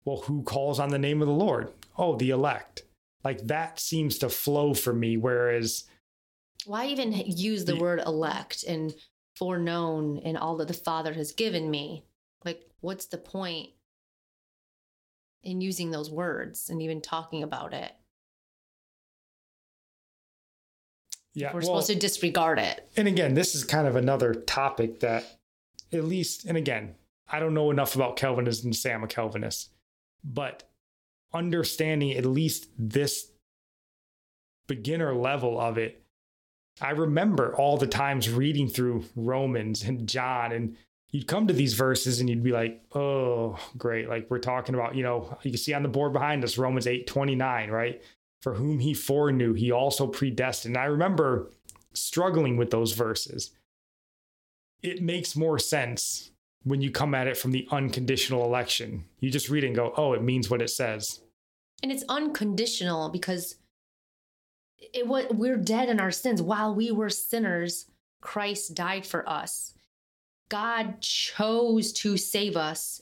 Well, 0.07 0.21
who 0.21 0.41
calls 0.43 0.79
on 0.79 0.88
the 0.88 0.97
name 0.97 1.21
of 1.21 1.27
the 1.27 1.34
Lord? 1.34 1.69
Oh, 1.97 2.15
the 2.15 2.29
elect. 2.29 2.84
Like 3.25 3.47
that 3.47 3.77
seems 3.77 4.17
to 4.19 4.29
flow 4.29 4.73
for 4.73 4.93
me. 4.93 5.17
Whereas, 5.17 5.84
Why 6.65 6.85
even 6.88 7.11
use 7.11 7.65
the 7.65 7.73
The- 7.73 7.79
word 7.81 7.99
elect 8.05 8.63
and 8.63 8.95
foreknown 9.35 10.19
and 10.19 10.38
all 10.38 10.55
that 10.57 10.69
the 10.69 10.73
Father 10.73 11.11
has 11.13 11.34
given 11.34 11.69
me? 11.69 12.05
Like, 12.45 12.69
what's 12.79 13.07
the 13.07 13.17
point 13.17 13.71
in 15.43 15.59
using 15.59 15.91
those 15.91 16.09
words 16.09 16.69
and 16.69 16.81
even 16.81 17.01
talking 17.01 17.43
about 17.43 17.73
it? 17.73 17.91
yeah, 21.34 21.49
We're 21.53 21.59
well, 21.59 21.81
supposed 21.81 21.88
to 21.88 21.95
disregard 21.95 22.59
it. 22.59 22.89
and 22.95 23.09
again, 23.09 23.34
this 23.34 23.55
is 23.55 23.65
kind 23.65 23.88
of 23.88 23.97
another 23.97 24.34
topic 24.34 25.01
that, 25.01 25.38
at 25.91 26.05
least, 26.05 26.45
and 26.45 26.57
again, 26.57 26.95
I 27.29 27.39
don't 27.41 27.53
know 27.53 27.71
enough 27.71 27.93
about 27.95 28.15
Calvinism 28.15 28.71
to 28.71 28.77
say 28.77 28.93
I'm 28.93 29.03
a 29.03 29.07
Calvinist, 29.07 29.69
but 30.23 30.69
understanding 31.34 32.11
at 32.11 32.26
least 32.26 32.69
this 32.77 33.31
beginner 34.68 35.14
level 35.14 35.60
of 35.60 35.77
it, 35.77 36.03
I 36.81 36.91
remember 36.91 37.56
all 37.56 37.77
the 37.77 37.88
times 37.88 38.30
reading 38.30 38.68
through 38.68 39.06
Romans 39.15 39.84
and 39.84 40.07
John, 40.07 40.52
and 40.52 40.77
you'd 41.11 41.27
come 41.27 41.48
to 41.48 41.53
these 41.53 41.73
verses 41.73 42.19
and 42.19 42.30
you'd 42.30 42.44
be 42.44 42.52
like, 42.52 42.84
oh, 42.94 43.57
great. 43.77 44.10
Like 44.10 44.27
we're 44.30 44.39
talking 44.39 44.76
about, 44.76 44.95
you 44.95 45.03
know, 45.03 45.38
you 45.44 45.52
can 45.52 45.57
see 45.57 45.73
on 45.73 45.84
the 45.84 45.89
board 45.89 46.14
behind 46.14 46.44
us, 46.44 46.57
Romans 46.57 46.88
8 46.88 47.07
29, 47.07 47.72
right? 47.72 48.02
For 48.41 48.53
whom 48.53 48.80
he 48.80 48.94
foreknew, 48.94 49.53
he 49.53 49.72
also 49.72 50.06
predestined. 50.06 50.77
I 50.77 50.85
remember 50.85 51.52
struggling 51.94 52.57
with 52.57 52.69
those 52.69 52.94
verses. 52.94 53.52
It 54.84 55.02
makes 55.02 55.35
more 55.35 55.57
sense 55.57 56.31
when 56.63 56.81
you 56.81 56.91
come 56.91 57.15
at 57.15 57.27
it 57.27 57.38
from 57.38 57.51
the 57.51 57.67
unconditional 57.71 58.43
election. 58.43 59.05
You 59.19 59.29
just 59.29 59.49
read 59.49 59.63
and 59.63 59.75
go, 59.75 59.93
oh, 59.95 60.13
it 60.13 60.23
means 60.23 60.49
what 60.49 60.61
it 60.61 60.69
says. 60.69 61.21
And 61.81 61.91
it's 61.91 62.03
unconditional 62.09 63.09
because 63.09 63.55
it 64.93 65.07
what 65.07 65.35
we're 65.35 65.57
dead 65.57 65.89
in 65.89 65.99
our 65.99 66.11
sins 66.11 66.41
while 66.41 66.73
we 66.73 66.91
were 66.91 67.09
sinners 67.09 67.85
Christ 68.21 68.73
died 68.73 69.05
for 69.05 69.27
us. 69.29 69.73
God 70.49 71.01
chose 71.01 71.91
to 71.93 72.17
save 72.17 72.55
us 72.55 73.01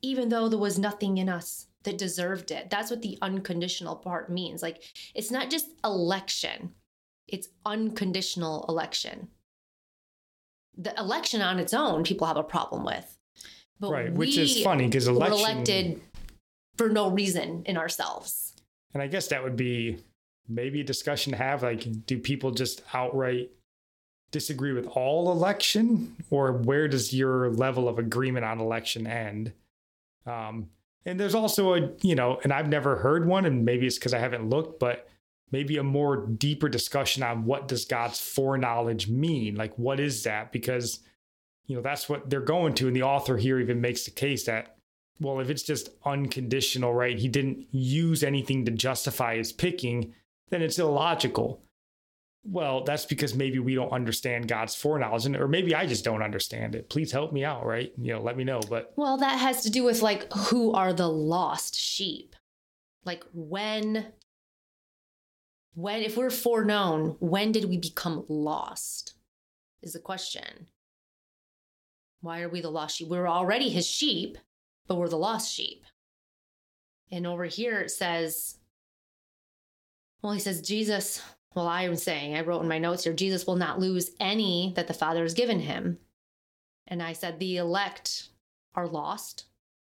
even 0.00 0.28
though 0.28 0.48
there 0.48 0.58
was 0.58 0.78
nothing 0.78 1.18
in 1.18 1.28
us 1.28 1.66
that 1.82 1.98
deserved 1.98 2.50
it. 2.50 2.70
That's 2.70 2.90
what 2.90 3.02
the 3.02 3.18
unconditional 3.20 3.96
part 3.96 4.30
means. 4.30 4.62
Like 4.62 4.82
it's 5.14 5.30
not 5.30 5.50
just 5.50 5.68
election. 5.84 6.74
It's 7.26 7.48
unconditional 7.66 8.64
election. 8.68 9.28
The 10.78 10.98
election 10.98 11.42
on 11.42 11.58
its 11.58 11.74
own 11.74 12.04
people 12.04 12.26
have 12.26 12.36
a 12.36 12.42
problem 12.42 12.84
with. 12.84 13.18
But 13.80 13.90
Right, 13.92 14.12
which 14.12 14.36
is 14.38 14.62
funny 14.62 14.88
'cause 14.88 15.06
were 15.08 15.14
election- 15.16 15.38
elected 15.38 16.00
for 16.76 16.88
no 16.88 17.10
reason 17.10 17.62
in 17.66 17.76
ourselves. 17.76 18.54
And 18.94 19.02
I 19.02 19.06
guess 19.08 19.28
that 19.28 19.42
would 19.42 19.56
be 19.56 19.98
maybe 20.48 20.80
a 20.80 20.84
discussion 20.84 21.32
to 21.32 21.36
have. 21.36 21.62
Like, 21.62 22.06
do 22.06 22.18
people 22.18 22.52
just 22.52 22.82
outright 22.94 23.50
disagree 24.30 24.72
with 24.72 24.86
all 24.88 25.30
election, 25.32 26.16
or 26.30 26.52
where 26.52 26.86
does 26.88 27.12
your 27.14 27.50
level 27.50 27.88
of 27.88 27.98
agreement 27.98 28.44
on 28.44 28.60
election 28.60 29.06
end? 29.06 29.52
Um, 30.26 30.70
and 31.06 31.18
there's 31.18 31.34
also 31.34 31.74
a, 31.74 31.92
you 32.02 32.14
know, 32.14 32.38
and 32.44 32.52
I've 32.52 32.68
never 32.68 32.96
heard 32.96 33.26
one, 33.26 33.44
and 33.46 33.64
maybe 33.64 33.86
it's 33.86 33.96
because 33.98 34.12
I 34.14 34.18
haven't 34.18 34.48
looked, 34.50 34.78
but 34.80 35.08
maybe 35.50 35.76
a 35.76 35.82
more 35.82 36.26
deeper 36.26 36.68
discussion 36.68 37.22
on 37.22 37.44
what 37.44 37.68
does 37.68 37.84
God's 37.84 38.20
foreknowledge 38.20 39.08
mean? 39.08 39.54
Like, 39.54 39.78
what 39.78 40.00
is 40.00 40.22
that? 40.24 40.52
Because, 40.52 41.00
you 41.66 41.76
know, 41.76 41.82
that's 41.82 42.08
what 42.08 42.28
they're 42.30 42.40
going 42.40 42.74
to. 42.74 42.86
And 42.86 42.96
the 42.96 43.02
author 43.02 43.36
here 43.36 43.58
even 43.60 43.80
makes 43.80 44.04
the 44.04 44.10
case 44.10 44.44
that 44.44 44.78
well, 45.20 45.40
if 45.40 45.50
it's 45.50 45.62
just 45.62 45.90
unconditional, 46.04 46.94
right? 46.94 47.18
He 47.18 47.28
didn't 47.28 47.66
use 47.72 48.22
anything 48.22 48.64
to 48.64 48.70
justify 48.70 49.36
his 49.36 49.52
picking, 49.52 50.14
then 50.50 50.62
it's 50.62 50.78
illogical. 50.78 51.62
Well, 52.44 52.84
that's 52.84 53.04
because 53.04 53.34
maybe 53.34 53.58
we 53.58 53.74
don't 53.74 53.90
understand 53.92 54.48
God's 54.48 54.74
foreknowledge, 54.74 55.26
and- 55.26 55.36
or 55.36 55.48
maybe 55.48 55.74
I 55.74 55.86
just 55.86 56.04
don't 56.04 56.22
understand 56.22 56.74
it. 56.74 56.88
Please 56.88 57.12
help 57.12 57.32
me 57.32 57.44
out, 57.44 57.66
right? 57.66 57.92
You 57.98 58.14
know, 58.14 58.22
let 58.22 58.36
me 58.36 58.44
know. 58.44 58.60
But 58.60 58.92
Well, 58.96 59.16
that 59.18 59.38
has 59.38 59.62
to 59.64 59.70
do 59.70 59.82
with 59.82 60.02
like 60.02 60.32
who 60.32 60.72
are 60.72 60.92
the 60.92 61.08
lost 61.08 61.74
sheep? 61.74 62.36
Like 63.04 63.24
when 63.32 64.12
when 65.78 66.02
if 66.02 66.16
we're 66.16 66.28
foreknown, 66.28 67.14
when 67.20 67.52
did 67.52 67.66
we 67.66 67.78
become 67.78 68.24
lost? 68.28 69.14
Is 69.80 69.92
the 69.92 70.00
question. 70.00 70.66
Why 72.20 72.40
are 72.40 72.48
we 72.48 72.60
the 72.60 72.68
lost 72.68 72.96
sheep? 72.96 73.06
We're 73.06 73.28
already 73.28 73.68
his 73.68 73.86
sheep, 73.86 74.38
but 74.88 74.96
we're 74.96 75.08
the 75.08 75.16
lost 75.16 75.54
sheep. 75.54 75.84
And 77.12 77.28
over 77.28 77.44
here 77.44 77.78
it 77.78 77.92
says, 77.92 78.56
well, 80.20 80.32
he 80.32 80.40
says, 80.40 80.62
Jesus, 80.62 81.22
well, 81.54 81.68
I 81.68 81.82
am 81.82 81.94
saying, 81.94 82.34
I 82.34 82.40
wrote 82.40 82.62
in 82.62 82.68
my 82.68 82.78
notes 82.78 83.04
here, 83.04 83.12
Jesus 83.12 83.46
will 83.46 83.54
not 83.54 83.78
lose 83.78 84.10
any 84.18 84.72
that 84.74 84.88
the 84.88 84.94
Father 84.94 85.22
has 85.22 85.32
given 85.32 85.60
him. 85.60 85.98
And 86.88 87.00
I 87.00 87.12
said, 87.12 87.38
the 87.38 87.58
elect 87.58 88.30
are 88.74 88.88
lost 88.88 89.44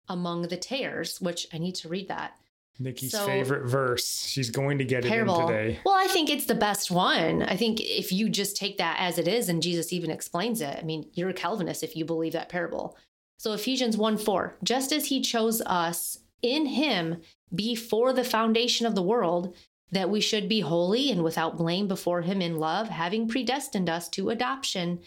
among 0.10 0.42
the 0.50 0.58
tares, 0.58 1.22
which 1.22 1.48
I 1.54 1.60
need 1.60 1.76
to 1.76 1.88
read 1.88 2.10
that. 2.10 2.38
Nikki's 2.80 3.12
So- 3.12 3.26
favorite 3.26 3.68
verse, 3.68 4.26
she's 4.28 4.50
going 4.50 4.78
to 4.78 4.86
get 4.86 5.06
it 5.06 5.12
in 5.12 5.26
today. 5.28 5.80
Well, 5.86 5.96
I 5.96 6.08
think 6.08 6.30
it's 6.30 6.46
the 6.46 6.56
best 6.56 6.92
one. 6.92 7.44
I 7.44 7.56
think 7.56 7.80
if 7.82 8.12
you 8.12 8.30
just 8.30 8.56
take 8.56 8.78
that 8.78 8.98
as 9.00 9.18
it 9.18 9.28
is, 9.28 9.50
and 9.50 9.62
Jesus 9.62 9.92
even 9.92 10.12
explains 10.12 10.62
it, 10.62 10.78
I 10.80 10.84
mean, 10.84 11.10
you're 11.14 11.30
a 11.30 11.34
Calvinist 11.34 11.84
if 11.84 11.96
you 11.96 12.06
believe 12.06 12.34
that 12.34 12.50
parable. 12.50 12.98
So 13.38 13.54
Ephesians 13.54 13.98
1 13.98 14.18
4, 14.18 14.58
just 14.64 14.92
as 14.92 15.06
he 15.08 15.22
chose 15.22 15.62
us 15.62 16.20
in 16.42 16.66
him 16.68 17.22
before 17.54 18.14
the 18.14 18.24
foundation 18.24 18.86
of 18.86 18.96
the 18.96 19.02
world, 19.02 19.56
that 19.92 20.10
we 20.10 20.20
should 20.20 20.50
be 20.50 20.60
holy 20.60 21.12
and 21.12 21.24
without 21.24 21.58
blame 21.58 21.88
before 21.88 22.22
him 22.22 22.42
in 22.42 22.58
love, 22.58 22.90
having 22.90 23.28
predestined 23.28 23.90
us 23.90 24.10
to 24.10 24.30
adoption 24.30 25.00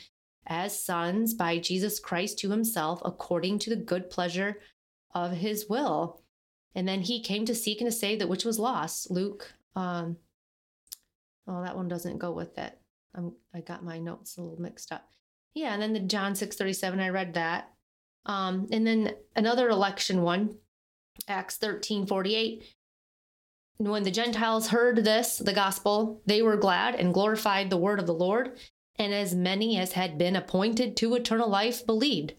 as 0.47 0.83
sons 0.83 1.35
by 1.35 1.59
Jesus 1.59 2.01
Christ 2.01 2.39
to 2.39 2.51
himself, 2.51 3.01
according 3.05 3.59
to 3.61 3.71
the 3.71 3.77
good 3.77 4.11
pleasure 4.11 4.57
of 5.15 5.33
his 5.33 5.67
will. 5.69 6.20
And 6.75 6.87
then 6.87 7.01
he 7.01 7.21
came 7.23 7.45
to 7.47 7.55
seek 7.55 7.81
and 7.81 7.91
to 7.91 7.97
save 7.97 8.19
that 8.19 8.29
which 8.29 8.45
was 8.45 8.59
lost. 8.59 9.11
Luke, 9.11 9.53
um, 9.75 10.17
oh, 11.49 11.63
that 11.63 11.77
one 11.77 11.89
doesn't 11.89 12.19
go 12.19 12.33
with 12.33 12.59
it. 12.59 12.79
I'm, 13.15 13.33
I 13.55 13.61
got 13.61 13.85
my 13.85 13.99
notes 13.99 14.37
a 14.37 14.43
little 14.43 14.61
mixed 14.61 14.93
up. 14.93 15.09
Yeah, 15.55 15.73
and 15.73 15.83
then 15.83 15.93
the 15.93 16.01
John 16.01 16.37
six 16.37 16.57
thirty 16.57 16.73
seven. 16.73 17.01
I 17.01 17.09
read 17.09 17.35
that. 17.35 17.73
Um, 18.27 18.69
and 18.71 18.87
then 18.87 19.15
another 19.35 19.69
election 19.69 20.23
one, 20.23 20.59
Acts 21.27 21.57
thirteen 21.57 22.07
forty 22.07 22.37
eight. 22.37 22.65
When 23.79 24.03
the 24.03 24.11
Gentiles 24.11 24.69
heard 24.69 25.05
this, 25.05 25.39
the 25.39 25.55
gospel, 25.55 26.21
they 26.27 26.43
were 26.43 26.57
glad 26.57 26.95
and 26.95 27.15
glorified 27.15 27.71
the 27.71 27.79
word 27.79 27.99
of 27.99 28.07
the 28.07 28.15
Lord. 28.15 28.59
And 28.97 29.15
as 29.15 29.35
many 29.35 29.79
as 29.79 29.93
had 29.93 30.19
been 30.19 30.37
appointed 30.37 30.97
to 30.99 31.15
eternal 31.15 31.49
life 31.49 31.87
believed. 31.87 32.35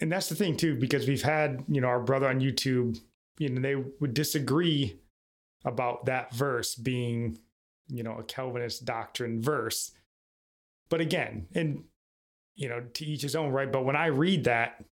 And 0.00 0.10
that's 0.10 0.28
the 0.28 0.34
thing 0.34 0.56
too, 0.56 0.74
because 0.74 1.06
we've 1.06 1.22
had, 1.22 1.64
you 1.68 1.80
know, 1.80 1.86
our 1.86 2.00
brother 2.00 2.28
on 2.28 2.40
YouTube, 2.40 3.00
you 3.38 3.48
know, 3.48 3.60
they 3.60 3.76
would 4.00 4.14
disagree 4.14 4.98
about 5.64 6.06
that 6.06 6.32
verse 6.34 6.74
being, 6.74 7.38
you 7.88 8.02
know, 8.02 8.18
a 8.18 8.22
Calvinist 8.22 8.84
doctrine 8.84 9.40
verse. 9.40 9.92
But 10.88 11.00
again, 11.00 11.46
and 11.54 11.84
you 12.56 12.68
know, 12.68 12.80
to 12.94 13.04
each 13.04 13.22
his 13.22 13.34
own, 13.34 13.50
right? 13.50 13.70
But 13.70 13.84
when 13.84 13.96
I 13.96 14.06
read 14.06 14.44
that, 14.44 14.84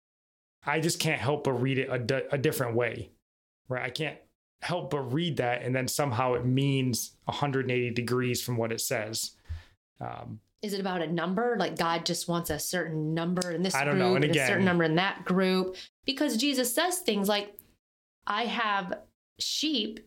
I 0.66 0.80
just 0.80 1.00
can't 1.00 1.22
help 1.22 1.44
but 1.44 1.54
read 1.54 1.78
it 1.78 1.90
a, 1.92 2.00
di- 2.00 2.24
a 2.32 2.38
different 2.38 2.76
way, 2.76 3.12
right? 3.70 3.84
I 3.84 3.90
can't 3.90 4.18
help 4.62 4.92
but 4.92 5.14
read 5.14 5.38
that, 5.38 5.62
and 5.64 5.76
then 5.76 5.88
somehow 5.88 6.34
it 6.34 6.46
means 6.46 7.12
180 7.26 7.92
degrees 7.92 8.42
from 8.42 8.58
what 8.58 8.72
it 8.72 8.82
says. 8.82 9.32
Um, 10.00 10.40
is 10.62 10.74
it 10.74 10.80
about 10.80 11.02
a 11.02 11.08
number 11.08 11.56
like 11.60 11.78
god 11.78 12.06
just 12.06 12.28
wants 12.28 12.50
a 12.50 12.60
certain 12.60 13.14
number 13.14 13.52
in 13.52 13.64
this 13.64 13.74
I 13.74 13.84
don't 13.84 13.96
group 13.96 14.10
know. 14.10 14.16
And 14.16 14.26
a 14.26 14.48
certain 14.48 14.66
number 14.66 14.84
in 14.84 14.96
that 14.96 15.26
group 15.26 15.76
because 16.06 16.38
jesus 16.38 16.74
says 16.74 17.00
things 17.00 17.28
like 17.28 17.56
i 18.28 18.46
have 18.46 19.00
sheep 19.40 20.00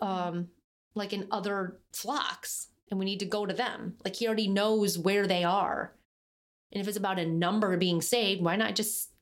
um 0.00 0.48
like 0.94 1.12
in 1.12 1.28
other 1.30 1.80
flocks 1.92 2.68
and 2.90 2.98
we 2.98 3.04
need 3.04 3.20
to 3.20 3.26
go 3.26 3.46
to 3.46 3.54
them. 3.54 3.94
Like 4.04 4.16
he 4.16 4.26
already 4.26 4.48
knows 4.48 4.98
where 4.98 5.26
they 5.26 5.44
are. 5.44 5.94
And 6.72 6.80
if 6.80 6.88
it's 6.88 6.96
about 6.96 7.18
a 7.18 7.26
number 7.26 7.76
being 7.76 8.02
saved 8.02 8.42
why 8.42 8.56
not 8.56 8.74
just 8.74 9.12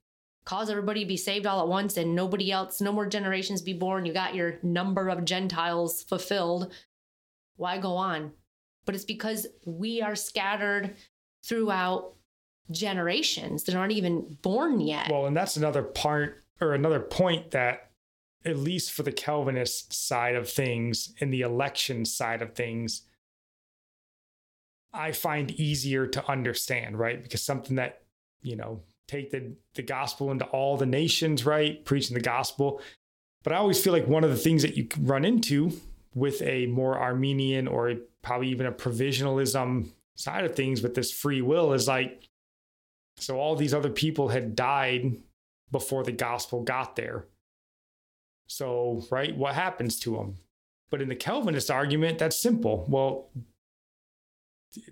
cause 0.44 0.70
everybody 0.70 1.00
to 1.00 1.08
be 1.08 1.16
saved 1.16 1.44
all 1.44 1.60
at 1.60 1.68
once 1.68 1.96
and 1.96 2.14
nobody 2.14 2.52
else 2.52 2.80
no 2.80 2.92
more 2.92 3.06
generations 3.06 3.62
be 3.62 3.72
born? 3.72 4.06
You 4.06 4.12
got 4.12 4.34
your 4.34 4.58
number 4.62 5.08
of 5.08 5.24
gentiles 5.24 6.02
fulfilled. 6.02 6.72
Why 7.56 7.78
go 7.78 7.94
on? 7.96 8.32
But 8.84 8.94
it's 8.94 9.04
because 9.04 9.46
we 9.64 10.02
are 10.02 10.14
scattered 10.14 10.94
throughout 11.44 12.14
generations 12.70 13.64
that 13.64 13.74
aren't 13.74 13.92
even 13.92 14.36
born 14.42 14.80
yet. 14.80 15.10
Well, 15.10 15.26
and 15.26 15.36
that's 15.36 15.56
another 15.56 15.82
part 15.82 16.44
or 16.60 16.74
another 16.74 17.00
point 17.00 17.50
that, 17.52 17.90
at 18.44 18.56
least 18.56 18.92
for 18.92 19.02
the 19.02 19.12
Calvinist 19.12 19.92
side 19.92 20.36
of 20.36 20.48
things 20.48 21.12
and 21.20 21.32
the 21.32 21.40
election 21.40 22.04
side 22.04 22.42
of 22.42 22.54
things, 22.54 23.02
I 24.92 25.12
find 25.12 25.50
easier 25.50 26.06
to 26.06 26.30
understand, 26.30 26.98
right? 26.98 27.22
Because 27.22 27.42
something 27.42 27.76
that, 27.76 28.02
you 28.42 28.56
know, 28.56 28.82
take 29.08 29.30
the, 29.30 29.52
the 29.74 29.82
gospel 29.82 30.30
into 30.30 30.44
all 30.46 30.76
the 30.76 30.86
nations, 30.86 31.44
right? 31.44 31.84
Preaching 31.84 32.14
the 32.14 32.20
gospel. 32.20 32.80
But 33.42 33.52
I 33.52 33.56
always 33.56 33.82
feel 33.82 33.92
like 33.92 34.06
one 34.06 34.24
of 34.24 34.30
the 34.30 34.36
things 34.36 34.62
that 34.62 34.76
you 34.76 34.88
run 35.00 35.24
into 35.24 35.72
with 36.14 36.40
a 36.42 36.66
more 36.66 36.98
Arminian 36.98 37.68
or 37.68 37.94
probably 38.22 38.48
even 38.48 38.66
a 38.66 38.72
provisionalism 38.72 39.88
side 40.14 40.44
of 40.44 40.56
things 40.56 40.82
with 40.82 40.94
this 40.94 41.12
free 41.12 41.42
will 41.42 41.72
is 41.72 41.86
like, 41.86 42.28
so 43.18 43.38
all 43.38 43.54
these 43.54 43.74
other 43.74 43.90
people 43.90 44.28
had 44.28 44.56
died 44.56 45.18
before 45.70 46.04
the 46.04 46.12
gospel 46.12 46.62
got 46.62 46.96
there. 46.96 47.26
So, 48.46 49.04
right, 49.10 49.36
what 49.36 49.54
happens 49.54 49.98
to 50.00 50.16
them? 50.16 50.36
But 50.90 51.02
in 51.02 51.08
the 51.08 51.16
Calvinist 51.16 51.70
argument, 51.70 52.18
that's 52.18 52.40
simple. 52.40 52.86
Well, 52.88 53.30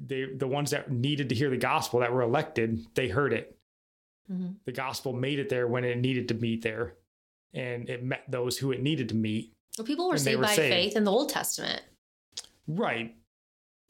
they 0.01 0.26
the 0.36 0.48
ones 0.48 0.70
that 0.70 0.90
needed 0.90 1.28
to 1.28 1.34
hear 1.34 1.51
the 1.51 1.56
gospel 1.56 2.01
that 2.01 2.12
were 2.12 2.22
elected, 2.22 2.84
they 2.94 3.09
heard 3.09 3.32
it. 3.32 3.56
Mm-hmm. 4.30 4.55
The 4.64 4.72
gospel 4.72 5.12
made 5.12 5.38
it 5.38 5.48
there 5.48 5.68
when 5.68 5.84
it 5.84 5.98
needed 5.98 6.28
to 6.28 6.34
meet 6.34 6.62
there, 6.62 6.94
and 7.52 7.88
it 7.88 8.02
met 8.02 8.24
those 8.28 8.59
who 8.59 8.72
it 8.72 8.82
needed 8.82 9.10
to 9.10 9.14
meet. 9.14 9.52
Well, 9.78 9.86
people 9.86 10.09
were 10.09 10.18
saved 10.18 10.38
were 10.38 10.44
by 10.44 10.55
saved. 10.55 10.72
faith 10.74 10.96
in 10.96 11.05
the 11.05 11.10
Old 11.12 11.28
Testament. 11.28 11.82
Right, 12.66 13.14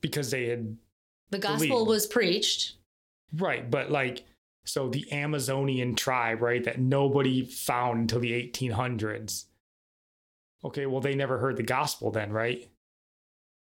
because 0.01 0.31
they 0.31 0.47
had 0.49 0.77
The 1.31 1.39
gospel 1.39 1.69
Believe. 1.69 1.87
was 1.87 2.07
preached. 2.07 2.75
Right, 3.37 3.71
but 3.71 3.91
like 3.91 4.25
so 4.65 4.89
the 4.89 5.11
Amazonian 5.13 5.95
tribe, 5.95 6.41
right, 6.41 6.65
that 6.65 6.81
nobody 6.81 7.45
found 7.45 8.01
until 8.01 8.21
the 8.21 8.33
1800s. 8.33 9.47
Okay, 10.65 10.87
well 10.87 11.01
they 11.01 11.15
never 11.15 11.39
heard 11.39 11.57
the 11.57 11.63
gospel 11.63 12.11
then, 12.11 12.33
right? 12.33 12.69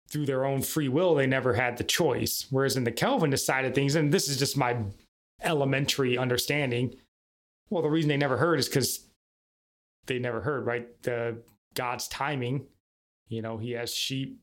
Through 0.09 0.26
their 0.27 0.45
own 0.45 0.61
free 0.61 0.88
will, 0.88 1.15
they 1.15 1.27
never 1.27 1.53
had 1.53 1.77
the 1.77 1.84
choice. 1.84 2.45
Whereas 2.49 2.77
in 2.77 2.85
the 2.85 2.91
Calvinist 2.91 3.45
side 3.45 3.65
of 3.65 3.73
things, 3.73 3.95
and 3.95 4.13
this 4.13 4.30
is 4.30 4.38
just 4.38 4.55
my 4.55 4.77
elementary 5.41 6.17
understanding, 6.17 6.95
well, 7.69 7.84
the 7.84 7.89
reason 7.89 8.09
they 8.09 8.17
never 8.17 8.38
heard 8.38 8.59
is 8.59 8.69
because 8.69 9.07
they 10.05 10.19
never 10.19 10.41
heard, 10.41 10.65
right? 10.65 10.88
The 11.03 11.41
God's 11.73 12.07
timing. 12.07 12.67
You 13.27 13.41
know, 13.41 13.57
he 13.57 13.72
has 13.72 13.93
sheep, 13.93 14.39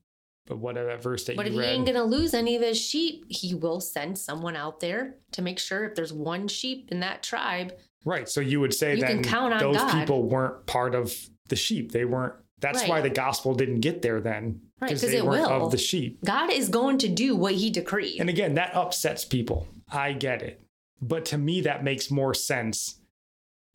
but 0.46 0.58
whatever 0.58 0.88
that 0.88 1.02
verse 1.02 1.24
that 1.24 1.36
But 1.36 1.46
if 1.46 1.52
he 1.52 1.60
ain't 1.60 1.86
gonna 1.86 2.04
lose 2.04 2.34
any 2.34 2.56
of 2.56 2.62
his 2.62 2.78
sheep, 2.80 3.24
he 3.28 3.54
will 3.54 3.80
send 3.80 4.18
someone 4.18 4.56
out 4.56 4.80
there 4.80 5.16
to 5.32 5.42
make 5.42 5.58
sure 5.58 5.84
if 5.84 5.94
there's 5.94 6.12
one 6.12 6.48
sheep 6.48 6.88
in 6.90 7.00
that 7.00 7.22
tribe. 7.22 7.72
right. 8.04 8.28
So 8.28 8.40
you 8.40 8.60
would 8.60 8.74
say 8.74 8.94
You 8.94 9.00
that 9.02 9.10
can 9.10 9.22
count 9.22 9.54
on 9.54 9.60
those 9.60 9.76
God. 9.76 9.92
people 9.98 10.24
weren't 10.28 10.66
part 10.66 10.94
of 10.94 11.14
the 11.48 11.56
sheep. 11.56 11.92
They 11.92 12.04
weren't. 12.04 12.34
That's 12.60 12.86
why 12.88 13.00
the 13.00 13.10
gospel 13.10 13.54
didn't 13.54 13.80
get 13.80 14.02
there 14.02 14.20
then. 14.20 14.60
Right, 14.80 14.90
'cause 14.90 15.00
they 15.02 15.20
weren't 15.22 15.48
will. 15.50 15.66
of 15.66 15.72
the 15.72 15.78
sheep. 15.78 16.18
God 16.24 16.50
is 16.52 16.68
going 16.68 16.98
to 16.98 17.08
do 17.08 17.34
what 17.36 17.54
he 17.54 17.70
decreed. 17.70 18.20
And 18.20 18.28
again, 18.30 18.54
that 18.54 18.74
upsets 18.74 19.24
people. 19.24 19.66
I 19.90 20.12
get 20.12 20.42
it. 20.42 20.60
But 21.00 21.24
to 21.26 21.38
me, 21.38 21.60
that 21.62 21.82
makes 21.84 22.10
more 22.10 22.34
sense 22.34 23.00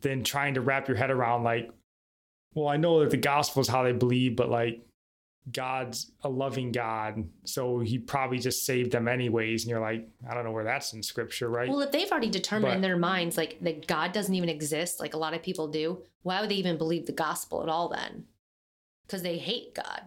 than 0.01 0.23
trying 0.23 0.53
to 0.53 0.61
wrap 0.61 0.87
your 0.87 0.95
head 0.97 1.11
around, 1.11 1.43
like, 1.43 1.69
well, 2.53 2.67
I 2.69 2.77
know 2.77 2.99
that 3.01 3.09
the 3.11 3.17
gospel 3.17 3.61
is 3.61 3.67
how 3.67 3.83
they 3.83 3.91
believe, 3.93 4.35
but 4.35 4.49
like, 4.49 4.81
God's 5.51 6.11
a 6.23 6.29
loving 6.29 6.71
God. 6.71 7.23
So 7.45 7.79
he 7.79 7.99
probably 7.99 8.39
just 8.39 8.65
saved 8.65 8.91
them 8.91 9.07
anyways. 9.07 9.63
And 9.63 9.69
you're 9.69 9.79
like, 9.79 10.07
I 10.29 10.33
don't 10.33 10.43
know 10.43 10.51
where 10.51 10.63
that's 10.63 10.93
in 10.93 11.01
scripture, 11.01 11.49
right? 11.49 11.69
well, 11.69 11.81
if 11.81 11.91
they've 11.91 12.11
already 12.11 12.29
determined 12.29 12.73
in 12.73 12.81
their 12.81 12.97
minds 12.97 13.37
like 13.37 13.57
that 13.61 13.87
God 13.87 14.11
doesn't 14.11 14.33
even 14.33 14.49
exist, 14.49 14.99
like 14.99 15.13
a 15.13 15.17
lot 15.17 15.33
of 15.33 15.43
people 15.43 15.67
do, 15.67 16.01
why 16.23 16.41
would 16.41 16.49
they 16.49 16.55
even 16.55 16.77
believe 16.77 17.05
the 17.05 17.11
gospel 17.11 17.63
at 17.63 17.69
all 17.69 17.89
then? 17.89 18.25
Because 19.05 19.21
they 19.21 19.37
hate 19.37 19.73
God. 19.73 20.01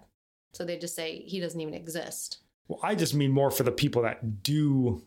So 0.53 0.65
they 0.65 0.77
just 0.77 0.95
say 0.95 1.23
he 1.27 1.41
doesn't 1.41 1.61
even 1.61 1.75
exist. 1.75 2.39
Well, 2.69 2.81
I 2.83 2.95
just 2.95 3.15
mean 3.15 3.31
more 3.31 3.51
for 3.51 3.63
the 3.63 3.73
people 3.73 4.03
that 4.03 4.43
do 4.43 5.03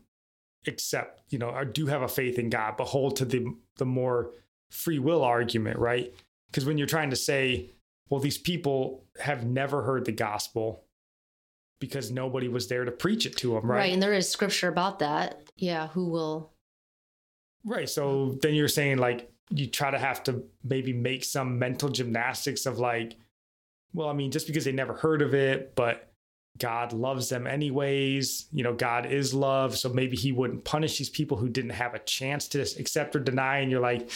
accept, 0.67 1.21
you 1.29 1.37
know, 1.37 1.49
or 1.49 1.65
do 1.65 1.87
have 1.87 2.01
a 2.01 2.07
faith 2.07 2.39
in 2.39 2.49
God, 2.49 2.75
but 2.77 2.85
hold 2.85 3.17
to 3.17 3.25
the 3.25 3.53
the 3.77 3.85
more 3.85 4.31
free 4.71 4.99
will 4.99 5.23
argument, 5.23 5.77
right? 5.77 6.13
Because 6.47 6.65
when 6.65 6.77
you're 6.77 6.87
trying 6.87 7.09
to 7.09 7.15
say, 7.15 7.69
well, 8.09 8.19
these 8.19 8.37
people 8.37 9.05
have 9.19 9.45
never 9.45 9.83
heard 9.83 10.05
the 10.05 10.11
gospel 10.11 10.83
because 11.79 12.11
nobody 12.11 12.47
was 12.47 12.67
there 12.67 12.85
to 12.85 12.91
preach 12.91 13.25
it 13.25 13.35
to 13.37 13.53
them, 13.53 13.65
Right. 13.69 13.77
right? 13.77 13.93
And 13.93 14.01
there 14.01 14.13
is 14.13 14.29
scripture 14.29 14.69
about 14.69 14.99
that. 14.99 15.41
Yeah. 15.57 15.87
Who 15.89 16.09
will 16.09 16.51
Right. 17.65 17.89
So 17.89 18.37
then 18.41 18.53
you're 18.55 18.67
saying 18.67 18.97
like 18.97 19.31
you 19.49 19.67
try 19.67 19.89
to 19.91 19.99
have 19.99 20.23
to 20.23 20.43
maybe 20.63 20.91
make 20.93 21.23
some 21.23 21.57
mental 21.59 21.89
gymnastics 21.89 22.65
of 22.65 22.77
like, 22.79 23.15
well, 23.93 24.09
I 24.09 24.13
mean, 24.13 24.31
just 24.31 24.47
because 24.47 24.65
they 24.65 24.71
never 24.71 24.93
heard 24.93 25.21
of 25.21 25.33
it, 25.33 25.73
but 25.75 26.11
God 26.57 26.91
loves 26.93 27.29
them 27.29 27.47
anyways. 27.47 28.47
You 28.51 28.63
know, 28.63 28.73
God 28.73 29.05
is 29.05 29.33
love. 29.33 29.77
So 29.77 29.89
maybe 29.89 30.17
he 30.17 30.31
wouldn't 30.31 30.65
punish 30.65 30.97
these 30.97 31.09
people 31.09 31.37
who 31.37 31.47
didn't 31.49 31.71
have 31.71 31.93
a 31.93 31.99
chance 31.99 32.47
to 32.49 32.61
accept 32.61 33.15
or 33.15 33.19
deny. 33.19 33.59
And 33.59 33.71
you're 33.71 33.79
like, 33.81 34.09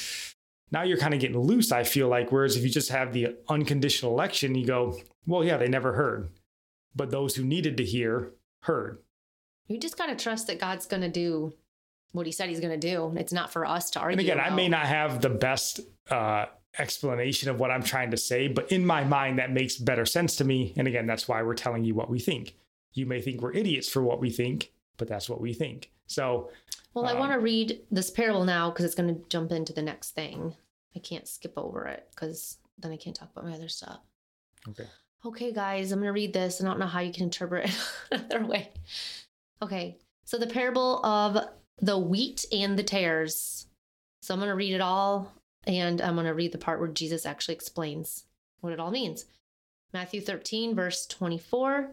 now 0.72 0.84
you're 0.84 0.98
kind 0.98 1.14
of 1.14 1.20
getting 1.20 1.40
loose, 1.40 1.72
I 1.72 1.84
feel 1.84 2.08
like. 2.08 2.32
Whereas 2.32 2.58
if 2.58 2.64
you 2.64 2.70
just 2.70 2.90
have 2.90 3.14
the 3.14 3.36
unconditional 3.48 4.12
election, 4.12 4.56
you 4.56 4.66
go, 4.66 4.98
well, 5.26 5.44
yeah, 5.44 5.58
they 5.58 5.68
never 5.68 5.94
heard. 5.94 6.30
But 6.96 7.12
those 7.12 7.36
who 7.36 7.44
needed 7.44 7.78
to 7.78 7.84
hear 7.84 8.34
heard. 8.62 9.00
You 9.68 9.80
just 9.80 9.98
gotta 9.98 10.16
trust 10.16 10.48
that 10.48 10.60
God's 10.60 10.86
gonna 10.86 11.10
do 11.10 11.54
what 12.12 12.26
He 12.26 12.32
said 12.32 12.50
He's 12.50 12.60
gonna 12.60 12.78
do. 12.78 13.14
It's 13.18 13.34
not 13.34 13.52
for 13.52 13.66
us 13.66 13.90
to 13.92 14.00
argue. 14.00 14.14
And 14.14 14.22
again, 14.22 14.40
I 14.40 14.50
may 14.50 14.68
not 14.68 14.86
have 14.86 15.22
the 15.22 15.30
best 15.30 15.82
uh, 16.10 16.46
explanation 16.80 17.50
of 17.50 17.60
what 17.60 17.72
I'm 17.72 17.84
trying 17.84 18.12
to 18.12 18.18
say, 18.18 18.48
but 18.48 18.72
in 18.72 18.86
my 18.86 19.04
mind, 19.04 19.40
that 19.40 19.52
makes 19.52 19.78
better 19.78 20.06
sense 20.06 20.36
to 20.38 20.44
me. 20.44 20.74
And 20.78 20.88
again, 20.88 21.06
that's 21.06 21.28
why 21.28 21.42
we're 21.44 21.56
telling 21.56 21.84
you 21.84 21.96
what 21.96 22.10
we 22.10 22.20
think. 22.20 22.56
You 22.94 23.06
may 23.06 23.22
think 23.22 23.42
we're 23.42 23.54
idiots 23.54 23.90
for 23.90 24.02
what 24.02 24.20
we 24.20 24.30
think, 24.30 24.72
but 24.98 25.08
that's 25.08 25.30
what 25.30 25.42
we 25.42 25.54
think. 25.54 25.92
So, 26.08 26.50
Well, 26.98 27.06
I 27.06 27.14
um, 27.14 27.20
want 27.20 27.32
to 27.34 27.40
read 27.40 27.82
this 27.92 28.10
parable 28.10 28.44
now 28.44 28.72
because 28.72 28.84
it's 28.84 28.96
going 28.96 29.14
to 29.14 29.22
jump 29.30 29.52
into 29.52 29.72
the 29.72 29.84
next 29.84 30.12
thing. 30.12 30.56
I 30.96 31.00
can't 31.00 31.28
skip 31.28 31.54
over 31.56 31.86
it 31.86 32.08
because 32.10 32.58
then 32.80 32.92
I 32.92 32.98
can't 32.98 33.16
talk 33.16 33.30
about 33.32 33.46
my 33.46 33.54
other 33.54 33.70
stuff. 33.70 34.00
okay. 34.68 34.88
Okay, 35.24 35.52
guys, 35.52 35.92
I'm 35.92 36.00
going 36.00 36.08
to 36.08 36.14
read 36.14 36.34
this. 36.34 36.60
I 36.60 36.66
don't 36.66 36.80
know 36.80 36.88
how 36.88 37.02
you 37.02 37.14
can 37.14 37.24
interpret 37.24 37.70
it 37.70 37.92
another 38.12 38.44
way. 38.44 38.72
Okay, 39.62 39.98
so 40.26 40.40
the 40.40 40.48
parable 40.48 41.06
of 41.06 41.38
the 41.80 42.00
wheat 42.00 42.46
and 42.52 42.80
the 42.80 42.84
tares. 42.84 43.68
So 44.24 44.34
I'm 44.34 44.40
going 44.40 44.50
to 44.50 44.56
read 44.56 44.74
it 44.74 44.82
all, 44.82 45.32
and 45.68 46.02
I'm 46.02 46.16
going 46.16 46.26
to 46.26 46.34
read 46.34 46.52
the 46.52 46.58
part 46.58 46.80
where 46.80 46.90
Jesus 46.90 47.28
actually 47.28 47.56
explains 47.56 48.26
what 48.62 48.74
it 48.74 48.80
all 48.80 48.90
means. 48.90 49.26
Matthew 49.94 50.20
13, 50.20 50.74
verse 50.74 51.06
24. 51.06 51.92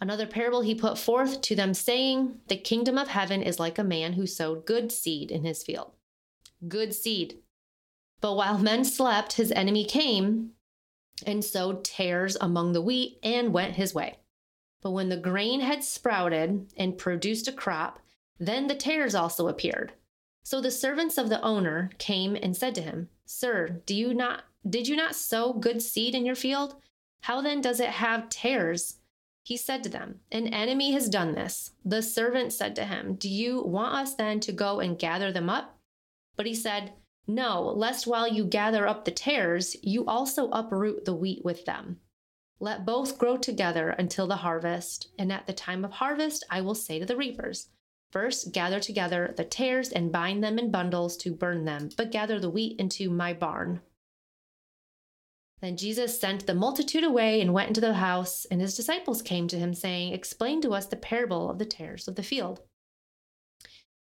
Another 0.00 0.26
parable 0.26 0.60
he 0.60 0.74
put 0.74 0.98
forth 0.98 1.40
to 1.42 1.54
them, 1.54 1.72
saying, 1.72 2.40
The 2.48 2.56
kingdom 2.56 2.98
of 2.98 3.08
heaven 3.08 3.42
is 3.42 3.60
like 3.60 3.78
a 3.78 3.84
man 3.84 4.14
who 4.14 4.26
sowed 4.26 4.66
good 4.66 4.92
seed 4.92 5.30
in 5.30 5.44
his 5.44 5.62
field. 5.62 5.92
Good 6.66 6.94
seed. 6.94 7.38
But 8.20 8.34
while 8.34 8.58
men 8.58 8.84
slept, 8.84 9.34
his 9.34 9.52
enemy 9.52 9.84
came 9.84 10.50
and 11.26 11.44
sowed 11.44 11.84
tares 11.84 12.36
among 12.40 12.72
the 12.72 12.82
wheat 12.82 13.18
and 13.22 13.52
went 13.52 13.76
his 13.76 13.94
way. 13.94 14.18
But 14.82 14.90
when 14.90 15.08
the 15.08 15.16
grain 15.16 15.60
had 15.60 15.84
sprouted 15.84 16.72
and 16.76 16.98
produced 16.98 17.48
a 17.48 17.52
crop, 17.52 18.00
then 18.38 18.66
the 18.66 18.74
tares 18.74 19.14
also 19.14 19.48
appeared. 19.48 19.92
So 20.42 20.60
the 20.60 20.70
servants 20.70 21.16
of 21.16 21.30
the 21.30 21.40
owner 21.42 21.90
came 21.98 22.36
and 22.36 22.56
said 22.56 22.74
to 22.74 22.82
him, 22.82 23.08
Sir, 23.24 23.80
do 23.86 23.94
you 23.94 24.12
not 24.12 24.42
did 24.68 24.88
you 24.88 24.96
not 24.96 25.14
sow 25.14 25.52
good 25.52 25.82
seed 25.82 26.14
in 26.14 26.24
your 26.24 26.34
field? 26.34 26.76
How 27.20 27.42
then 27.42 27.60
does 27.60 27.80
it 27.80 27.90
have 27.90 28.28
tares? 28.30 28.96
He 29.44 29.58
said 29.58 29.82
to 29.84 29.90
them, 29.90 30.20
An 30.32 30.48
enemy 30.48 30.92
has 30.92 31.10
done 31.10 31.34
this. 31.34 31.72
The 31.84 32.00
servant 32.00 32.54
said 32.54 32.74
to 32.76 32.86
him, 32.86 33.16
Do 33.16 33.28
you 33.28 33.62
want 33.62 33.94
us 33.94 34.14
then 34.14 34.40
to 34.40 34.52
go 34.52 34.80
and 34.80 34.98
gather 34.98 35.30
them 35.30 35.50
up? 35.50 35.78
But 36.34 36.46
he 36.46 36.54
said, 36.54 36.94
No, 37.26 37.62
lest 37.62 38.06
while 38.06 38.26
you 38.26 38.46
gather 38.46 38.86
up 38.88 39.04
the 39.04 39.10
tares, 39.10 39.76
you 39.82 40.06
also 40.06 40.48
uproot 40.48 41.04
the 41.04 41.14
wheat 41.14 41.44
with 41.44 41.66
them. 41.66 42.00
Let 42.58 42.86
both 42.86 43.18
grow 43.18 43.36
together 43.36 43.90
until 43.90 44.26
the 44.26 44.36
harvest, 44.36 45.08
and 45.18 45.30
at 45.30 45.46
the 45.46 45.52
time 45.52 45.84
of 45.84 45.92
harvest 45.92 46.42
I 46.48 46.62
will 46.62 46.74
say 46.74 46.98
to 46.98 47.04
the 47.04 47.16
reapers, 47.16 47.68
First 48.12 48.52
gather 48.52 48.80
together 48.80 49.34
the 49.36 49.44
tares 49.44 49.90
and 49.90 50.10
bind 50.10 50.42
them 50.42 50.58
in 50.58 50.70
bundles 50.70 51.18
to 51.18 51.34
burn 51.34 51.66
them, 51.66 51.90
but 51.98 52.12
gather 52.12 52.40
the 52.40 52.48
wheat 52.48 52.80
into 52.80 53.10
my 53.10 53.34
barn. 53.34 53.82
Then 55.64 55.78
Jesus 55.78 56.20
sent 56.20 56.46
the 56.46 56.52
multitude 56.52 57.04
away 57.04 57.40
and 57.40 57.54
went 57.54 57.68
into 57.68 57.80
the 57.80 57.94
house, 57.94 58.44
and 58.50 58.60
his 58.60 58.76
disciples 58.76 59.22
came 59.22 59.48
to 59.48 59.58
him, 59.58 59.72
saying, 59.72 60.12
Explain 60.12 60.60
to 60.60 60.74
us 60.74 60.84
the 60.84 60.94
parable 60.94 61.48
of 61.48 61.58
the 61.58 61.64
tares 61.64 62.06
of 62.06 62.16
the 62.16 62.22
field. 62.22 62.60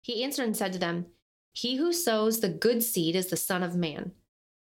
He 0.02 0.24
answered 0.24 0.46
and 0.46 0.56
said 0.56 0.72
to 0.72 0.80
them, 0.80 1.08
He 1.52 1.76
who 1.76 1.92
sows 1.92 2.40
the 2.40 2.48
good 2.48 2.82
seed 2.82 3.14
is 3.14 3.28
the 3.28 3.36
Son 3.36 3.62
of 3.62 3.76
Man. 3.76 4.14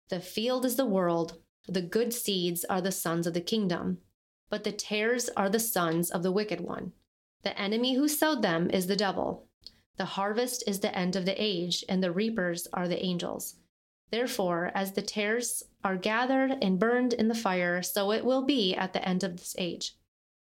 The 0.09 0.19
field 0.19 0.65
is 0.65 0.75
the 0.75 0.85
world, 0.85 1.37
the 1.69 1.81
good 1.81 2.13
seeds 2.13 2.65
are 2.65 2.81
the 2.81 2.91
sons 2.91 3.27
of 3.27 3.33
the 3.33 3.39
kingdom, 3.39 3.99
but 4.49 4.65
the 4.65 4.73
tares 4.73 5.29
are 5.37 5.49
the 5.49 5.61
sons 5.61 6.11
of 6.11 6.21
the 6.21 6.33
wicked 6.33 6.59
one. 6.59 6.91
The 7.43 7.57
enemy 7.57 7.95
who 7.95 8.09
sowed 8.09 8.41
them 8.41 8.69
is 8.69 8.87
the 8.87 8.97
devil. 8.97 9.47
The 9.95 10.19
harvest 10.19 10.65
is 10.67 10.81
the 10.81 10.93
end 10.93 11.15
of 11.15 11.23
the 11.23 11.41
age, 11.41 11.85
and 11.87 12.03
the 12.03 12.11
reapers 12.11 12.67
are 12.73 12.89
the 12.89 13.01
angels. 13.01 13.55
Therefore, 14.13 14.71
as 14.75 14.91
the 14.91 15.01
tares 15.01 15.63
are 15.83 15.97
gathered 15.97 16.55
and 16.61 16.77
burned 16.77 17.13
in 17.13 17.29
the 17.29 17.33
fire, 17.33 17.81
so 17.81 18.11
it 18.11 18.23
will 18.23 18.43
be 18.43 18.75
at 18.75 18.93
the 18.93 19.03
end 19.03 19.23
of 19.23 19.37
this 19.37 19.55
age. 19.57 19.95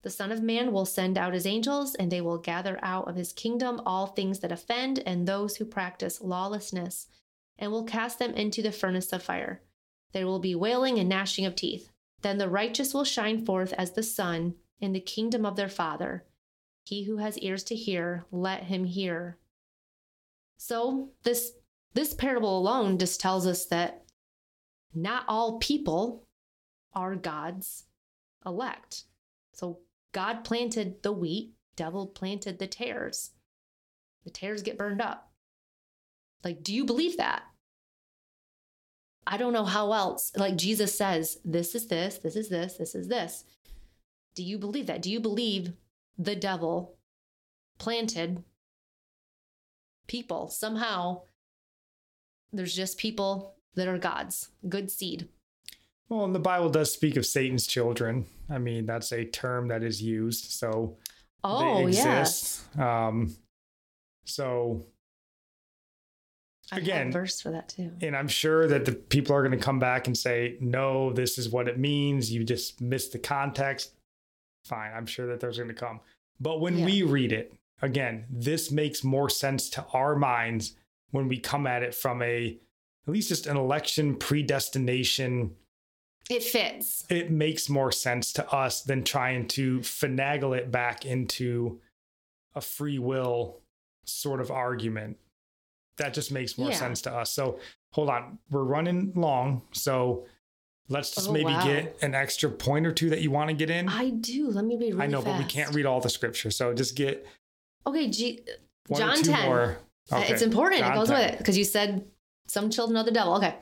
The 0.04 0.12
Son 0.12 0.32
of 0.32 0.44
Man 0.44 0.72
will 0.72 0.86
send 0.86 1.18
out 1.18 1.34
his 1.34 1.48
angels, 1.48 1.96
and 1.96 2.12
they 2.12 2.22
will 2.22 2.38
gather 2.38 2.78
out 2.84 3.08
of 3.08 3.16
his 3.16 3.34
kingdom 3.34 3.82
all 3.84 4.06
things 4.06 4.42
that 4.42 4.52
offend 4.52 5.00
and 5.00 5.28
those 5.28 5.56
who 5.56 5.66
practice 5.66 6.22
lawlessness, 6.22 7.08
and 7.58 7.72
will 7.72 7.86
cast 7.86 8.20
them 8.20 8.36
into 8.36 8.62
the 8.62 8.72
furnace 8.72 9.12
of 9.12 9.24
fire. 9.24 9.64
There 10.12 10.28
will 10.28 10.38
be 10.38 10.54
wailing 10.54 11.00
and 11.00 11.10
gnashing 11.10 11.48
of 11.48 11.56
teeth. 11.56 11.90
Then 12.22 12.38
the 12.38 12.48
righteous 12.48 12.94
will 12.94 13.04
shine 13.04 13.48
forth 13.48 13.74
as 13.74 13.94
the 13.94 14.04
sun 14.04 14.54
in 14.80 14.94
the 14.94 15.00
kingdom 15.00 15.44
of 15.44 15.56
their 15.56 15.70
Father. 15.70 16.24
He 16.84 17.06
who 17.06 17.18
has 17.18 17.40
ears 17.40 17.64
to 17.64 17.76
hear, 17.76 18.26
let 18.32 18.66
him 18.66 18.84
hear. 18.84 19.40
So, 20.56 21.10
this 21.24 21.54
this 21.96 22.14
parable 22.14 22.58
alone 22.58 23.00
just 23.00 23.22
tells 23.22 23.48
us 23.48 23.66
that 23.68 24.04
not 24.94 25.24
all 25.28 25.60
people 25.60 26.28
are 26.94 27.16
God's 27.16 27.86
elect. 28.46 29.06
So 29.54 29.80
God 30.12 30.44
planted 30.44 31.02
the 31.04 31.14
wheat, 31.14 31.54
devil 31.76 32.06
planted 32.06 32.60
the 32.60 32.68
tares. 32.68 33.32
The 34.26 34.30
tares 34.30 34.62
get 34.62 34.78
burned 34.78 35.02
up. 35.02 35.32
Like, 36.44 36.64
do 36.64 36.74
you 36.74 36.84
believe 36.84 37.18
that? 37.18 37.44
I 39.26 39.38
don't 39.38 39.54
know 39.54 39.66
how 39.66 39.94
else. 39.94 40.34
Like 40.36 40.58
Jesus 40.58 40.96
says, 40.96 41.40
this 41.46 41.76
is 41.76 41.88
this, 41.88 42.18
this 42.18 42.36
is 42.36 42.50
this, 42.50 42.76
this 42.76 42.94
is 42.94 43.08
this. 43.08 43.46
Do 44.36 44.44
you 44.44 44.58
believe 44.58 44.88
that? 44.88 45.02
Do 45.02 45.10
you 45.10 45.22
believe 45.22 45.74
the 46.18 46.36
devil 46.36 46.98
planted 47.80 48.44
people 50.08 50.50
somehow? 50.50 51.22
There's 52.56 52.76
just 52.76 52.98
people 52.98 53.56
that 53.76 53.88
are 53.88 53.98
God's, 53.98 54.50
good 54.70 54.90
seed. 54.90 55.28
Well, 56.10 56.24
and 56.24 56.36
the 56.36 56.40
Bible 56.40 56.70
does 56.70 56.94
speak 56.94 57.16
of 57.18 57.26
Satan's 57.26 57.66
children. 57.68 58.26
I 58.50 58.58
mean, 58.60 58.86
that's 58.86 59.12
a 59.12 59.26
term 59.26 59.68
that 59.70 59.84
is 59.84 60.02
used. 60.02 60.52
So 60.52 60.98
Oh, 61.44 61.86
they 61.86 61.92
yes. 61.94 62.64
Um, 62.78 63.36
so 64.26 64.86
Again- 66.72 67.10
a 67.10 67.12
verse 67.12 67.40
for 67.42 67.52
that 67.52 67.70
too. 67.70 67.92
And 68.02 68.16
I'm 68.16 68.28
sure 68.28 68.68
that 68.68 68.86
the 68.86 68.94
people 68.94 69.36
are 69.36 69.42
going 69.46 69.58
to 69.58 69.64
come 69.64 69.78
back 69.80 70.08
and 70.08 70.18
say, 70.18 70.58
no, 70.60 71.12
this 71.14 71.38
is 71.38 71.50
what 71.50 71.68
it 71.68 71.78
means. 71.78 72.32
You 72.32 72.44
just 72.44 72.82
missed 72.82 73.12
the 73.12 73.20
context. 73.20 73.94
Fine. 74.64 74.92
I'm 74.96 75.06
sure 75.06 75.28
that 75.28 75.40
there's 75.40 75.58
going 75.58 75.68
to 75.70 75.76
come. 75.76 76.00
But 76.40 76.60
when 76.62 76.78
Yeah. 76.80 76.86
we 76.86 77.04
read 77.04 77.32
it, 77.32 77.54
again, 77.82 78.26
this 78.32 78.72
makes 78.72 79.04
more 79.04 79.30
sense 79.30 79.70
to 79.72 79.86
our 79.94 80.16
minds 80.16 80.76
when 81.16 81.28
we 81.28 81.40
come 81.40 81.66
at 81.66 81.82
it 81.82 81.96
from 81.96 82.22
a, 82.22 82.58
at 83.08 83.14
least 83.14 83.30
just 83.30 83.48
an 83.48 83.58
election 83.58 84.16
predestination. 84.16 85.56
It 86.30 86.44
fits. 86.44 87.06
It 87.10 87.32
makes 87.32 87.70
more 87.70 87.92
sense 87.92 88.34
to 88.34 88.52
us 88.52 88.82
than 88.82 89.04
trying 89.04 89.48
to 89.50 89.80
finagle 89.80 90.58
it 90.58 90.72
back 90.72 91.06
into 91.06 91.80
a 92.56 92.62
free 92.62 93.00
will 93.00 93.62
sort 94.06 94.42
of 94.42 94.52
argument. 94.52 95.18
That 95.98 96.14
just 96.14 96.32
makes 96.32 96.58
more 96.58 96.70
Yeah. 96.72 96.76
sense 96.78 97.02
to 97.04 97.14
us. 97.14 97.32
So 97.32 97.60
hold 97.92 98.10
on, 98.10 98.40
we're 98.50 98.64
running 98.64 99.14
long. 99.16 99.62
So 99.72 100.26
let's 100.90 101.14
just 101.16 101.30
Oh, 101.30 101.32
maybe 101.32 101.46
wow. 101.46 101.64
get 101.66 101.98
an 102.02 102.16
extra 102.16 102.50
point 102.50 102.86
or 102.86 102.92
two 102.92 103.10
that 103.12 103.22
you 103.22 103.32
want 103.32 103.50
to 103.50 103.56
get 103.56 103.70
in. 103.70 103.88
I 103.88 104.10
do. 104.10 104.50
Let 104.50 104.66
me 104.66 104.76
read 104.78 104.94
really 104.94 105.04
I 105.04 105.08
know, 105.08 105.22
but 105.22 105.38
we 105.38 105.46
can't 105.46 105.74
read 105.76 105.86
all 105.86 106.02
the 106.02 106.10
scripture. 106.10 106.52
So 106.52 106.74
just 106.74 106.96
get 106.96 107.26
Okay, 107.88 108.10
G- 108.10 108.42
John 108.96 109.22
10. 109.22 109.46
more. 109.46 109.78
Uh, 110.12 110.18
Okay. 110.18 110.34
It's 110.34 110.42
important. 110.42 110.82
It 110.82 110.94
goes 110.94 111.10
10. 111.10 111.18
with 111.18 111.34
it 111.34 111.38
because 111.40 111.58
you 111.58 111.64
said 111.64 112.06
some 112.48 112.70
children 112.70 112.98
of 112.98 113.06
the 113.06 113.12
devil. 113.12 113.36
Okay. 113.36 113.56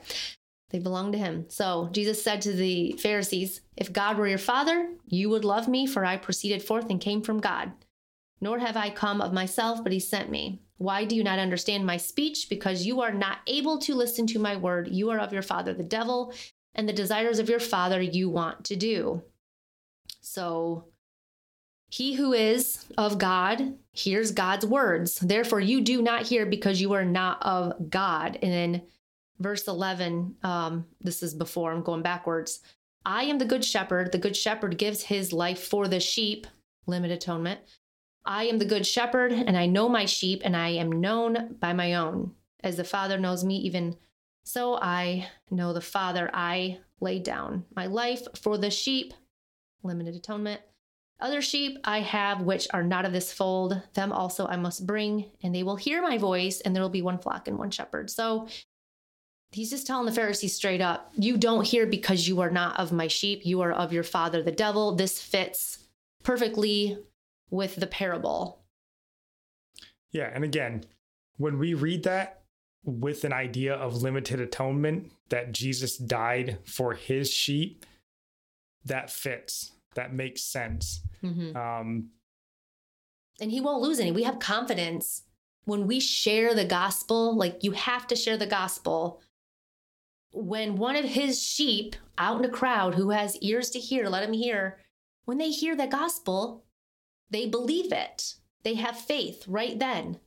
They 0.70 0.78
belong 0.78 1.12
to 1.12 1.18
him. 1.18 1.46
So 1.48 1.88
Jesus 1.92 2.22
said 2.22 2.42
to 2.42 2.52
the 2.52 2.92
Pharisees, 2.98 3.60
If 3.76 3.92
God 3.92 4.18
were 4.18 4.26
your 4.26 4.38
father, 4.38 4.90
you 5.06 5.30
would 5.30 5.44
love 5.44 5.68
me, 5.68 5.86
for 5.86 6.04
I 6.04 6.16
proceeded 6.16 6.62
forth 6.62 6.90
and 6.90 7.00
came 7.00 7.22
from 7.22 7.40
God. 7.40 7.72
Nor 8.40 8.58
have 8.58 8.76
I 8.76 8.90
come 8.90 9.20
of 9.20 9.32
myself, 9.32 9.82
but 9.82 9.92
he 9.92 10.00
sent 10.00 10.30
me. 10.30 10.60
Why 10.78 11.04
do 11.04 11.14
you 11.14 11.22
not 11.22 11.38
understand 11.38 11.86
my 11.86 11.96
speech? 11.96 12.48
Because 12.50 12.84
you 12.84 13.00
are 13.00 13.12
not 13.12 13.38
able 13.46 13.78
to 13.78 13.94
listen 13.94 14.26
to 14.28 14.38
my 14.40 14.56
word. 14.56 14.88
You 14.88 15.10
are 15.10 15.20
of 15.20 15.32
your 15.32 15.42
father, 15.42 15.72
the 15.72 15.84
devil, 15.84 16.34
and 16.74 16.88
the 16.88 16.92
desires 16.92 17.38
of 17.38 17.48
your 17.48 17.60
father 17.60 18.02
you 18.02 18.28
want 18.28 18.64
to 18.64 18.76
do. 18.76 19.22
So 20.20 20.88
he 21.94 22.14
who 22.14 22.32
is 22.32 22.84
of 22.98 23.18
God 23.18 23.74
hears 23.92 24.32
God's 24.32 24.66
words. 24.66 25.20
Therefore, 25.20 25.60
you 25.60 25.80
do 25.80 26.02
not 26.02 26.26
hear 26.26 26.44
because 26.44 26.80
you 26.80 26.92
are 26.94 27.04
not 27.04 27.40
of 27.40 27.88
God. 27.88 28.36
And 28.42 28.52
then 28.52 28.82
verse 29.38 29.68
11, 29.68 30.34
um, 30.42 30.86
this 31.00 31.22
is 31.22 31.34
before 31.34 31.70
I'm 31.70 31.84
going 31.84 32.02
backwards. 32.02 32.58
I 33.06 33.24
am 33.26 33.38
the 33.38 33.44
good 33.44 33.64
shepherd. 33.64 34.10
The 34.10 34.18
good 34.18 34.34
shepherd 34.34 34.76
gives 34.76 35.04
his 35.04 35.32
life 35.32 35.62
for 35.62 35.86
the 35.86 36.00
sheep, 36.00 36.48
limit 36.88 37.12
atonement. 37.12 37.60
I 38.24 38.46
am 38.46 38.58
the 38.58 38.64
good 38.64 38.84
shepherd, 38.84 39.30
and 39.30 39.56
I 39.56 39.66
know 39.66 39.88
my 39.88 40.04
sheep, 40.04 40.42
and 40.44 40.56
I 40.56 40.70
am 40.70 41.00
known 41.00 41.54
by 41.60 41.74
my 41.74 41.94
own. 41.94 42.32
As 42.64 42.76
the 42.76 42.82
Father 42.82 43.18
knows 43.18 43.44
me, 43.44 43.58
even 43.58 43.96
so 44.42 44.74
I 44.82 45.28
know 45.48 45.72
the 45.72 45.80
Father. 45.80 46.28
I 46.34 46.80
lay 47.00 47.20
down 47.20 47.66
my 47.76 47.86
life 47.86 48.26
for 48.42 48.58
the 48.58 48.72
sheep, 48.72 49.14
limited 49.84 50.16
atonement. 50.16 50.60
Other 51.20 51.40
sheep 51.40 51.78
I 51.84 52.00
have 52.00 52.42
which 52.42 52.66
are 52.72 52.82
not 52.82 53.04
of 53.04 53.12
this 53.12 53.32
fold, 53.32 53.80
them 53.94 54.12
also 54.12 54.46
I 54.46 54.56
must 54.56 54.86
bring, 54.86 55.30
and 55.42 55.54
they 55.54 55.62
will 55.62 55.76
hear 55.76 56.02
my 56.02 56.18
voice, 56.18 56.60
and 56.60 56.74
there 56.74 56.82
will 56.82 56.90
be 56.90 57.02
one 57.02 57.18
flock 57.18 57.48
and 57.48 57.58
one 57.58 57.70
shepherd. 57.70 58.10
So 58.10 58.48
he's 59.52 59.70
just 59.70 59.86
telling 59.86 60.06
the 60.06 60.12
Pharisees 60.12 60.56
straight 60.56 60.80
up, 60.80 61.12
You 61.16 61.36
don't 61.36 61.66
hear 61.66 61.86
because 61.86 62.26
you 62.26 62.40
are 62.40 62.50
not 62.50 62.78
of 62.78 62.92
my 62.92 63.06
sheep, 63.06 63.46
you 63.46 63.60
are 63.60 63.72
of 63.72 63.92
your 63.92 64.02
father, 64.02 64.42
the 64.42 64.52
devil. 64.52 64.96
This 64.96 65.20
fits 65.20 65.78
perfectly 66.22 66.98
with 67.50 67.76
the 67.76 67.86
parable. 67.86 68.64
Yeah. 70.10 70.30
And 70.32 70.44
again, 70.44 70.84
when 71.36 71.58
we 71.58 71.74
read 71.74 72.02
that 72.04 72.42
with 72.84 73.24
an 73.24 73.32
idea 73.32 73.74
of 73.74 74.02
limited 74.02 74.40
atonement, 74.40 75.12
that 75.30 75.52
Jesus 75.52 75.96
died 75.96 76.58
for 76.64 76.94
his 76.94 77.30
sheep, 77.30 77.86
that 78.84 79.10
fits. 79.10 79.72
That 79.94 80.12
makes 80.12 80.42
sense. 80.42 81.00
Mhm. 81.22 81.54
Um, 81.56 82.10
And 83.40 83.50
he 83.50 83.60
won't 83.60 83.82
lose 83.82 83.98
any. 83.98 84.12
We 84.12 84.22
have 84.22 84.38
confidence 84.38 85.22
when 85.64 85.86
we 85.88 85.98
share 85.98 86.54
the 86.54 86.64
gospel, 86.64 87.36
like 87.36 87.64
you 87.64 87.72
have 87.72 88.06
to 88.08 88.14
share 88.16 88.36
the 88.36 88.46
gospel. 88.46 89.20
When 90.30 90.76
one 90.76 90.94
of 90.96 91.04
his 91.04 91.42
sheep 91.42 91.96
out 92.18 92.38
in 92.38 92.44
a 92.44 92.52
crowd 92.52 92.94
who 92.94 93.10
has 93.10 93.36
ears 93.38 93.70
to 93.70 93.80
hear, 93.80 94.08
let 94.08 94.22
him 94.22 94.32
hear, 94.34 94.78
when 95.24 95.38
they 95.38 95.50
hear 95.50 95.74
the 95.74 95.86
gospel, 95.86 96.64
they 97.30 97.46
believe 97.48 97.92
it. 97.92 98.36
They 98.62 98.74
have 98.74 98.96
faith 98.98 99.46
right 99.48 99.78
then. 99.78 100.20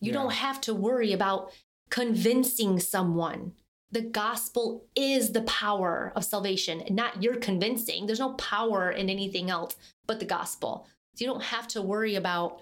You 0.00 0.12
Yeah. 0.12 0.18
don't 0.18 0.32
have 0.34 0.60
to 0.62 0.74
worry 0.74 1.12
about 1.12 1.52
convincing 1.90 2.78
someone. 2.80 3.54
The 3.92 4.02
gospel 4.02 4.86
is 4.96 5.32
the 5.32 5.42
power 5.42 6.12
of 6.16 6.24
salvation, 6.24 6.82
not 6.90 7.22
your 7.22 7.36
convincing. 7.36 8.06
There's 8.06 8.18
no 8.18 8.34
power 8.34 8.90
in 8.90 9.08
anything 9.08 9.48
else 9.48 9.76
but 10.06 10.18
the 10.18 10.26
gospel. 10.26 10.86
So 11.14 11.24
you 11.24 11.30
don't 11.30 11.42
have 11.42 11.68
to 11.68 11.82
worry 11.82 12.16
about 12.16 12.60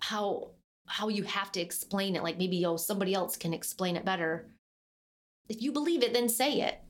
how 0.00 0.50
how 0.86 1.08
you 1.08 1.22
have 1.24 1.50
to 1.52 1.60
explain 1.60 2.14
it. 2.14 2.22
Like 2.22 2.38
maybe 2.38 2.64
oh 2.64 2.76
somebody 2.76 3.14
else 3.14 3.36
can 3.36 3.52
explain 3.52 3.96
it 3.96 4.04
better. 4.04 4.46
If 5.48 5.60
you 5.60 5.72
believe 5.72 6.02
it, 6.02 6.12
then 6.12 6.28
say 6.28 6.60
it. 6.60 6.80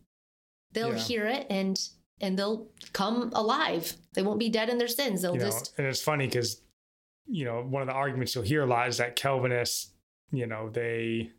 They'll 0.72 0.90
Yeah. 0.90 0.98
hear 0.98 1.26
it 1.26 1.46
and 1.50 1.78
and 2.20 2.38
they'll 2.38 2.68
come 2.92 3.30
alive. 3.34 3.94
They 4.12 4.22
won't 4.22 4.38
be 4.38 4.48
dead 4.48 4.68
in 4.68 4.78
their 4.78 4.88
sins. 4.88 5.22
They'll 5.22 5.34
you 5.34 5.40
know, 5.40 5.46
just 5.46 5.74
and 5.78 5.86
it's 5.86 6.02
funny 6.02 6.26
because, 6.26 6.60
you 7.26 7.44
know, 7.44 7.62
one 7.62 7.82
of 7.82 7.88
the 7.88 7.94
arguments 7.94 8.34
you'll 8.34 8.44
hear 8.44 8.62
a 8.62 8.66
lot 8.66 8.88
is 8.88 8.98
that 8.98 9.16
Calvinists, 9.16 9.92
you 10.30 10.46
know, 10.46 10.68
they 10.70 11.30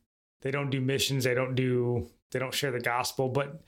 they 0.46 0.52
don't 0.52 0.70
do 0.70 0.80
missions, 0.80 1.24
they 1.24 1.34
don't 1.34 1.56
do 1.56 2.08
they 2.32 2.38
don't 2.40 2.54
share 2.54 2.72
the 2.72 2.80
gospel. 2.80 3.30
But 3.30 3.62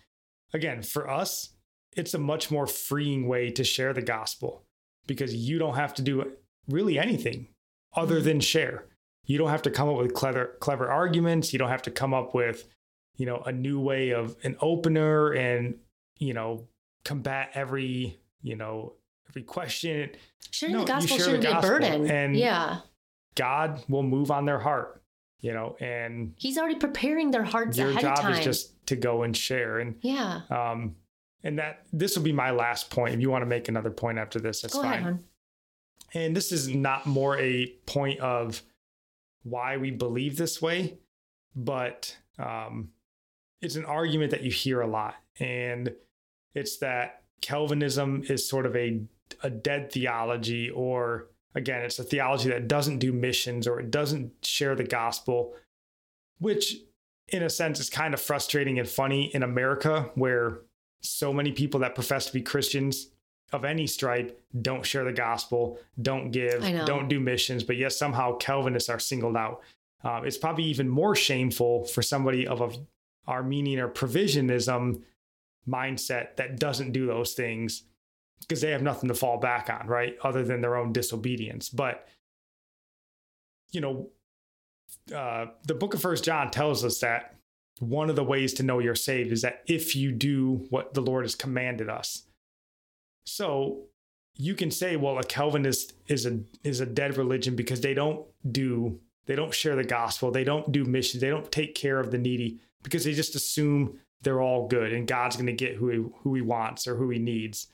again, 0.54 0.84
for 0.84 1.10
us, 1.10 1.54
it's 1.96 2.14
a 2.14 2.20
much 2.20 2.52
more 2.52 2.68
freeing 2.68 3.28
way 3.28 3.50
to 3.52 3.64
share 3.64 3.94
the 3.94 4.02
gospel 4.04 4.64
because 5.08 5.34
you 5.34 5.58
don't 5.58 5.76
have 5.76 5.94
to 5.96 6.02
do 6.04 6.34
really 6.70 7.00
anything 7.00 7.48
other 7.96 8.22
than 8.22 8.40
share. 8.40 8.86
You 9.26 9.38
don't 9.40 9.50
have 9.50 9.64
to 9.64 9.72
come 9.72 9.90
up 9.90 9.98
with 9.98 10.14
clever 10.14 10.56
clever 10.60 10.88
arguments. 10.90 11.52
You 11.52 11.60
don't 11.60 11.70
have 11.70 11.82
to 11.84 11.92
come 11.92 12.14
up 12.14 12.36
with, 12.36 12.68
you 13.16 13.26
know, 13.26 13.38
a 13.46 13.52
new 13.52 13.80
way 13.80 14.12
of 14.12 14.36
an 14.44 14.56
opener 14.62 15.32
and, 15.32 15.80
you 16.20 16.34
know, 16.36 16.68
combat 17.04 17.50
every, 17.56 18.20
you 18.44 18.56
know, 18.56 18.94
every 19.30 19.42
question. 19.44 20.12
sharing 20.52 20.76
No, 20.76 20.82
the 20.82 20.88
gospel 20.88 21.18
share 21.18 21.26
shouldn't 21.26 21.44
be 21.44 21.50
a 21.50 21.60
burden. 21.62 22.12
and- 22.12 22.36
yeah. 22.38 22.82
God 23.36 23.84
will 23.90 24.04
move 24.04 24.30
on 24.32 24.46
their 24.46 24.60
heart, 24.60 25.02
you 25.42 25.54
know, 25.54 25.76
and 25.80 26.34
He's 26.38 26.58
already 26.58 26.76
preparing 26.76 27.32
their 27.32 27.44
hearts 27.44 27.78
your 27.78 27.90
ahead 27.90 28.06
of 28.06 28.22
job 28.22 28.32
is 28.32 28.40
just 28.40 28.86
to 28.88 28.96
go 28.96 29.24
and 29.24 29.36
share. 29.36 29.80
And 29.80 29.96
yeah. 30.02 30.42
um 30.50 30.96
and 31.44 31.60
that 31.60 31.84
this 31.94 32.16
will 32.16 32.24
be 32.24 32.34
my 32.34 32.52
last 32.52 32.90
point. 32.90 33.14
If 33.14 33.22
you 33.22 33.30
want 33.30 33.44
to 33.44 33.48
make 33.48 33.70
another 33.70 33.92
point 33.92 34.18
after 34.18 34.40
this, 34.40 34.62
that's 34.62 34.74
Go 34.74 34.82
fine. 34.82 35.00
ahead. 35.00 35.24
And 36.14 36.36
this 36.36 36.52
is 36.52 36.68
not 36.68 37.06
more 37.06 37.38
a 37.38 37.68
point 37.86 38.20
of 38.20 38.62
why 39.44 39.78
we 39.78 39.92
believe 39.92 40.38
this 40.38 40.62
way, 40.62 40.98
but 41.56 42.16
um, 42.40 42.90
it's 43.62 43.76
an 43.76 43.86
argument 43.86 44.32
that 44.32 44.42
you 44.42 44.52
hear 44.52 44.82
a 44.82 44.88
lot. 44.88 45.16
And 45.40 45.94
it's 46.54 46.78
that 46.80 47.24
Calvinism 47.42 48.24
is 48.28 48.48
sort 48.48 48.66
of 48.66 48.76
a, 48.76 49.02
a 49.44 49.50
dead 49.50 49.92
theology, 49.92 50.70
or 50.70 51.28
again, 51.56 51.82
it's 51.82 52.00
a 52.00 52.04
theology 52.04 52.50
that 52.50 52.68
doesn't 52.68 53.00
do 53.00 53.12
missions 53.12 53.68
or 53.68 53.80
it 53.80 53.92
doesn't 53.92 54.32
share 54.44 54.76
the 54.76 54.84
gospel, 54.84 55.56
which 56.40 56.78
in 57.30 57.44
a 57.44 57.50
sense 57.50 57.80
is 57.80 57.90
kind 57.90 58.14
of 58.14 58.22
frustrating 58.22 58.80
and 58.80 58.88
funny 58.88 59.34
in 59.36 59.44
America, 59.44 60.10
where 60.16 60.60
so 61.02 61.34
many 61.34 61.52
people 61.52 61.80
that 61.82 61.96
profess 61.96 62.28
to 62.28 62.34
be 62.34 62.42
Christians 62.42 63.10
of 63.54 63.64
any 63.66 63.88
stripe 63.88 64.40
don't 64.62 64.86
share 64.86 65.04
the 65.04 65.12
gospel, 65.14 65.80
don't 66.02 66.32
give, 66.32 66.64
don't 66.86 67.08
do 67.08 67.20
missions, 67.20 67.64
but 67.64 67.78
yet 67.78 67.94
somehow 67.94 68.36
Calvinists 68.38 68.90
are 68.90 69.00
singled 69.00 69.38
out. 69.38 69.62
Um, 70.04 70.26
it's 70.26 70.38
probably 70.38 70.66
even 70.66 70.88
more 70.88 71.16
shameful 71.16 71.86
for 71.86 72.02
somebody 72.02 72.46
of 72.48 72.62
a 72.62 72.72
Arminian 73.28 73.80
or 73.80 73.90
provisionism 73.90 75.02
mindset 75.68 76.36
that 76.38 76.60
doesn't 76.60 76.92
do 76.94 77.06
those 77.08 77.34
things 77.34 77.84
because 78.42 78.62
they 78.62 78.72
have 78.72 78.82
nothing 78.82 79.08
to 79.10 79.16
fall 79.16 79.40
back 79.40 79.70
on, 79.70 79.88
right? 79.88 80.16
Other 80.24 80.44
than 80.44 80.62
their 80.62 80.78
own 80.78 80.94
disobedience. 80.94 81.70
But, 81.70 82.08
you 83.72 83.82
know, 83.82 84.10
uh, 85.14 85.48
the 85.66 85.74
book 85.74 85.94
of 85.94 86.02
First 86.02 86.24
John 86.24 86.52
tells 86.52 86.84
us 86.84 87.00
that 87.00 87.36
one 87.80 88.10
of 88.10 88.16
the 88.16 88.24
ways 88.24 88.54
to 88.54 88.64
know 88.64 88.80
you're 88.80 88.96
saved 88.96 89.32
is 89.32 89.42
that 89.42 89.64
if 89.68 89.96
you 89.96 90.12
do 90.12 90.66
what 90.70 90.94
the 90.94 91.02
Lord 91.02 91.26
has 91.26 91.36
commanded 91.36 91.90
us. 91.90 92.24
So 93.26 93.84
you 94.36 94.56
can 94.56 94.72
say, 94.72 94.96
well, 94.96 95.18
a 95.18 95.24
Calvinist 95.24 95.94
is 96.08 96.26
a 96.26 96.40
is 96.64 96.80
a 96.80 96.86
dead 96.86 97.18
religion 97.18 97.56
because 97.56 97.82
they 97.82 97.94
don't 97.94 98.26
do 98.52 99.00
they 99.26 99.36
don't 99.36 99.54
share 99.54 99.76
the 99.76 99.84
gospel, 99.84 100.32
they 100.32 100.44
don't 100.44 100.72
do 100.72 100.86
missions, 100.86 101.22
they 101.22 101.30
don't 101.30 101.52
take 101.52 101.76
care 101.76 102.00
of 102.00 102.12
the 102.12 102.18
needy 102.18 102.60
because 102.82 103.04
they 103.04 103.14
just 103.14 103.36
assume 103.36 104.00
they're 104.22 104.42
all 104.42 104.68
good 104.68 104.94
and 104.94 105.08
God's 105.08 105.36
going 105.36 105.48
to 105.48 105.54
get 105.54 105.76
who 105.76 105.90
he, 105.90 106.04
who 106.22 106.34
he 106.34 106.42
wants 106.42 106.88
or 106.88 106.96
who 106.96 107.10
he 107.10 107.20
needs. 107.20 107.68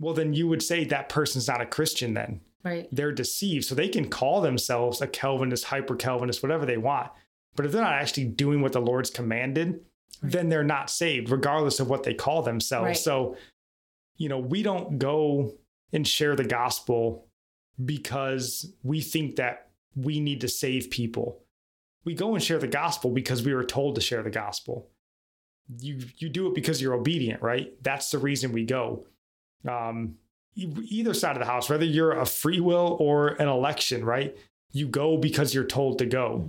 Well, 0.00 0.14
then 0.14 0.32
you 0.32 0.48
would 0.48 0.62
say 0.62 0.84
that 0.86 1.08
person's 1.08 1.46
not 1.46 1.60
a 1.60 1.66
Christian 1.66 2.14
then 2.14 2.40
Right. 2.64 2.88
they're 2.90 3.12
deceived. 3.12 3.64
So 3.66 3.74
they 3.74 3.88
can 3.88 4.08
call 4.08 4.40
themselves 4.40 5.00
a 5.00 5.06
Calvinist, 5.06 5.64
hyper 5.64 5.94
Calvinist, 5.94 6.42
whatever 6.42 6.66
they 6.66 6.76
want. 6.78 7.12
But 7.54 7.66
if 7.66 7.72
they're 7.72 7.82
not 7.82 7.92
actually 7.94 8.26
doing 8.26 8.60
what 8.62 8.72
the 8.72 8.80
Lord's 8.80 9.10
commanded, 9.10 9.80
then 10.22 10.48
they're 10.48 10.64
not 10.64 10.90
saved, 10.90 11.30
regardless 11.30 11.80
of 11.80 11.88
what 11.88 12.02
they 12.02 12.14
call 12.14 12.42
themselves. 12.42 12.86
Right. 12.86 12.96
So, 12.96 13.36
you 14.16 14.28
know, 14.28 14.38
we 14.38 14.62
don't 14.62 14.98
go 14.98 15.54
and 15.92 16.06
share 16.06 16.36
the 16.36 16.44
gospel 16.44 17.28
because 17.84 18.72
we 18.82 19.00
think 19.00 19.36
that 19.36 19.68
we 19.94 20.20
need 20.20 20.40
to 20.42 20.48
save 20.48 20.90
people. 20.90 21.42
We 22.04 22.14
go 22.14 22.34
and 22.34 22.42
share 22.42 22.58
the 22.58 22.66
gospel 22.68 23.10
because 23.10 23.42
we 23.44 23.54
were 23.54 23.64
told 23.64 23.94
to 23.94 24.00
share 24.00 24.22
the 24.22 24.30
gospel. 24.30 24.88
You 25.78 26.00
you 26.18 26.28
do 26.28 26.46
it 26.48 26.54
because 26.54 26.80
you're 26.80 26.94
obedient, 26.94 27.42
right? 27.42 27.72
That's 27.82 28.10
the 28.10 28.18
reason 28.18 28.52
we 28.52 28.64
go. 28.64 29.06
Um, 29.68 30.16
either 30.56 31.14
side 31.14 31.36
of 31.36 31.40
the 31.40 31.46
house, 31.46 31.68
whether 31.70 31.84
you're 31.84 32.12
a 32.12 32.26
free 32.26 32.60
will 32.60 32.96
or 33.00 33.28
an 33.28 33.48
election, 33.48 34.04
right? 34.04 34.36
You 34.72 34.88
go 34.88 35.16
because 35.16 35.54
you're 35.54 35.64
told 35.64 35.98
to 35.98 36.06
go. 36.06 36.48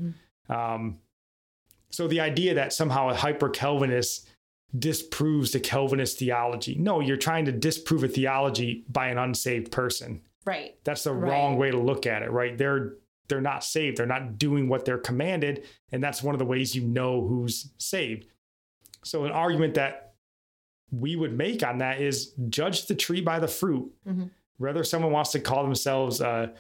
Um, 0.49 0.99
so 1.89 2.07
the 2.07 2.19
idea 2.21 2.53
that 2.55 2.73
somehow 2.73 3.09
a 3.09 3.15
hyper 3.15 3.49
Calvinist 3.49 4.27
disproves 4.77 5.51
the 5.51 5.59
Calvinist 5.59 6.17
theology. 6.19 6.75
No, 6.75 6.99
you're 7.01 7.17
trying 7.17 7.45
to 7.45 7.51
disprove 7.51 8.03
a 8.03 8.07
theology 8.07 8.85
by 8.89 9.07
an 9.07 9.17
unsaved 9.17 9.71
person. 9.71 10.21
Right. 10.45 10.75
That's 10.83 11.03
the 11.03 11.13
Right. 11.13 11.29
wrong 11.31 11.57
way 11.57 11.71
to 11.71 11.77
look 11.77 12.05
at 12.07 12.21
it, 12.23 12.31
right? 12.31 12.57
They're 12.57 12.95
they're 13.27 13.39
not 13.39 13.63
saved. 13.63 13.95
They're 13.95 14.05
not 14.05 14.37
doing 14.37 14.67
what 14.67 14.83
they're 14.83 14.97
commanded, 14.97 15.63
and 15.93 16.03
that's 16.03 16.21
one 16.21 16.35
of 16.35 16.39
the 16.39 16.45
ways 16.45 16.75
you 16.75 16.81
know 16.81 17.25
who's 17.25 17.71
saved. 17.77 18.25
So 19.05 19.23
an 19.23 19.31
argument 19.31 19.75
that 19.75 20.10
we 20.91 21.15
would 21.15 21.35
make 21.37 21.63
on 21.63 21.77
that 21.79 22.01
is 22.01 22.33
judge 22.49 22.87
the 22.87 22.95
tree 22.95 23.21
by 23.21 23.39
the 23.39 23.47
fruit. 23.47 23.91
Mhm. 24.07 24.29
Whether 24.57 24.83
someone 24.83 25.11
wants 25.11 25.31
to 25.31 25.39
call 25.39 25.63
themselves 25.63 26.21
a 26.21 26.53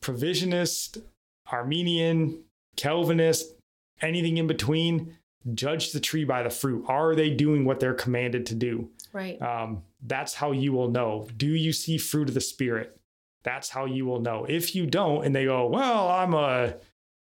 provisionist, 0.00 1.02
Arminian, 1.50 2.42
Calvinist, 2.76 3.54
anything 4.00 4.36
in 4.36 4.46
between, 4.46 5.16
judge 5.54 5.92
the 5.92 6.00
tree 6.00 6.24
by 6.24 6.42
the 6.42 6.50
fruit. 6.50 6.84
Are 6.88 7.14
they 7.14 7.30
doing 7.30 7.64
what 7.64 7.80
they're 7.80 7.94
commanded 7.94 8.46
to 8.46 8.54
do? 8.54 8.90
Right. 9.12 9.40
um, 9.40 9.82
that's 10.02 10.34
how 10.34 10.52
you 10.52 10.72
will 10.72 10.90
know. 10.90 11.26
Do 11.36 11.46
you 11.48 11.72
see 11.72 11.96
fruit 11.98 12.28
of 12.28 12.34
the 12.34 12.40
spirit? 12.42 13.00
That's 13.42 13.70
how 13.70 13.86
you 13.86 14.04
will 14.04 14.20
know. 14.20 14.44
If 14.48 14.74
you 14.76 14.86
don't, 14.86 15.24
and 15.24 15.34
they 15.34 15.46
go, 15.46 15.66
"Well, 15.66 16.08
I'm 16.08 16.34
a 16.34 16.74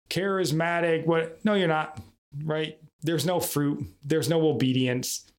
charismatic," 0.08 1.04
what? 1.06 1.44
No, 1.44 1.54
you're 1.54 1.68
not. 1.68 2.00
Right? 2.44 2.78
There's 3.02 3.26
no 3.26 3.40
fruit. 3.40 3.84
There's 4.04 4.28
no 4.28 4.48
obedience. 4.48 5.30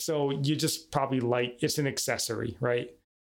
So 0.00 0.30
you 0.30 0.56
just 0.56 0.90
probably 0.90 1.20
like 1.20 1.62
it's 1.62 1.78
an 1.78 1.86
accessory, 1.86 2.56
right? 2.60 2.90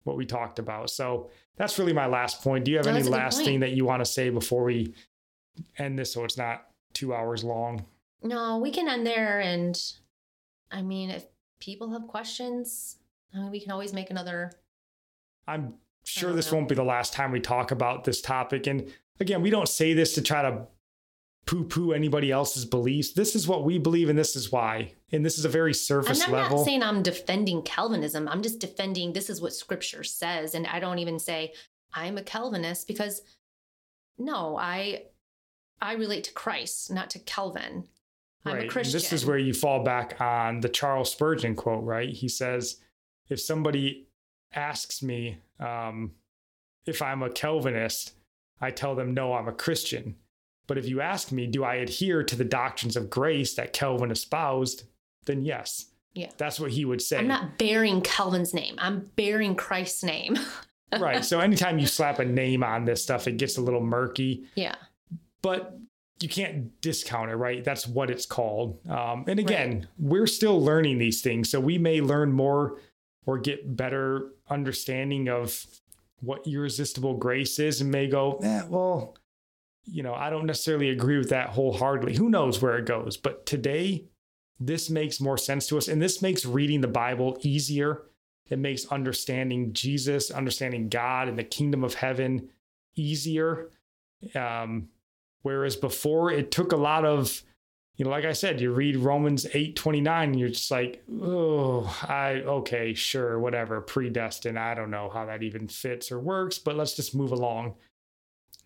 What 0.04 0.18
we 0.18 0.26
talked 0.26 0.60
about. 0.60 0.90
So 0.90 1.30
that's 1.58 1.78
really 1.78 1.94
my 1.94 2.08
last 2.08 2.42
point. 2.44 2.66
Do 2.66 2.72
you 2.72 2.78
have 2.78 2.86
No, 2.86 2.92
any 2.92 3.00
that's 3.00 3.08
a 3.08 3.12
good 3.12 3.18
last 3.18 3.36
point. 3.36 3.46
thing 3.46 3.60
that 3.62 3.72
you 3.72 3.86
want 3.86 4.02
to 4.04 4.12
say 4.12 4.30
before 4.30 4.64
we 4.64 4.94
end 5.78 5.98
this, 6.00 6.14
so 6.14 6.24
it's 6.24 6.38
not 6.38 6.68
two 6.94 7.14
hours 7.14 7.44
long? 7.44 7.86
No, 8.24 8.58
we 8.58 8.72
can 8.72 8.88
end 8.88 9.06
there. 9.06 9.40
And 9.40 9.80
I 10.72 10.82
mean, 10.82 11.10
if 11.10 11.26
people 11.60 11.92
have 11.92 12.08
questions, 12.08 12.98
I 13.34 13.38
mean, 13.40 13.52
we 13.52 13.60
can 13.60 13.72
always 13.72 13.94
make 13.94 14.10
another. 14.10 14.52
I'm 15.48 15.76
sure 16.04 16.34
this 16.34 16.52
know. 16.52 16.58
won't 16.60 16.70
be 16.70 16.76
the 16.76 16.84
last 16.84 17.14
time 17.14 17.32
we 17.32 17.40
talk 17.40 17.72
about 17.72 18.04
this 18.04 18.22
topic. 18.22 18.68
And 18.68 18.92
again, 19.20 19.42
we 19.42 19.50
don't 19.50 19.70
say 19.70 19.94
this 19.94 20.14
to 20.16 20.22
try 20.22 20.42
to 20.44 20.68
poo 21.46 21.64
poo 21.64 21.92
anybody 21.92 22.32
else's 22.32 22.66
beliefs. 22.66 23.14
This 23.14 23.36
is 23.36 23.48
what 23.48 23.64
we 23.64 23.78
believe, 23.78 24.10
and 24.10 24.18
this 24.18 24.36
is 24.36 24.52
why. 24.52 24.94
And 25.12 25.26
this 25.26 25.38
is 25.38 25.46
a 25.46 25.50
very 25.50 25.74
surface 25.74 26.24
And 26.24 26.28
I'm 26.36 26.42
level. 26.42 26.58
not 26.58 26.66
saying 26.66 26.84
I'm 26.84 27.04
defending 27.04 27.62
Calvinism. 27.64 28.28
I'm 28.28 28.42
just 28.42 28.60
defending 28.60 29.12
this 29.14 29.30
is 29.30 29.42
what 29.42 29.54
scripture 29.54 30.04
says. 30.04 30.56
And 30.56 30.66
I 30.68 30.80
don't 30.80 31.00
even 31.00 31.20
say 31.20 31.54
I'm 31.94 32.18
a 32.18 32.24
Calvinist 32.24 32.88
because 32.88 33.22
no, 34.18 34.58
I 34.58 35.04
I 35.82 35.94
relate 35.94 36.26
to 36.26 36.34
Christ, 36.34 36.92
not 36.92 37.10
to 37.12 37.20
Calvin. 37.20 37.86
I'm 38.46 38.54
right. 38.54 38.60
a 38.60 38.62
And 38.64 38.72
Christian. 38.72 38.94
This 38.94 39.12
is 39.14 39.26
where 39.26 39.38
you 39.38 39.54
fall 39.54 39.84
back 39.84 40.20
on 40.22 40.62
the 40.62 40.70
Charles 40.70 41.12
Spurgeon 41.12 41.56
quote, 41.56 41.84
right? 41.84 42.10
He 42.10 42.28
says, 42.28 42.78
if 43.30 43.40
somebody 43.40 44.08
asks 44.54 45.02
me 45.04 45.38
um, 45.60 46.12
if 46.86 47.02
I'm 47.02 47.22
a 47.24 47.30
Calvinist, 47.30 48.14
I 48.60 48.72
tell 48.72 48.96
them, 48.96 49.14
no, 49.14 49.34
I'm 49.34 49.48
a 49.48 49.54
Christian. 49.54 50.16
But 50.68 50.78
if 50.78 50.88
you 50.88 51.02
ask 51.02 51.32
me, 51.32 51.48
do 51.48 51.64
I 51.64 51.76
adhere 51.76 52.24
to 52.24 52.36
the 52.36 52.46
doctrines 52.46 52.96
of 52.96 53.10
grace 53.10 53.54
that 53.56 53.74
Calvin 53.74 54.12
espoused? 54.12 54.84
Then 55.26 55.44
yes. 55.44 55.88
Yeah. 56.14 56.30
That's 56.38 56.60
what 56.60 56.72
he 56.72 56.86
would 56.86 57.02
say. 57.02 57.18
I'm 57.18 57.28
not 57.28 57.58
bearing 57.58 58.02
Calvin's 58.02 58.54
name. 58.54 58.76
I'm 58.78 59.10
bearing 59.16 59.56
Christ's 59.56 60.04
name. 60.04 60.38
right. 61.00 61.24
So 61.24 61.40
anytime 61.40 61.80
you 61.80 61.88
slap 61.88 62.20
a 62.20 62.26
name 62.26 62.64
on 62.64 62.86
this 62.86 63.02
stuff, 63.02 63.28
it 63.28 63.38
gets 63.38 63.58
a 63.58 63.62
little 63.62 63.82
murky, 63.82 64.46
yeah. 64.56 64.76
but 65.42 65.78
you 66.20 66.30
can't 66.30 66.80
discount 66.82 67.32
it, 67.32 67.36
right? 67.36 67.64
That's 67.64 67.88
what 67.88 68.10
it's 68.12 68.26
called. 68.26 68.80
Um, 68.88 69.26
and 69.28 69.40
again, 69.40 69.88
we're 69.98 70.28
still 70.28 70.62
learning 70.62 71.00
these 71.00 71.22
things. 71.22 71.50
So 71.50 71.60
we 71.60 71.78
may 71.78 72.02
learn 72.02 72.32
more 72.32 72.78
or 73.26 73.38
get 73.38 73.76
better 73.76 74.32
understanding 74.50 75.30
of 75.30 75.66
what 76.20 76.46
irresistible 76.46 77.18
grace 77.18 77.58
is 77.58 77.82
and 77.82 77.90
may 77.90 78.08
go, 78.08 78.40
eh, 78.44 78.62
well, 78.68 79.18
you 79.86 80.04
know, 80.04 80.14
I 80.14 80.30
don't 80.30 80.46
necessarily 80.46 80.90
agree 80.90 81.18
with 81.18 81.30
that 81.30 81.50
wholeheartedly. 81.50 82.16
Who 82.16 82.30
knows 82.30 82.62
where 82.62 82.78
it 82.78 82.86
goes? 82.86 83.18
But 83.18 83.46
today, 83.46 84.06
this 84.62 84.92
makes 84.92 85.20
more 85.20 85.40
sense 85.40 85.66
to 85.68 85.78
us. 85.78 85.88
And 85.88 86.00
this 86.00 86.22
makes 86.22 86.46
reading 86.46 86.82
the 86.82 86.88
Bible 86.88 87.38
easier. 87.42 88.04
It 88.48 88.60
makes 88.60 88.86
understanding 88.86 89.74
Jesus, 89.74 90.30
understanding 90.30 90.88
God 90.88 91.28
and 91.28 91.38
the 91.38 91.44
kingdom 91.44 91.84
of 91.84 91.96
heaven 91.96 92.50
easier. 92.96 93.72
Um, 94.36 94.90
whereas 95.42 95.76
before, 95.76 96.32
it 96.32 96.52
took 96.52 96.74
a 96.74 96.78
lot 96.78 97.06
of, 97.06 97.42
you 97.96 98.06
know, 98.06 98.12
like 98.12 98.26
I 98.26 98.34
said, 98.34 98.62
you 98.62 98.72
read 98.72 98.98
Romans 98.98 99.48
8 99.52 99.76
29, 99.76 100.30
and 100.30 100.40
you're 100.40 100.50
just 100.50 100.70
like, 100.70 101.04
oh, 101.20 101.84
I, 102.08 102.44
okay, 102.46 102.94
sure, 102.94 103.40
whatever, 103.40 103.82
predestined. 103.82 104.60
I 104.60 104.76
don't 104.76 104.92
know 104.92 105.10
how 105.10 105.26
that 105.26 105.42
even 105.42 105.68
fits 105.68 106.12
or 106.12 106.20
works, 106.20 106.60
but 106.60 106.76
let's 106.76 106.96
just 106.96 107.16
move 107.16 107.32
along. 107.32 107.76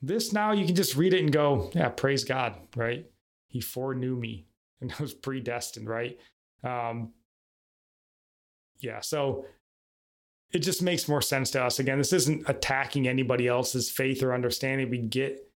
This 0.01 0.33
now, 0.33 0.51
you 0.51 0.65
can 0.65 0.75
just 0.75 0.97
read 0.97 1.13
it 1.13 1.21
and 1.21 1.31
go, 1.31 1.71
yeah, 1.73 1.87
praise 1.87 2.25
God, 2.25 2.55
right? 2.75 3.05
He 3.47 3.61
foreknew 3.61 4.17
me 4.17 4.45
and 4.81 4.93
I 4.97 5.01
was 5.01 5.13
predestined, 5.13 5.89
right? 5.89 6.17
Um, 6.63 7.13
yeah, 8.79 8.99
so 8.99 9.45
it 10.51 10.59
just 10.59 10.81
makes 10.81 11.07
more 11.07 11.21
sense 11.21 11.51
to 11.51 11.63
us. 11.63 11.79
Again, 11.79 11.97
this 11.97 12.13
isn't 12.13 12.47
attacking 12.47 13.07
anybody 13.07 13.47
else's 13.47 13.89
faith 13.89 14.23
or 14.23 14.33
understanding. 14.33 14.89
We 14.89 14.99
get 14.99 15.51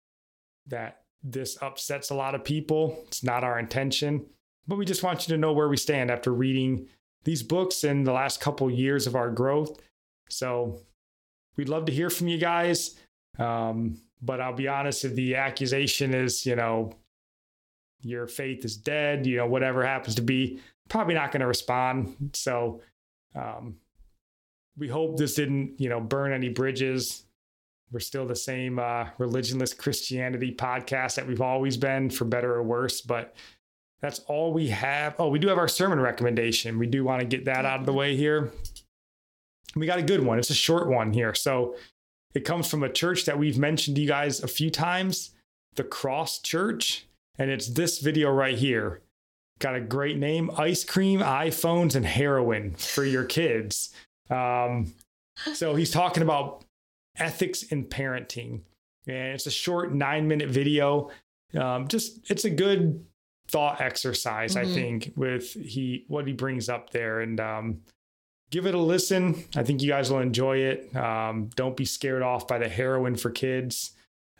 that 0.68 1.02
this 1.22 1.58
upsets 1.60 2.10
a 2.10 2.14
lot 2.14 2.34
of 2.34 2.44
people. 2.44 2.98
It's 3.06 3.24
not 3.24 3.44
our 3.44 3.58
intention, 3.58 4.26
but 4.66 4.76
we 4.76 4.84
just 4.84 5.02
want 5.02 5.26
you 5.26 5.34
to 5.34 5.40
know 5.40 5.52
where 5.52 5.68
we 5.68 5.76
stand 5.76 6.10
after 6.10 6.32
reading 6.32 6.88
these 7.24 7.42
books 7.42 7.84
in 7.84 8.04
the 8.04 8.12
last 8.12 8.40
couple 8.40 8.70
years 8.70 9.06
of 9.06 9.16
our 9.16 9.30
growth. 9.30 9.80
So 10.28 10.82
we'd 11.56 11.68
love 11.68 11.86
to 11.86 11.92
hear 11.92 12.10
from 12.10 12.28
you 12.28 12.38
guys. 12.38 12.96
Um, 13.38 14.00
but 14.22 14.40
I'll 14.40 14.54
be 14.54 14.68
honest, 14.68 15.04
if 15.04 15.14
the 15.14 15.36
accusation 15.36 16.14
is, 16.14 16.46
you 16.46 16.56
know, 16.56 16.92
your 18.02 18.26
faith 18.26 18.64
is 18.64 18.76
dead, 18.76 19.26
you 19.26 19.36
know, 19.36 19.46
whatever 19.46 19.84
happens 19.84 20.14
to 20.16 20.22
be, 20.22 20.60
probably 20.88 21.14
not 21.14 21.32
going 21.32 21.40
to 21.40 21.46
respond. 21.46 22.30
So 22.34 22.80
um, 23.34 23.76
we 24.76 24.88
hope 24.88 25.16
this 25.16 25.34
didn't, 25.34 25.80
you 25.80 25.88
know, 25.88 26.00
burn 26.00 26.32
any 26.32 26.48
bridges. 26.48 27.24
We're 27.92 28.00
still 28.00 28.26
the 28.26 28.36
same 28.36 28.78
uh, 28.78 29.06
religionless 29.18 29.76
Christianity 29.76 30.54
podcast 30.54 31.14
that 31.16 31.26
we've 31.26 31.40
always 31.40 31.76
been, 31.76 32.10
for 32.10 32.24
better 32.24 32.52
or 32.52 32.62
worse. 32.62 33.00
But 33.00 33.34
that's 34.00 34.18
all 34.20 34.52
we 34.52 34.68
have. 34.68 35.14
Oh, 35.18 35.28
we 35.28 35.38
do 35.38 35.48
have 35.48 35.58
our 35.58 35.68
sermon 35.68 36.00
recommendation. 36.00 36.78
We 36.78 36.86
do 36.86 37.04
want 37.04 37.20
to 37.20 37.26
get 37.26 37.44
that 37.46 37.64
out 37.64 37.80
of 37.80 37.86
the 37.86 37.92
way 37.92 38.16
here. 38.16 38.52
We 39.74 39.86
got 39.86 39.98
a 39.98 40.02
good 40.02 40.24
one. 40.24 40.38
It's 40.38 40.50
a 40.50 40.54
short 40.54 40.88
one 40.88 41.12
here. 41.12 41.34
So 41.34 41.76
it 42.34 42.44
comes 42.44 42.68
from 42.68 42.82
a 42.82 42.92
church 42.92 43.24
that 43.24 43.38
we've 43.38 43.58
mentioned 43.58 43.96
to 43.96 44.02
you 44.02 44.08
guys 44.08 44.42
a 44.42 44.48
few 44.48 44.70
times, 44.70 45.30
the 45.74 45.84
Cross 45.84 46.40
Church. 46.40 47.06
And 47.38 47.50
it's 47.50 47.68
this 47.68 47.98
video 47.98 48.30
right 48.30 48.56
here. 48.56 49.02
Got 49.58 49.76
a 49.76 49.80
great 49.80 50.18
name 50.18 50.50
ice 50.56 50.84
cream, 50.84 51.20
iPhones, 51.20 51.94
and 51.94 52.04
heroin 52.04 52.74
for 52.74 53.04
your 53.04 53.24
kids. 53.24 53.92
Um, 54.30 54.94
so 55.54 55.74
he's 55.74 55.90
talking 55.90 56.22
about 56.22 56.64
ethics 57.16 57.62
in 57.62 57.84
parenting. 57.86 58.62
And 59.06 59.34
it's 59.34 59.46
a 59.46 59.50
short 59.50 59.94
nine 59.94 60.28
minute 60.28 60.50
video. 60.50 61.10
Um, 61.54 61.88
just 61.88 62.30
it's 62.30 62.44
a 62.44 62.50
good 62.50 63.04
thought 63.48 63.80
exercise, 63.80 64.56
I 64.56 64.64
Mhm. 64.64 64.74
think, 64.74 65.12
with 65.16 65.52
he 65.54 66.04
what 66.08 66.26
he 66.26 66.32
brings 66.32 66.68
up 66.68 66.90
there. 66.90 67.20
And 67.20 67.38
um, 67.40 67.82
give 68.50 68.66
it 68.66 68.74
a 68.74 68.78
listen. 68.80 69.44
I 69.54 69.62
think 69.62 69.80
you 69.80 69.88
guys 69.88 70.10
will 70.10 70.18
enjoy 70.20 70.58
it. 70.58 70.94
Um, 70.96 71.48
don't 71.54 71.76
be 71.76 71.84
scared 71.84 72.22
off 72.22 72.46
by 72.48 72.58
the 72.58 72.68
heroin 72.68 73.14
for 73.16 73.30
kids. 73.30 73.92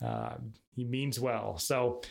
Uh, 0.03 0.37
he 0.75 0.85
means 0.85 1.19
well. 1.21 1.57
So 1.59 2.03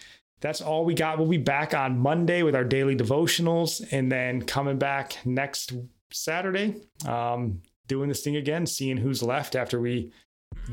that's 0.46 0.62
all 0.62 0.86
we 0.86 0.94
got. 0.94 1.18
We'll 1.18 1.28
be 1.28 1.38
back 1.38 1.74
on 1.74 1.98
Monday 1.98 2.44
with 2.44 2.54
our 2.56 2.64
daily 2.64 2.96
devotionals 2.96 3.84
and 3.92 4.12
then 4.12 4.44
coming 4.44 4.78
back 4.78 5.18
next 5.26 5.74
Saturday, 6.12 6.76
um, 7.08 7.64
doing 7.88 8.10
this 8.10 8.22
thing 8.22 8.36
again, 8.36 8.68
seeing 8.68 8.96
who's 8.96 9.24
left 9.24 9.56
after 9.56 9.82
we 9.82 10.12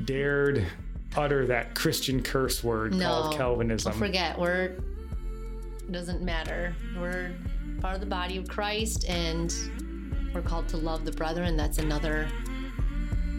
dared 0.05 0.67
utter 1.17 1.47
that 1.47 1.75
Christian 1.75 2.23
curse 2.23 2.63
word 2.63 2.93
No. 2.95 3.07
called 3.07 3.37
Calvinism. 3.37 3.93
Don't 3.93 3.99
forget, 3.99 4.39
we're 4.39 4.77
It 5.79 5.91
doesn't 5.91 6.21
matter. 6.21 6.77
We're 7.01 7.35
part 7.81 7.95
of 7.95 8.01
the 8.01 8.07
body 8.07 8.37
of 8.37 8.47
Christ 8.49 9.09
and 9.09 9.55
we're 10.35 10.43
called 10.43 10.69
to 10.69 10.77
love 10.77 11.07
the 11.07 11.13
brethren. 11.13 11.57
That's 11.57 11.79
another 11.79 12.29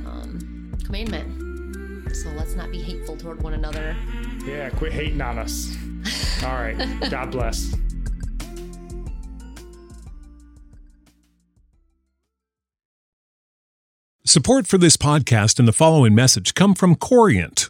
um, 0.04 0.74
commandment. 0.84 2.16
So 2.16 2.30
let's 2.30 2.56
not 2.56 2.72
be 2.72 2.82
hateful 2.82 3.18
toward 3.18 3.44
one 3.44 3.54
another. 3.54 3.96
Yeah, 4.48 4.72
quit 4.72 4.94
hating 4.94 5.22
on 5.22 5.38
us. 5.38 5.78
All 6.44 6.54
right. 6.54 6.78
God 7.10 7.32
bless. 7.32 7.76
Support 14.26 14.68
for 14.68 14.78
this 14.78 14.98
podcast 14.98 15.60
and 15.60 15.68
the 15.68 15.74
following 15.74 16.16
message 16.16 16.54
come 16.54 16.76
from 16.76 16.96
Corient. 16.96 17.70